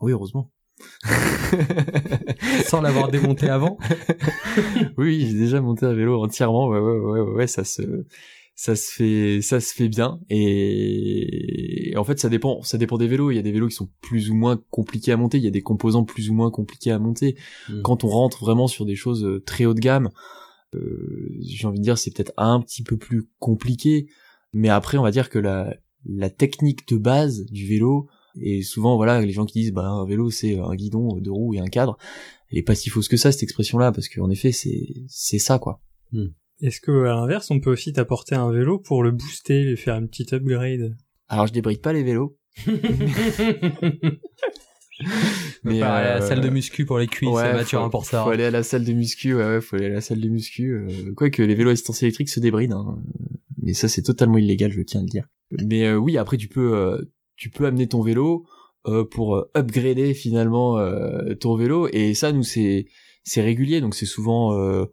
Oui, 0.00 0.12
heureusement. 0.12 0.50
Sans 2.66 2.80
l'avoir 2.80 3.10
démonté 3.10 3.48
avant? 3.48 3.78
Oui, 4.98 5.26
j'ai 5.28 5.38
déjà 5.38 5.60
monté 5.60 5.86
un 5.86 5.92
vélo 5.92 6.22
entièrement. 6.22 6.68
Ouais, 6.68 6.78
ouais, 6.78 6.98
ouais, 6.98 7.20
ouais, 7.20 7.46
ça 7.46 7.64
se, 7.64 7.82
ça 8.54 8.76
se 8.76 8.92
fait, 8.92 9.40
ça 9.42 9.60
se 9.60 9.74
fait 9.74 9.88
bien. 9.88 10.20
Et 10.30 11.90
et 11.92 11.96
en 11.96 12.04
fait 12.04 12.18
ça 12.18 12.28
dépend 12.28 12.62
ça 12.62 12.76
dépend 12.78 12.98
des 12.98 13.06
vélos 13.06 13.30
il 13.30 13.36
y 13.36 13.38
a 13.38 13.42
des 13.42 13.52
vélos 13.52 13.68
qui 13.68 13.74
sont 13.76 13.88
plus 14.00 14.30
ou 14.30 14.34
moins 14.34 14.60
compliqués 14.70 15.12
à 15.12 15.16
monter 15.16 15.38
il 15.38 15.44
y 15.44 15.48
a 15.48 15.50
des 15.52 15.62
composants 15.62 16.04
plus 16.04 16.28
ou 16.30 16.34
moins 16.34 16.50
compliqués 16.50 16.90
à 16.90 16.98
monter 16.98 17.36
Mm. 17.68 17.82
quand 17.82 18.02
on 18.04 18.08
rentre 18.08 18.40
vraiment 18.44 18.66
sur 18.66 18.84
des 18.84 18.96
choses 18.96 19.24
euh, 19.24 19.42
très 19.44 19.64
haut 19.64 19.74
de 19.74 19.80
gamme 19.80 20.10
j'ai 21.40 21.66
envie 21.66 21.78
de 21.78 21.84
dire 21.84 21.98
c'est 21.98 22.10
peut-être 22.14 22.32
un 22.36 22.60
petit 22.60 22.82
peu 22.82 22.96
plus 22.96 23.28
compliqué 23.38 24.08
mais 24.52 24.68
après 24.68 24.98
on 24.98 25.02
va 25.02 25.10
dire 25.10 25.30
que 25.30 25.38
la 25.38 25.76
la 26.06 26.30
technique 26.30 26.86
de 26.88 26.96
base 26.96 27.44
du 27.46 27.66
vélo 27.66 28.08
et 28.40 28.62
souvent 28.62 28.96
voilà 28.96 29.20
les 29.20 29.32
gens 29.32 29.46
qui 29.46 29.60
disent 29.60 29.72
bah 29.72 29.86
un 29.86 30.06
vélo 30.06 30.30
c'est 30.30 30.58
un 30.58 30.74
guidon 30.74 31.16
deux 31.18 31.32
roues 31.32 31.54
et 31.54 31.60
un 31.60 31.66
cadre 31.66 31.96
elle 32.50 32.58
est 32.58 32.62
pas 32.62 32.74
si 32.74 32.90
fausse 32.90 33.08
que 33.08 33.16
ça 33.16 33.32
cette 33.32 33.42
expression 33.42 33.78
là 33.78 33.92
parce 33.92 34.08
qu'en 34.08 34.30
effet 34.30 34.52
c'est 34.52 34.86
c'est 35.08 35.38
ça 35.38 35.58
quoi. 35.58 35.80
Est-ce 36.60 36.80
que 36.80 37.04
à 37.04 37.14
l'inverse, 37.14 37.50
on 37.50 37.60
peut 37.60 37.70
aussi 37.70 37.92
t'apporter 37.92 38.34
un 38.36 38.50
vélo 38.50 38.78
pour 38.78 39.02
le 39.02 39.10
booster, 39.10 39.64
lui 39.64 39.76
faire 39.76 39.96
une 39.96 40.08
petite 40.08 40.32
upgrade? 40.32 40.96
Alors 41.28 41.46
je 41.46 41.52
débride 41.52 41.80
pas 41.80 41.92
les 41.92 42.02
vélos 42.04 42.38
Mais 45.64 45.80
pas 45.80 45.94
aller 45.96 46.08
à 46.08 46.18
la 46.18 46.22
euh, 46.24 46.28
salle 46.28 46.40
de 46.40 46.48
muscu 46.50 46.84
pour 46.84 46.98
les 46.98 47.06
cuisses, 47.06 47.28
ouais, 47.30 47.52
Mathurin 47.54 47.84
faut- 47.84 47.90
pour 47.90 48.04
ça. 48.04 48.22
Faut 48.24 48.30
aller 48.30 48.44
à 48.44 48.50
la 48.50 48.62
salle 48.62 48.84
de 48.84 48.92
muscu, 48.92 49.34
ouais, 49.34 49.42
ouais, 49.44 49.60
faut 49.60 49.76
aller 49.76 49.86
à 49.86 49.90
la 49.94 50.00
salle 50.00 50.20
de 50.20 50.28
muscu. 50.28 50.72
Euh, 50.74 51.12
Quoique 51.16 51.42
les 51.42 51.54
vélos 51.54 51.70
à 51.70 51.72
assistance 51.72 52.02
électrique 52.02 52.28
se 52.28 52.38
débrident, 52.40 52.78
hein. 52.78 52.98
mais 53.62 53.72
ça 53.74 53.88
c'est 53.88 54.02
totalement 54.02 54.38
illégal, 54.38 54.70
je 54.72 54.82
tiens 54.82 55.00
à 55.00 55.04
le 55.04 55.08
dire. 55.08 55.26
Mais 55.66 55.86
euh, 55.86 55.96
oui, 55.96 56.18
après 56.18 56.36
tu 56.36 56.48
peux, 56.48 56.76
euh, 56.76 57.00
tu 57.36 57.50
peux 57.50 57.64
amener 57.66 57.86
ton 57.86 58.02
vélo 58.02 58.44
euh, 58.86 59.04
pour 59.04 59.36
euh, 59.36 59.50
upgrader 59.56 60.12
finalement 60.14 60.78
euh, 60.78 61.34
ton 61.34 61.56
vélo, 61.56 61.88
et 61.92 62.14
ça 62.14 62.30
nous 62.32 62.42
c'est 62.42 62.86
c'est 63.22 63.40
régulier, 63.40 63.80
donc 63.80 63.94
c'est 63.94 64.04
souvent 64.06 64.52
euh, 64.58 64.84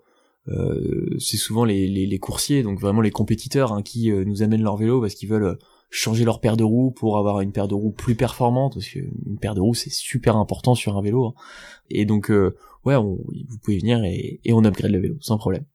euh, 0.48 1.16
c'est 1.20 1.38
souvent 1.38 1.66
les, 1.66 1.88
les, 1.88 2.06
les 2.06 2.20
coursiers, 2.20 2.64
donc 2.64 2.80
vraiment 2.80 3.02
les 3.02 3.12
compétiteurs 3.12 3.74
hein, 3.74 3.82
qui 3.84 4.12
nous 4.12 4.42
amènent 4.42 4.64
leur 4.64 4.78
vélo 4.78 5.02
parce 5.02 5.16
qu'ils 5.16 5.30
veulent 5.30 5.44
euh, 5.44 5.56
changer 5.94 6.24
leur 6.26 6.40
paire 6.40 6.58
de 6.58 6.64
roues 6.64 6.90
pour 6.92 7.18
avoir 7.18 7.42
une 7.42 7.52
paire 7.52 7.68
de 7.68 7.76
roues 7.76 7.92
plus 7.92 8.16
performante, 8.16 8.74
parce 8.76 8.88
qu'une 8.88 9.38
paire 9.40 9.54
de 9.56 9.62
roues 9.62 9.74
c'est 9.76 9.92
super 9.92 10.38
important 10.38 10.74
sur 10.74 10.98
un 10.98 11.02
vélo. 11.02 11.26
hein. 11.28 11.34
Et 11.90 12.06
donc 12.06 12.32
euh, 12.32 12.56
ouais, 12.86 12.96
on- 12.96 13.18
vous 13.48 13.58
pouvez 13.62 13.78
venir 13.78 14.04
et, 14.06 14.40
et 14.44 14.54
on 14.54 14.64
upgrade 14.64 14.92
le 14.92 15.00
vélo 15.00 15.16
sans 15.20 15.38
problème. 15.38 15.66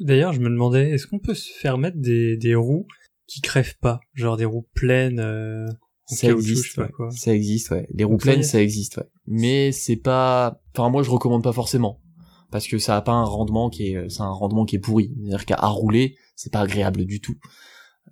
D'ailleurs, 0.00 0.32
je 0.32 0.40
me 0.40 0.48
demandais, 0.48 0.90
est-ce 0.90 1.06
qu'on 1.06 1.18
peut 1.18 1.34
se 1.34 1.52
faire 1.52 1.76
mettre 1.76 1.98
des, 1.98 2.38
des 2.38 2.54
roues 2.54 2.86
qui 3.26 3.42
crèvent 3.42 3.76
pas 3.82 4.00
Genre 4.14 4.38
des 4.38 4.46
roues 4.46 4.66
pleines 4.74 5.20
euh, 5.20 5.66
Ça 6.06 6.28
je 6.28 6.32
existe, 6.32 6.76
pas 6.76 6.84
ouais. 6.84 6.90
quoi. 6.90 7.10
ça 7.10 7.34
existe, 7.34 7.70
ouais. 7.70 7.86
Les 7.92 8.04
roues 8.04 8.12
Donc 8.12 8.22
pleines, 8.22 8.42
ça 8.42 8.62
existe, 8.62 8.96
ouais. 8.96 9.06
Mais 9.26 9.72
c'est 9.72 9.96
pas, 9.96 10.62
enfin 10.74 10.88
moi 10.88 11.02
je 11.02 11.10
recommande 11.10 11.42
pas 11.44 11.52
forcément 11.52 12.00
parce 12.50 12.66
que 12.66 12.78
ça 12.78 12.96
a 12.96 13.02
pas 13.02 13.12
un 13.12 13.24
rendement 13.24 13.68
qui 13.68 13.88
est, 13.92 14.08
c'est 14.08 14.22
un 14.22 14.30
rendement 14.32 14.64
qui 14.64 14.76
est 14.76 14.80
pourri. 14.80 15.12
C'est-à-dire 15.20 15.44
qu'à 15.44 15.56
à 15.56 15.68
rouler, 15.68 16.16
c'est 16.34 16.50
pas 16.50 16.60
agréable 16.62 17.04
du 17.04 17.20
tout. 17.20 17.36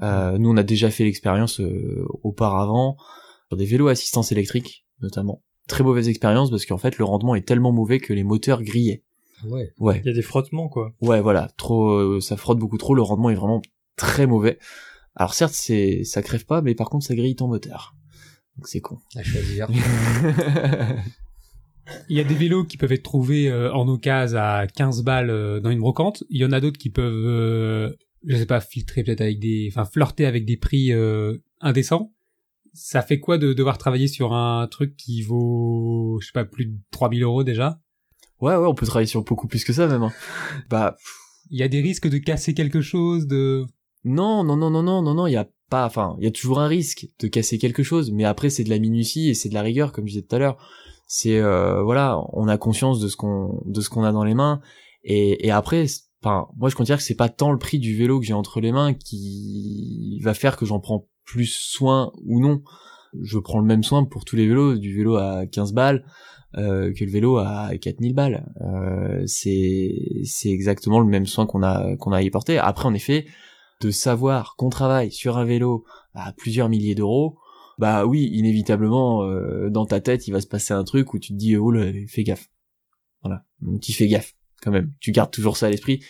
Euh, 0.02 0.38
nous 0.38 0.50
on 0.50 0.56
a 0.56 0.62
déjà 0.62 0.90
fait 0.90 1.04
l'expérience 1.04 1.60
euh, 1.60 2.06
auparavant 2.22 2.96
sur 3.48 3.56
des 3.56 3.64
vélos 3.66 3.88
à 3.88 3.92
assistance 3.92 4.32
électrique 4.32 4.86
notamment. 5.00 5.42
Très 5.66 5.84
mauvaise 5.84 6.08
expérience 6.08 6.50
parce 6.50 6.66
qu'en 6.66 6.78
fait 6.78 6.98
le 6.98 7.04
rendement 7.04 7.34
est 7.34 7.46
tellement 7.46 7.72
mauvais 7.72 7.98
que 7.98 8.12
les 8.12 8.24
moteurs 8.24 8.62
grillaient. 8.62 9.02
Ouais. 9.44 9.72
Ouais. 9.78 10.00
Il 10.04 10.08
y 10.08 10.10
a 10.10 10.14
des 10.14 10.22
frottements, 10.22 10.68
quoi. 10.68 10.94
Ouais, 11.00 11.20
voilà, 11.20 11.48
trop, 11.56 11.90
euh, 11.90 12.20
ça 12.20 12.36
frotte 12.36 12.58
beaucoup 12.58 12.78
trop, 12.78 12.94
le 12.94 13.02
rendement 13.02 13.30
est 13.30 13.36
vraiment 13.36 13.62
très 13.96 14.26
mauvais. 14.26 14.58
Alors 15.14 15.34
certes, 15.34 15.54
c'est, 15.54 16.04
ça 16.04 16.22
crève 16.22 16.44
pas, 16.44 16.62
mais 16.62 16.74
par 16.74 16.90
contre, 16.90 17.06
ça 17.06 17.14
grille 17.14 17.36
ton 17.36 17.48
moteur. 17.48 17.94
Donc 18.56 18.66
c'est 18.66 18.80
con. 18.80 18.98
À 19.16 19.22
choisir. 19.22 19.68
Il 22.08 22.16
y 22.16 22.20
a 22.20 22.24
des 22.24 22.34
vélos 22.34 22.64
qui 22.64 22.76
peuvent 22.76 22.92
être 22.92 23.02
trouvés 23.02 23.48
euh, 23.48 23.72
en 23.72 23.88
occasion 23.88 24.38
à 24.38 24.66
15 24.66 25.02
balles 25.02 25.30
euh, 25.30 25.60
dans 25.60 25.70
une 25.70 25.80
brocante. 25.80 26.24
Il 26.28 26.40
y 26.40 26.44
en 26.44 26.52
a 26.52 26.60
d'autres 26.60 26.78
qui 26.78 26.90
peuvent, 26.90 27.26
euh, 27.26 27.94
je 28.24 28.36
sais 28.36 28.46
pas, 28.46 28.60
filtrer 28.60 29.02
peut-être 29.04 29.20
avec 29.20 29.38
des, 29.38 29.68
enfin 29.70 29.84
flirter 29.84 30.26
avec 30.26 30.44
des 30.44 30.56
prix 30.56 30.92
euh, 30.92 31.38
indécents. 31.60 32.12
Ça 32.74 33.02
fait 33.02 33.18
quoi 33.18 33.38
de 33.38 33.52
devoir 33.52 33.78
travailler 33.78 34.08
sur 34.08 34.34
un 34.34 34.66
truc 34.68 34.96
qui 34.96 35.22
vaut, 35.22 36.18
je 36.20 36.26
sais 36.26 36.32
pas, 36.32 36.44
plus 36.44 36.66
de 36.66 36.76
3000 36.90 37.22
euros 37.22 37.42
déjà? 37.44 37.80
Ouais, 38.40 38.54
ouais, 38.54 38.66
on 38.66 38.74
peut 38.74 38.86
travailler 38.86 39.06
sur 39.08 39.24
beaucoup 39.24 39.48
plus 39.48 39.64
que 39.64 39.72
ça 39.72 39.86
même. 39.88 40.02
hein. 40.02 40.12
Bah 40.70 40.96
Il 41.50 41.58
y 41.58 41.62
a 41.62 41.68
des 41.68 41.80
risques 41.80 42.08
de 42.08 42.18
casser 42.18 42.54
quelque 42.54 42.80
chose, 42.80 43.26
de... 43.26 43.64
non, 44.04 44.44
non, 44.44 44.56
non, 44.56 44.70
non, 44.70 44.82
non, 44.82 45.02
non, 45.02 45.14
non, 45.14 45.26
il 45.26 45.32
y 45.32 45.36
a 45.36 45.48
pas, 45.70 45.84
enfin, 45.86 46.16
il 46.18 46.24
y 46.24 46.28
a 46.28 46.30
toujours 46.30 46.60
un 46.60 46.68
risque 46.68 47.08
de 47.18 47.26
casser 47.28 47.58
quelque 47.58 47.82
chose, 47.82 48.10
mais 48.12 48.24
après 48.24 48.48
c'est 48.48 48.64
de 48.64 48.70
la 48.70 48.78
minutie 48.78 49.28
et 49.28 49.34
c'est 49.34 49.48
de 49.48 49.54
la 49.54 49.62
rigueur, 49.62 49.92
comme 49.92 50.06
je 50.06 50.12
disais 50.12 50.22
tout 50.22 50.36
à 50.36 50.38
l'heure. 50.38 50.56
C'est 51.06 51.38
euh, 51.38 51.82
voilà, 51.82 52.20
on 52.32 52.48
a 52.48 52.58
conscience 52.58 53.00
de 53.00 53.08
ce 53.08 53.16
qu'on, 53.16 53.60
de 53.64 53.80
ce 53.80 53.88
qu'on 53.90 54.04
a 54.04 54.12
dans 54.12 54.24
les 54.24 54.34
mains, 54.34 54.60
et, 55.04 55.46
et 55.46 55.50
après, 55.50 55.86
moi 56.24 56.68
je 56.68 56.74
considère 56.74 56.98
que 56.98 57.02
c'est 57.02 57.14
pas 57.14 57.28
tant 57.28 57.52
le 57.52 57.58
prix 57.58 57.78
du 57.78 57.96
vélo 57.96 58.20
que 58.20 58.26
j'ai 58.26 58.32
entre 58.32 58.60
les 58.60 58.72
mains 58.72 58.94
qui 58.94 60.20
va 60.22 60.34
faire 60.34 60.56
que 60.56 60.66
j'en 60.66 60.80
prends 60.80 61.08
plus 61.24 61.46
soin 61.46 62.12
ou 62.24 62.40
non. 62.40 62.62
Je 63.20 63.38
prends 63.38 63.60
le 63.60 63.66
même 63.66 63.82
soin 63.82 64.04
pour 64.04 64.24
tous 64.24 64.36
les 64.36 64.46
vélos, 64.46 64.76
du 64.76 64.94
vélo 64.94 65.16
à 65.16 65.46
15 65.46 65.72
balles 65.72 66.04
euh, 66.56 66.92
que 66.92 67.04
le 67.04 67.10
vélo 67.10 67.38
à 67.38 67.70
4000 67.80 68.14
balles. 68.14 68.46
Euh, 68.60 69.22
c'est 69.26 69.94
c'est 70.24 70.50
exactement 70.50 71.00
le 71.00 71.06
même 71.06 71.26
soin 71.26 71.46
qu'on 71.46 71.62
a 71.62 71.96
qu'on 71.96 72.12
a 72.12 72.22
y 72.22 72.30
porter. 72.30 72.58
Après 72.58 72.86
en 72.86 72.94
effet, 72.94 73.26
de 73.80 73.90
savoir 73.90 74.56
qu'on 74.56 74.70
travaille 74.70 75.12
sur 75.12 75.38
un 75.38 75.44
vélo 75.44 75.84
à 76.14 76.32
plusieurs 76.32 76.68
milliers 76.68 76.94
d'euros, 76.94 77.38
bah 77.78 78.06
oui, 78.06 78.28
inévitablement 78.32 79.24
euh, 79.24 79.70
dans 79.70 79.86
ta 79.86 80.00
tête, 80.00 80.26
il 80.26 80.32
va 80.32 80.40
se 80.40 80.46
passer 80.46 80.74
un 80.74 80.84
truc 80.84 81.14
où 81.14 81.18
tu 81.18 81.32
te 81.32 81.38
dis 81.38 81.56
oh 81.56 81.70
là, 81.70 81.92
fais 82.08 82.24
gaffe. 82.24 82.50
Voilà, 83.22 83.44
tu 83.80 83.92
fais 83.92 84.08
gaffe 84.08 84.37
quand 84.62 84.70
même. 84.70 84.92
Tu 85.00 85.12
gardes 85.12 85.30
toujours 85.30 85.56
ça 85.56 85.66
à 85.66 85.70
l'esprit. 85.70 86.04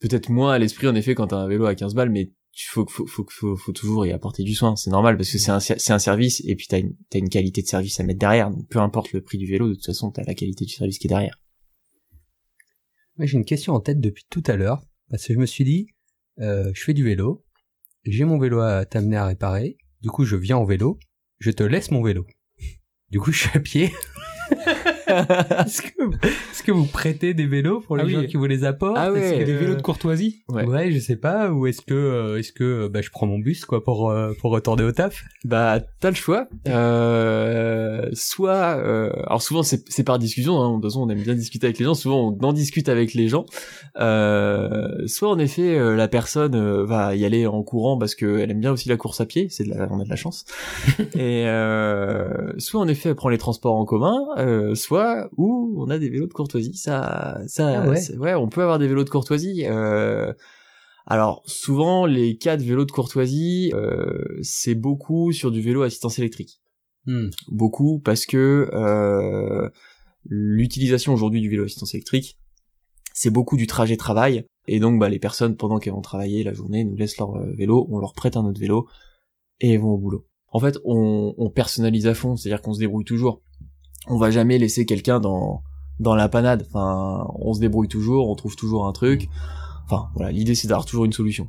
Peut-être 0.00 0.28
moins 0.28 0.52
à 0.52 0.58
l'esprit 0.58 0.88
en 0.88 0.94
effet 0.94 1.14
quand 1.14 1.28
t'as 1.28 1.36
un 1.36 1.48
vélo 1.48 1.66
à 1.66 1.74
15 1.74 1.94
balles, 1.94 2.10
mais 2.10 2.32
il 2.54 2.64
faut, 2.68 2.86
faut, 2.86 3.06
faut, 3.06 3.26
faut, 3.30 3.56
faut 3.56 3.72
toujours 3.72 4.04
y 4.04 4.12
apporter 4.12 4.42
du 4.42 4.54
soin. 4.54 4.76
C'est 4.76 4.90
normal 4.90 5.16
parce 5.16 5.30
que 5.30 5.38
c'est 5.38 5.50
un, 5.50 5.60
c'est 5.60 5.92
un 5.92 5.98
service 5.98 6.42
et 6.44 6.54
puis 6.54 6.66
t'as 6.68 6.80
une, 6.80 6.94
t'as 7.08 7.18
une 7.18 7.28
qualité 7.28 7.62
de 7.62 7.66
service 7.66 7.98
à 8.00 8.02
mettre 8.02 8.18
derrière. 8.18 8.50
Donc 8.50 8.68
peu 8.68 8.78
importe 8.78 9.12
le 9.12 9.22
prix 9.22 9.38
du 9.38 9.46
vélo, 9.46 9.68
de 9.68 9.74
toute 9.74 9.86
façon 9.86 10.10
t'as 10.10 10.24
la 10.24 10.34
qualité 10.34 10.64
du 10.64 10.72
service 10.72 10.98
qui 10.98 11.06
est 11.06 11.08
derrière. 11.08 11.38
Moi, 13.18 13.26
j'ai 13.26 13.36
une 13.36 13.44
question 13.44 13.74
en 13.74 13.80
tête 13.80 14.00
depuis 14.00 14.24
tout 14.30 14.42
à 14.46 14.56
l'heure, 14.56 14.82
parce 15.10 15.26
que 15.26 15.34
je 15.34 15.38
me 15.38 15.44
suis 15.44 15.64
dit, 15.64 15.86
euh, 16.40 16.72
je 16.74 16.82
fais 16.82 16.94
du 16.94 17.04
vélo, 17.04 17.44
j'ai 18.04 18.24
mon 18.24 18.38
vélo 18.38 18.60
à 18.60 18.86
t'amener 18.86 19.16
à 19.16 19.26
réparer, 19.26 19.76
du 20.00 20.08
coup 20.08 20.24
je 20.24 20.36
viens 20.36 20.56
en 20.56 20.64
vélo, 20.64 20.98
je 21.38 21.50
te 21.50 21.62
laisse 21.62 21.90
mon 21.90 22.02
vélo. 22.02 22.26
Du 23.10 23.20
coup 23.20 23.30
je 23.30 23.40
suis 23.40 23.56
à 23.56 23.60
pied. 23.60 23.92
est-ce, 25.66 25.82
que, 25.82 26.26
est-ce 26.26 26.62
que 26.62 26.72
vous 26.72 26.86
prêtez 26.86 27.34
des 27.34 27.46
vélos 27.46 27.80
pour 27.80 27.96
les 27.96 28.02
Ah 28.02 28.06
oui. 28.06 28.12
gens 28.12 28.24
qui 28.26 28.36
vous 28.36 28.46
les 28.46 28.64
apportent 28.64 28.96
Ah 28.98 29.12
ouais, 29.12 29.20
Est-ce 29.20 29.38
que- 29.40 29.44
Des 29.44 29.54
vélos 29.54 29.74
de 29.76 29.82
courtoisie 29.82 30.42
Ouais. 30.48 30.64
Ouais. 30.64 30.90
je 30.92 30.98
sais 30.98 31.16
pas. 31.16 31.50
Ou 31.50 31.66
est-ce 31.66 31.80
que, 31.82 31.94
euh, 31.94 32.38
est-ce 32.38 32.52
que 32.52 32.64
euh, 32.64 32.88
bah, 32.88 33.00
je 33.02 33.10
prends 33.10 33.26
mon 33.26 33.38
bus 33.38 33.64
quoi 33.64 33.82
pour 33.84 34.10
euh, 34.10 34.32
pour 34.40 34.50
retourner 34.52 34.84
au 34.84 34.92
taf? 34.92 35.22
Bah, 35.44 35.80
t'as 36.00 36.10
le 36.10 36.14
choix. 36.16 36.46
Euh, 36.68 38.08
soit, 38.12 38.76
euh, 38.78 39.10
alors 39.26 39.42
souvent 39.42 39.62
c'est 39.62 39.82
c'est 39.88 40.04
par 40.04 40.18
discussion. 40.18 40.60
Hein, 40.60 40.70
de 40.70 40.74
toute 40.82 40.84
façon, 40.90 41.02
on 41.02 41.08
aime 41.10 41.22
bien 41.22 41.34
discuter 41.34 41.66
avec 41.66 41.78
les 41.78 41.84
gens. 41.84 41.94
Souvent, 41.94 42.36
on 42.40 42.44
en 42.46 42.52
discute 42.52 42.88
avec 42.88 43.14
les 43.14 43.28
gens. 43.28 43.46
Euh, 43.98 45.06
soit 45.06 45.28
en 45.30 45.38
effet, 45.38 45.78
euh, 45.78 45.96
la 45.96 46.08
personne 46.08 46.54
euh, 46.54 46.84
va 46.84 47.14
y 47.14 47.24
aller 47.24 47.46
en 47.46 47.62
courant 47.62 47.98
parce 47.98 48.14
qu'elle 48.14 48.50
aime 48.50 48.60
bien 48.60 48.72
aussi 48.72 48.88
la 48.88 48.96
course 48.96 49.20
à 49.20 49.26
pied. 49.26 49.48
C'est 49.50 49.64
de 49.64 49.70
la, 49.70 49.88
on 49.90 50.00
a 50.00 50.04
de 50.04 50.08
la 50.10 50.16
chance. 50.16 50.44
Et 51.14 51.44
euh, 51.46 52.52
soit 52.58 52.80
en 52.80 52.88
effet, 52.88 53.10
elle 53.10 53.14
prend 53.14 53.28
les 53.28 53.38
transports 53.38 53.74
en 53.76 53.84
commun. 53.84 54.16
Euh, 54.38 54.74
soit 55.02 55.30
où 55.36 55.74
on 55.78 55.90
a 55.90 55.98
des 55.98 56.08
vélos 56.08 56.26
de 56.26 56.32
courtoisie. 56.32 56.74
Ça, 56.74 57.40
ça, 57.46 57.82
Ah 57.82 57.88
ouais. 57.88 58.34
on 58.34 58.48
peut 58.48 58.62
avoir 58.62 58.78
des 58.78 58.88
vélos 58.88 59.04
de 59.04 59.10
courtoisie. 59.10 59.64
Euh, 59.66 60.32
alors 61.06 61.42
souvent 61.46 62.06
les 62.06 62.36
cas 62.36 62.56
de 62.56 62.62
vélos 62.62 62.84
de 62.84 62.92
courtoisie, 62.92 63.72
euh, 63.74 64.38
c'est 64.42 64.74
beaucoup 64.74 65.32
sur 65.32 65.50
du 65.50 65.60
vélo 65.60 65.82
à 65.82 65.86
assistance 65.86 66.18
électrique. 66.18 66.60
Hmm. 67.06 67.30
Beaucoup 67.48 67.98
parce 67.98 68.26
que 68.26 68.70
euh, 68.72 69.68
l'utilisation 70.24 71.12
aujourd'hui 71.12 71.40
du 71.40 71.48
vélo 71.48 71.64
à 71.64 71.66
assistance 71.66 71.94
électrique, 71.94 72.38
c'est 73.14 73.30
beaucoup 73.30 73.56
du 73.56 73.66
trajet 73.66 73.96
travail. 73.96 74.46
Et 74.68 74.78
donc 74.78 75.00
bah, 75.00 75.08
les 75.08 75.18
personnes 75.18 75.56
pendant 75.56 75.80
qu'elles 75.80 75.92
vont 75.92 76.02
travailler 76.02 76.44
la 76.44 76.52
journée 76.52 76.84
nous 76.84 76.94
laissent 76.94 77.18
leur 77.18 77.36
vélo, 77.54 77.86
on 77.90 77.98
leur 77.98 78.12
prête 78.12 78.36
un 78.36 78.44
autre 78.44 78.60
vélo 78.60 78.86
et 79.60 79.72
elles 79.72 79.80
vont 79.80 79.94
au 79.94 79.98
boulot. 79.98 80.26
En 80.52 80.60
fait 80.60 80.78
on, 80.84 81.34
on 81.36 81.50
personnalise 81.50 82.06
à 82.06 82.14
fond, 82.14 82.36
c'est-à-dire 82.36 82.62
qu'on 82.62 82.74
se 82.74 82.78
débrouille 82.78 83.04
toujours. 83.04 83.42
On 84.08 84.16
va 84.18 84.30
jamais 84.30 84.58
laisser 84.58 84.84
quelqu'un 84.86 85.20
dans 85.20 85.62
dans 86.00 86.14
la 86.14 86.28
panade. 86.28 86.66
Enfin, 86.68 87.26
on 87.38 87.52
se 87.54 87.60
débrouille 87.60 87.88
toujours, 87.88 88.28
on 88.28 88.34
trouve 88.34 88.56
toujours 88.56 88.86
un 88.86 88.92
truc. 88.92 89.28
Enfin, 89.84 90.08
voilà, 90.14 90.32
l'idée 90.32 90.54
c'est 90.54 90.68
d'avoir 90.68 90.84
toujours 90.86 91.04
une 91.04 91.12
solution. 91.12 91.48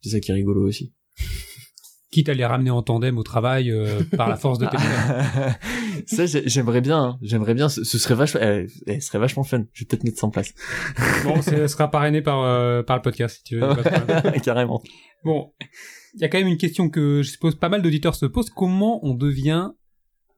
C'est 0.00 0.10
ça 0.10 0.20
qui 0.20 0.30
est 0.30 0.34
rigolo 0.34 0.66
aussi. 0.66 0.94
Quitte 2.10 2.28
à 2.28 2.34
les 2.34 2.44
ramener 2.44 2.70
en 2.70 2.82
tandem 2.82 3.18
au 3.18 3.22
travail 3.22 3.70
euh, 3.70 4.00
par 4.16 4.28
la 4.28 4.34
force 4.36 4.58
de 4.58 4.66
tes 4.66 4.76
ça, 6.06 6.26
j'ai- 6.26 6.42
j'aimerais 6.48 6.80
bien, 6.80 6.98
hein. 7.00 7.18
j'aimerais 7.22 7.54
bien, 7.54 7.68
ce, 7.68 7.84
ce 7.84 7.98
serait 7.98 8.16
vachement, 8.16 8.40
eh, 8.42 8.66
eh, 8.88 8.98
ce 9.00 9.06
serait 9.06 9.20
vachement 9.20 9.44
fun. 9.44 9.62
Je 9.72 9.84
vais 9.84 9.86
peut-être 9.86 10.02
mettre 10.02 10.18
ça 10.18 10.26
en 10.26 10.30
place. 10.30 10.52
Bon, 11.24 11.40
ce 11.40 11.68
sera 11.68 11.88
parrainé 11.88 12.20
par, 12.20 12.42
euh, 12.42 12.82
par 12.82 12.96
le 12.96 13.02
podcast, 13.02 13.36
si 13.36 13.42
tu 13.44 13.60
veux. 13.60 13.68
Carrément. 14.42 14.82
Bon, 15.24 15.52
il 16.14 16.20
y 16.20 16.24
a 16.24 16.28
quand 16.28 16.38
même 16.38 16.48
une 16.48 16.56
question 16.56 16.88
que 16.90 17.22
je 17.22 17.30
suppose 17.30 17.54
pas 17.54 17.68
mal 17.68 17.80
d'auditeurs 17.82 18.16
se 18.16 18.26
posent. 18.26 18.50
Comment 18.50 18.98
on 19.06 19.14
devient 19.14 19.70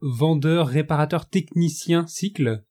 vendeur, 0.03 0.67
réparateur, 0.67 1.29
technicien 1.29 2.07
cycle 2.07 2.65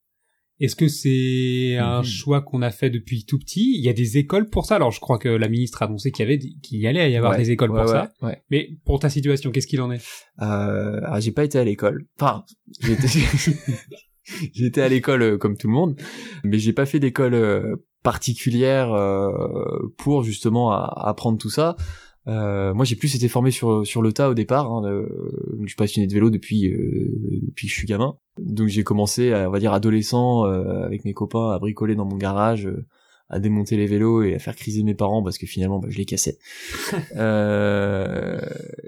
Est-ce 0.60 0.76
que 0.76 0.88
c'est 0.90 1.78
un 1.78 2.00
Mhm. 2.02 2.04
choix 2.06 2.42
qu'on 2.42 2.62
a 2.62 2.70
fait 2.70 2.92
depuis 2.92 3.26
tout 3.26 3.40
petit? 3.40 3.74
Il 3.80 3.84
y 3.84 3.90
a 3.90 3.94
des 3.94 4.20
écoles 4.20 4.48
pour 4.48 4.66
ça. 4.68 4.76
Alors 4.76 4.92
je 4.92 5.00
crois 5.00 5.18
que 5.18 5.28
la 5.28 5.50
ministre 5.50 5.82
a 5.82 5.86
annoncé 5.86 6.12
qu'il 6.12 6.22
y 6.24 6.28
avait 6.28 6.38
qu'il 6.38 6.78
y 6.80 6.86
allait 6.86 7.12
y 7.12 7.16
avoir 7.18 7.32
Ouais, 7.32 7.40
des 7.40 7.50
écoles 7.50 7.72
ouais, 7.72 7.82
pour 7.82 7.92
ouais, 7.92 7.98
ça. 7.98 8.12
ouais. 8.22 8.44
Mais 8.52 8.70
pour 8.86 9.00
ta 9.00 9.10
situation, 9.10 9.50
qu'est-ce 9.50 9.66
qu'il 9.66 9.82
en 9.82 9.92
est? 9.92 10.02
Euh, 10.42 11.00
alors 11.04 11.20
j'ai 11.20 11.32
pas 11.32 11.44
été 11.46 11.58
à 11.58 11.64
l'école. 11.64 12.06
Enfin, 12.20 12.44
j'ai 12.80 12.92
été, 12.94 13.08
j'ai 14.54 14.66
été 14.66 14.82
à 14.84 14.90
l'école 14.90 15.22
euh, 15.24 15.38
comme 15.40 15.58
tout 15.58 15.68
le 15.68 15.74
monde, 15.74 16.00
mais 16.44 16.60
j'ai 16.60 16.74
pas 16.74 16.86
fait 16.86 17.00
d'école 17.00 17.34
euh, 17.34 17.76
particulière 18.04 18.94
euh, 18.94 19.32
pour 19.98 20.24
justement 20.24 20.72
apprendre 20.72 21.38
tout 21.40 21.50
ça. 21.50 21.76
Euh, 22.28 22.74
moi, 22.74 22.86
j'ai 22.86 22.96
plus 22.96 23.16
été 23.16 23.28
formé 23.28 23.52
sur 23.52 23.86
sur 23.86 24.02
le 24.02 24.14
tas 24.14 24.30
au 24.30 24.34
départ. 24.34 24.72
Hein, 24.72 24.84
euh, 24.86 25.08
je 25.62 25.68
suis 25.68 25.76
passionné 25.76 26.08
de 26.08 26.14
vélo 26.14 26.30
depuis 26.30 26.72
euh, 26.72 27.40
depuis 27.48 27.68
que 27.68 27.74
je 27.74 27.78
suis 27.78 27.88
gamin. 27.88 28.16
Donc 28.40 28.68
j'ai 28.68 28.84
commencé, 28.84 29.34
à, 29.34 29.50
on 29.50 29.52
va 29.52 29.60
dire 29.60 29.74
adolescent, 29.74 30.46
euh, 30.46 30.84
avec 30.86 31.04
mes 31.06 31.14
copains 31.14 31.52
à 31.52 31.60
bricoler 31.60 31.96
dans 31.96 32.06
mon 32.06 32.18
garage. 32.18 32.68
euh, 32.68 32.86
à 33.32 33.40
démonter 33.40 33.78
les 33.78 33.88
vélos 33.88 34.24
et 34.24 34.36
à 34.36 34.40
faire 34.40 34.56
criser 34.56 34.84
mes 34.84 34.94
parents 34.94 35.24
parce 35.24 35.38
que 35.38 35.48
finalement 35.48 35.80
bah, 35.80 35.88
je 35.90 35.98
les 35.98 36.06
cassais. 36.06 36.38
euh, 37.16 38.40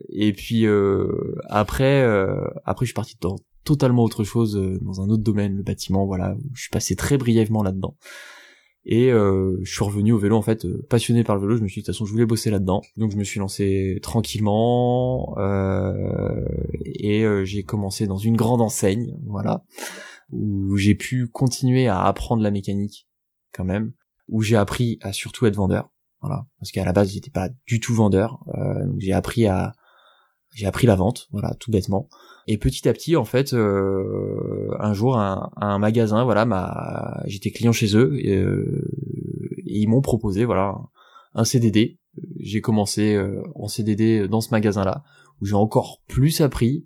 et 0.09 0.33
puis 0.33 0.65
euh, 0.65 1.35
après, 1.49 2.03
euh, 2.03 2.41
après 2.65 2.85
je 2.85 2.89
suis 2.89 2.93
parti 2.93 3.15
dans 3.21 3.37
totalement 3.63 4.03
autre 4.03 4.25
chose, 4.25 4.57
euh, 4.57 4.77
dans 4.81 5.01
un 5.01 5.09
autre 5.09 5.23
domaine, 5.23 5.55
le 5.55 5.63
bâtiment, 5.63 6.05
voilà. 6.05 6.35
où 6.35 6.51
Je 6.53 6.63
suis 6.63 6.69
passé 6.69 6.97
très 6.97 7.17
brièvement 7.17 7.63
là-dedans. 7.63 7.95
Et 8.85 9.11
euh, 9.11 9.57
je 9.63 9.73
suis 9.73 9.83
revenu 9.83 10.11
au 10.11 10.17
vélo 10.17 10.35
en 10.35 10.41
fait, 10.41 10.65
euh, 10.65 10.85
passionné 10.89 11.23
par 11.23 11.35
le 11.35 11.41
vélo. 11.41 11.55
Je 11.55 11.63
me 11.63 11.67
suis 11.67 11.81
dit 11.81 11.83
de 11.83 11.85
toute 11.85 11.95
façon 11.95 12.05
je 12.05 12.11
voulais 12.11 12.25
bosser 12.25 12.51
là-dedans, 12.51 12.81
donc 12.97 13.11
je 13.11 13.17
me 13.17 13.23
suis 13.23 13.39
lancé 13.39 13.99
tranquillement 14.01 15.35
euh, 15.37 16.45
et 16.85 17.23
euh, 17.23 17.45
j'ai 17.45 17.63
commencé 17.63 18.07
dans 18.07 18.17
une 18.17 18.35
grande 18.35 18.61
enseigne, 18.61 19.17
voilà, 19.25 19.63
où 20.31 20.75
j'ai 20.75 20.95
pu 20.95 21.27
continuer 21.27 21.87
à 21.87 22.01
apprendre 22.03 22.43
la 22.43 22.51
mécanique 22.51 23.07
quand 23.53 23.63
même, 23.63 23.93
où 24.27 24.41
j'ai 24.41 24.57
appris 24.57 24.99
à 25.01 25.13
surtout 25.13 25.45
être 25.45 25.55
vendeur, 25.55 25.89
voilà, 26.21 26.45
parce 26.59 26.71
qu'à 26.71 26.83
la 26.83 26.91
base 26.91 27.13
j'étais 27.13 27.31
pas 27.31 27.49
du 27.65 27.79
tout 27.79 27.93
vendeur, 27.93 28.43
euh, 28.55 28.85
donc 28.85 28.99
j'ai 28.99 29.13
appris 29.13 29.45
à 29.45 29.73
j'ai 30.53 30.65
appris 30.65 30.87
la 30.87 30.95
vente, 30.95 31.27
voilà, 31.31 31.55
tout 31.59 31.71
bêtement. 31.71 32.07
Et 32.47 32.57
petit 32.57 32.87
à 32.87 32.93
petit, 32.93 33.15
en 33.15 33.25
fait, 33.25 33.53
euh, 33.53 34.69
un 34.79 34.93
jour, 34.93 35.17
un, 35.17 35.51
un 35.55 35.79
magasin, 35.79 36.23
voilà, 36.23 36.45
m'a, 36.45 37.21
j'étais 37.25 37.51
client 37.51 37.71
chez 37.71 37.95
eux 37.95 38.13
et, 38.19 38.35
euh, 38.35 38.85
ils 39.65 39.87
m'ont 39.87 40.01
proposé, 40.01 40.45
voilà, 40.45 40.77
un 41.33 41.45
CDD. 41.45 41.99
J'ai 42.39 42.61
commencé 42.61 43.15
euh, 43.15 43.41
en 43.55 43.67
CDD 43.67 44.27
dans 44.27 44.41
ce 44.41 44.51
magasin-là 44.51 45.03
où 45.41 45.45
j'ai 45.45 45.55
encore 45.55 46.01
plus 46.07 46.41
appris. 46.41 46.85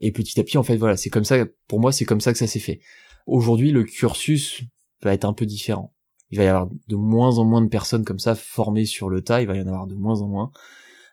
Et 0.00 0.12
petit 0.12 0.38
à 0.38 0.44
petit, 0.44 0.58
en 0.58 0.62
fait, 0.62 0.76
voilà, 0.76 0.96
c'est 0.96 1.10
comme 1.10 1.24
ça. 1.24 1.44
Pour 1.66 1.80
moi, 1.80 1.90
c'est 1.90 2.04
comme 2.04 2.20
ça 2.20 2.32
que 2.32 2.38
ça 2.38 2.46
s'est 2.46 2.58
fait. 2.58 2.80
Aujourd'hui, 3.26 3.72
le 3.72 3.84
cursus 3.84 4.62
va 5.02 5.14
être 5.14 5.24
un 5.24 5.32
peu 5.32 5.46
différent. 5.46 5.94
Il 6.30 6.38
va 6.38 6.44
y 6.44 6.48
avoir 6.48 6.68
de 6.88 6.96
moins 6.96 7.38
en 7.38 7.44
moins 7.44 7.62
de 7.62 7.68
personnes 7.68 8.04
comme 8.04 8.18
ça 8.18 8.34
formées 8.34 8.84
sur 8.84 9.08
le 9.08 9.22
tas. 9.22 9.40
Il 9.40 9.46
va 9.46 9.56
y 9.56 9.60
en 9.62 9.66
avoir 9.66 9.86
de 9.86 9.94
moins 9.94 10.20
en 10.20 10.28
moins. 10.28 10.52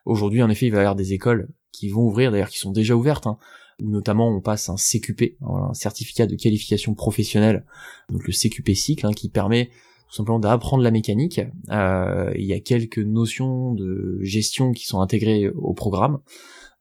Aujourd'hui, 0.06 0.44
en 0.44 0.50
effet, 0.50 0.68
il 0.68 0.72
va 0.72 0.78
y 0.78 0.82
avoir 0.82 0.96
des 0.96 1.14
écoles 1.14 1.50
qui 1.76 1.90
vont 1.90 2.04
ouvrir, 2.04 2.32
d'ailleurs 2.32 2.50
qui 2.50 2.60
sont 2.60 2.72
déjà 2.72 2.96
ouvertes, 2.96 3.28
hein, 3.28 3.38
où 3.82 3.90
notamment 3.90 4.30
on 4.30 4.42
passe 4.42 4.70
un 4.70 4.78
CQP, 4.78 5.38
un 5.42 5.74
certificat 5.74 6.28
de 6.28 6.36
qualification 6.36 6.94
professionnelle, 6.94 7.66
donc 8.10 8.26
le 8.26 8.34
CQP 8.34 8.74
cycle, 8.74 9.06
hein, 9.06 9.14
qui 9.14 9.30
permet 9.30 9.70
tout 10.08 10.16
simplement 10.16 10.40
d'apprendre 10.40 10.84
la 10.84 10.92
mécanique. 10.92 11.42
Euh, 11.70 12.32
il 12.36 12.46
y 12.46 12.54
a 12.54 12.60
quelques 12.60 13.00
notions 13.00 13.74
de 13.74 14.20
gestion 14.22 14.72
qui 14.72 14.86
sont 14.86 15.02
intégrées 15.02 15.50
au 15.50 15.74
programme, 15.74 16.20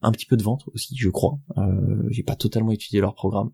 un 0.03 0.13
petit 0.13 0.27
peu 0.27 0.37
de 0.37 0.43
vente 0.43 0.65
aussi, 0.75 0.95
je 0.97 1.09
crois. 1.09 1.39
Euh, 1.57 2.07
J'ai 2.11 2.23
pas 2.23 2.37
totalement 2.37 2.71
étudié 2.71 3.01
leur 3.01 3.15
programme. 3.15 3.51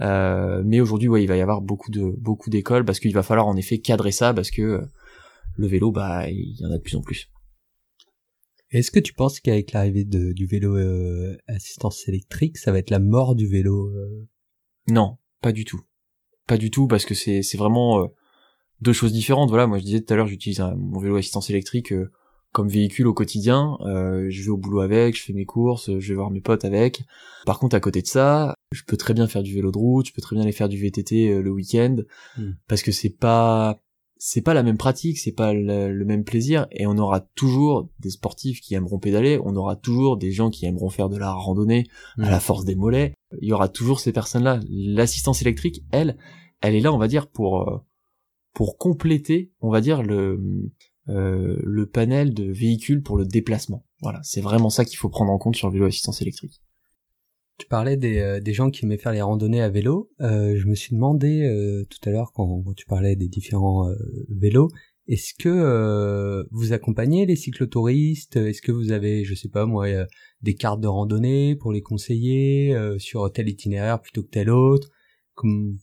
Euh, 0.00 0.62
mais 0.64 0.80
aujourd'hui, 0.80 1.08
ouais, 1.08 1.22
il 1.22 1.26
va 1.26 1.36
y 1.36 1.40
avoir 1.40 1.60
beaucoup 1.60 1.92
de 1.92 2.14
beaucoup 2.18 2.50
d'écoles 2.50 2.84
parce 2.84 2.98
qu'il 2.98 3.14
va 3.14 3.22
falloir 3.22 3.46
en 3.46 3.56
effet 3.56 3.78
cadrer 3.78 4.10
ça 4.10 4.34
parce 4.34 4.50
que 4.50 4.82
le 5.56 5.66
vélo, 5.66 5.92
bah, 5.92 6.28
il 6.28 6.56
y 6.58 6.66
en 6.66 6.70
a 6.70 6.78
de 6.78 6.82
plus 6.82 6.96
en 6.96 7.00
plus. 7.00 7.30
Est-ce 8.74 8.90
que 8.90 8.98
tu 8.98 9.12
penses 9.12 9.38
qu'avec 9.38 9.70
l'arrivée 9.70 10.04
du 10.04 10.46
vélo 10.46 10.76
euh, 10.76 11.36
assistance 11.46 12.08
électrique, 12.08 12.58
ça 12.58 12.72
va 12.72 12.80
être 12.80 12.90
la 12.90 12.98
mort 12.98 13.36
du 13.36 13.46
vélo 13.46 13.86
euh? 13.86 14.26
Non, 14.88 15.16
pas 15.40 15.52
du 15.52 15.64
tout. 15.64 15.80
Pas 16.48 16.58
du 16.58 16.72
tout, 16.72 16.88
parce 16.88 17.04
que 17.04 17.14
c'est 17.14 17.56
vraiment 17.56 18.02
euh, 18.02 18.06
deux 18.80 18.92
choses 18.92 19.12
différentes. 19.12 19.48
Voilà, 19.48 19.68
moi 19.68 19.78
je 19.78 19.84
disais 19.84 20.00
tout 20.00 20.12
à 20.12 20.16
l'heure, 20.16 20.26
j'utilise 20.26 20.60
mon 20.76 20.98
vélo 20.98 21.14
assistance 21.16 21.50
électrique 21.50 21.92
euh, 21.92 22.10
comme 22.50 22.68
véhicule 22.68 23.06
au 23.06 23.14
quotidien. 23.14 23.78
Euh, 23.82 24.26
je 24.28 24.42
vais 24.42 24.50
au 24.50 24.56
boulot 24.56 24.80
avec, 24.80 25.16
je 25.16 25.22
fais 25.22 25.32
mes 25.32 25.46
courses, 25.46 25.96
je 25.96 26.08
vais 26.08 26.14
voir 26.16 26.32
mes 26.32 26.40
potes 26.40 26.64
avec. 26.64 27.04
Par 27.46 27.60
contre, 27.60 27.76
à 27.76 27.80
côté 27.80 28.02
de 28.02 28.08
ça, 28.08 28.54
je 28.72 28.82
peux 28.84 28.96
très 28.96 29.14
bien 29.14 29.28
faire 29.28 29.44
du 29.44 29.54
vélo 29.54 29.70
de 29.70 29.78
route, 29.78 30.08
je 30.08 30.12
peux 30.12 30.20
très 30.20 30.34
bien 30.34 30.42
aller 30.42 30.52
faire 30.52 30.68
du 30.68 30.78
VTT 30.78 31.40
le 31.40 31.50
week-end, 31.50 31.98
Hmm. 32.36 32.54
parce 32.66 32.82
que 32.82 32.90
c'est 32.90 33.16
pas 33.16 33.80
c'est 34.26 34.40
pas 34.40 34.54
la 34.54 34.62
même 34.62 34.78
pratique, 34.78 35.18
c'est 35.18 35.32
pas 35.32 35.52
le, 35.52 35.92
le 35.92 36.04
même 36.06 36.24
plaisir, 36.24 36.66
et 36.70 36.86
on 36.86 36.96
aura 36.96 37.20
toujours 37.20 37.90
des 37.98 38.08
sportifs 38.08 38.62
qui 38.62 38.74
aimeront 38.74 38.98
pédaler, 38.98 39.38
on 39.44 39.54
aura 39.54 39.76
toujours 39.76 40.16
des 40.16 40.32
gens 40.32 40.48
qui 40.48 40.64
aimeront 40.64 40.88
faire 40.88 41.10
de 41.10 41.18
la 41.18 41.30
randonnée 41.30 41.84
à 42.18 42.30
la 42.30 42.40
force 42.40 42.64
des 42.64 42.74
mollets. 42.74 43.12
Il 43.42 43.48
y 43.48 43.52
aura 43.52 43.68
toujours 43.68 44.00
ces 44.00 44.12
personnes-là. 44.12 44.60
L'assistance 44.70 45.42
électrique, 45.42 45.84
elle, 45.92 46.16
elle 46.62 46.74
est 46.74 46.80
là, 46.80 46.94
on 46.94 46.96
va 46.96 47.06
dire, 47.06 47.26
pour 47.26 47.68
euh, 47.68 47.84
pour 48.54 48.78
compléter, 48.78 49.52
on 49.60 49.70
va 49.70 49.82
dire 49.82 50.02
le 50.02 50.72
euh, 51.10 51.60
le 51.62 51.86
panel 51.86 52.32
de 52.32 52.50
véhicules 52.50 53.02
pour 53.02 53.18
le 53.18 53.26
déplacement. 53.26 53.84
Voilà, 54.00 54.20
c'est 54.22 54.40
vraiment 54.40 54.70
ça 54.70 54.86
qu'il 54.86 54.96
faut 54.96 55.10
prendre 55.10 55.32
en 55.32 55.38
compte 55.38 55.56
sur 55.56 55.68
le 55.68 55.74
vélo 55.74 55.84
assistance 55.84 56.22
électrique. 56.22 56.62
Tu 57.56 57.66
parlais 57.68 57.96
des, 57.96 58.18
euh, 58.18 58.40
des 58.40 58.52
gens 58.52 58.70
qui 58.70 58.84
aimaient 58.84 58.98
faire 58.98 59.12
les 59.12 59.22
randonnées 59.22 59.62
à 59.62 59.68
vélo. 59.68 60.10
Euh, 60.20 60.56
je 60.56 60.66
me 60.66 60.74
suis 60.74 60.94
demandé 60.94 61.42
euh, 61.42 61.84
tout 61.88 62.08
à 62.08 62.12
l'heure 62.12 62.32
quand, 62.32 62.62
quand 62.62 62.74
tu 62.74 62.84
parlais 62.86 63.14
des 63.14 63.28
différents 63.28 63.88
euh, 63.88 63.94
vélos, 64.28 64.70
est-ce 65.06 65.34
que 65.34 65.48
euh, 65.48 66.44
vous 66.50 66.72
accompagnez 66.72 67.26
les 67.26 67.36
cyclotouristes? 67.36 68.36
Est-ce 68.36 68.62
que 68.62 68.72
vous 68.72 68.90
avez, 68.90 69.22
je 69.24 69.34
sais 69.34 69.50
pas 69.50 69.66
moi, 69.66 69.86
euh, 69.86 70.06
des 70.42 70.54
cartes 70.54 70.80
de 70.80 70.88
randonnée 70.88 71.54
pour 71.56 71.72
les 71.72 71.82
conseiller 71.82 72.76
sur 72.98 73.30
tel 73.30 73.48
itinéraire 73.48 74.00
plutôt 74.00 74.22
que 74.22 74.30
tel 74.30 74.50
autre? 74.50 74.90
Comme... 75.34 75.78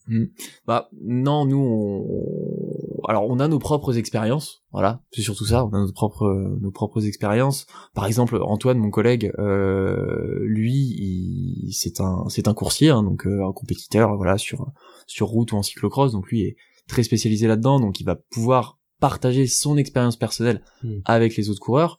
Bah 0.65 0.89
non, 1.01 1.45
nous 1.45 1.57
on 1.57 2.70
alors 3.07 3.27
on 3.29 3.39
a 3.39 3.47
nos 3.47 3.59
propres 3.59 3.97
expériences, 3.97 4.63
voilà, 4.71 5.01
c'est 5.11 5.21
surtout 5.21 5.45
ça, 5.45 5.65
on 5.65 5.73
a 5.73 5.79
nos 5.79 5.91
propres 5.91 6.57
nos 6.61 6.71
propres 6.71 7.05
expériences. 7.05 7.65
Par 7.93 8.05
exemple, 8.05 8.39
Antoine, 8.41 8.77
mon 8.77 8.89
collègue, 8.89 9.31
euh, 9.39 10.39
lui, 10.43 11.69
c'est 11.73 11.99
un 12.01 12.25
c'est 12.29 12.47
un 12.47 12.53
coursier, 12.53 12.89
hein, 12.89 13.03
donc 13.03 13.25
euh, 13.25 13.45
un 13.45 13.53
compétiteur, 13.53 14.15
voilà, 14.17 14.37
sur 14.37 14.71
sur 15.07 15.27
route 15.27 15.51
ou 15.51 15.57
en 15.57 15.63
cyclocross, 15.63 16.11
donc 16.11 16.27
lui 16.29 16.41
est 16.43 16.55
très 16.87 17.03
spécialisé 17.03 17.47
là-dedans, 17.47 17.79
donc 17.79 17.99
il 17.99 18.05
va 18.05 18.15
pouvoir 18.15 18.79
partager 18.99 19.47
son 19.47 19.77
expérience 19.77 20.15
personnelle 20.15 20.61
Hmm. 20.83 20.99
avec 21.05 21.35
les 21.35 21.49
autres 21.49 21.59
coureurs. 21.59 21.97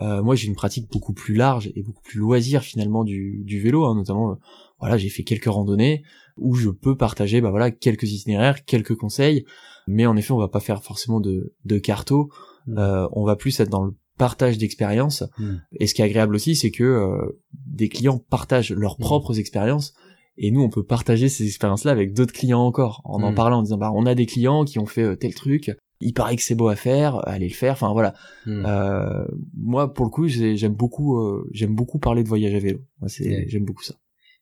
Euh, 0.00 0.22
moi, 0.22 0.34
j'ai 0.34 0.46
une 0.48 0.54
pratique 0.54 0.90
beaucoup 0.90 1.12
plus 1.12 1.34
large 1.34 1.70
et 1.76 1.82
beaucoup 1.82 2.02
plus 2.02 2.18
loisir 2.18 2.62
finalement 2.62 3.04
du, 3.04 3.42
du 3.44 3.60
vélo, 3.60 3.84
hein, 3.84 3.94
notamment. 3.94 4.32
euh, 4.32 4.34
voilà, 4.80 4.96
j'ai 4.96 5.10
fait 5.10 5.22
quelques 5.22 5.44
randonnées 5.46 6.02
où 6.38 6.54
je 6.54 6.70
peux 6.70 6.96
partager, 6.96 7.40
bah 7.40 7.50
voilà, 7.50 7.70
quelques 7.70 8.10
itinéraires, 8.10 8.64
quelques 8.64 8.96
conseils. 8.96 9.44
Mais 9.86 10.06
en 10.06 10.16
effet, 10.16 10.32
on 10.32 10.38
va 10.38 10.48
pas 10.48 10.60
faire 10.60 10.82
forcément 10.82 11.20
de, 11.20 11.54
de 11.64 11.78
carto. 11.78 12.30
Mm. 12.66 12.78
Euh, 12.78 13.08
on 13.12 13.24
va 13.24 13.36
plus 13.36 13.60
être 13.60 13.68
dans 13.68 13.84
le 13.84 13.94
partage 14.16 14.56
d'expériences. 14.58 15.24
Mm. 15.38 15.54
Et 15.80 15.86
ce 15.86 15.94
qui 15.94 16.02
est 16.02 16.04
agréable 16.06 16.34
aussi, 16.34 16.56
c'est 16.56 16.70
que 16.70 16.84
euh, 16.84 17.40
des 17.66 17.88
clients 17.88 18.18
partagent 18.18 18.72
leurs 18.72 18.96
Mm. 18.98 19.02
propres 19.02 19.38
expériences. 19.38 19.92
Et 20.38 20.50
nous, 20.50 20.62
on 20.62 20.70
peut 20.70 20.82
partager 20.84 21.28
ces 21.28 21.44
expériences-là 21.46 21.92
avec 21.92 22.14
d'autres 22.14 22.32
clients 22.32 22.62
encore, 22.62 23.02
en 23.04 23.22
en 23.22 23.34
parlant, 23.34 23.58
en 23.58 23.62
disant, 23.62 23.76
bah, 23.76 23.92
on 23.94 24.06
a 24.06 24.14
des 24.14 24.24
clients 24.24 24.64
qui 24.64 24.78
ont 24.78 24.86
fait 24.86 25.16
tel 25.18 25.34
truc, 25.34 25.70
il 26.02 26.12
paraît 26.12 26.36
que 26.36 26.42
c'est 26.42 26.54
beau 26.54 26.68
à 26.68 26.76
faire, 26.76 27.26
allez 27.28 27.48
le 27.48 27.54
faire. 27.54 27.72
Enfin 27.72 27.92
voilà. 27.92 28.14
Hmm. 28.46 28.64
Euh, 28.66 29.24
moi, 29.56 29.92
pour 29.92 30.04
le 30.04 30.10
coup, 30.10 30.28
j'ai- 30.28 30.56
j'aime 30.56 30.74
beaucoup, 30.74 31.18
euh, 31.18 31.48
j'aime 31.52 31.74
beaucoup 31.74 31.98
parler 31.98 32.22
de 32.22 32.28
voyage 32.28 32.54
à 32.54 32.58
vélo. 32.58 32.78
Ouais. 33.00 33.08
j'aime 33.48 33.64
beaucoup 33.64 33.82
ça. 33.82 33.94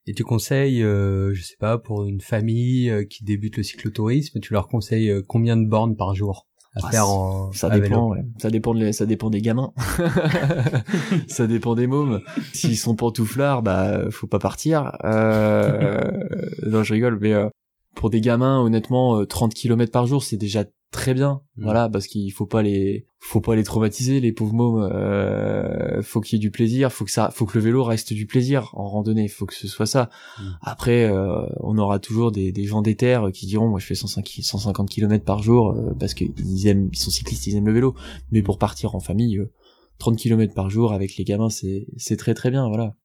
Et 0.06 0.14
tu 0.14 0.24
conseilles, 0.24 0.82
euh, 0.82 1.32
je 1.34 1.42
sais 1.42 1.56
pas, 1.58 1.78
pour 1.78 2.04
une 2.06 2.20
famille 2.22 2.88
euh, 2.90 3.04
qui 3.04 3.22
débute 3.22 3.56
le 3.58 3.62
cyclotourisme, 3.62 4.40
tu 4.40 4.52
leur 4.54 4.66
conseilles 4.66 5.10
euh, 5.10 5.22
combien 5.26 5.56
de 5.56 5.66
bornes 5.66 5.94
par 5.94 6.14
jour 6.14 6.46
à 6.74 6.80
Ah, 6.84 6.90
faire 6.90 7.08
en 7.08 7.52
Ça 7.52 7.68
dépend, 7.68 8.10
ouais. 8.10 8.24
Ça 8.38 8.50
dépend, 8.50 8.74
de 8.74 8.92
ça 8.92 9.04
dépend 9.04 9.28
des 9.28 9.42
gamins. 9.42 9.72
ça 11.28 11.46
dépend 11.46 11.74
des 11.74 11.86
mômes. 11.86 12.20
S'ils 12.52 12.76
sont 12.78 12.94
pantouflards, 12.96 13.62
bah, 13.62 14.10
faut 14.10 14.26
pas 14.26 14.38
partir. 14.38 14.92
Euh... 15.04 16.00
non, 16.66 16.82
je 16.82 16.92
rigole, 16.94 17.18
mais 17.20 17.32
euh, 17.32 17.48
pour 17.94 18.10
des 18.10 18.20
gamins, 18.20 18.60
honnêtement, 18.60 19.20
euh, 19.20 19.26
30 19.26 19.54
km 19.54 19.92
par 19.92 20.06
jour, 20.06 20.22
c'est 20.22 20.36
déjà 20.36 20.64
très 20.90 21.14
bien. 21.14 21.42
Mm. 21.56 21.62
Voilà, 21.64 21.88
parce 21.88 22.06
qu'il 22.06 22.30
faut 22.32 22.46
pas 22.46 22.62
les, 22.62 23.06
faut 23.18 23.40
pas 23.40 23.54
les 23.54 23.62
traumatiser, 23.62 24.20
les 24.20 24.32
pauvres 24.32 24.54
mômes. 24.54 24.90
Euh... 24.92 26.02
Faut 26.02 26.20
qu'il 26.20 26.36
y 26.36 26.40
ait 26.40 26.40
du 26.40 26.50
plaisir, 26.50 26.92
faut 26.92 27.04
que 27.04 27.10
ça, 27.10 27.30
faut 27.32 27.46
que 27.46 27.58
le 27.58 27.64
vélo 27.64 27.84
reste 27.84 28.12
du 28.12 28.26
plaisir 28.26 28.70
en 28.74 28.88
randonnée. 28.88 29.28
Faut 29.28 29.46
que 29.46 29.54
ce 29.54 29.68
soit 29.68 29.86
ça. 29.86 30.10
Mm. 30.38 30.42
Après, 30.62 31.04
euh, 31.04 31.46
on 31.60 31.78
aura 31.78 31.98
toujours 31.98 32.32
des, 32.32 32.52
des 32.52 32.64
gens 32.64 32.82
déter 32.82 33.18
qui 33.32 33.46
diront, 33.46 33.68
moi, 33.68 33.78
je 33.78 33.86
fais 33.86 33.94
105, 33.94 34.26
150 34.42 34.88
km 34.88 35.24
par 35.24 35.42
jour 35.42 35.70
euh, 35.70 35.94
parce 35.98 36.14
qu'ils 36.14 36.66
aiment, 36.66 36.88
ils 36.92 36.98
sont 36.98 37.10
cyclistes, 37.10 37.46
ils 37.46 37.56
aiment 37.56 37.66
le 37.66 37.72
vélo. 37.72 37.94
Mais 38.32 38.42
pour 38.42 38.58
partir 38.58 38.94
en 38.94 39.00
famille, 39.00 39.38
euh, 39.38 39.52
30 39.98 40.16
km 40.16 40.54
par 40.54 40.70
jour 40.70 40.92
avec 40.92 41.16
les 41.16 41.24
gamins, 41.24 41.50
c'est, 41.50 41.86
c'est 41.96 42.16
très 42.16 42.34
très 42.34 42.50
bien, 42.50 42.66
voilà. 42.68 42.96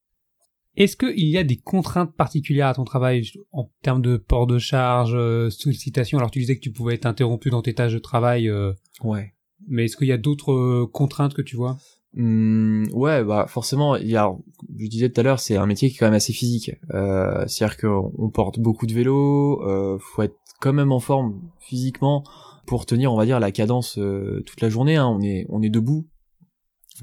Est-ce 0.77 0.97
qu'il 0.97 1.27
y 1.27 1.37
a 1.37 1.43
des 1.43 1.57
contraintes 1.57 2.13
particulières 2.15 2.67
à 2.67 2.73
ton 2.73 2.83
travail 2.83 3.23
en 3.51 3.69
termes 3.81 4.01
de 4.01 4.17
port 4.17 4.47
de 4.47 4.57
charge, 4.57 5.13
euh, 5.15 5.49
sollicitation? 5.49 6.17
Alors 6.17 6.31
tu 6.31 6.39
disais 6.39 6.55
que 6.55 6.61
tu 6.61 6.71
pouvais 6.71 6.95
être 6.95 7.05
interrompu 7.05 7.49
dans 7.49 7.61
tes 7.61 7.73
tâches 7.73 7.93
de 7.93 7.99
travail. 7.99 8.49
Euh, 8.49 8.73
ouais. 9.03 9.33
Mais 9.67 9.85
est-ce 9.85 9.97
qu'il 9.97 10.07
y 10.07 10.11
a 10.11 10.17
d'autres 10.17 10.51
euh, 10.51 10.87
contraintes 10.91 11.33
que 11.33 11.41
tu 11.41 11.55
vois? 11.55 11.77
Mmh, 12.17 12.93
ouais, 12.93 13.25
bah 13.25 13.45
forcément, 13.47 13.97
il 13.97 14.09
y 14.09 14.15
a, 14.15 14.33
je 14.77 14.87
disais 14.87 15.09
tout 15.09 15.19
à 15.19 15.23
l'heure, 15.23 15.39
c'est 15.39 15.57
un 15.57 15.65
métier 15.65 15.89
qui 15.89 15.95
est 15.95 15.99
quand 15.99 16.05
même 16.05 16.13
assez 16.13 16.31
physique. 16.31 16.71
Euh, 16.93 17.43
C'est-à-dire 17.47 17.77
qu'on 17.77 18.29
porte 18.29 18.59
beaucoup 18.59 18.85
de 18.85 18.93
vélos, 18.93 19.61
euh, 19.63 19.97
faut 19.99 20.21
être 20.21 20.37
quand 20.61 20.71
même 20.71 20.93
en 20.93 21.01
forme 21.01 21.41
physiquement 21.59 22.23
pour 22.65 22.85
tenir, 22.85 23.11
on 23.11 23.17
va 23.17 23.25
dire, 23.25 23.39
la 23.41 23.51
cadence 23.51 23.97
euh, 23.97 24.41
toute 24.45 24.61
la 24.61 24.69
journée. 24.69 24.95
Hein. 24.95 25.07
On 25.07 25.21
est, 25.21 25.45
on 25.49 25.61
est 25.61 25.69
debout, 25.69 26.07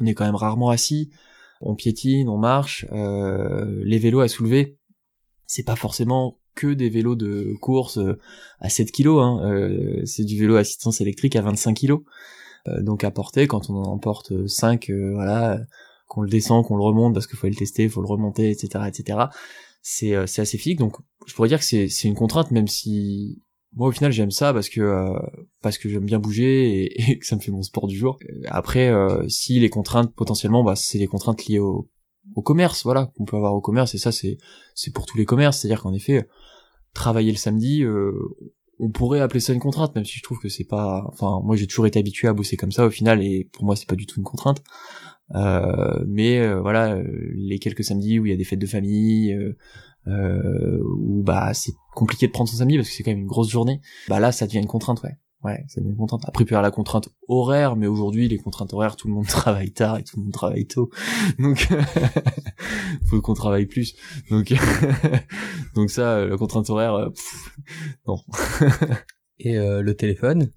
on 0.01 0.07
est 0.07 0.14
quand 0.14 0.25
même 0.25 0.35
rarement 0.35 0.70
assis, 0.70 1.11
on 1.63 1.75
piétine, 1.75 2.29
on 2.29 2.39
marche. 2.39 2.87
Euh, 2.93 3.83
les 3.85 3.99
vélos 3.99 4.21
à 4.21 4.29
soulever, 4.29 4.77
c'est 5.47 5.65
pas 5.65 5.77
forcément 5.77 6.39
que 6.55 6.75
des 6.75 6.91
vélos 6.91 7.17
de 7.17 7.55
course 7.61 7.99
euh, 7.99 8.19
à 8.61 8.69
7 8.69 8.93
kg, 8.93 9.09
hein. 9.19 9.41
Euh, 9.45 10.03
c'est 10.05 10.25
du 10.25 10.39
vélo 10.39 10.57
assistance 10.57 11.01
électrique 11.01 11.37
à 11.37 11.43
25 11.43 11.75
kg. 11.79 11.95
Euh, 12.69 12.81
donc 12.81 13.03
à 13.03 13.11
porter 13.11 13.49
quand 13.49 13.71
on 13.71 13.83
en 13.83 13.99
porte 13.99 14.47
5 14.47 14.89
euh, 14.91 15.15
voilà 15.15 15.59
qu'on 16.07 16.23
le 16.23 16.29
descend 16.29 16.65
qu'on 16.65 16.77
le 16.77 16.85
remonte 16.85 17.13
parce 17.13 17.27
qu'il 17.27 17.37
faut 17.37 17.49
le 17.49 17.57
tester 17.57 17.89
faut 17.89 18.03
le 18.03 18.07
remonter 18.07 18.51
etc 18.51 18.85
etc 18.87 19.19
c'est 19.81 20.15
assez 20.15 20.59
physique 20.59 20.79
donc 20.79 20.97
je 21.27 21.35
pourrais 21.35 21.49
dire 21.49 21.59
que 21.59 21.65
c'est 21.65 22.05
une 22.05 22.15
contrainte 22.15 22.53
même 22.53 22.69
si 22.69 23.43
moi 23.75 23.89
au 23.89 23.93
final 23.93 24.12
j'aime 24.12 24.31
ça 24.31 24.53
parce 24.53 24.68
que 24.68 25.12
parce 25.62 25.79
que 25.79 25.89
j'aime 25.89 26.05
bien 26.05 26.18
bouger 26.18 26.85
et, 26.85 27.11
et, 27.11 27.18
que 27.18 27.27
ça 27.27 27.37
me 27.37 27.41
fait 27.41 27.51
mon 27.51 27.62
sport 27.62 27.87
du 27.87 27.97
jour 27.97 28.18
après 28.47 28.93
si 29.29 29.59
les 29.61 29.70
contraintes 29.70 30.14
potentiellement 30.14 30.64
bah 30.64 30.77
c'est 30.77 30.99
les 30.99 31.07
contraintes 31.07 31.47
liées 31.47 31.59
au 31.59 31.89
au 32.35 32.43
commerce 32.43 32.85
voilà 32.85 33.11
qu'on 33.16 33.25
peut 33.25 33.37
avoir 33.37 33.55
au 33.55 33.61
commerce 33.61 33.95
et 33.95 33.99
ça 33.99 34.12
c'est 34.12 34.39
c'est 34.75 34.93
pour 34.93 35.07
tous 35.07 35.18
les 35.18 35.25
commerces 35.25 35.59
c'est 35.59 35.68
à 35.68 35.70
dire 35.70 35.83
qu'en 35.83 35.95
effet 35.95 36.29
travailler 36.95 37.33
le 37.33 37.39
samedi 37.39 37.83
euh, 37.83 38.12
on 38.83 38.91
pourrait 38.91 39.20
appeler 39.20 39.39
ça 39.39 39.53
une 39.53 39.61
contrainte, 39.61 39.95
même 39.95 40.05
si 40.05 40.18
je 40.18 40.23
trouve 40.25 40.41
que 40.41 40.49
c'est 40.49 40.64
pas. 40.64 41.05
Enfin, 41.07 41.41
moi 41.45 41.55
j'ai 41.55 41.68
toujours 41.68 41.87
été 41.87 42.01
habitué 42.01 42.27
à 42.27 42.33
bosser 42.33 42.57
comme 42.57 42.73
ça 42.73 42.85
au 42.85 42.91
final, 42.91 43.23
et 43.23 43.49
pour 43.53 43.64
moi 43.64 43.77
c'est 43.77 43.89
pas 43.89 43.95
du 43.95 44.07
tout 44.07 44.18
une 44.18 44.25
contrainte. 44.25 44.62
Euh, 45.37 46.05
mais 46.09 46.41
euh, 46.41 46.61
voilà, 46.61 47.01
les 47.35 47.59
quelques 47.61 47.85
samedis 47.85 48.18
où 48.18 48.27
il 48.27 48.31
y 48.31 48.35
a 48.35 48.37
des 48.37 48.45
fêtes 48.45 48.59
de 48.59 48.66
famille, 48.66 49.33
euh, 49.33 49.57
euh, 50.09 50.83
où 50.99 51.23
bah 51.23 51.55
c'est 51.55 51.73
compliqué 51.95 52.26
de 52.26 52.32
prendre 52.32 52.49
son 52.49 52.57
samedi 52.57 52.76
parce 52.76 52.88
que 52.88 52.95
c'est 52.95 53.03
quand 53.03 53.11
même 53.11 53.20
une 53.20 53.26
grosse 53.26 53.51
journée. 53.51 53.80
Bah 54.09 54.20
là, 54.20 54.32
ça 54.32 54.47
devient 54.47 54.59
une 54.59 54.66
contrainte, 54.66 55.03
ouais. 55.03 55.16
Ouais, 55.45 55.64
ça 55.66 55.80
devient 55.80 55.90
une 55.90 55.97
contrainte. 55.97 56.22
Après, 56.26 56.45
il 56.45 56.47
peut 56.47 56.55
y 56.57 56.62
la 56.62 56.70
contrainte 56.70 57.09
horaire, 57.26 57.74
mais 57.74 57.88
aujourd'hui, 57.88 58.28
les 58.28 58.38
contraintes 58.38 58.72
horaires, 58.74 58.95
tout 58.95 59.09
le 59.09 59.14
monde 59.14 59.26
travaille 59.28 59.72
tard 59.72 59.99
et 59.99 60.05
tout 60.05 60.16
le 60.16 60.22
monde 60.24 60.32
travaille 60.32 60.66
tôt. 60.66 60.90
Donc, 61.38 61.68
faut 63.07 63.20
qu'on 63.20 63.34
travaille 63.34 63.66
plus. 63.66 63.95
Donc, 64.30 64.53
donc 65.74 65.90
ça, 65.90 66.24
la 66.24 66.36
contrainte 66.36 66.70
horaire, 66.70 67.11
pff, 67.11 67.57
non. 68.07 68.18
et 69.38 69.59
euh, 69.59 69.82
le 69.82 69.95
téléphone? 69.97 70.51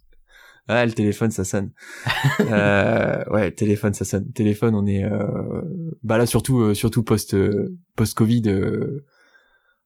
Ah, 0.67 0.85
le 0.85 0.93
téléphone, 0.93 1.31
ça 1.31 1.43
sonne. 1.43 1.71
euh, 2.41 3.23
ouais, 3.31 3.45
le 3.45 3.55
téléphone, 3.55 3.93
ça 3.93 4.05
sonne. 4.05 4.31
Téléphone, 4.31 4.73
on 4.75 4.85
est, 4.87 5.03
euh... 5.03 5.61
bah 6.03 6.17
là, 6.17 6.25
surtout, 6.25 6.59
euh, 6.59 6.73
surtout 6.73 7.03
post, 7.03 7.35
post 7.95 8.13
Covid. 8.15 8.43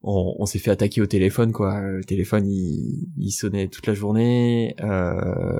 Euh 0.03 0.07
on, 0.09 0.35
on 0.39 0.45
s'est 0.45 0.59
fait 0.59 0.71
attaquer 0.71 1.01
au 1.01 1.05
téléphone 1.05 1.51
quoi. 1.51 1.81
Le 1.81 2.03
téléphone 2.03 2.47
il, 2.47 3.09
il 3.17 3.31
sonnait 3.31 3.67
toute 3.67 3.87
la 3.87 3.93
journée. 3.93 4.75
Euh, 4.81 5.59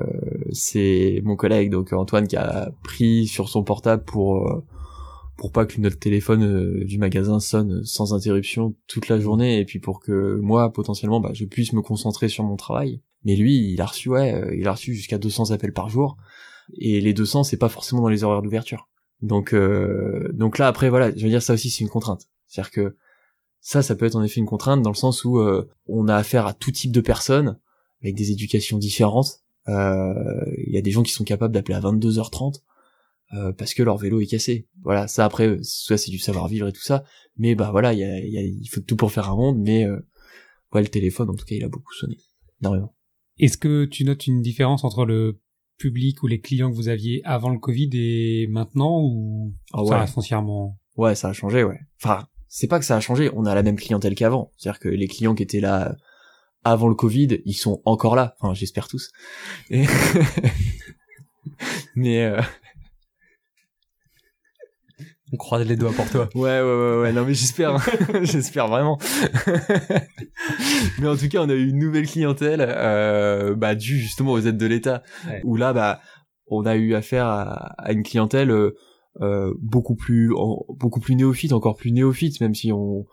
c'est 0.52 1.20
mon 1.24 1.36
collègue 1.36 1.70
donc 1.70 1.92
Antoine 1.92 2.26
qui 2.26 2.36
a 2.36 2.70
pris 2.82 3.26
sur 3.26 3.48
son 3.48 3.62
portable 3.62 4.04
pour 4.04 4.64
pour 5.36 5.52
pas 5.52 5.64
que 5.64 5.80
notre 5.80 5.98
téléphone 5.98 6.44
euh, 6.44 6.84
du 6.84 6.98
magasin 6.98 7.40
sonne 7.40 7.82
sans 7.84 8.12
interruption 8.12 8.74
toute 8.86 9.08
la 9.08 9.18
journée 9.18 9.58
et 9.58 9.64
puis 9.64 9.78
pour 9.78 10.00
que 10.00 10.38
moi 10.40 10.72
potentiellement 10.72 11.20
bah, 11.20 11.30
je 11.32 11.44
puisse 11.44 11.72
me 11.72 11.82
concentrer 11.82 12.28
sur 12.28 12.44
mon 12.44 12.56
travail. 12.56 13.02
Mais 13.24 13.36
lui 13.36 13.72
il 13.72 13.80
a 13.80 13.86
reçu 13.86 14.08
ouais 14.08 14.56
il 14.58 14.66
a 14.66 14.72
reçu 14.72 14.94
jusqu'à 14.94 15.18
200 15.18 15.50
appels 15.50 15.72
par 15.72 15.88
jour. 15.88 16.16
Et 16.78 17.00
les 17.00 17.12
200 17.12 17.44
c'est 17.44 17.56
pas 17.56 17.68
forcément 17.68 18.02
dans 18.02 18.08
les 18.08 18.24
horaires 18.24 18.42
d'ouverture. 18.42 18.88
Donc 19.20 19.52
euh, 19.52 20.30
donc 20.32 20.56
là 20.56 20.66
après 20.66 20.88
voilà 20.88 21.14
je 21.14 21.22
veux 21.22 21.28
dire 21.28 21.42
ça 21.42 21.52
aussi 21.54 21.68
c'est 21.68 21.84
une 21.84 21.90
contrainte. 21.90 22.28
C'est 22.46 22.60
à 22.60 22.64
dire 22.64 22.70
que 22.70 22.96
ça, 23.60 23.82
ça 23.82 23.94
peut 23.94 24.06
être 24.06 24.16
en 24.16 24.22
effet 24.22 24.40
une 24.40 24.46
contrainte 24.46 24.82
dans 24.82 24.90
le 24.90 24.96
sens 24.96 25.24
où 25.24 25.38
euh, 25.38 25.68
on 25.86 26.08
a 26.08 26.16
affaire 26.16 26.46
à 26.46 26.54
tout 26.54 26.70
type 26.70 26.92
de 26.92 27.00
personnes 27.00 27.58
avec 28.02 28.14
des 28.14 28.30
éducations 28.30 28.78
différentes. 28.78 29.40
Il 29.66 29.74
euh, 29.74 30.54
y 30.66 30.78
a 30.78 30.82
des 30.82 30.90
gens 30.90 31.02
qui 31.02 31.12
sont 31.12 31.24
capables 31.24 31.52
d'appeler 31.52 31.74
à 31.74 31.80
22h30 31.80 32.62
euh, 33.34 33.52
parce 33.52 33.74
que 33.74 33.82
leur 33.82 33.98
vélo 33.98 34.20
est 34.20 34.26
cassé. 34.26 34.66
Voilà, 34.82 35.06
ça 35.06 35.24
après, 35.24 35.58
soit 35.62 35.98
c'est 35.98 36.10
du 36.10 36.18
savoir-vivre 36.18 36.68
et 36.68 36.72
tout 36.72 36.80
ça, 36.80 37.04
mais 37.36 37.54
bah 37.54 37.70
voilà, 37.70 37.92
il 37.92 37.98
y 37.98 38.04
a, 38.04 38.18
y 38.18 38.38
a, 38.38 38.42
il 38.42 38.66
faut 38.68 38.80
tout 38.80 38.96
pour 38.96 39.12
faire 39.12 39.28
un 39.30 39.36
monde, 39.36 39.58
mais 39.58 39.86
ouais, 40.72 40.82
le 40.82 40.88
téléphone, 40.88 41.28
en 41.28 41.34
tout 41.34 41.44
cas, 41.44 41.54
il 41.54 41.64
a 41.64 41.68
beaucoup 41.68 41.92
sonné, 41.92 42.16
énormément. 42.62 42.94
Est-ce 43.38 43.58
que 43.58 43.84
tu 43.84 44.04
notes 44.04 44.26
une 44.26 44.42
différence 44.42 44.84
entre 44.84 45.04
le 45.04 45.40
public 45.76 46.22
ou 46.22 46.26
les 46.26 46.40
clients 46.40 46.70
que 46.70 46.76
vous 46.76 46.88
aviez 46.88 47.22
avant 47.24 47.50
le 47.50 47.58
Covid 47.58 47.90
et 47.94 48.46
maintenant, 48.48 49.00
ou 49.02 49.54
oh, 49.74 49.84
ça 49.84 49.92
ouais. 49.92 50.00
reste 50.00 50.14
foncièrement 50.14 50.78
Ouais, 50.96 51.14
ça 51.14 51.28
a 51.28 51.32
changé, 51.32 51.64
ouais. 51.64 51.80
Enfin, 52.02 52.26
c'est 52.52 52.66
pas 52.66 52.80
que 52.80 52.84
ça 52.84 52.96
a 52.96 53.00
changé, 53.00 53.30
on 53.34 53.46
a 53.46 53.54
la 53.54 53.62
même 53.62 53.78
clientèle 53.78 54.16
qu'avant. 54.16 54.50
C'est-à-dire 54.58 54.80
que 54.80 54.88
les 54.88 55.06
clients 55.06 55.36
qui 55.36 55.44
étaient 55.44 55.60
là 55.60 55.94
avant 56.64 56.88
le 56.88 56.96
Covid, 56.96 57.38
ils 57.46 57.54
sont 57.54 57.80
encore 57.84 58.16
là. 58.16 58.34
Enfin, 58.40 58.54
j'espère 58.54 58.88
tous. 58.88 59.10
Et... 59.70 59.86
Mais 61.94 62.24
euh... 62.24 62.42
on 65.32 65.36
croise 65.36 65.64
les 65.64 65.76
doigts 65.76 65.92
pour 65.92 66.10
toi. 66.10 66.28
Ouais, 66.34 66.60
ouais, 66.60 66.62
ouais, 66.62 67.00
ouais. 67.02 67.12
Non, 67.12 67.24
mais 67.24 67.34
j'espère, 67.34 67.76
j'espère 68.22 68.66
vraiment. 68.66 68.98
mais 70.98 71.06
en 71.06 71.16
tout 71.16 71.28
cas, 71.28 71.40
on 71.42 71.48
a 71.48 71.54
eu 71.54 71.68
une 71.68 71.78
nouvelle 71.78 72.06
clientèle, 72.06 72.64
euh, 72.66 73.54
bah, 73.54 73.76
due 73.76 73.98
justement 73.98 74.32
aux 74.32 74.40
aides 74.40 74.58
de 74.58 74.66
l'État, 74.66 75.04
ouais. 75.28 75.40
où 75.44 75.56
là, 75.56 75.72
bah, 75.72 76.00
on 76.48 76.66
a 76.66 76.74
eu 76.74 76.94
affaire 76.94 77.26
à, 77.26 77.74
à 77.78 77.92
une 77.92 78.02
clientèle. 78.02 78.50
Euh, 78.50 78.76
euh, 79.20 79.52
beaucoup 79.60 79.96
plus 79.96 80.32
en, 80.34 80.64
beaucoup 80.68 81.00
plus 81.00 81.16
néophyte 81.16 81.52
encore 81.52 81.76
plus 81.76 81.90
néophyte 81.90 82.40
même 82.40 82.54
si 82.54 82.72
on, 82.72 83.06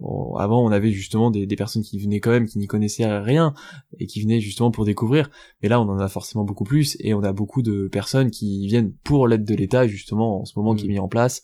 on 0.00 0.36
avant 0.36 0.64
on 0.64 0.70
avait 0.70 0.92
justement 0.92 1.30
des, 1.30 1.44
des, 1.46 1.56
personnes 1.56 1.82
qui 1.82 1.98
venaient 1.98 2.20
quand 2.20 2.30
même 2.30 2.46
qui 2.46 2.58
n'y 2.58 2.68
connaissaient 2.68 3.18
rien 3.18 3.52
et 3.98 4.06
qui 4.06 4.22
venaient 4.22 4.40
justement 4.40 4.70
pour 4.70 4.84
découvrir 4.84 5.28
mais 5.62 5.68
là 5.68 5.80
on 5.80 5.88
en 5.88 5.98
a 5.98 6.08
forcément 6.08 6.44
beaucoup 6.44 6.64
plus 6.64 6.96
et 7.00 7.14
on 7.14 7.22
a 7.24 7.32
beaucoup 7.32 7.62
de 7.62 7.88
personnes 7.88 8.30
qui 8.30 8.66
viennent 8.68 8.92
pour 9.02 9.26
l'aide 9.26 9.44
de 9.44 9.54
l'État 9.54 9.88
justement 9.88 10.42
en 10.42 10.44
ce 10.44 10.52
moment 10.56 10.74
mmh. 10.74 10.76
qui 10.76 10.84
est 10.84 10.88
mis 10.88 10.98
en 11.00 11.08
place 11.08 11.42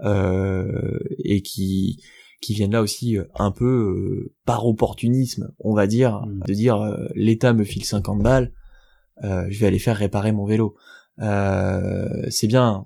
euh, 0.00 0.98
et 1.18 1.42
qui 1.42 2.00
qui 2.40 2.54
viennent 2.54 2.72
là 2.72 2.82
aussi 2.82 3.18
un 3.34 3.50
peu 3.50 3.66
euh, 3.66 4.32
par 4.46 4.66
opportunisme 4.66 5.52
on 5.58 5.74
va 5.74 5.88
dire 5.88 6.20
mmh. 6.20 6.42
de 6.46 6.54
dire 6.54 6.76
euh, 6.76 7.08
l'État 7.14 7.52
me 7.52 7.64
file 7.64 7.84
50 7.84 8.22
balles 8.22 8.52
euh, 9.24 9.46
je 9.50 9.58
vais 9.58 9.66
aller 9.66 9.78
faire 9.78 9.96
réparer 9.96 10.32
mon 10.32 10.46
vélo 10.46 10.74
euh, 11.20 12.26
c'est 12.30 12.46
bien. 12.46 12.84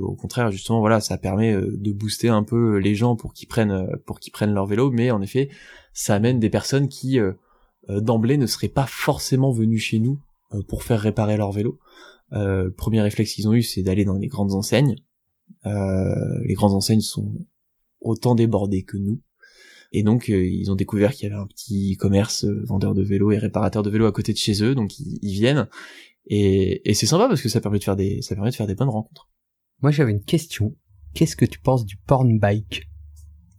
Au 0.00 0.14
contraire, 0.14 0.50
justement, 0.50 0.80
voilà, 0.80 1.00
ça 1.00 1.18
permet 1.18 1.52
euh, 1.52 1.76
de 1.76 1.92
booster 1.92 2.28
un 2.28 2.42
peu 2.42 2.78
les 2.78 2.94
gens 2.94 3.16
pour 3.16 3.32
qu'ils 3.32 3.48
prennent 3.48 3.86
pour 4.06 4.18
qu'ils 4.18 4.32
prennent 4.32 4.52
leur 4.52 4.66
vélo, 4.66 4.90
mais 4.90 5.10
en 5.10 5.22
effet, 5.22 5.50
ça 5.92 6.14
amène 6.14 6.40
des 6.40 6.50
personnes 6.50 6.88
qui 6.88 7.18
euh, 7.18 7.32
d'emblée 7.88 8.36
ne 8.36 8.46
seraient 8.46 8.68
pas 8.68 8.86
forcément 8.86 9.52
venues 9.52 9.78
chez 9.78 9.98
nous 9.98 10.18
euh, 10.54 10.62
pour 10.62 10.82
faire 10.82 11.00
réparer 11.00 11.36
leur 11.36 11.52
vélo. 11.52 11.78
le 12.32 12.70
premier 12.70 13.00
réflexe 13.02 13.34
qu'ils 13.34 13.48
ont 13.48 13.54
eu, 13.54 13.62
c'est 13.62 13.82
d'aller 13.82 14.04
dans 14.04 14.18
les 14.18 14.28
grandes 14.28 14.52
enseignes. 14.52 14.96
les 15.64 16.54
grandes 16.54 16.74
enseignes 16.74 17.00
sont 17.00 17.32
autant 18.00 18.34
débordées 18.34 18.82
que 18.82 18.96
nous. 18.96 19.20
Et 19.92 20.02
donc 20.02 20.28
ils 20.28 20.70
ont 20.70 20.74
découvert 20.74 21.12
qu'il 21.12 21.28
y 21.28 21.32
avait 21.32 21.40
un 21.40 21.46
petit 21.46 21.96
commerce 21.96 22.44
vendeur 22.44 22.94
de 22.94 23.02
vélos 23.02 23.30
et 23.30 23.38
réparateur 23.38 23.84
de 23.84 23.90
vélos 23.90 24.06
à 24.06 24.12
côté 24.12 24.32
de 24.32 24.38
chez 24.38 24.64
eux, 24.64 24.74
donc 24.74 24.98
ils 24.98 25.32
viennent 25.32 25.68
et, 26.26 26.88
et 26.88 26.94
c'est 26.94 27.06
sympa 27.06 27.28
parce 27.28 27.42
que 27.42 27.48
ça 27.48 27.60
permet 27.60 27.78
de 27.78 27.84
faire 27.84 27.96
des 27.96 28.22
ça 28.22 28.34
permet 28.34 28.50
de 28.50 28.54
faire 28.54 28.66
des 28.66 28.74
bonnes 28.74 28.88
rencontres. 28.88 29.28
Moi 29.82 29.90
j'avais 29.90 30.12
une 30.12 30.24
question. 30.24 30.74
Qu'est-ce 31.14 31.36
que 31.36 31.44
tu 31.44 31.58
penses 31.58 31.84
du 31.84 31.96
porn 31.96 32.38
bike 32.38 32.88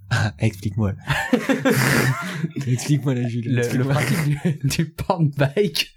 ah, 0.09 0.34
Explique-moi. 0.39 0.93
Explique-moi 2.68 3.15
la 3.15 3.28
Julie. 3.28 3.49
Le, 3.49 3.78
le, 3.78 3.84
principe 3.84 4.18
du, 4.26 4.59
du 4.63 4.91
porn 4.91 5.30
bike, 5.30 5.95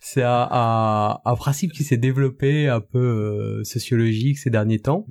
c'est 0.00 0.22
un, 0.22 0.48
un, 0.50 1.18
un, 1.24 1.36
principe 1.36 1.72
qui 1.72 1.82
s'est 1.82 1.96
développé 1.96 2.68
un 2.68 2.80
peu 2.80 2.98
euh, 2.98 3.64
sociologique 3.64 4.38
ces 4.38 4.50
derniers 4.50 4.78
temps, 4.78 5.06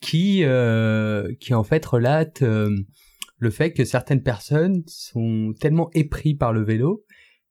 qui 0.00 0.44
euh, 0.44 1.32
qui 1.40 1.54
en 1.54 1.64
fait 1.64 1.84
relate 1.84 2.42
euh, 2.42 2.76
le 3.38 3.50
fait 3.50 3.72
que 3.72 3.84
certaines 3.84 4.22
personnes 4.22 4.82
sont 4.86 5.54
tellement 5.58 5.90
épris 5.92 6.34
par 6.34 6.52
le 6.52 6.62
vélo 6.64 7.04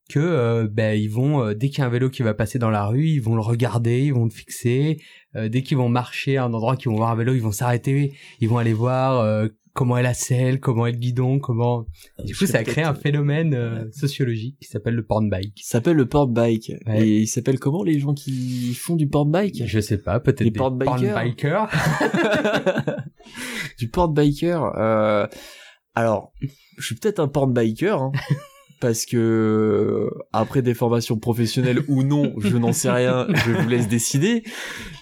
que 0.08 0.20
euh, 0.20 0.68
ben 0.70 1.00
ils 1.00 1.10
vont 1.10 1.44
euh, 1.44 1.54
dès 1.54 1.70
qu'il 1.70 1.80
y 1.80 1.82
a 1.82 1.86
un 1.86 1.90
vélo 1.90 2.10
qui 2.10 2.24
va 2.24 2.34
passer 2.34 2.60
dans 2.60 2.70
la 2.70 2.86
rue, 2.86 3.08
ils 3.08 3.22
vont 3.22 3.36
le 3.36 3.42
regarder, 3.42 4.04
ils 4.04 4.14
vont 4.14 4.26
le 4.26 4.32
fixer. 4.32 4.98
Euh, 5.36 5.50
dès 5.50 5.62
qu'ils 5.62 5.78
vont 5.78 5.90
marcher 5.90 6.38
à 6.38 6.46
un 6.46 6.54
endroit, 6.54 6.76
qu'ils 6.76 6.90
vont 6.90 6.98
voir 6.98 7.12
un 7.12 7.16
vélo, 7.16 7.34
ils 7.34 7.42
vont 7.42 7.52
s'arrêter, 7.52 8.14
ils 8.40 8.50
vont 8.50 8.58
aller 8.58 8.74
voir 8.74 9.20
euh, 9.20 9.48
comment 9.74 9.98
est 9.98 10.04
la 10.04 10.14
selle, 10.14 10.60
comment 10.60 10.88
est 10.88 10.92
le 10.92 10.98
guidon, 10.98 11.40
comment. 11.40 11.86
Du 12.26 12.36
coup, 12.36 12.46
ça 12.46 12.60
a 12.60 12.64
créé 12.64 12.84
un 12.84 12.96
phénomène 12.96 13.90
sociologique 13.92 14.58
qui 14.60 14.68
s'appelle 14.68 14.96
le 14.96 15.06
porn 15.06 15.30
bike. 15.30 15.54
Qui 15.54 15.66
s'appelle 15.66 15.98
le 15.98 16.08
porn 16.08 16.34
bike. 16.34 16.72
Ouais. 16.88 17.08
Et 17.08 17.18
il 17.20 17.28
s'appelle 17.28 17.60
comment 17.60 17.84
les 17.84 18.00
gens 18.00 18.14
qui 18.14 18.74
font 18.74 18.96
du 18.96 19.08
porn 19.08 19.30
bike? 19.30 19.64
Je 19.66 19.80
sais 19.80 20.00
pas, 20.00 20.20
peut-être 20.20 20.44
des 20.44 20.52
porn 20.52 20.78
bikers. 20.78 21.68
du 23.78 23.90
porte 23.90 24.14
biker. 24.14 24.74
Euh, 24.78 25.28
alors, 25.96 26.34
je 26.78 26.86
suis 26.86 26.96
peut-être 26.96 27.20
un 27.20 27.28
porte 27.28 27.54
biker. 27.54 28.02
Hein, 28.02 28.12
parce 28.80 29.06
que 29.06 30.10
après 30.34 30.62
des 30.62 30.74
formations 30.74 31.18
professionnelles 31.18 31.84
ou 31.88 32.04
non, 32.04 32.34
je 32.38 32.58
n'en 32.58 32.74
sais 32.74 32.90
rien, 32.90 33.28
je 33.46 33.52
vous 33.52 33.68
laisse 33.68 33.88
décider. 33.88 34.44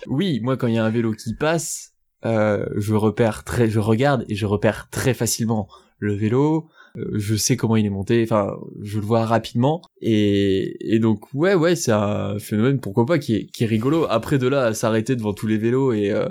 Oui, 0.07 0.39
moi 0.41 0.57
quand 0.57 0.67
il 0.67 0.75
y 0.75 0.77
a 0.77 0.85
un 0.85 0.89
vélo 0.89 1.11
qui 1.13 1.33
passe, 1.33 1.93
euh, 2.25 2.65
je 2.75 2.93
repère 2.93 3.43
très, 3.43 3.69
je 3.69 3.79
regarde 3.79 4.25
et 4.29 4.35
je 4.35 4.45
repère 4.45 4.89
très 4.89 5.13
facilement 5.13 5.67
le 5.99 6.13
vélo. 6.13 6.69
Euh, 6.97 7.11
je 7.15 7.35
sais 7.35 7.57
comment 7.57 7.75
il 7.75 7.85
est 7.85 7.89
monté, 7.89 8.23
enfin, 8.23 8.55
je 8.81 8.99
le 8.99 9.05
vois 9.05 9.25
rapidement. 9.25 9.81
Et, 10.01 10.95
et 10.95 10.99
donc 10.99 11.33
ouais, 11.33 11.53
ouais, 11.53 11.75
c'est 11.75 11.91
un 11.91 12.39
phénomène 12.39 12.79
pourquoi 12.79 13.05
pas 13.05 13.19
qui 13.19 13.35
est, 13.35 13.45
qui 13.47 13.63
est 13.63 13.67
rigolo. 13.67 14.05
Après 14.09 14.37
de 14.37 14.47
là 14.47 14.73
s'arrêter 14.73 15.15
devant 15.15 15.33
tous 15.33 15.47
les 15.47 15.57
vélos 15.57 15.93
et 15.93 16.11
euh, 16.11 16.27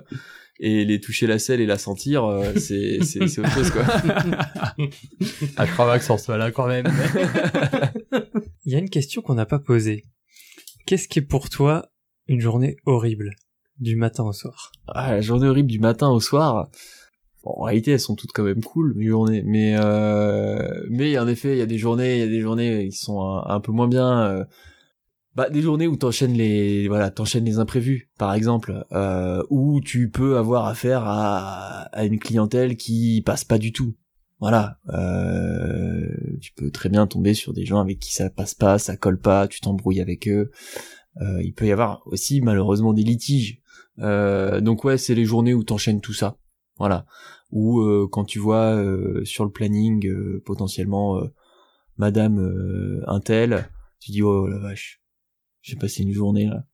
et 0.60 0.84
les 0.84 1.00
toucher 1.00 1.26
la 1.26 1.38
selle 1.38 1.60
et 1.60 1.66
la 1.66 1.78
sentir, 1.78 2.24
euh, 2.24 2.52
c'est 2.56 3.02
c'est 3.02 3.26
c'est 3.28 3.40
autre 3.40 3.50
chose 3.50 3.70
quoi. 3.70 3.84
à 5.56 5.66
Cravax 5.66 6.08
en 6.10 6.18
soit 6.18 6.36
là 6.36 6.50
quand 6.50 6.66
même. 6.66 6.86
Il 8.64 8.72
y 8.72 8.76
a 8.76 8.78
une 8.78 8.90
question 8.90 9.22
qu'on 9.22 9.34
n'a 9.34 9.46
pas 9.46 9.58
posée. 9.58 10.04
Qu'est-ce 10.86 11.08
qui 11.08 11.18
est 11.18 11.22
pour 11.22 11.50
toi 11.50 11.90
une 12.28 12.40
journée 12.40 12.76
horrible 12.86 13.30
du 13.78 13.96
matin 13.96 14.24
au 14.24 14.32
soir? 14.32 14.72
Ah, 14.86 15.12
la 15.12 15.20
journée 15.20 15.48
horrible 15.48 15.70
du 15.70 15.78
matin 15.78 16.08
au 16.10 16.20
soir? 16.20 16.68
Bon, 17.42 17.52
en 17.56 17.62
réalité, 17.64 17.92
elles 17.92 18.00
sont 18.00 18.14
toutes 18.14 18.32
quand 18.32 18.44
même 18.44 18.62
cool, 18.62 18.94
mes 18.96 19.06
journées. 19.06 19.42
Mais 19.44 19.76
euh, 19.78 20.86
mais 20.88 21.18
en 21.18 21.28
effet, 21.28 21.52
il 21.52 21.58
y 21.58 21.62
a 21.62 21.66
des 21.66 21.78
journées, 21.78 22.14
il 22.14 22.20
y 22.20 22.22
a 22.22 22.28
des 22.28 22.40
journées 22.40 22.88
qui 22.88 22.96
sont 22.96 23.20
un, 23.20 23.44
un 23.46 23.60
peu 23.60 23.72
moins 23.72 23.88
bien. 23.88 24.22
Euh, 24.22 24.44
bah, 25.36 25.50
des 25.50 25.62
journées 25.62 25.86
où 25.86 25.96
t'enchaînes 25.96 26.34
les 26.34 26.88
voilà, 26.88 27.10
t'enchaînes 27.10 27.44
les 27.44 27.58
imprévus, 27.58 28.10
par 28.18 28.34
exemple, 28.34 28.84
euh, 28.92 29.42
où 29.50 29.80
tu 29.80 30.10
peux 30.10 30.36
avoir 30.36 30.66
affaire 30.66 31.02
à, 31.04 31.82
à 31.92 32.04
une 32.04 32.18
clientèle 32.18 32.76
qui 32.76 33.22
passe 33.24 33.44
pas 33.44 33.58
du 33.58 33.72
tout. 33.72 33.94
Voilà, 34.40 34.78
euh, 34.90 36.06
tu 36.40 36.52
peux 36.52 36.70
très 36.70 36.88
bien 36.88 37.06
tomber 37.06 37.34
sur 37.34 37.52
des 37.52 37.64
gens 37.64 37.80
avec 37.80 37.98
qui 37.98 38.12
ça 38.12 38.28
passe 38.30 38.54
pas, 38.54 38.78
ça 38.78 38.96
colle 38.96 39.18
pas, 39.18 39.48
tu 39.48 39.60
t'embrouilles 39.60 40.00
avec 40.00 40.28
eux. 40.28 40.50
Euh, 41.20 41.42
il 41.42 41.54
peut 41.54 41.66
y 41.66 41.72
avoir 41.72 42.02
aussi 42.06 42.40
malheureusement 42.40 42.92
des 42.92 43.04
litiges. 43.04 43.62
Euh, 44.00 44.60
donc 44.60 44.84
ouais, 44.84 44.98
c'est 44.98 45.14
les 45.14 45.24
journées 45.24 45.54
où 45.54 45.64
t'enchaînes 45.64 46.00
tout 46.00 46.12
ça. 46.12 46.36
Voilà. 46.78 47.06
Ou 47.52 47.80
euh, 47.80 48.08
quand 48.10 48.24
tu 48.24 48.38
vois 48.38 48.74
euh, 48.74 49.24
sur 49.24 49.44
le 49.44 49.50
planning 49.50 50.10
potentiellement 50.40 51.20
Madame 51.96 53.02
un 53.06 53.20
tel, 53.20 53.70
tu 54.00 54.10
dis 54.10 54.22
oh 54.22 54.48
la 54.48 54.58
vache, 54.58 55.00
j'ai 55.64 55.76
passé 55.76 56.02
une 56.02 56.12
journée 56.12 56.46
là. 56.46 56.64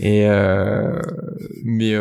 Et 0.00 0.26
mais 1.62 1.94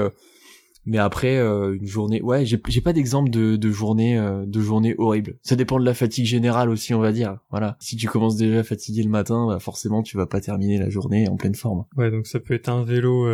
mais 0.86 0.98
après 0.98 1.38
une 1.38 1.86
journée, 1.86 2.22
ouais, 2.22 2.46
j'ai 2.46 2.60
j'ai 2.68 2.82
pas 2.82 2.94
d'exemple 2.94 3.30
de 3.30 3.58
de 3.58 3.72
journée 3.72 4.20
de 4.48 4.60
journée 4.62 4.96
horrible. 4.98 5.38
Ça 5.44 5.56
dépend 5.56 5.80
de 5.80 5.86
la 5.86 5.94
fatigue 5.94 6.26
générale 6.26 6.70
aussi, 6.70 6.94
on 6.94 7.00
va 7.00 7.12
dire. 7.12 7.38
Voilà. 7.52 7.78
Si 7.80 7.96
tu 7.98 8.08
commences 8.08 8.38
déjà 8.38 8.64
fatigué 8.64 9.04
le 9.04 9.10
matin, 9.10 9.48
bah 9.48 9.60
forcément 9.60 10.02
tu 10.02 10.18
vas 10.18 10.26
pas 10.26 10.42
terminer 10.42 10.80
la 10.80 10.90
journée 10.90 11.28
en 11.28 11.36
pleine 11.36 11.56
forme. 11.56 11.86
Ouais, 11.98 12.10
donc 12.10 12.26
ça 12.26 12.40
peut 12.40 12.54
être 12.54 12.70
un 12.70 12.84
vélo 12.84 13.28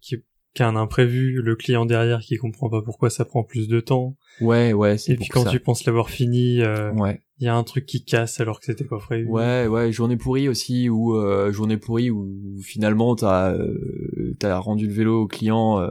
qui 0.00 0.16
qui 0.16 0.24
a 0.62 0.68
un 0.68 0.76
imprévu, 0.76 1.42
le 1.42 1.56
client 1.56 1.84
derrière 1.84 2.20
qui 2.20 2.36
comprend 2.36 2.68
pas 2.70 2.82
pourquoi 2.82 3.10
ça 3.10 3.24
prend 3.24 3.42
plus 3.42 3.68
de 3.68 3.80
temps. 3.80 4.16
Ouais, 4.40 4.72
ouais, 4.72 4.98
c'est 4.98 5.12
Et 5.12 5.16
puis 5.16 5.28
quand 5.28 5.44
tu 5.44 5.60
penses 5.60 5.84
l'avoir 5.84 6.10
fini, 6.10 6.60
euh, 6.62 6.92
ouais. 6.92 7.20
il 7.38 7.46
y 7.46 7.48
a 7.48 7.56
un 7.56 7.64
truc 7.64 7.86
qui 7.86 8.04
casse 8.04 8.40
alors 8.40 8.60
que 8.60 8.66
c'était 8.66 8.84
pas 8.84 8.98
prévu. 8.98 9.26
Ouais, 9.28 9.66
ouais, 9.66 9.90
journée 9.92 10.16
pourrie 10.16 10.48
aussi 10.48 10.88
ou 10.88 11.16
euh, 11.16 11.52
journée 11.52 11.76
pourrie 11.76 12.10
où 12.10 12.58
finalement 12.62 13.16
t'as 13.16 13.52
euh, 13.52 14.36
t'as 14.38 14.58
rendu 14.58 14.86
le 14.86 14.92
vélo 14.92 15.22
au 15.22 15.26
client 15.26 15.80
euh, 15.80 15.90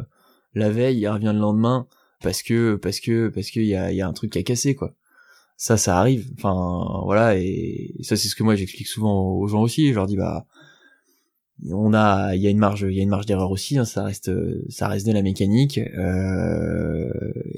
la 0.53 0.69
veille, 0.69 0.99
il 0.99 1.07
revient 1.07 1.31
le 1.33 1.39
lendemain 1.39 1.87
parce 2.21 2.41
que 2.41 2.75
parce 2.75 2.99
que 2.99 3.27
parce 3.27 3.51
que 3.51 3.59
y 3.59 3.75
a 3.75 3.91
y 3.91 4.01
a 4.01 4.07
un 4.07 4.13
truc 4.13 4.31
qui 4.31 4.39
a 4.39 4.43
cassé 4.43 4.75
quoi. 4.75 4.93
Ça 5.57 5.77
ça 5.77 5.97
arrive. 5.99 6.31
Enfin 6.37 7.03
voilà 7.05 7.37
et 7.37 7.93
ça 8.01 8.15
c'est 8.15 8.27
ce 8.27 8.35
que 8.35 8.43
moi 8.43 8.55
j'explique 8.55 8.87
souvent 8.87 9.31
aux 9.33 9.47
gens 9.47 9.61
aussi, 9.61 9.89
je 9.89 9.95
leur 9.95 10.07
dis 10.07 10.17
bah 10.17 10.45
on 11.71 11.93
a 11.93 12.35
il 12.35 12.41
y 12.41 12.47
a 12.47 12.49
une 12.49 12.57
marge 12.57 12.85
il 12.89 12.95
y 12.95 12.99
a 12.99 13.03
une 13.03 13.09
marge 13.09 13.25
d'erreur 13.25 13.51
aussi 13.51 13.77
hein, 13.77 13.85
ça 13.85 14.03
reste 14.03 14.31
ça 14.69 14.87
reste 14.87 15.05
de 15.05 15.11
la 15.11 15.21
mécanique 15.21 15.77
euh, 15.77 17.11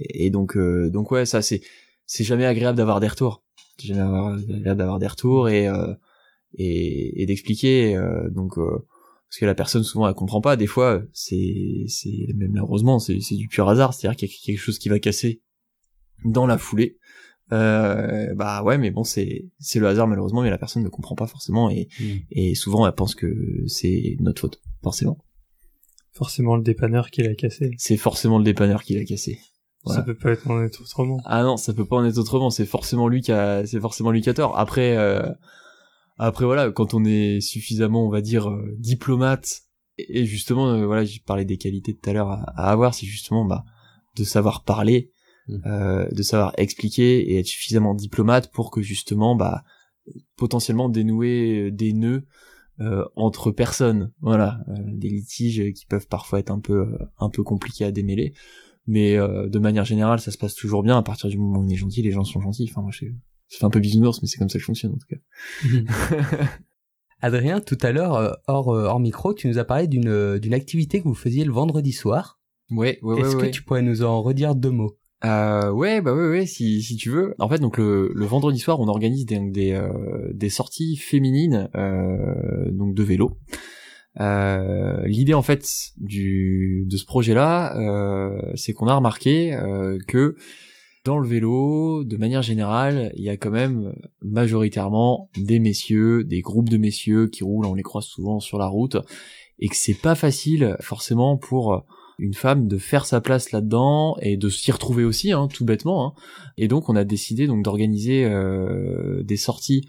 et 0.10 0.30
donc 0.30 0.58
euh, 0.58 0.90
donc 0.90 1.12
ouais 1.12 1.26
ça 1.26 1.42
c'est 1.42 1.62
c'est 2.06 2.24
jamais 2.24 2.46
agréable 2.46 2.78
d'avoir 2.78 3.00
des 3.00 3.08
retours. 3.08 3.44
C'est 3.78 3.88
jamais 3.88 4.02
agréable 4.02 4.78
d'avoir 4.78 5.00
des 5.00 5.08
retours 5.08 5.50
et 5.50 5.68
euh, 5.68 5.94
et, 6.58 7.22
et 7.22 7.26
d'expliquer 7.26 7.96
euh, 7.96 8.30
donc 8.30 8.56
parce 8.56 9.40
que 9.40 9.46
la 9.46 9.56
personne 9.56 9.84
souvent 9.84 10.08
elle 10.08 10.14
comprend 10.14 10.42
pas. 10.42 10.56
Des 10.56 10.68
fois 10.68 11.02
c'est 11.14 11.86
c'est 11.88 12.28
même 12.36 12.52
malheureusement 12.52 13.00
c'est 13.00 13.20
c'est 13.22 13.36
du 13.36 13.48
pur 13.48 13.68
hasard. 13.68 13.94
C'est-à-dire 13.94 14.18
qu'il 14.18 14.30
y 14.30 14.32
a 14.32 14.36
quelque 14.46 14.60
chose 14.60 14.80
qui 14.80 14.90
va 14.90 15.00
casser 15.00 15.42
dans 16.24 16.48
la 16.48 16.58
foulée 16.58 16.98
euh, 17.52 18.34
bah 18.36 18.64
ouais 18.64 18.78
mais 18.78 18.90
bon 18.92 19.04
c'est 19.04 19.46
c'est 19.60 19.80
le 19.80 19.88
hasard 19.88 20.08
malheureusement 20.08 20.42
mais 20.42 20.50
la 20.50 20.58
personne 20.58 20.84
ne 20.84 20.90
comprend 20.90 21.16
pas 21.16 21.28
forcément 21.28 21.70
et 21.70 21.88
Mm. 22.00 22.04
et 22.32 22.56
souvent 22.56 22.88
elle 22.88 22.94
pense 22.94 23.14
que 23.16 23.64
c'est 23.68 24.18
notre 24.20 24.42
faute 24.42 24.62
forcément 24.84 25.18
Forcément 26.12 26.56
le 26.56 26.64
dépanneur 26.64 27.10
qui 27.12 27.24
l'a 27.24 27.36
cassé. 27.36 27.72
c'est 27.78 27.98
forcément 27.98 28.38
le 28.38 28.44
dépanneur 28.46 28.84
qui 28.84 28.96
l'a 28.96 29.04
cassé 29.04 29.40
Voilà. 29.84 30.00
Ça 30.00 30.06
peut 30.06 30.16
pas 30.18 30.32
être 30.32 30.50
en 30.50 30.64
être 30.64 30.82
autrement. 30.82 31.20
ah 31.26 31.44
non 31.44 31.58
ça 31.58 31.74
peut 31.74 31.86
pas 31.86 31.98
en 31.98 32.06
être 32.06 32.18
autrement 32.18 32.50
c'est 32.50 32.66
forcément 32.66 33.08
lui 33.08 33.22
qui 33.22 33.32
a 33.32 33.66
c'est 33.66 33.80
forcément 33.80 34.12
lui 34.12 34.22
qui 34.22 34.30
a 34.30 34.34
tort 34.34 34.58
après 34.58 34.98
euh, 34.98 35.30
après 36.18 36.46
voilà 36.46 36.72
quand 36.72 36.94
on 36.94 37.04
est 37.06 37.42
suffisamment 37.42 38.06
on 38.08 38.10
va 38.10 38.22
dire 38.22 38.50
euh, 38.50 38.74
diplomate 38.80 39.62
et 39.98 40.22
et 40.22 40.26
justement 40.26 40.70
euh, 40.70 40.86
voilà 40.86 41.04
j'ai 41.06 41.20
parlé 41.20 41.46
des 41.46 41.58
qualités 41.58 41.94
tout 41.94 42.10
à 42.10 42.14
l'heure 42.14 42.30
à, 42.32 42.44
à 42.56 42.72
avoir 42.72 42.94
c'est 42.94 43.06
justement 43.06 43.46
bah 43.46 43.64
de 44.18 44.24
savoir 44.24 44.64
parler 44.64 45.12
Mm. 45.48 45.58
euh, 45.68 46.10
de 46.10 46.24
savoir 46.24 46.54
expliquer 46.58 47.32
et 47.32 47.40
être 47.40 47.46
suffisamment 47.46 47.94
diplomate 47.94 48.52
pour 48.52 48.72
que 48.72 48.82
justement 48.82 49.36
bah 49.36 49.64
potentiellement 50.38 50.90
dénouer 50.90 51.68
euh, 51.68 51.72
des 51.72 51.94
nœuds 51.94 52.26
euh, 52.80 53.06
entre 53.16 53.52
personnes. 53.52 54.12
Voilà. 54.22 54.60
Euh, 54.70 54.74
des 54.88 55.10
litiges 55.10 55.72
qui 55.74 55.86
peuvent 55.86 56.08
parfois 56.08 56.40
être 56.40 56.52
un 56.52 56.60
peu 56.60 56.80
euh, 56.82 56.98
un 57.20 57.30
peu 57.30 57.44
compliqués 57.44 57.86
à 57.86 57.92
démêler. 57.92 58.34
Mais 58.88 59.18
euh, 59.18 59.48
de 59.48 59.60
manière 59.60 59.86
générale 59.86 60.20
ça 60.20 60.32
se 60.32 60.38
passe 60.38 60.56
toujours 60.56 60.84
bien. 60.84 60.98
À 60.98 61.04
partir 61.04 61.30
du 61.30 61.38
moment 61.38 61.60
où 61.60 61.64
on 61.64 61.68
est 61.70 61.76
gentil 61.76 62.02
les 62.02 62.12
gens 62.12 62.24
sont 62.24 62.42
gentils. 62.42 62.68
Enfin 62.70 62.82
moi 62.82 62.92
je 62.92 63.06
ça 63.48 63.60
fait 63.60 63.66
un 63.66 63.70
peu 63.70 63.80
bisounours 63.80 64.22
mais 64.22 64.28
c'est 64.28 64.38
comme 64.38 64.50
ça 64.50 64.58
que 64.58 64.62
je 64.62 64.66
fonctionne 64.66 64.94
en 64.94 64.98
tout 64.98 65.08
cas. 65.08 66.48
Adrien, 67.22 67.62
tout 67.62 67.78
à 67.82 67.92
l'heure, 67.92 68.38
hors, 68.48 68.68
hors 68.68 69.00
micro, 69.00 69.34
tu 69.34 69.48
nous 69.48 69.58
as 69.58 69.64
parlé 69.64 69.88
d'une 69.88 70.38
d'une 70.38 70.54
activité 70.54 71.02
que 71.02 71.08
vous 71.08 71.16
faisiez 71.16 71.46
le 71.46 71.52
vendredi 71.52 71.92
soir. 71.92 72.40
ouais 72.72 73.00
ouais 73.02 73.22
Est-ce 73.22 73.36
que 73.36 73.46
tu 73.46 73.64
pourrais 73.64 73.82
nous 73.82 74.04
en 74.04 74.22
redire 74.22 74.54
deux 74.56 74.72
mots? 74.72 74.98
Euh, 75.26 75.72
ouais, 75.72 76.02
bah 76.02 76.14
ouais, 76.14 76.30
ouais, 76.30 76.46
si, 76.46 76.84
si 76.84 76.96
tu 76.96 77.10
veux. 77.10 77.34
En 77.40 77.50
fait, 77.50 77.60
donc 77.60 77.78
le, 77.78 78.12
vendredi 78.26 78.60
soir, 78.60 78.80
on 78.80 78.88
organise 78.88 79.26
des, 79.26 79.40
des, 79.40 79.72
euh, 79.72 79.90
des 80.34 80.50
sorties 80.50 80.98
féminines, 80.98 81.70
euh, 81.76 82.70
donc 82.72 82.94
de 82.94 83.04
vélo. 83.04 83.38
Euh, 84.22 85.06
L'idée 85.06 85.34
en 85.34 85.42
fait 85.42 85.68
du 85.98 86.86
de 86.88 86.96
ce 86.96 87.06
projet-là, 87.06 87.78
euh, 87.78 88.40
c'est 88.56 88.74
qu'on 88.74 88.88
a 88.88 88.96
remarqué 88.96 89.54
euh, 89.54 89.98
que 90.08 90.36
dans 91.04 91.20
le 91.20 91.28
vélo, 91.28 92.04
de 92.04 92.18
manière 92.18 92.42
générale, 92.42 93.12
il 93.16 93.24
y 93.24 93.30
a 93.30 93.38
quand 93.38 93.52
même 93.52 93.94
majoritairement 94.22 95.30
des 95.38 95.60
messieurs, 95.60 96.24
des 96.24 96.42
groupes 96.42 96.70
de 96.70 96.78
messieurs 96.78 97.28
qui 97.28 97.44
roulent, 97.44 97.66
on 97.66 97.76
les 97.76 97.84
croise 97.84 98.06
souvent 98.06 98.40
sur 98.40 98.58
la 98.58 98.68
route, 98.68 98.98
et 99.60 99.68
que 99.68 99.76
c'est 99.76 99.94
pas 100.02 100.16
facile 100.16 100.78
forcément 100.80 101.38
pour 101.38 101.86
une 102.18 102.34
femme 102.34 102.68
de 102.68 102.78
faire 102.78 103.06
sa 103.06 103.22
place 103.22 103.52
là-dedans 103.52 104.16
et 104.22 104.38
de 104.38 104.50
s'y 104.50 104.72
retrouver 104.72 105.04
aussi, 105.04 105.32
hein, 105.32 105.48
tout 105.54 105.66
bêtement. 105.66 106.08
Hein. 106.08 106.14
Et 106.58 106.68
donc 106.68 106.90
on 106.90 106.96
a 106.96 107.04
décidé 107.04 107.48
donc 107.48 107.64
d'organiser 107.64 108.26
euh, 108.26 109.24
des 109.24 109.38
sorties 109.38 109.88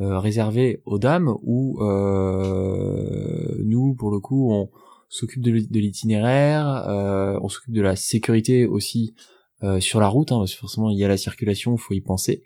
euh, 0.00 0.18
réservées 0.18 0.82
aux 0.84 0.98
dames 0.98 1.34
où 1.42 1.82
euh, 1.82 3.56
nous, 3.64 3.94
pour 3.94 4.10
le 4.10 4.20
coup, 4.20 4.52
on 4.52 4.70
s'occupe 5.08 5.42
de 5.42 5.52
l'it- 5.52 5.72
de 5.72 5.78
l'itinéraire, 5.78 6.66
euh, 6.88 7.38
on 7.42 7.48
s'occupe 7.48 7.74
de 7.74 7.82
la 7.82 7.96
sécurité 7.96 8.66
aussi 8.66 9.14
euh, 9.62 9.80
sur 9.80 10.00
la 10.00 10.08
route, 10.08 10.32
hein, 10.32 10.38
parce 10.38 10.52
que 10.52 10.58
forcément 10.58 10.90
il 10.90 10.98
y 10.98 11.04
a 11.04 11.08
la 11.08 11.16
circulation, 11.16 11.76
faut 11.76 11.94
y 11.94 12.00
penser. 12.00 12.42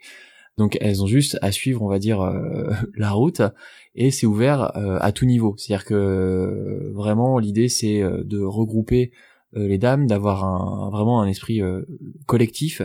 Donc 0.57 0.77
elles 0.81 1.01
ont 1.01 1.07
juste 1.07 1.37
à 1.41 1.51
suivre, 1.51 1.81
on 1.81 1.87
va 1.87 1.99
dire, 1.99 2.21
euh, 2.21 2.71
la 2.95 3.11
route 3.11 3.41
et 3.95 4.11
c'est 4.11 4.25
ouvert 4.25 4.75
euh, 4.77 4.97
à 5.01 5.11
tout 5.11 5.25
niveau. 5.25 5.55
C'est-à-dire 5.57 5.85
que 5.85 5.93
euh, 5.93 6.91
vraiment 6.93 7.39
l'idée 7.39 7.69
c'est 7.69 8.01
euh, 8.01 8.23
de 8.23 8.39
regrouper 8.39 9.11
euh, 9.55 9.67
les 9.67 9.77
dames, 9.77 10.07
d'avoir 10.07 10.45
un 10.45 10.89
vraiment 10.89 11.21
un 11.21 11.27
esprit 11.27 11.61
collectif 12.25 12.81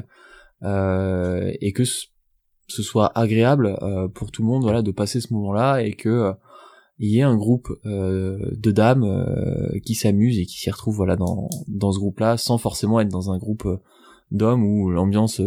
et 0.63 1.73
que 1.75 1.85
ce, 1.85 2.83
soit 2.83 3.13
agréable 3.17 3.77
pour 4.15 4.33
tout 4.33 4.43
le 4.43 4.49
monde, 4.49 4.63
voilà, 4.63 4.83
de 4.83 4.91
passer 4.91 5.21
ce 5.21 5.33
moment-là 5.35 5.83
et 5.83 5.93
que 5.93 6.33
il 6.99 7.11
y 7.11 7.19
ait 7.19 7.23
un 7.23 7.37
groupe 7.37 7.69
euh, 7.85 8.39
de 8.57 8.71
dames 8.71 9.05
euh, 9.05 9.79
qui 9.85 9.95
s'amusent 9.95 10.39
et 10.39 10.47
qui 10.47 10.59
s'y 10.59 10.71
retrouvent 10.71 10.97
voilà 10.97 11.17
dans 11.17 11.51
dans 11.69 11.93
ce 11.93 11.99
groupe-là 11.99 12.39
sans 12.39 12.57
forcément 12.59 13.01
être 13.01 13.11
dans 13.11 13.31
un 13.31 13.39
groupe 13.39 13.69
d'hommes 14.31 14.65
où 14.65 14.91
l'ambiance 14.91 15.41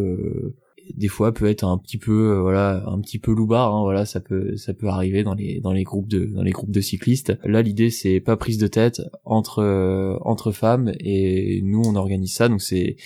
des 0.96 1.08
fois 1.08 1.34
peut 1.34 1.48
être 1.48 1.64
un 1.64 1.78
petit 1.78 1.98
peu 1.98 2.32
euh, 2.32 2.42
voilà 2.42 2.84
un 2.88 3.00
petit 3.02 3.20
peu 3.20 3.34
loupard 3.34 3.74
hein, 3.74 3.82
voilà 3.84 4.06
ça 4.06 4.20
peut 4.20 4.56
ça 4.58 4.74
peut 4.74 4.88
arriver 4.88 5.24
dans 5.24 5.34
les 5.34 5.60
dans 5.60 5.74
les 5.74 5.84
groupes 5.84 6.08
de 6.08 6.26
dans 6.26 6.44
les 6.44 6.52
groupes 6.52 6.72
de 6.72 6.82
cyclistes 6.82 7.38
là 7.44 7.62
l'idée 7.62 7.90
c'est 7.90 8.20
pas 8.20 8.38
prise 8.38 8.58
de 8.58 8.68
tête 8.68 9.02
entre 9.26 9.60
euh, 9.60 10.18
entre 10.22 10.52
femmes 10.52 10.94
et 11.00 11.62
nous 11.64 11.82
on 11.86 11.96
organise 11.96 12.34
ça 12.34 12.50
donc 12.50 12.62
c'est 12.62 12.98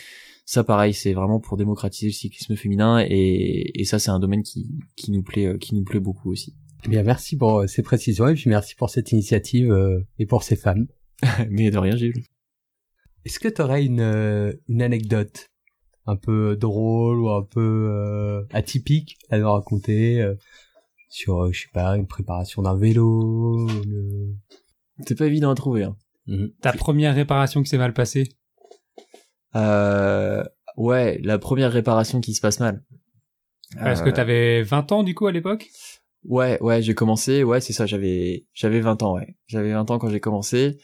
Ça, 0.46 0.64
pareil, 0.64 0.94
c'est 0.94 1.14
vraiment 1.14 1.40
pour 1.40 1.56
démocratiser 1.56 2.08
le 2.08 2.14
cyclisme 2.14 2.56
féminin 2.58 3.00
et, 3.08 3.80
et 3.80 3.86
ça, 3.86 3.98
c'est 3.98 4.12
un 4.12 4.20
domaine 4.20 4.44
qui, 4.44 4.68
qui 4.98 5.12
nous 5.12 5.24
plaît, 5.24 5.46
euh, 5.46 5.58
qui 5.58 5.74
nous 5.74 5.86
plaît 5.86 6.02
beaucoup 6.02 6.32
aussi. 6.32 6.54
Eh 6.86 6.90
bien, 6.90 7.02
merci 7.04 7.38
pour 7.38 7.62
euh, 7.62 7.68
ces 7.68 7.82
précisions 7.82 8.28
et 8.28 8.34
puis 8.34 8.50
merci 8.50 8.76
pour 8.76 8.90
cette 8.90 9.14
initiative 9.14 9.72
euh, 9.72 10.02
et 10.20 10.26
pour 10.26 10.44
ces 10.44 10.58
femmes. 10.58 10.88
Mais 11.50 11.72
de 11.72 11.78
rien, 11.78 11.96
Gilles. 11.96 12.24
Est-ce 13.24 13.40
que 13.40 13.48
tu 13.48 13.62
aurais 13.62 13.86
une, 13.86 14.02
une 14.68 14.82
anecdote 14.82 15.50
un 16.06 16.16
peu 16.16 16.56
drôle 16.56 17.20
ou 17.20 17.30
un 17.30 17.44
peu 17.44 18.46
atypique 18.52 19.18
à 19.30 19.40
nous 19.40 19.52
raconter 19.52 20.26
sur, 21.10 21.52
je 21.54 21.62
sais 21.62 21.70
pas, 21.74 21.96
une 21.96 22.08
préparation 22.08 22.62
d'un 22.62 22.76
vélo 22.76 23.68
C'est 25.06 25.18
pas 25.18 25.28
évident 25.28 25.52
à 25.52 25.56
trouver. 25.56 25.84
Hein. 25.84 25.96
Mhm. 26.28 26.52
Ta 26.62 26.74
première 26.74 27.16
réparation 27.16 27.62
qui 27.62 27.70
s'est 27.70 27.78
mal 27.78 27.94
passée? 27.94 28.30
Euh, 29.56 30.44
ouais, 30.78 31.20
la 31.24 31.38
première 31.38 31.72
réparation 31.72 32.22
qui 32.22 32.34
se 32.34 32.42
passe 32.42 32.60
mal. 32.60 32.84
Est-ce 33.84 34.04
que 34.04 34.10
t'avais 34.10 34.62
20 34.62 34.92
ans 34.92 35.04
du 35.04 35.16
coup 35.16 35.28
à 35.28 35.32
l'époque? 35.32 35.70
Ouais, 36.26 36.62
ouais, 36.62 36.82
j'ai 36.82 36.94
commencé, 36.94 37.44
ouais, 37.44 37.60
c'est 37.60 37.74
ça, 37.74 37.86
j'avais 37.86 38.46
j'avais 38.54 38.80
20 38.80 39.04
ans, 39.04 39.16
ouais. 39.16 39.36
J'avais 39.48 39.74
20 39.74 39.90
ans 39.92 40.00
quand 40.00 40.10
j'ai 40.10 40.20
commencé. 40.20 40.78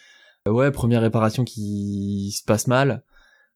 Euh, 0.48 0.52
ouais, 0.52 0.72
première 0.72 1.02
réparation 1.02 1.46
qui 1.46 2.32
se 2.36 2.44
passe 2.44 2.68
mal. 2.68 3.04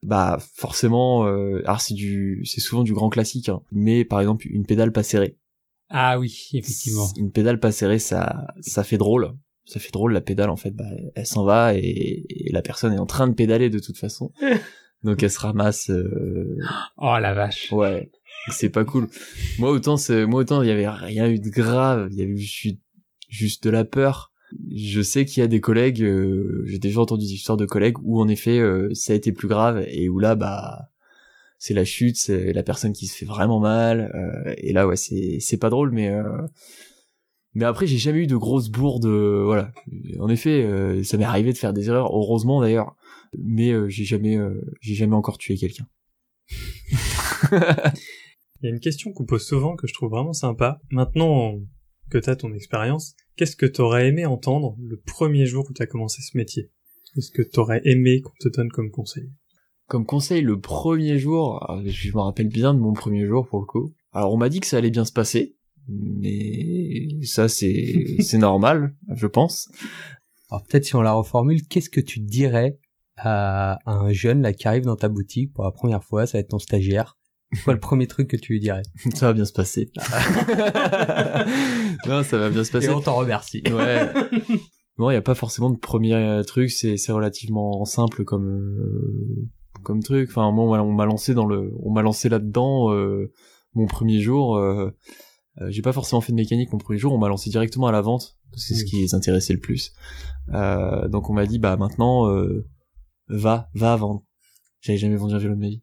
Bah 0.04 0.38
forcément 0.56 1.26
euh, 1.26 1.62
alors 1.66 1.82
c'est 1.82 1.94
du 1.94 2.44
c'est 2.46 2.60
souvent 2.60 2.84
du 2.84 2.94
grand 2.94 3.10
classique 3.10 3.48
hein, 3.50 3.62
mais 3.72 4.04
par 4.04 4.20
exemple 4.20 4.48
une 4.48 4.66
pédale 4.66 4.92
pas 4.92 5.04
serrée. 5.04 5.38
Ah 5.90 6.20
oui, 6.20 6.50
effectivement. 6.54 7.08
Une 7.18 7.32
pédale 7.32 7.60
pas 7.60 7.72
serrée 7.72 8.00
ça 8.00 8.48
ça 8.62 8.84
fait 8.84 8.98
drôle. 8.98 9.34
Ça 9.66 9.80
fait 9.80 9.92
drôle 9.92 10.12
la 10.12 10.20
pédale 10.20 10.50
en 10.50 10.58
fait, 10.58 10.72
bah 10.72 10.90
elle 11.16 11.26
s'en 11.26 11.46
va 11.46 11.74
et, 11.76 12.26
et 12.30 12.52
la 12.52 12.62
personne 12.62 12.94
est 12.94 13.00
en 13.00 13.06
train 13.06 13.28
de 13.28 13.34
pédaler 13.34 13.70
de 13.70 13.80
toute 13.80 13.98
façon. 13.98 14.32
donc 15.04 15.24
elle 15.24 15.32
se 15.32 15.40
ramasse. 15.40 15.90
Euh... 15.90 16.58
Oh 16.98 17.18
la 17.20 17.34
vache. 17.34 17.72
Ouais, 17.72 18.12
c'est 18.50 18.70
pas 18.70 18.84
cool. 18.84 19.08
Moi 19.60 19.72
autant 19.72 19.98
c'est, 19.98 20.26
moi 20.26 20.42
autant 20.42 20.62
il 20.64 20.68
y 20.68 20.72
avait 20.72 20.90
rien 20.90 21.30
eu 21.30 21.40
de 21.40 21.50
grave, 21.50 22.10
il 22.12 22.18
y 22.18 22.22
avait 22.22 22.36
juste, 22.36 22.80
juste 23.30 23.64
de 23.64 23.70
la 23.70 23.86
peur. 23.86 24.33
Je 24.72 25.02
sais 25.02 25.26
qu'il 25.26 25.42
y 25.42 25.44
a 25.44 25.48
des 25.48 25.62
collègues, 25.62 26.02
euh, 26.04 26.64
j'ai 26.66 26.80
déjà 26.80 27.02
entendu 27.02 27.26
des 27.26 27.34
histoires 27.34 27.58
de 27.58 27.66
collègues 27.66 27.98
où 28.04 28.22
en 28.22 28.28
effet 28.28 28.60
euh, 28.60 28.90
ça 28.94 29.14
a 29.14 29.16
été 29.16 29.32
plus 29.32 29.48
grave 29.48 29.86
et 29.88 30.10
où 30.10 30.20
là 30.20 30.36
bah 30.36 30.90
c'est 31.60 31.74
la 31.74 31.86
chute, 31.86 32.18
c'est 32.18 32.54
la 32.54 32.64
personne 32.64 32.94
qui 32.94 33.08
se 33.08 33.16
fait 33.16 33.26
vraiment 33.26 33.60
mal 33.60 34.12
euh, 34.14 34.54
et 34.58 34.74
là 34.74 34.88
ouais 34.88 34.98
c'est 34.98 35.38
c'est 35.40 35.58
pas 35.58 35.70
drôle 35.70 35.92
mais 35.92 36.12
mais 37.54 37.66
après 37.66 37.88
j'ai 37.88 37.98
jamais 37.98 38.20
eu 38.20 38.28
de 38.28 38.36
grosses 38.36 38.70
bourdes 38.70 39.08
voilà. 39.08 39.72
En 40.20 40.30
effet 40.30 41.04
ça 41.04 41.18
m'est 41.18 41.24
arrivé 41.24 41.54
de 41.54 41.58
faire 41.58 41.74
des 41.74 41.88
erreurs 41.88 42.14
heureusement 42.14 42.62
d'ailleurs 42.62 42.96
mais 43.38 43.72
euh, 43.72 43.90
j'ai 43.90 44.06
jamais 44.06 44.38
euh, 44.38 44.62
j'ai 44.82 44.96
jamais 44.96 45.16
encore 45.16 45.38
tué 45.38 45.56
quelqu'un. 45.58 45.88
Il 47.52 48.64
y 48.64 48.68
a 48.68 48.70
une 48.70 48.80
question 48.80 49.12
qu'on 49.12 49.26
pose 49.26 49.46
souvent 49.46 49.76
que 49.76 49.88
je 49.88 49.94
trouve 49.94 50.12
vraiment 50.12 50.34
sympa. 50.34 50.80
Maintenant 50.90 51.60
que 52.10 52.18
tu 52.18 52.30
as 52.30 52.36
ton 52.36 52.54
expérience, 52.54 53.16
qu'est-ce 53.36 53.56
que 53.56 53.66
tu 53.66 53.82
aurais 53.82 54.08
aimé 54.08 54.26
entendre 54.26 54.76
le 54.80 54.98
premier 54.98 55.46
jour 55.46 55.66
où 55.70 55.74
tu 55.74 55.82
as 55.82 55.88
commencé 55.88 56.22
ce 56.22 56.38
métier? 56.38 56.70
Qu'est-ce 57.14 57.32
que 57.32 57.42
tu 57.42 57.60
aurais 57.60 57.82
aimé 57.86 58.22
qu'on 58.22 58.34
te 58.40 58.50
donne 58.50 58.70
comme 58.70 58.92
conseil? 58.92 59.30
Comme 59.88 60.06
conseil, 60.06 60.42
le 60.42 60.60
premier 60.60 61.20
jour, 61.20 61.66
je 61.86 62.12
me 62.12 62.22
rappelle 62.22 62.48
bien 62.48 62.74
de 62.74 62.80
mon 62.80 62.94
premier 62.94 63.28
jour 63.28 63.48
pour 63.48 63.60
le 63.60 63.66
coup. 63.66 63.94
Alors 64.12 64.34
on 64.34 64.38
m'a 64.38 64.50
dit 64.50 64.60
que 64.60 64.68
ça 64.68 64.78
allait 64.78 64.90
bien 64.90 65.06
se 65.06 65.12
passer, 65.12 65.56
mais 65.88 67.24
ça 67.24 67.50
c'est 67.50 68.18
c'est 68.20 68.38
normal, 68.38 68.96
je 69.14 69.28
pense. 69.28 69.70
Alors 70.50 70.64
peut-être 70.64 70.86
si 70.86 70.96
on 70.96 71.02
la 71.02 71.14
reformule, 71.14 71.68
qu'est-ce 71.68 71.90
que 71.90 72.02
tu 72.02 72.20
dirais 72.20 72.80
à, 73.18 73.80
un 73.86 74.12
jeune 74.12 74.42
là 74.42 74.54
qui 74.54 74.68
arrive 74.68 74.86
dans 74.86 74.96
ta 74.96 75.10
boutique 75.10 75.54
pour 75.54 75.64
la 75.64 75.72
première 75.72 76.04
fois, 76.04 76.26
ça 76.26 76.38
va 76.38 76.42
être 76.42 76.50
ton 76.50 76.60
stagiaire? 76.60 77.18
Quoi 77.64 77.74
le 77.74 77.80
premier 77.80 78.08
truc 78.08 78.30
que 78.30 78.38
tu 78.38 78.54
lui 78.54 78.60
dirais 78.60 78.84
Ça 79.14 79.28
va 79.28 79.34
bien 79.34 79.46
se 79.46 79.54
passer. 79.54 79.92
non, 82.08 82.24
ça 82.24 82.38
va 82.38 82.50
bien 82.50 82.64
se 82.64 82.72
passer. 82.72 82.88
Et 82.88 82.90
on 82.90 83.02
t'en 83.02 83.16
remercie. 83.16 83.64
Ouais. 83.72 84.12
Bon, 84.98 85.10
il 85.10 85.14
y 85.14 85.18
a 85.18 85.22
pas 85.22 85.36
forcément 85.36 85.70
de 85.70 85.78
premier 85.78 86.42
truc, 86.46 86.70
c'est 86.70 87.12
relativement 87.12 87.84
simple 87.86 88.24
comme 88.24 88.48
euh, 88.48 89.50
comme 89.84 90.02
truc. 90.02 90.30
Enfin, 90.30 90.52
moi 90.52 90.82
on 90.82 90.92
m'a 90.92 91.06
lancé 91.06 91.34
dans 91.34 91.46
le 91.46 91.72
on 91.84 91.92
m'a 91.92 92.02
lancé 92.02 92.30
là-dedans 92.30 92.92
euh, 92.92 93.32
mon 93.74 93.86
premier 93.86 94.20
jour 94.20 94.58
euh, 94.58 94.92
euh, 95.62 95.70
j'ai 95.70 95.82
pas 95.82 95.94
forcément 95.94 96.22
fait 96.22 96.32
de 96.32 96.38
mécanique 96.38 96.72
mon 96.72 96.80
premier 96.80 96.98
jour, 96.98 97.14
on 97.14 97.20
m'a 97.20 97.30
lancé 97.30 97.50
directement 97.50 97.88
à 97.88 97.92
la 97.92 98.02
vente, 98.02 98.38
c'est 98.56 98.74
ce 98.74 98.86
qui 98.86 98.98
les 98.98 99.14
intéressait 99.14 99.54
le 99.54 99.60
plus. 99.60 99.94
donc 100.48 101.30
on 101.30 101.34
m'a 101.34 101.46
dit 101.46 101.60
bah 101.60 101.78
maintenant 101.78 102.28
va, 103.28 103.70
va 103.74 103.96
vendre. 103.96 104.24
J'avais 104.82 104.98
jamais 104.98 105.16
vendu 105.16 105.34
un 105.34 105.38
vélo 105.38 105.56
de 105.56 105.60
ma 105.60 105.68
vie. 105.68 105.82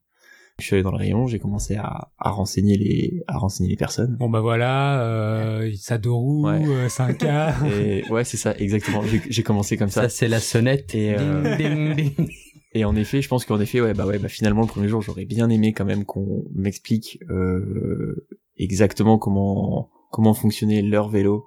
Je 0.60 0.66
suis 0.66 0.74
allé 0.74 0.82
dans 0.82 0.90
le 0.90 0.96
rayon, 0.98 1.26
j'ai 1.26 1.38
commencé 1.38 1.76
à, 1.76 2.10
à 2.18 2.30
renseigner 2.30 2.76
les 2.76 3.22
à 3.26 3.38
renseigner 3.38 3.70
les 3.70 3.76
personnes. 3.76 4.16
Bon 4.18 4.28
bah 4.28 4.40
voilà, 4.40 5.02
euh, 5.02 5.72
ça 5.76 5.98
deux 5.98 6.10
roues, 6.10 6.46
ouais. 6.46 6.62
euh, 6.66 6.88
5 6.88 7.22
Et 7.80 8.04
ouais, 8.10 8.24
c'est 8.24 8.36
ça, 8.36 8.54
exactement. 8.56 9.02
J'ai 9.28 9.42
commencé 9.42 9.76
comme 9.76 9.88
ça. 9.88 10.02
Ça 10.02 10.08
c'est 10.08 10.28
la 10.28 10.40
sonnette. 10.40 10.94
Et 10.94 11.14
euh, 11.18 11.96
et 12.74 12.84
en 12.84 12.94
effet, 12.96 13.22
je 13.22 13.28
pense 13.28 13.44
qu'en 13.44 13.60
effet, 13.60 13.80
ouais, 13.80 13.94
bah 13.94 14.06
ouais, 14.06 14.18
bah 14.18 14.28
finalement 14.28 14.62
le 14.62 14.68
premier 14.68 14.88
jour, 14.88 15.02
j'aurais 15.02 15.24
bien 15.24 15.48
aimé 15.50 15.72
quand 15.72 15.84
même 15.84 16.04
qu'on 16.04 16.44
m'explique 16.54 17.18
euh, 17.30 18.26
exactement 18.58 19.18
comment 19.18 19.90
comment 20.10 20.34
fonctionnait 20.34 20.82
leur 20.82 21.08
vélo, 21.08 21.46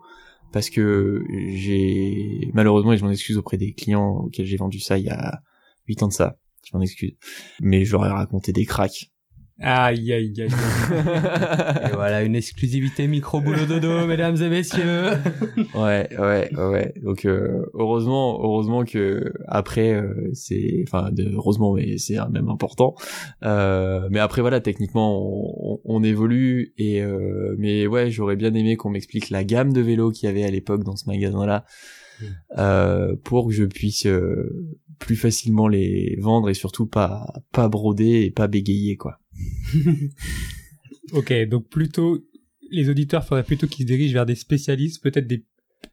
parce 0.51 0.69
que 0.69 1.23
j'ai 1.49 2.49
malheureusement 2.53 2.93
et 2.93 2.97
je 2.97 3.03
m'en 3.03 3.11
excuse 3.11 3.37
auprès 3.37 3.57
des 3.57 3.73
clients 3.73 4.23
auxquels 4.25 4.45
j'ai 4.45 4.57
vendu 4.57 4.79
ça 4.79 4.97
il 4.97 5.05
y 5.05 5.09
a 5.09 5.41
8 5.87 6.03
ans 6.03 6.07
de 6.07 6.13
ça, 6.13 6.37
je 6.63 6.75
m'en 6.75 6.81
excuse. 6.81 7.15
Mais 7.61 7.85
j'aurais 7.85 8.09
raconté 8.09 8.51
des 8.53 8.65
cracks. 8.65 9.13
Aïe, 9.59 10.11
aïe, 10.11 10.33
aïe. 10.39 10.47
et 11.91 11.93
voilà, 11.93 12.23
une 12.23 12.35
exclusivité 12.35 13.07
micro 13.07 13.39
boulot 13.39 13.65
dodo, 13.67 14.07
mesdames 14.07 14.35
et 14.41 14.49
messieurs. 14.49 15.11
ouais, 15.75 16.09
ouais, 16.17 16.49
ouais. 16.57 16.93
Donc 17.03 17.25
euh, 17.25 17.63
heureusement, 17.73 18.39
heureusement 18.43 18.83
que 18.83 19.31
après 19.47 19.93
euh, 19.93 20.31
c'est, 20.33 20.83
enfin 20.87 21.11
heureusement, 21.17 21.75
mais 21.75 21.99
c'est 21.99 22.17
même 22.31 22.49
important. 22.49 22.95
Euh, 23.43 24.07
mais 24.09 24.19
après 24.19 24.41
voilà, 24.41 24.59
techniquement 24.59 25.21
on, 25.21 25.79
on, 25.85 26.03
évolue 26.03 26.73
et 26.79 27.01
euh, 27.03 27.55
mais 27.59 27.85
ouais, 27.85 28.09
j'aurais 28.09 28.35
bien 28.35 28.53
aimé 28.55 28.75
qu'on 28.75 28.89
m'explique 28.89 29.29
la 29.29 29.43
gamme 29.43 29.71
de 29.71 29.81
vélos 29.81 30.11
qu'il 30.11 30.27
y 30.27 30.29
avait 30.29 30.43
à 30.43 30.51
l'époque 30.51 30.83
dans 30.83 30.95
ce 30.95 31.07
magasin-là. 31.07 31.63
Mm. 32.19 32.25
Euh, 32.57 33.15
pour 33.23 33.47
que 33.47 33.53
je 33.53 33.63
puisse 33.63 34.05
euh, 34.05 34.75
plus 35.03 35.15
facilement 35.15 35.67
les 35.67 36.17
vendre 36.19 36.49
et 36.49 36.53
surtout 36.53 36.87
pas 36.87 37.33
pas 37.51 37.67
broder 37.67 38.21
et 38.23 38.31
pas 38.31 38.47
bégayer 38.47 38.95
quoi. 38.95 39.19
ok, 41.13 41.33
donc 41.49 41.67
plutôt 41.67 42.23
les 42.71 42.89
auditeurs 42.89 43.25
faudrait 43.25 43.43
plutôt 43.43 43.67
qu'ils 43.67 43.83
se 43.83 43.87
dirigent 43.87 44.13
vers 44.13 44.25
des 44.25 44.35
spécialistes, 44.35 45.03
peut-être 45.03 45.27
des 45.27 45.45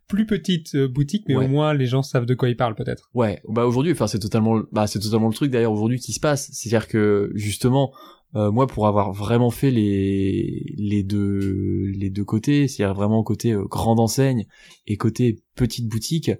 plus 0.07 0.27
petites 0.27 0.75
euh, 0.75 0.89
boutiques, 0.89 1.25
mais 1.29 1.37
au 1.37 1.49
moins 1.49 1.75
les 1.75 1.87
gens 1.87 2.03
savent 2.03 2.27
de 2.27 2.35
quoi 2.35 2.49
ils 2.49 2.57
parlent 2.57 2.75
peut-être. 2.75 3.11
Ouais, 3.15 3.41
bah 3.49 3.67
aujourd'hui, 3.67 3.93
enfin 3.93 4.07
c'est 4.07 4.19
totalement, 4.19 4.63
bah 4.73 4.87
c'est 4.87 5.01
totalement 5.01 5.29
le 5.29 5.35
truc 5.35 5.51
d'ailleurs 5.51 5.73
aujourd'hui 5.73 5.99
qui 5.99 6.13
se 6.13 6.21
passe, 6.21 6.51
c'est-à-dire 6.53 6.89
que 6.89 7.31
justement, 7.35 7.93
euh, 8.37 8.51
moi 8.51 8.67
pour 8.67 8.87
avoir 8.87 9.13
vraiment 9.13 9.51
fait 9.51 9.71
les 9.71 10.73
les 10.77 11.03
deux 11.03 11.91
les 11.95 12.11
deux 12.11 12.25
côtés, 12.25 12.69
c'est-à-dire 12.69 12.95
vraiment 12.95 13.23
côté 13.25 13.53
euh, 13.53 13.65
grande 13.65 13.99
enseigne 14.01 14.47
et 14.87 14.97
côté 14.97 15.43
petite 15.57 15.89
boutique, 15.89 16.31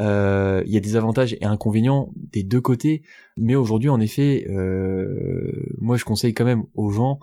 euh, 0.00 0.62
il 0.66 0.72
y 0.72 0.76
a 0.76 0.80
des 0.80 0.96
avantages 0.96 1.34
et 1.34 1.44
inconvénients 1.44 2.12
des 2.16 2.42
deux 2.42 2.60
côtés, 2.60 3.02
mais 3.36 3.54
aujourd'hui 3.54 3.88
en 3.88 4.00
effet, 4.00 4.46
euh, 4.50 5.52
moi 5.78 5.96
je 5.96 6.04
conseille 6.04 6.34
quand 6.34 6.44
même 6.44 6.64
aux 6.74 6.90
gens 6.90 7.20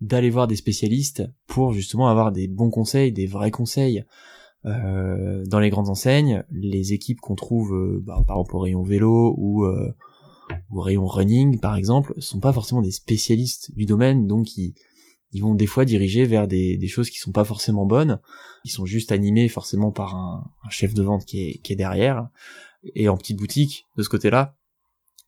d'aller 0.00 0.30
voir 0.30 0.46
des 0.46 0.56
spécialistes 0.56 1.24
pour 1.46 1.72
justement 1.72 2.08
avoir 2.08 2.32
des 2.32 2.48
bons 2.48 2.70
conseils, 2.70 3.12
des 3.12 3.26
vrais 3.26 3.50
conseils. 3.50 4.04
Euh, 4.64 5.44
dans 5.46 5.60
les 5.60 5.70
grandes 5.70 5.90
enseignes, 5.90 6.42
les 6.50 6.92
équipes 6.92 7.20
qu'on 7.20 7.36
trouve, 7.36 8.00
bah, 8.02 8.24
par 8.26 8.38
exemple 8.38 8.56
au 8.56 8.60
rayon 8.60 8.82
vélo 8.82 9.34
ou 9.38 9.66
ou 10.70 10.80
rayon 10.80 11.06
running 11.06 11.58
par 11.60 11.76
exemple, 11.76 12.14
sont 12.18 12.40
pas 12.40 12.52
forcément 12.52 12.82
des 12.82 12.90
spécialistes 12.90 13.74
du 13.76 13.84
domaine, 13.84 14.26
donc 14.26 14.56
ils, 14.56 14.74
ils 15.32 15.42
vont 15.42 15.54
des 15.54 15.66
fois 15.66 15.84
diriger 15.84 16.24
vers 16.24 16.48
des, 16.48 16.76
des 16.76 16.88
choses 16.88 17.10
qui 17.10 17.18
sont 17.18 17.32
pas 17.32 17.44
forcément 17.44 17.86
bonnes, 17.86 18.20
ils 18.64 18.70
sont 18.70 18.86
juste 18.86 19.12
animés 19.12 19.48
forcément 19.48 19.92
par 19.92 20.14
un, 20.16 20.50
un 20.64 20.70
chef 20.70 20.94
de 20.94 21.02
vente 21.02 21.24
qui 21.24 21.42
est, 21.42 21.58
qui 21.58 21.72
est 21.72 21.76
derrière. 21.76 22.28
Et 22.94 23.08
en 23.08 23.16
petite 23.16 23.38
boutique, 23.38 23.86
de 23.96 24.02
ce 24.02 24.08
côté-là, 24.08 24.56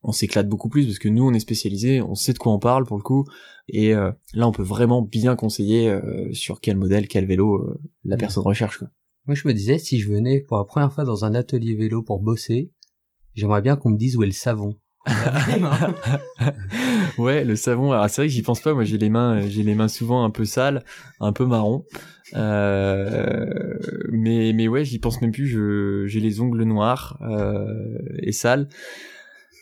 on 0.02 0.12
s'éclate 0.12 0.48
beaucoup 0.48 0.68
plus 0.68 0.86
parce 0.86 0.98
que 0.98 1.08
nous 1.08 1.24
on 1.24 1.32
est 1.32 1.40
spécialisé, 1.40 2.00
on 2.00 2.14
sait 2.14 2.32
de 2.32 2.38
quoi 2.38 2.52
on 2.52 2.58
parle 2.58 2.84
pour 2.84 2.96
le 2.96 3.02
coup, 3.02 3.26
et 3.68 3.94
euh, 3.94 4.12
là 4.32 4.46
on 4.46 4.52
peut 4.52 4.62
vraiment 4.62 5.02
bien 5.02 5.34
conseiller 5.36 5.88
euh, 5.88 6.32
sur 6.32 6.60
quel 6.60 6.76
modèle, 6.76 7.08
quel 7.08 7.26
vélo 7.26 7.56
euh, 7.56 7.80
la 8.04 8.16
personne 8.16 8.44
recherche. 8.44 8.78
Quoi. 8.78 8.88
Moi 9.26 9.34
je 9.34 9.46
me 9.48 9.52
disais 9.52 9.78
si 9.78 9.98
je 9.98 10.08
venais 10.08 10.40
pour 10.40 10.56
la 10.56 10.64
première 10.64 10.92
fois 10.92 11.04
dans 11.04 11.24
un 11.24 11.34
atelier 11.34 11.74
vélo 11.74 12.02
pour 12.02 12.20
bosser, 12.20 12.72
j'aimerais 13.34 13.62
bien 13.62 13.76
qu'on 13.76 13.90
me 13.90 13.98
dise 13.98 14.16
où 14.16 14.22
est 14.22 14.26
le 14.26 14.32
savon. 14.32 14.78
ouais, 17.18 17.44
le 17.44 17.56
savon. 17.56 17.92
Alors 17.92 18.08
c'est 18.10 18.22
vrai 18.22 18.28
que 18.28 18.34
j'y 18.34 18.42
pense 18.42 18.60
pas. 18.60 18.74
Moi, 18.74 18.84
j'ai 18.84 18.98
les 18.98 19.10
mains, 19.10 19.40
j'ai 19.48 19.62
les 19.62 19.74
mains 19.74 19.88
souvent 19.88 20.24
un 20.24 20.30
peu 20.30 20.44
sales, 20.44 20.84
un 21.20 21.32
peu 21.32 21.46
marron. 21.46 21.84
Euh, 22.36 23.46
mais 24.10 24.52
mais 24.54 24.68
ouais, 24.68 24.84
j'y 24.84 24.98
pense 24.98 25.20
même 25.22 25.32
plus. 25.32 25.46
Je 25.46 26.04
j'ai 26.06 26.20
les 26.20 26.40
ongles 26.40 26.62
noirs 26.64 27.18
euh, 27.22 27.98
et 28.22 28.32
sales. 28.32 28.68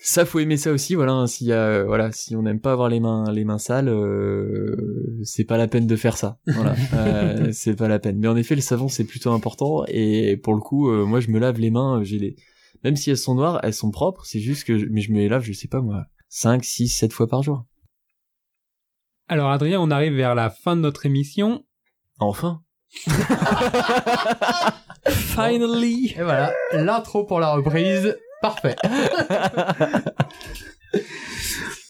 ça 0.02 0.24
faut 0.24 0.38
aimer 0.38 0.56
ça 0.56 0.70
aussi 0.72 0.94
voilà 0.94 1.12
hein, 1.14 1.26
s'il 1.26 1.48
y 1.48 1.52
a 1.52 1.82
voilà 1.82 2.12
si 2.12 2.36
on 2.36 2.42
n'aime 2.42 2.60
pas 2.60 2.70
avoir 2.72 2.88
les 2.88 3.00
mains 3.00 3.24
les 3.32 3.44
mains 3.44 3.58
sales 3.58 3.88
euh, 3.88 4.76
c'est 5.24 5.42
pas 5.44 5.56
la 5.58 5.66
peine 5.66 5.86
de 5.88 5.96
faire 5.96 6.16
ça 6.16 6.38
voilà 6.46 6.76
euh, 6.94 7.48
c'est 7.52 7.74
pas 7.74 7.88
la 7.88 7.98
peine 7.98 8.16
mais 8.18 8.28
en 8.28 8.36
effet 8.36 8.54
le 8.54 8.60
savon 8.60 8.86
c'est 8.88 9.02
plutôt 9.04 9.32
important 9.32 9.84
et 9.88 10.36
pour 10.36 10.54
le 10.54 10.60
coup 10.60 10.88
euh, 10.90 11.04
moi 11.04 11.18
je 11.18 11.28
me 11.30 11.40
lave 11.40 11.58
les 11.58 11.70
mains 11.72 12.00
j'ai 12.04 12.18
les 12.18 12.36
même 12.86 12.94
si 12.94 13.10
elles 13.10 13.18
sont 13.18 13.34
noires 13.34 13.58
elles 13.64 13.74
sont 13.74 13.90
propres 13.90 14.24
c'est 14.24 14.38
juste 14.38 14.62
que 14.62 14.78
je... 14.78 14.86
mais 14.86 15.00
je 15.00 15.10
me 15.10 15.18
les 15.18 15.28
lave 15.28 15.42
je 15.42 15.52
sais 15.52 15.66
pas 15.66 15.80
moi 15.80 16.06
5 16.28 16.64
6 16.64 16.88
7 16.88 17.12
fois 17.12 17.26
par 17.26 17.42
jour. 17.42 17.64
Alors 19.28 19.50
Adrien 19.50 19.80
on 19.80 19.90
arrive 19.90 20.14
vers 20.14 20.36
la 20.36 20.50
fin 20.50 20.76
de 20.76 20.80
notre 20.82 21.06
émission. 21.06 21.64
Enfin. 22.18 22.62
Finally. 25.08 26.14
Et 26.16 26.22
voilà, 26.22 26.52
l'intro 26.72 27.24
pour 27.24 27.40
la 27.40 27.52
reprise, 27.54 28.16
parfait. 28.40 28.76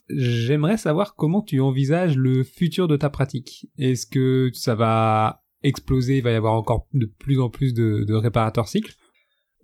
J'aimerais 0.09 0.77
savoir 0.77 1.15
comment 1.15 1.41
tu 1.41 1.59
envisages 1.59 2.17
le 2.17 2.43
futur 2.43 2.87
de 2.87 2.95
ta 2.95 3.09
pratique. 3.09 3.67
Est-ce 3.77 4.07
que 4.07 4.49
ça 4.53 4.75
va 4.75 5.43
exploser, 5.63 6.17
il 6.17 6.23
va 6.23 6.31
y 6.31 6.35
avoir 6.35 6.53
encore 6.53 6.87
de 6.93 7.05
plus 7.05 7.39
en 7.39 7.49
plus 7.49 7.73
de, 7.73 8.05
de 8.07 8.13
réparateurs 8.13 8.67
cycles 8.67 8.95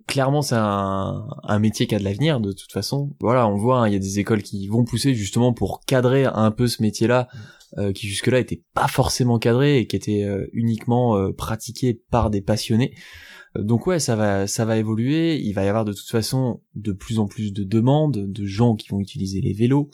clairement 0.06 0.42
c'est 0.42 0.56
un, 0.56 1.26
un, 1.42 1.58
métier 1.58 1.86
qui 1.86 1.94
a 1.94 1.98
de 1.98 2.04
l'avenir 2.04 2.40
de 2.40 2.52
toute 2.52 2.72
façon. 2.72 3.14
Voilà, 3.20 3.48
on 3.48 3.56
voit, 3.56 3.80
hein, 3.80 3.88
il 3.88 3.92
y 3.92 3.96
a 3.96 4.00
des 4.00 4.18
écoles 4.18 4.42
qui 4.42 4.68
vont 4.68 4.84
pousser 4.84 5.14
justement 5.14 5.52
pour 5.52 5.84
cadrer 5.84 6.24
un 6.24 6.50
peu 6.50 6.66
ce 6.66 6.82
métier-là, 6.82 7.28
euh, 7.78 7.92
qui 7.92 8.06
jusque-là 8.06 8.38
était 8.38 8.62
pas 8.74 8.88
forcément 8.88 9.38
cadré 9.38 9.78
et 9.78 9.86
qui 9.86 9.96
était 9.96 10.24
euh, 10.24 10.46
uniquement 10.52 11.16
euh, 11.16 11.32
pratiqué 11.32 12.00
par 12.10 12.30
des 12.30 12.40
passionnés. 12.40 12.94
Donc 13.56 13.86
ouais, 13.86 14.00
ça 14.00 14.16
va, 14.16 14.48
ça 14.48 14.64
va 14.64 14.76
évoluer. 14.78 15.40
Il 15.40 15.52
va 15.52 15.64
y 15.64 15.68
avoir 15.68 15.84
de 15.84 15.92
toute 15.92 16.08
façon 16.08 16.60
de 16.74 16.92
plus 16.92 17.20
en 17.20 17.26
plus 17.26 17.52
de 17.52 17.62
demandes, 17.62 18.32
de 18.32 18.46
gens 18.46 18.74
qui 18.74 18.88
vont 18.88 18.98
utiliser 18.98 19.40
les 19.40 19.52
vélos. 19.52 19.90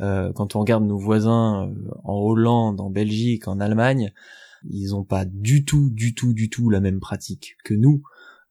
Euh, 0.00 0.32
quand 0.32 0.56
on 0.56 0.60
regarde 0.60 0.84
nos 0.84 0.98
voisins 0.98 1.72
en 2.02 2.14
Hollande, 2.14 2.80
en 2.80 2.90
Belgique, 2.90 3.46
en 3.46 3.60
Allemagne, 3.60 4.12
ils 4.68 4.94
ont 4.94 5.04
pas 5.04 5.24
du 5.24 5.64
tout, 5.64 5.90
du 5.90 6.14
tout, 6.14 6.32
du 6.32 6.50
tout 6.50 6.70
la 6.70 6.80
même 6.80 7.00
pratique 7.00 7.56
que 7.64 7.74
nous. 7.74 8.02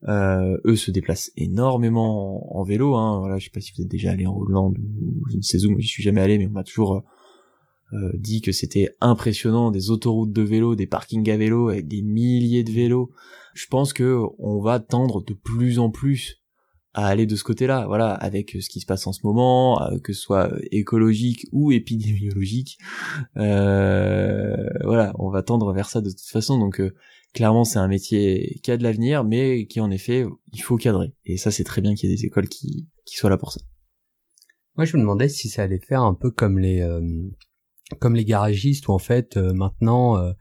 Euh, 0.07 0.57
eux 0.65 0.75
se 0.75 0.91
déplacent 0.91 1.31
énormément 1.35 2.55
en, 2.55 2.63
vélo. 2.63 2.95
Hein. 2.95 3.19
Voilà, 3.19 3.37
je 3.37 3.45
sais 3.45 3.51
pas 3.51 3.61
si 3.61 3.71
vous 3.75 3.81
êtes 3.81 3.89
déjà 3.89 4.11
allé 4.11 4.27
en 4.27 4.35
Hollande 4.35 4.77
ou 4.77 5.23
je 5.31 5.37
ne 5.37 5.41
sais 5.41 5.65
où, 5.65 5.71
moi 5.71 5.79
j'y 5.79 5.87
suis 5.87 6.03
jamais 6.03 6.21
allé, 6.21 6.37
mais 6.37 6.47
on 6.47 6.51
m'a 6.51 6.63
toujours 6.63 7.03
euh, 7.93 8.11
dit 8.15 8.41
que 8.41 8.51
c'était 8.51 8.89
impressionnant, 8.99 9.71
des 9.71 9.91
autoroutes 9.91 10.33
de 10.33 10.41
vélo, 10.41 10.75
des 10.75 10.87
parkings 10.87 11.29
à 11.29 11.37
vélo 11.37 11.69
avec 11.69 11.87
des 11.87 12.01
milliers 12.01 12.63
de 12.63 12.71
vélos. 12.71 13.11
Je 13.53 13.67
pense 13.67 13.93
que 13.93 14.21
on 14.39 14.59
va 14.59 14.79
tendre 14.79 15.23
de 15.23 15.33
plus 15.33 15.79
en 15.79 15.89
plus 15.89 16.41
à 16.93 17.07
aller 17.07 17.25
de 17.25 17.35
ce 17.35 17.43
côté-là, 17.43 17.85
voilà, 17.87 18.11
avec 18.13 18.57
ce 18.59 18.69
qui 18.69 18.79
se 18.79 18.85
passe 18.85 19.05
en 19.05 19.11
ce 19.11 19.19
moment, 19.23 19.81
euh, 19.81 19.99
que 19.99 20.13
ce 20.13 20.21
soit 20.21 20.51
écologique 20.71 21.45
ou 21.51 21.71
épidémiologique, 21.71 22.79
euh, 23.37 24.69
voilà, 24.83 25.13
on 25.19 25.29
va 25.29 25.43
tendre 25.43 25.71
vers 25.73 25.89
ça 25.89 26.01
de 26.01 26.09
toute 26.09 26.19
façon. 26.21 26.57
Donc 26.57 26.81
clairement, 27.35 27.65
c'est 27.65 27.77
un 27.77 27.87
métier 27.87 28.59
qui 28.63 28.71
a 28.71 28.77
de 28.77 28.83
l'avenir, 28.83 29.23
mais 29.23 29.67
qui 29.67 29.79
en 29.79 29.91
effet, 29.91 30.25
il 30.53 30.61
faut 30.61 30.77
cadrer. 30.77 31.13
Et 31.25 31.37
ça, 31.37 31.51
c'est 31.51 31.63
très 31.63 31.81
bien 31.81 31.93
qu'il 31.93 32.09
y 32.09 32.13
ait 32.13 32.15
des 32.15 32.25
écoles 32.25 32.49
qui 32.49 32.87
qui 33.05 33.15
soient 33.15 33.29
là 33.29 33.37
pour 33.37 33.51
ça. 33.51 33.61
Moi, 34.75 34.85
je 34.85 34.97
me 34.97 35.01
demandais 35.01 35.29
si 35.29 35.49
ça 35.49 35.61
allait 35.61 35.79
faire 35.79 36.01
un 36.01 36.15
peu 36.15 36.31
comme 36.31 36.57
les 36.57 36.81
comme 37.99 38.15
les 38.15 38.25
garagistes 38.25 38.87
où 38.87 38.91
en 38.91 38.99
fait 38.99 39.37
euh, 39.37 39.53
maintenant 39.53 40.17
euh, 40.17 40.31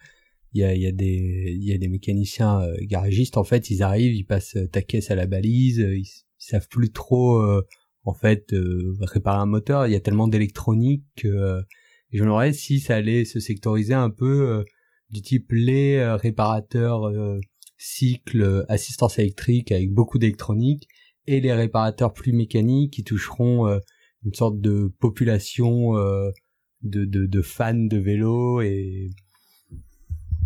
il 0.52 0.60
y, 0.60 0.64
a, 0.64 0.74
y, 0.74 0.86
a 0.86 0.92
des 0.92 1.54
il 1.56 1.64
y 1.64 1.72
a 1.72 1.78
des 1.78 1.88
mécaniciens 1.88 2.62
euh, 2.62 2.76
garagistes 2.82 3.36
en 3.36 3.44
fait 3.44 3.70
ils 3.70 3.82
arrivent 3.82 4.14
ils 4.14 4.24
passent 4.24 4.56
ta 4.72 4.82
caisse 4.82 5.10
à 5.10 5.14
la 5.14 5.26
balise 5.26 5.78
ils, 5.78 6.08
savent 6.38 6.68
plus 6.68 6.92
trop 6.92 7.42
en 8.04 8.12
fait 8.12 8.54
réparer 9.00 9.38
un 9.38 9.46
moteur 9.46 9.86
il 9.86 9.94
y 9.94 9.96
a 9.96 10.00
tellement 10.00 10.28
d'électronique 10.28 11.06
que 11.16 11.62
je 12.12 12.20
me 12.20 12.26
demandais 12.26 12.52
si 12.52 12.80
ça 12.80 12.96
allait 12.96 13.24
se 13.24 13.40
sectoriser 13.40 13.94
un 13.94 14.10
peu 14.10 14.62
du 15.10 15.22
type 15.22 15.52
les 15.52 16.04
réparateurs 16.14 17.12
cycle 17.76 18.64
assistance 18.68 19.18
électrique 19.18 19.72
avec 19.72 19.92
beaucoup 19.92 20.18
d'électronique 20.18 20.88
et 21.26 21.40
les 21.40 21.52
réparateurs 21.52 22.12
plus 22.12 22.32
mécaniques 22.32 22.92
qui 22.92 23.04
toucheront 23.04 23.68
une 24.24 24.34
sorte 24.34 24.60
de 24.60 24.92
population 24.98 25.94
de, 25.94 27.04
de, 27.04 27.26
de 27.26 27.42
fans 27.42 27.74
de 27.74 27.98
vélo 27.98 28.60
et 28.60 29.10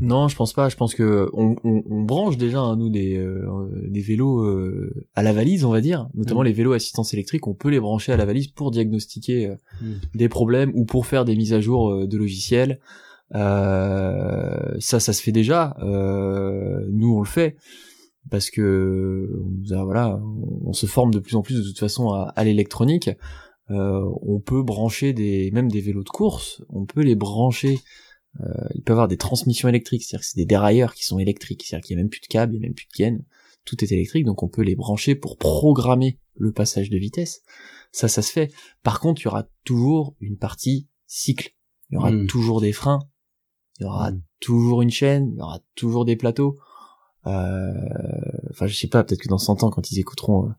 non, 0.01 0.29
je 0.29 0.37
pense 0.37 0.53
pas. 0.53 0.69
Je 0.69 0.77
pense 0.77 0.95
que 0.95 1.29
on, 1.33 1.57
on, 1.65 1.83
on 1.91 2.03
branche 2.03 2.37
déjà 2.37 2.61
hein, 2.61 2.77
nous 2.77 2.89
des 2.89 3.17
euh, 3.17 3.69
des 3.89 4.01
vélos 4.01 4.45
euh, 4.45 5.07
à 5.15 5.23
la 5.23 5.33
valise, 5.33 5.65
on 5.65 5.71
va 5.71 5.81
dire, 5.81 6.09
notamment 6.15 6.43
mm. 6.43 6.47
les 6.47 6.53
vélos 6.53 6.73
assistance 6.73 7.13
électrique. 7.15 7.47
On 7.47 7.55
peut 7.55 7.69
les 7.69 7.81
brancher 7.81 8.13
à 8.13 8.17
la 8.17 8.25
valise 8.25 8.49
pour 8.49 8.71
diagnostiquer 8.71 9.47
euh, 9.49 9.55
mm. 9.83 9.95
des 10.15 10.29
problèmes 10.29 10.71
ou 10.75 10.85
pour 10.85 11.07
faire 11.07 11.25
des 11.25 11.35
mises 11.35 11.53
à 11.53 11.61
jour 11.61 12.07
de 12.07 12.17
logiciels. 12.17 12.81
Ça, 13.33 15.01
ça 15.01 15.13
se 15.13 15.23
fait 15.23 15.33
déjà. 15.33 15.77
nous, 15.81 17.15
on 17.15 17.21
le 17.21 17.27
fait 17.27 17.57
parce 18.31 18.51
que 18.51 19.31
voilà, 19.71 20.21
on 20.65 20.73
se 20.73 20.87
forme 20.87 21.13
de 21.13 21.19
plus 21.19 21.37
en 21.37 21.43
plus 21.43 21.57
de 21.57 21.63
toute 21.63 21.79
façon 21.79 22.11
à, 22.11 22.33
à 22.37 22.45
l'électronique. 22.45 23.11
Euh, 23.71 24.09
on 24.23 24.41
peut 24.41 24.63
brancher 24.63 25.13
des 25.13 25.51
même 25.51 25.71
des 25.71 25.81
vélos 25.81 26.05
de 26.05 26.09
course, 26.09 26.63
on 26.69 26.87
peut 26.87 27.03
les 27.03 27.15
brancher. 27.15 27.79
Euh, 28.41 28.69
il 28.75 28.83
peut 28.83 28.93
avoir 28.93 29.09
des 29.09 29.17
transmissions 29.17 29.69
électriques, 29.69 30.05
c'est-à-dire 30.05 30.21
que 30.21 30.27
c'est 30.27 30.37
des 30.37 30.47
dérailleurs 30.47 30.95
qui 30.95 31.05
sont 31.05 31.19
électriques, 31.19 31.65
c'est-à-dire 31.65 31.87
qu'il 31.87 31.97
n'y 31.97 32.01
a 32.01 32.05
même 32.05 32.11
plus 32.11 32.21
de 32.21 32.27
câbles, 32.27 32.55
il 32.55 32.59
n'y 32.59 32.65
a 32.65 32.69
même 32.69 32.75
plus 32.75 32.87
de 32.87 32.97
gaines, 32.97 33.25
tout 33.65 33.83
est 33.83 33.93
électrique, 33.93 34.25
donc 34.25 34.43
on 34.43 34.49
peut 34.49 34.63
les 34.63 34.77
brancher 34.77 35.15
pour 35.15 35.37
programmer 35.39 36.19
le 36.37 36.53
passage 36.53 36.89
de 36.89 36.99
vitesse. 36.99 37.43
Ça, 37.91 38.07
ça 38.07 38.23
se 38.23 38.33
fait. 38.33 38.53
Par 38.83 39.01
contre, 39.01 39.23
il 39.23 39.25
y 39.25 39.29
aura 39.29 39.49
toujours 39.65 40.15
une 40.21 40.37
partie 40.37 40.89
cycle. 41.07 41.55
Il 41.91 41.95
y 41.95 41.97
aura 41.97 42.13
hmm. 42.13 42.27
toujours 42.27 42.61
des 42.61 42.73
freins, 42.73 43.01
il 43.79 43.85
y 43.85 43.87
aura 43.87 44.11
hmm. 44.11 44.21
toujours 44.41 44.83
une 44.83 44.91
chaîne, 44.91 45.31
il 45.33 45.39
y 45.39 45.43
aura 45.43 45.61
toujours 45.75 46.05
des 46.05 46.17
plateaux. 46.17 46.59
Euh... 47.27 47.73
Enfin, 48.51 48.67
je 48.67 48.75
sais 48.75 48.89
pas, 48.89 49.05
peut-être 49.05 49.21
que 49.21 49.29
dans 49.29 49.39
100 49.39 49.63
ans, 49.63 49.71
quand 49.71 49.91
ils 49.91 49.99
écouteront 49.99 50.53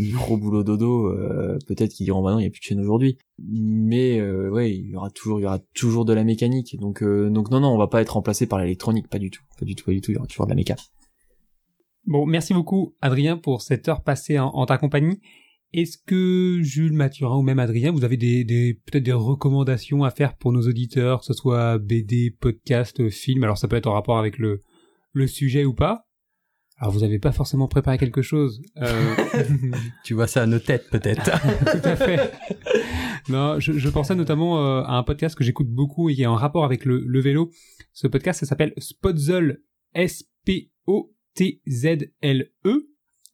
gros 0.00 0.36
boulot 0.36 0.62
dodo, 0.62 1.06
euh, 1.06 1.58
peut-être 1.66 1.92
qu'ils 1.92 2.04
diront 2.04 2.22
bah 2.22 2.32
non, 2.32 2.38
il 2.38 2.44
y 2.44 2.46
a 2.46 2.50
plus 2.50 2.60
de 2.60 2.64
chaîne 2.64 2.80
aujourd'hui. 2.80 3.18
Mais 3.38 4.20
euh, 4.20 4.48
ouais, 4.50 4.74
il 4.74 4.90
y 4.90 4.96
aura 4.96 5.10
toujours, 5.10 5.40
il 5.40 5.42
y 5.42 5.46
aura 5.46 5.58
toujours 5.74 6.04
de 6.04 6.12
la 6.12 6.24
mécanique. 6.24 6.78
Donc 6.78 7.02
euh, 7.02 7.30
donc 7.30 7.50
non 7.50 7.60
non, 7.60 7.68
on 7.68 7.78
va 7.78 7.88
pas 7.88 8.00
être 8.00 8.10
remplacé 8.10 8.46
par 8.46 8.58
l'électronique, 8.58 9.08
pas 9.08 9.18
du 9.18 9.30
tout, 9.30 9.42
pas 9.58 9.64
du 9.64 9.74
tout, 9.74 9.84
pas 9.84 9.92
du 9.92 10.00
tout. 10.00 10.12
Il 10.12 10.14
y 10.14 10.18
aura 10.18 10.26
toujours 10.26 10.46
de 10.46 10.50
la 10.50 10.56
méca. 10.56 10.76
Bon, 12.06 12.26
merci 12.26 12.54
beaucoup 12.54 12.94
Adrien 13.00 13.36
pour 13.36 13.60
cette 13.60 13.88
heure 13.88 14.02
passée 14.02 14.38
en, 14.38 14.64
ta 14.66 14.78
compagnie. 14.78 15.20
Est-ce 15.74 15.98
que 15.98 16.60
Jules, 16.62 16.94
Mathurin 16.94 17.36
ou 17.36 17.42
même 17.42 17.58
Adrien, 17.58 17.92
vous 17.92 18.04
avez 18.04 18.16
des, 18.16 18.42
des 18.42 18.80
peut-être 18.86 19.02
des 19.02 19.12
recommandations 19.12 20.02
à 20.02 20.10
faire 20.10 20.36
pour 20.36 20.52
nos 20.52 20.62
auditeurs, 20.62 21.20
que 21.20 21.26
ce 21.26 21.34
soit 21.34 21.78
BD, 21.78 22.30
podcast, 22.30 23.10
film? 23.10 23.44
Alors 23.44 23.58
ça 23.58 23.68
peut 23.68 23.76
être 23.76 23.86
en 23.86 23.92
rapport 23.92 24.18
avec 24.18 24.38
le 24.38 24.60
le 25.12 25.26
sujet 25.26 25.64
ou 25.64 25.74
pas. 25.74 26.06
Alors 26.78 26.92
vous 26.92 27.00
n'avez 27.00 27.18
pas 27.18 27.32
forcément 27.32 27.68
préparé 27.68 27.98
quelque 27.98 28.22
chose. 28.22 28.62
Euh... 28.78 29.14
tu 30.04 30.14
vois 30.14 30.26
ça 30.26 30.44
à 30.44 30.46
nos 30.46 30.60
têtes 30.60 30.88
peut-être. 30.90 31.24
Tout 31.60 31.80
à 31.84 31.96
fait. 31.96 32.32
Non, 33.28 33.60
je, 33.60 33.72
je 33.72 33.88
pensais 33.90 34.14
notamment 34.14 34.58
euh, 34.58 34.82
à 34.82 34.92
un 34.92 35.02
podcast 35.02 35.36
que 35.36 35.42
j'écoute 35.44 35.68
beaucoup 35.68 36.08
et 36.08 36.14
qui 36.14 36.22
est 36.22 36.26
en 36.26 36.36
rapport 36.36 36.64
avec 36.64 36.86
le, 36.86 37.02
le 37.04 37.20
vélo. 37.20 37.50
Ce 37.92 38.06
podcast, 38.06 38.40
ça 38.40 38.46
s'appelle 38.46 38.72
Spotzl, 38.78 39.60
S-P-O-T-Z-L-E. 39.94 40.68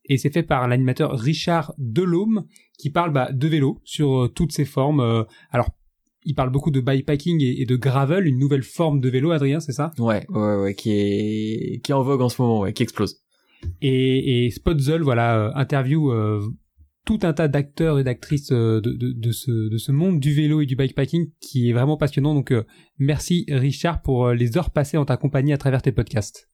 Et 0.06 0.18
c'est 0.18 0.30
fait 0.30 0.42
par 0.42 0.68
l'animateur 0.68 1.18
Richard 1.18 1.74
Delhomme 1.78 2.44
qui 2.78 2.90
parle 2.90 3.12
bah, 3.12 3.30
de 3.32 3.48
vélo 3.48 3.80
sur 3.84 4.24
euh, 4.24 4.28
toutes 4.28 4.52
ses 4.52 4.64
formes. 4.64 5.00
Euh, 5.00 5.24
alors 5.50 5.70
il 6.24 6.34
parle 6.34 6.50
beaucoup 6.50 6.70
de 6.70 6.80
bikepacking 6.80 7.40
et, 7.42 7.60
et, 7.60 7.66
de 7.66 7.76
gravel, 7.76 8.26
une 8.26 8.38
nouvelle 8.38 8.62
forme 8.62 9.00
de 9.00 9.10
vélo, 9.10 9.30
Adrien, 9.30 9.60
c'est 9.60 9.72
ça? 9.72 9.90
Ouais, 9.98 10.24
ouais, 10.30 10.56
ouais, 10.56 10.74
qui 10.74 10.90
est 10.90 11.80
qui 11.84 11.92
est 11.92 11.94
en 11.94 12.02
vogue 12.02 12.22
en 12.22 12.30
ce 12.30 12.40
moment, 12.40 12.60
ouais, 12.60 12.72
qui 12.72 12.82
explose. 12.82 13.20
Et, 13.82 14.46
et 14.46 14.50
Spotzel, 14.50 15.02
voilà, 15.02 15.38
euh, 15.38 15.50
interview 15.54 16.10
euh, 16.10 16.42
tout 17.04 17.18
un 17.22 17.34
tas 17.34 17.48
d'acteurs 17.48 17.98
et 17.98 18.04
d'actrices 18.04 18.50
de, 18.50 18.80
de, 18.80 19.12
de, 19.12 19.32
ce, 19.32 19.50
de 19.50 19.76
ce 19.76 19.92
monde 19.92 20.18
du 20.18 20.32
vélo 20.32 20.62
et 20.62 20.66
du 20.66 20.76
bikepacking 20.76 21.30
qui 21.40 21.68
est 21.68 21.72
vraiment 21.74 21.98
passionnant. 21.98 22.34
Donc 22.34 22.54
merci 22.98 23.44
Richard 23.48 24.00
pour 24.00 24.30
les 24.30 24.56
heures 24.56 24.70
passées 24.70 24.96
en 24.96 25.04
ta 25.04 25.18
compagnie 25.18 25.52
à 25.52 25.58
travers 25.58 25.82
tes 25.82 25.92
podcasts. 25.92 26.48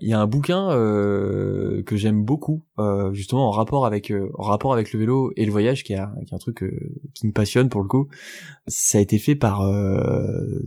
Il 0.00 0.08
y 0.08 0.12
a 0.12 0.20
un 0.20 0.26
bouquin 0.26 0.72
euh, 0.72 1.84
que 1.84 1.96
j'aime 1.96 2.24
beaucoup, 2.24 2.64
euh, 2.80 3.12
justement 3.12 3.46
en 3.46 3.52
rapport 3.52 3.86
avec 3.86 4.10
euh, 4.10 4.28
en 4.34 4.42
rapport 4.42 4.72
avec 4.72 4.92
le 4.92 4.98
vélo 4.98 5.32
et 5.36 5.46
le 5.46 5.52
voyage, 5.52 5.84
qui 5.84 5.92
est, 5.92 5.98
un 5.98 6.38
truc 6.38 6.64
qui 7.14 7.26
me 7.28 7.32
passionne 7.32 7.68
pour 7.68 7.80
le 7.80 7.86
coup. 7.86 8.08
Ça 8.66 8.98
a 8.98 9.00
été 9.00 9.18
fait 9.18 9.36
par 9.36 9.62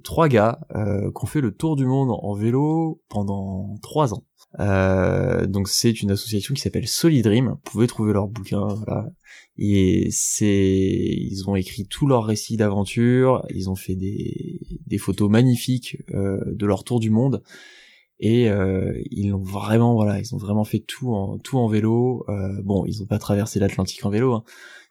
trois 0.03 0.29
gars 0.29 0.59
qui 0.73 1.23
ont 1.23 1.25
fait 1.25 1.41
le 1.41 1.51
tour 1.51 1.75
du 1.75 1.85
monde 1.85 2.09
en 2.11 2.33
vélo 2.33 3.01
pendant 3.09 3.75
trois 3.81 4.13
ans. 4.13 4.23
donc 4.57 5.67
c'est 5.67 6.01
une 6.01 6.11
association 6.11 6.53
qui 6.53 6.61
s'appelle 6.61 6.87
Solidream. 6.87 7.49
Vous 7.49 7.71
pouvez 7.71 7.87
trouver 7.87 8.13
leur 8.13 8.27
bouquin. 8.27 8.65
Voilà. 8.65 9.09
Et 9.57 10.07
c'est 10.11 10.45
ils 10.45 11.43
ont 11.47 11.55
écrit 11.55 11.85
tout 11.85 12.07
leur 12.07 12.23
récit 12.25 12.55
d'aventure. 12.55 13.45
Ils 13.53 13.69
ont 13.69 13.75
fait 13.75 13.95
des 13.95 14.61
des 14.85 14.97
photos 14.97 15.29
magnifiques 15.29 15.97
de 16.09 16.65
leur 16.65 16.85
tour 16.85 17.01
du 17.01 17.09
monde 17.09 17.43
et 18.19 18.49
euh, 18.49 18.99
ils 19.11 19.33
ont 19.33 19.41
vraiment 19.41 19.93
voilà 19.93 20.19
ils 20.19 20.33
ont 20.33 20.37
vraiment 20.37 20.63
fait 20.63 20.79
tout 20.79 21.13
en 21.13 21.37
tout 21.37 21.57
en 21.57 21.67
vélo. 21.67 22.25
Euh, 22.29 22.61
bon 22.63 22.85
ils 22.85 23.03
ont 23.03 23.05
pas 23.05 23.19
traversé 23.19 23.59
l'Atlantique 23.59 24.05
en 24.05 24.09
vélo 24.09 24.33
hein, 24.33 24.43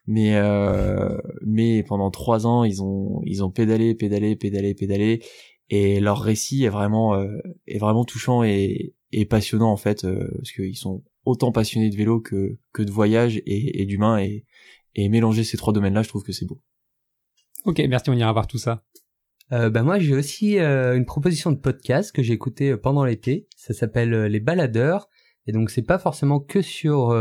mais 0.05 0.35
euh, 0.35 1.17
mais 1.45 1.83
pendant 1.83 2.11
trois 2.11 2.47
ans 2.47 2.63
ils 2.63 2.81
ont 2.81 3.21
ils 3.25 3.43
ont 3.43 3.51
pédalé 3.51 3.95
pédalé 3.95 4.35
pédalé 4.35 4.73
pédalé. 4.73 5.23
Et 5.69 5.99
leur 5.99 6.21
récit 6.21 6.63
est 6.63 6.69
vraiment 6.69 7.15
euh, 7.15 7.27
est 7.67 7.77
vraiment 7.77 8.05
touchant 8.05 8.41
et, 8.43 8.95
et 9.11 9.25
passionnant 9.25 9.69
en 9.69 9.75
fait 9.75 10.05
euh, 10.05 10.29
parce 10.37 10.51
qu'ils 10.53 10.77
sont 10.77 11.03
autant 11.25 11.51
passionnés 11.51 11.89
de 11.89 11.95
vélo 11.97 12.21
que 12.21 12.57
que 12.71 12.83
de 12.83 12.91
voyage 12.91 13.41
et, 13.45 13.81
et 13.81 13.85
d'humain 13.85 14.17
et 14.17 14.45
et 14.95 15.09
mélanger 15.09 15.43
ces 15.43 15.57
trois 15.57 15.73
domaines 15.73 15.93
là 15.93 16.03
je 16.03 16.07
trouve 16.07 16.23
que 16.23 16.31
c'est 16.31 16.45
beau. 16.45 16.61
Ok, 17.65 17.81
merci, 17.89 18.09
on 18.09 18.13
ira 18.13 18.31
voir 18.31 18.47
tout 18.47 18.57
ça. 18.57 18.85
Euh, 19.53 19.69
bah 19.69 19.81
moi 19.81 19.97
j'ai 19.97 20.13
aussi 20.13 20.59
euh, 20.59 20.97
une 20.97 21.05
proposition 21.05 21.51
de 21.51 21.57
podcast 21.57 22.11
que 22.11 22.21
j'ai 22.21 22.33
écouté 22.33 22.71
euh, 22.71 22.77
pendant 22.77 23.05
l'été. 23.05 23.47
Ça 23.55 23.73
s'appelle 23.73 24.13
euh, 24.13 24.27
Les 24.27 24.41
Baladeurs 24.41 25.07
et 25.45 25.53
donc 25.53 25.69
c'est 25.69 25.83
pas 25.83 25.99
forcément 25.99 26.41
que 26.41 26.61
sur 26.61 27.15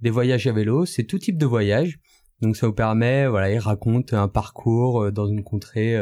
des 0.00 0.10
voyages 0.10 0.46
à 0.46 0.52
vélo, 0.52 0.84
c'est 0.84 1.04
tout 1.04 1.18
type 1.18 1.38
de 1.38 1.46
voyage. 1.46 1.98
Donc 2.42 2.54
ça 2.54 2.66
vous 2.66 2.74
permet, 2.74 3.26
voilà, 3.26 3.50
ils 3.50 3.58
racontent 3.58 4.14
un 4.14 4.28
parcours 4.28 5.10
dans 5.10 5.26
une 5.26 5.42
contrée 5.42 5.98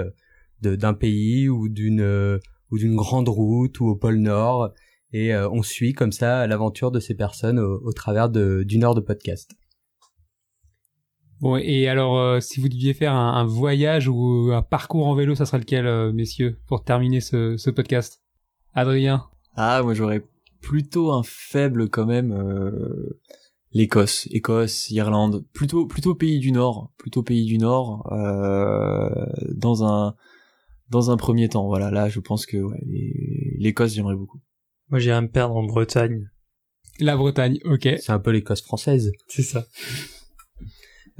d'un 0.62 0.94
pays 0.94 1.48
ou 1.48 1.68
d'une 1.68 2.40
ou 2.72 2.78
d'une 2.78 2.96
grande 2.96 3.28
route 3.28 3.78
ou 3.78 3.86
au 3.86 3.94
pôle 3.94 4.16
Nord 4.16 4.72
et 5.12 5.32
on 5.32 5.62
suit 5.62 5.92
comme 5.92 6.10
ça 6.10 6.44
l'aventure 6.48 6.90
de 6.90 6.98
ces 6.98 7.14
personnes 7.14 7.60
au, 7.60 7.80
au 7.84 7.92
travers 7.92 8.28
d'une 8.28 8.82
heure 8.82 8.96
de 8.96 9.00
podcast. 9.00 9.52
Bon, 11.40 11.56
et 11.56 11.88
alors, 11.88 12.18
euh, 12.18 12.40
si 12.40 12.60
vous 12.60 12.68
deviez 12.68 12.94
faire 12.94 13.12
un, 13.12 13.34
un 13.34 13.44
voyage 13.44 14.08
ou 14.08 14.50
un 14.52 14.62
parcours 14.62 15.06
en 15.06 15.14
vélo, 15.14 15.34
ça 15.34 15.46
serait 15.46 15.58
lequel, 15.58 15.86
euh, 15.86 16.12
messieurs, 16.12 16.58
pour 16.66 16.82
terminer 16.84 17.20
ce, 17.20 17.56
ce 17.56 17.70
podcast? 17.70 18.22
Adrien? 18.74 19.24
Ah 19.54 19.82
moi 19.82 19.94
j'aurais 19.94 20.22
plutôt 20.60 21.10
un 21.10 21.22
faible 21.24 21.88
quand 21.88 22.06
même 22.06 22.30
euh, 22.32 23.18
l'Écosse 23.72 24.28
Écosse 24.30 24.88
Irlande 24.90 25.44
plutôt 25.52 25.86
plutôt 25.86 26.14
pays 26.14 26.38
du 26.38 26.52
Nord 26.52 26.92
plutôt 26.96 27.24
pays 27.24 27.44
du 27.44 27.58
Nord 27.58 28.08
euh, 28.12 29.08
dans 29.52 29.84
un 29.84 30.14
dans 30.90 31.10
un 31.10 31.16
premier 31.16 31.48
temps 31.48 31.66
voilà 31.66 31.90
là 31.90 32.08
je 32.08 32.20
pense 32.20 32.46
que 32.46 32.56
ouais, 32.58 32.78
l'Écosse 33.58 33.94
j'aimerais 33.94 34.14
beaucoup 34.14 34.40
Moi, 34.90 35.00
j'irais 35.00 35.20
me 35.20 35.28
perdre 35.28 35.56
en 35.56 35.64
Bretagne. 35.64 36.30
La 36.98 37.16
Bretagne, 37.16 37.58
ok. 37.64 37.88
C'est 38.00 38.10
un 38.10 38.18
peu 38.18 38.30
l'Écosse 38.30 38.62
française. 38.62 39.12
C'est 39.28 39.42
ça. 39.42 39.66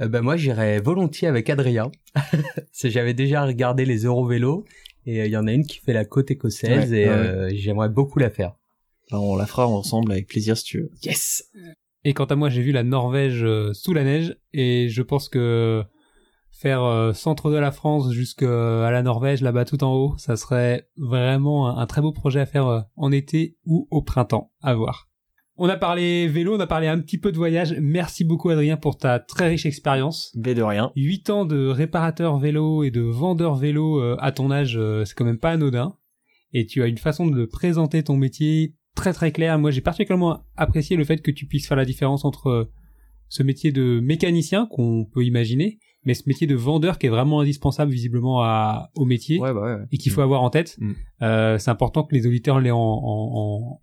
Euh, 0.01 0.07
bah 0.07 0.21
moi 0.21 0.37
j'irais 0.37 0.79
volontiers 0.79 1.27
avec 1.27 1.49
Adrien. 1.49 1.91
J'avais 2.83 3.13
déjà 3.13 3.45
regardé 3.45 3.85
les 3.85 4.03
Eurovélos 4.05 4.65
et 5.05 5.21
euh, 5.21 5.25
il 5.25 5.31
y 5.31 5.37
en 5.37 5.47
a 5.47 5.51
une 5.53 5.65
qui 5.65 5.79
fait 5.79 5.93
la 5.93 6.05
côte 6.05 6.31
écossaise 6.31 6.91
Ouais, 6.91 7.01
et 7.01 7.05
ouais. 7.09 7.13
euh, 7.15 7.49
j'aimerais 7.53 7.89
beaucoup 7.89 8.19
la 8.19 8.29
faire. 8.29 8.53
Bah, 9.11 9.19
on 9.19 9.35
la 9.35 9.45
fera 9.45 9.67
ensemble 9.67 10.11
avec 10.11 10.27
plaisir 10.27 10.55
si 10.57 10.63
tu 10.63 10.81
veux 10.81 10.91
yes 11.03 11.43
Et 12.05 12.13
quant 12.13 12.25
à 12.25 12.35
moi, 12.35 12.49
j'ai 12.49 12.61
vu 12.61 12.71
la 12.71 12.83
Norvège 12.83 13.43
euh, 13.43 13.73
sous 13.73 13.93
la 13.93 14.03
neige, 14.03 14.37
et 14.53 14.87
je 14.89 15.01
pense 15.01 15.27
que 15.27 15.83
faire 16.51 16.83
euh, 16.83 17.11
centre 17.13 17.51
de 17.51 17.57
la 17.57 17.71
France 17.71 18.11
jusqu'à 18.11 18.89
la 18.91 19.01
Norvège, 19.03 19.41
là-bas 19.41 19.65
tout 19.65 19.83
en 19.83 19.93
haut, 19.93 20.15
ça 20.17 20.37
serait 20.37 20.87
vraiment 20.95 21.67
un, 21.69 21.77
un 21.81 21.85
très 21.87 22.01
beau 22.01 22.11
projet 22.13 22.39
à 22.39 22.45
faire 22.45 22.67
euh, 22.67 22.81
en 22.95 23.11
été 23.11 23.57
ou 23.65 23.87
au 23.91 24.01
printemps, 24.01 24.51
à 24.61 24.75
voir. 24.75 25.08
On 25.61 25.67
a 25.67 25.75
parlé 25.75 26.29
vélo, 26.29 26.55
on 26.55 26.59
a 26.61 26.67
parlé 26.67 26.87
un 26.87 26.99
petit 26.99 27.17
peu 27.17 27.33
de 27.33 27.37
voyage. 27.37 27.75
Merci 27.81 28.23
beaucoup 28.23 28.47
Adrien 28.49 28.77
pour 28.77 28.97
ta 28.97 29.19
très 29.19 29.49
riche 29.49 29.65
expérience. 29.65 30.33
mais 30.33 30.55
de 30.55 30.63
rien 30.63 30.93
8 30.95 31.29
ans 31.31 31.43
de 31.43 31.67
réparateur 31.67 32.37
vélo 32.37 32.83
et 32.83 32.91
de 32.91 33.01
vendeur 33.01 33.55
vélo 33.55 34.01
euh, 34.01 34.15
à 34.19 34.31
ton 34.31 34.51
âge, 34.51 34.77
euh, 34.77 35.03
c'est 35.03 35.15
quand 35.15 35.25
même 35.25 35.37
pas 35.37 35.51
anodin. 35.51 35.97
Et 36.53 36.65
tu 36.65 36.81
as 36.81 36.87
une 36.87 36.97
façon 36.97 37.27
de 37.27 37.43
présenter 37.43 38.03
ton 38.03 38.15
métier 38.15 38.73
très 38.95 39.11
très 39.11 39.33
claire. 39.33 39.59
Moi, 39.59 39.71
j'ai 39.71 39.81
particulièrement 39.81 40.45
apprécié 40.55 40.95
le 40.95 41.03
fait 41.03 41.21
que 41.21 41.29
tu 41.29 41.45
puisses 41.45 41.67
faire 41.67 41.77
la 41.77 41.85
différence 41.85 42.23
entre 42.23 42.47
euh, 42.47 42.71
ce 43.27 43.43
métier 43.43 43.73
de 43.73 43.99
mécanicien 43.99 44.65
qu'on 44.65 45.03
peut 45.03 45.25
imaginer, 45.25 45.77
mais 46.05 46.13
ce 46.13 46.23
métier 46.25 46.47
de 46.47 46.55
vendeur 46.55 46.97
qui 46.97 47.07
est 47.07 47.09
vraiment 47.09 47.41
indispensable 47.41 47.91
visiblement 47.91 48.43
à, 48.43 48.91
au 48.95 49.03
métier 49.03 49.39
ouais 49.39 49.53
bah 49.53 49.61
ouais, 49.61 49.73
ouais. 49.75 49.85
et 49.91 49.97
qu'il 49.97 50.13
faut 50.13 50.21
avoir 50.21 50.41
en 50.41 50.49
tête. 50.49 50.77
Mm. 50.79 50.91
Euh, 51.21 51.57
c'est 51.57 51.69
important 51.69 52.03
que 52.03 52.15
les 52.15 52.25
auditeurs 52.25 52.61
l'aient 52.61 52.71
en, 52.71 52.79
en, 52.79 53.81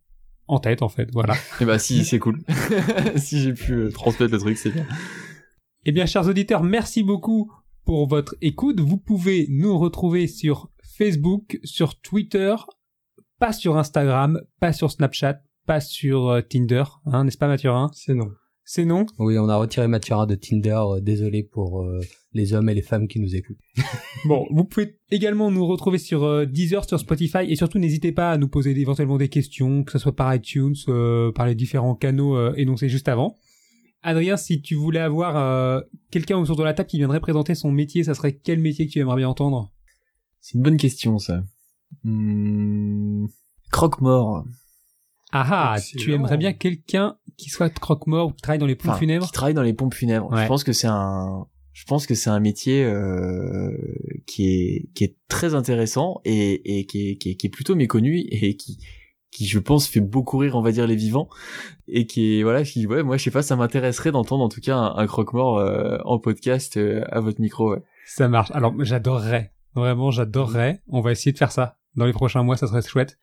en, 0.48 0.58
tête 0.58 0.82
en 0.82 0.88
fait. 0.88 1.08
Voilà. 1.12 1.34
et 1.60 1.64
bah 1.64 1.78
si 1.78 2.04
c'est 2.04 2.18
cool 2.18 2.40
si 3.16 3.40
j'ai 3.40 3.52
pu 3.52 3.72
euh, 3.72 3.90
transmettre 3.90 4.32
le 4.32 4.38
truc 4.38 4.56
c'est 4.58 4.70
bien 4.70 4.86
Eh 5.84 5.92
bien, 5.92 6.06
chers 6.06 6.26
auditeurs, 6.26 6.62
merci 6.62 7.02
beaucoup 7.02 7.52
pour 7.84 8.08
votre 8.08 8.36
écoute. 8.40 8.80
Vous 8.80 8.98
pouvez 8.98 9.46
nous 9.48 9.78
retrouver 9.78 10.26
sur 10.26 10.70
Facebook, 10.96 11.58
sur 11.64 12.00
Twitter, 12.00 12.54
pas 13.38 13.52
sur 13.52 13.76
Instagram, 13.76 14.40
pas 14.60 14.72
sur 14.72 14.90
Snapchat, 14.90 15.40
pas 15.66 15.80
sur 15.80 16.28
euh, 16.28 16.40
Tinder, 16.42 16.84
hein, 17.06 17.24
n'est-ce 17.24 17.38
pas 17.38 17.48
Mathurin? 17.48 17.90
C'est 17.92 18.14
non. 18.14 18.30
C'est 18.68 18.84
non? 18.84 19.06
Oui, 19.20 19.38
on 19.38 19.48
a 19.48 19.56
retiré 19.56 19.86
Mathurin 19.86 20.26
de 20.26 20.34
Tinder. 20.34 20.76
euh, 20.76 21.00
désolé 21.00 21.44
pour 21.44 21.82
euh, 21.82 22.00
les 22.32 22.52
hommes 22.52 22.68
et 22.68 22.74
les 22.74 22.82
femmes 22.82 23.06
qui 23.06 23.20
nous 23.20 23.36
écoutent. 23.36 23.60
Bon, 24.24 24.44
vous 24.50 24.64
pouvez 24.64 24.98
également 25.12 25.52
nous 25.52 25.64
retrouver 25.64 25.98
sur 25.98 26.24
euh, 26.24 26.46
Deezer, 26.46 26.84
sur 26.84 26.98
Spotify, 26.98 27.44
et 27.48 27.54
surtout 27.54 27.78
n'hésitez 27.78 28.10
pas 28.10 28.32
à 28.32 28.38
nous 28.38 28.48
poser 28.48 28.72
éventuellement 28.72 29.18
des 29.18 29.28
questions, 29.28 29.84
que 29.84 29.92
ce 29.92 29.98
soit 29.98 30.16
par 30.16 30.34
iTunes, 30.34 30.74
euh, 30.88 31.30
par 31.30 31.46
les 31.46 31.54
différents 31.54 31.94
canaux 31.94 32.36
euh, 32.36 32.54
énoncés 32.56 32.88
juste 32.88 33.06
avant. 33.06 33.36
Adrien, 34.02 34.36
si 34.36 34.60
tu 34.60 34.74
voulais 34.74 34.98
avoir 34.98 35.36
euh, 35.36 35.80
quelqu'un 36.10 36.36
autour 36.36 36.56
de 36.56 36.64
la 36.64 36.74
table 36.74 36.88
qui 36.88 36.96
viendrait 36.98 37.20
présenter 37.20 37.54
son 37.54 37.70
métier, 37.70 38.02
ça 38.02 38.14
serait 38.14 38.34
quel 38.36 38.58
métier 38.58 38.88
que 38.88 38.92
tu 38.92 38.98
aimerais 38.98 39.16
bien 39.16 39.28
entendre? 39.28 39.70
C'est 40.40 40.54
une 40.58 40.62
bonne 40.62 40.76
question 40.76 41.18
ça 41.20 41.44
Hmm, 42.02 43.26
croque-mort 43.70 44.44
Ah 45.32 45.46
ah, 45.72 45.74
Excellent. 45.78 46.02
tu 46.04 46.12
aimerais 46.12 46.36
bien 46.36 46.52
quelqu'un 46.52 47.16
qui 47.36 47.50
soit 47.50 47.68
croque-mort 47.70 48.28
ou 48.28 48.32
qui 48.32 48.42
travaille 48.42 48.58
dans 48.58 48.66
les 48.66 48.76
pompes 48.76 48.90
Enfin, 48.90 48.98
funèbres? 48.98 49.26
qui 49.26 49.32
travaille 49.32 49.54
dans 49.54 49.62
les 49.62 49.74
pompes 49.74 49.94
funèbres. 49.94 50.30
Ouais. 50.32 50.42
Je 50.42 50.48
pense 50.48 50.64
que 50.64 50.72
c'est 50.72 50.86
un, 50.86 51.46
je 51.72 51.84
pense 51.84 52.06
que 52.06 52.14
c'est 52.14 52.30
un 52.30 52.40
métier 52.40 52.84
euh, 52.84 53.70
qui 54.26 54.48
est 54.48 54.88
qui 54.94 55.04
est 55.04 55.16
très 55.28 55.54
intéressant 55.54 56.20
et, 56.24 56.78
et 56.78 56.86
qui, 56.86 57.10
est, 57.10 57.16
qui, 57.16 57.30
est, 57.30 57.34
qui 57.34 57.46
est 57.46 57.50
plutôt 57.50 57.74
méconnu 57.74 58.18
et 58.30 58.56
qui 58.56 58.78
qui 59.32 59.46
je 59.46 59.58
pense 59.58 59.86
fait 59.86 60.00
beaucoup 60.00 60.38
rire 60.38 60.54
on 60.56 60.62
va 60.62 60.72
dire 60.72 60.86
les 60.86 60.96
vivants 60.96 61.28
et 61.88 62.06
qui 62.06 62.38
est 62.38 62.42
voilà 62.42 62.62
qui 62.62 62.86
ouais 62.86 63.02
moi 63.02 63.18
je 63.18 63.24
sais 63.24 63.30
pas 63.30 63.42
ça 63.42 63.54
m'intéresserait 63.56 64.12
d'entendre 64.12 64.42
en 64.44 64.48
tout 64.48 64.60
cas 64.62 64.76
un, 64.76 64.96
un 64.96 65.06
croque-mort 65.06 65.58
euh, 65.58 65.98
en 66.06 66.18
podcast 66.18 66.78
euh, 66.78 67.04
à 67.10 67.20
votre 67.20 67.40
micro 67.40 67.72
ouais. 67.72 67.82
Ça 68.06 68.28
marche. 68.28 68.52
Alors, 68.52 68.72
j'adorerais. 68.84 69.50
Vraiment, 69.74 70.12
j'adorerais. 70.12 70.80
On 70.88 71.00
va 71.00 71.10
essayer 71.10 71.32
de 71.32 71.38
faire 71.38 71.50
ça. 71.50 71.76
Dans 71.96 72.06
les 72.06 72.12
prochains 72.12 72.44
mois, 72.44 72.56
ça 72.56 72.68
serait 72.68 72.80
chouette. 72.82 73.18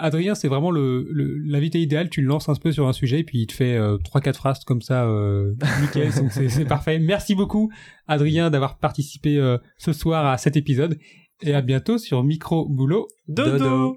Adrien, 0.00 0.34
c'est 0.34 0.48
vraiment 0.48 0.70
le, 0.70 1.06
le- 1.10 1.38
l'invité 1.38 1.80
idéal. 1.80 2.08
Tu 2.10 2.20
le 2.22 2.28
lances 2.28 2.48
un 2.48 2.54
peu 2.54 2.72
sur 2.72 2.88
un 2.88 2.92
sujet, 2.92 3.20
et 3.20 3.24
puis 3.24 3.38
il 3.42 3.46
te 3.46 3.52
fait 3.52 3.76
euh, 3.76 3.96
trois, 3.98 4.20
quatre 4.20 4.36
phrases 4.36 4.64
comme 4.64 4.82
ça, 4.82 5.04
euh, 5.06 5.54
nickel. 5.82 6.10
c'est, 6.30 6.48
c'est 6.48 6.64
parfait. 6.64 6.98
Merci 6.98 7.34
beaucoup, 7.34 7.70
Adrien, 8.06 8.50
d'avoir 8.50 8.78
participé 8.78 9.38
euh, 9.38 9.58
ce 9.78 9.92
soir 9.92 10.26
à 10.26 10.38
cet 10.38 10.56
épisode. 10.56 10.98
Et 11.42 11.54
à 11.54 11.62
bientôt 11.62 11.96
sur 11.96 12.22
Micro 12.22 12.68
Boulot. 12.68 13.08
Dodo. 13.26 13.58
Dodo. 13.58 13.96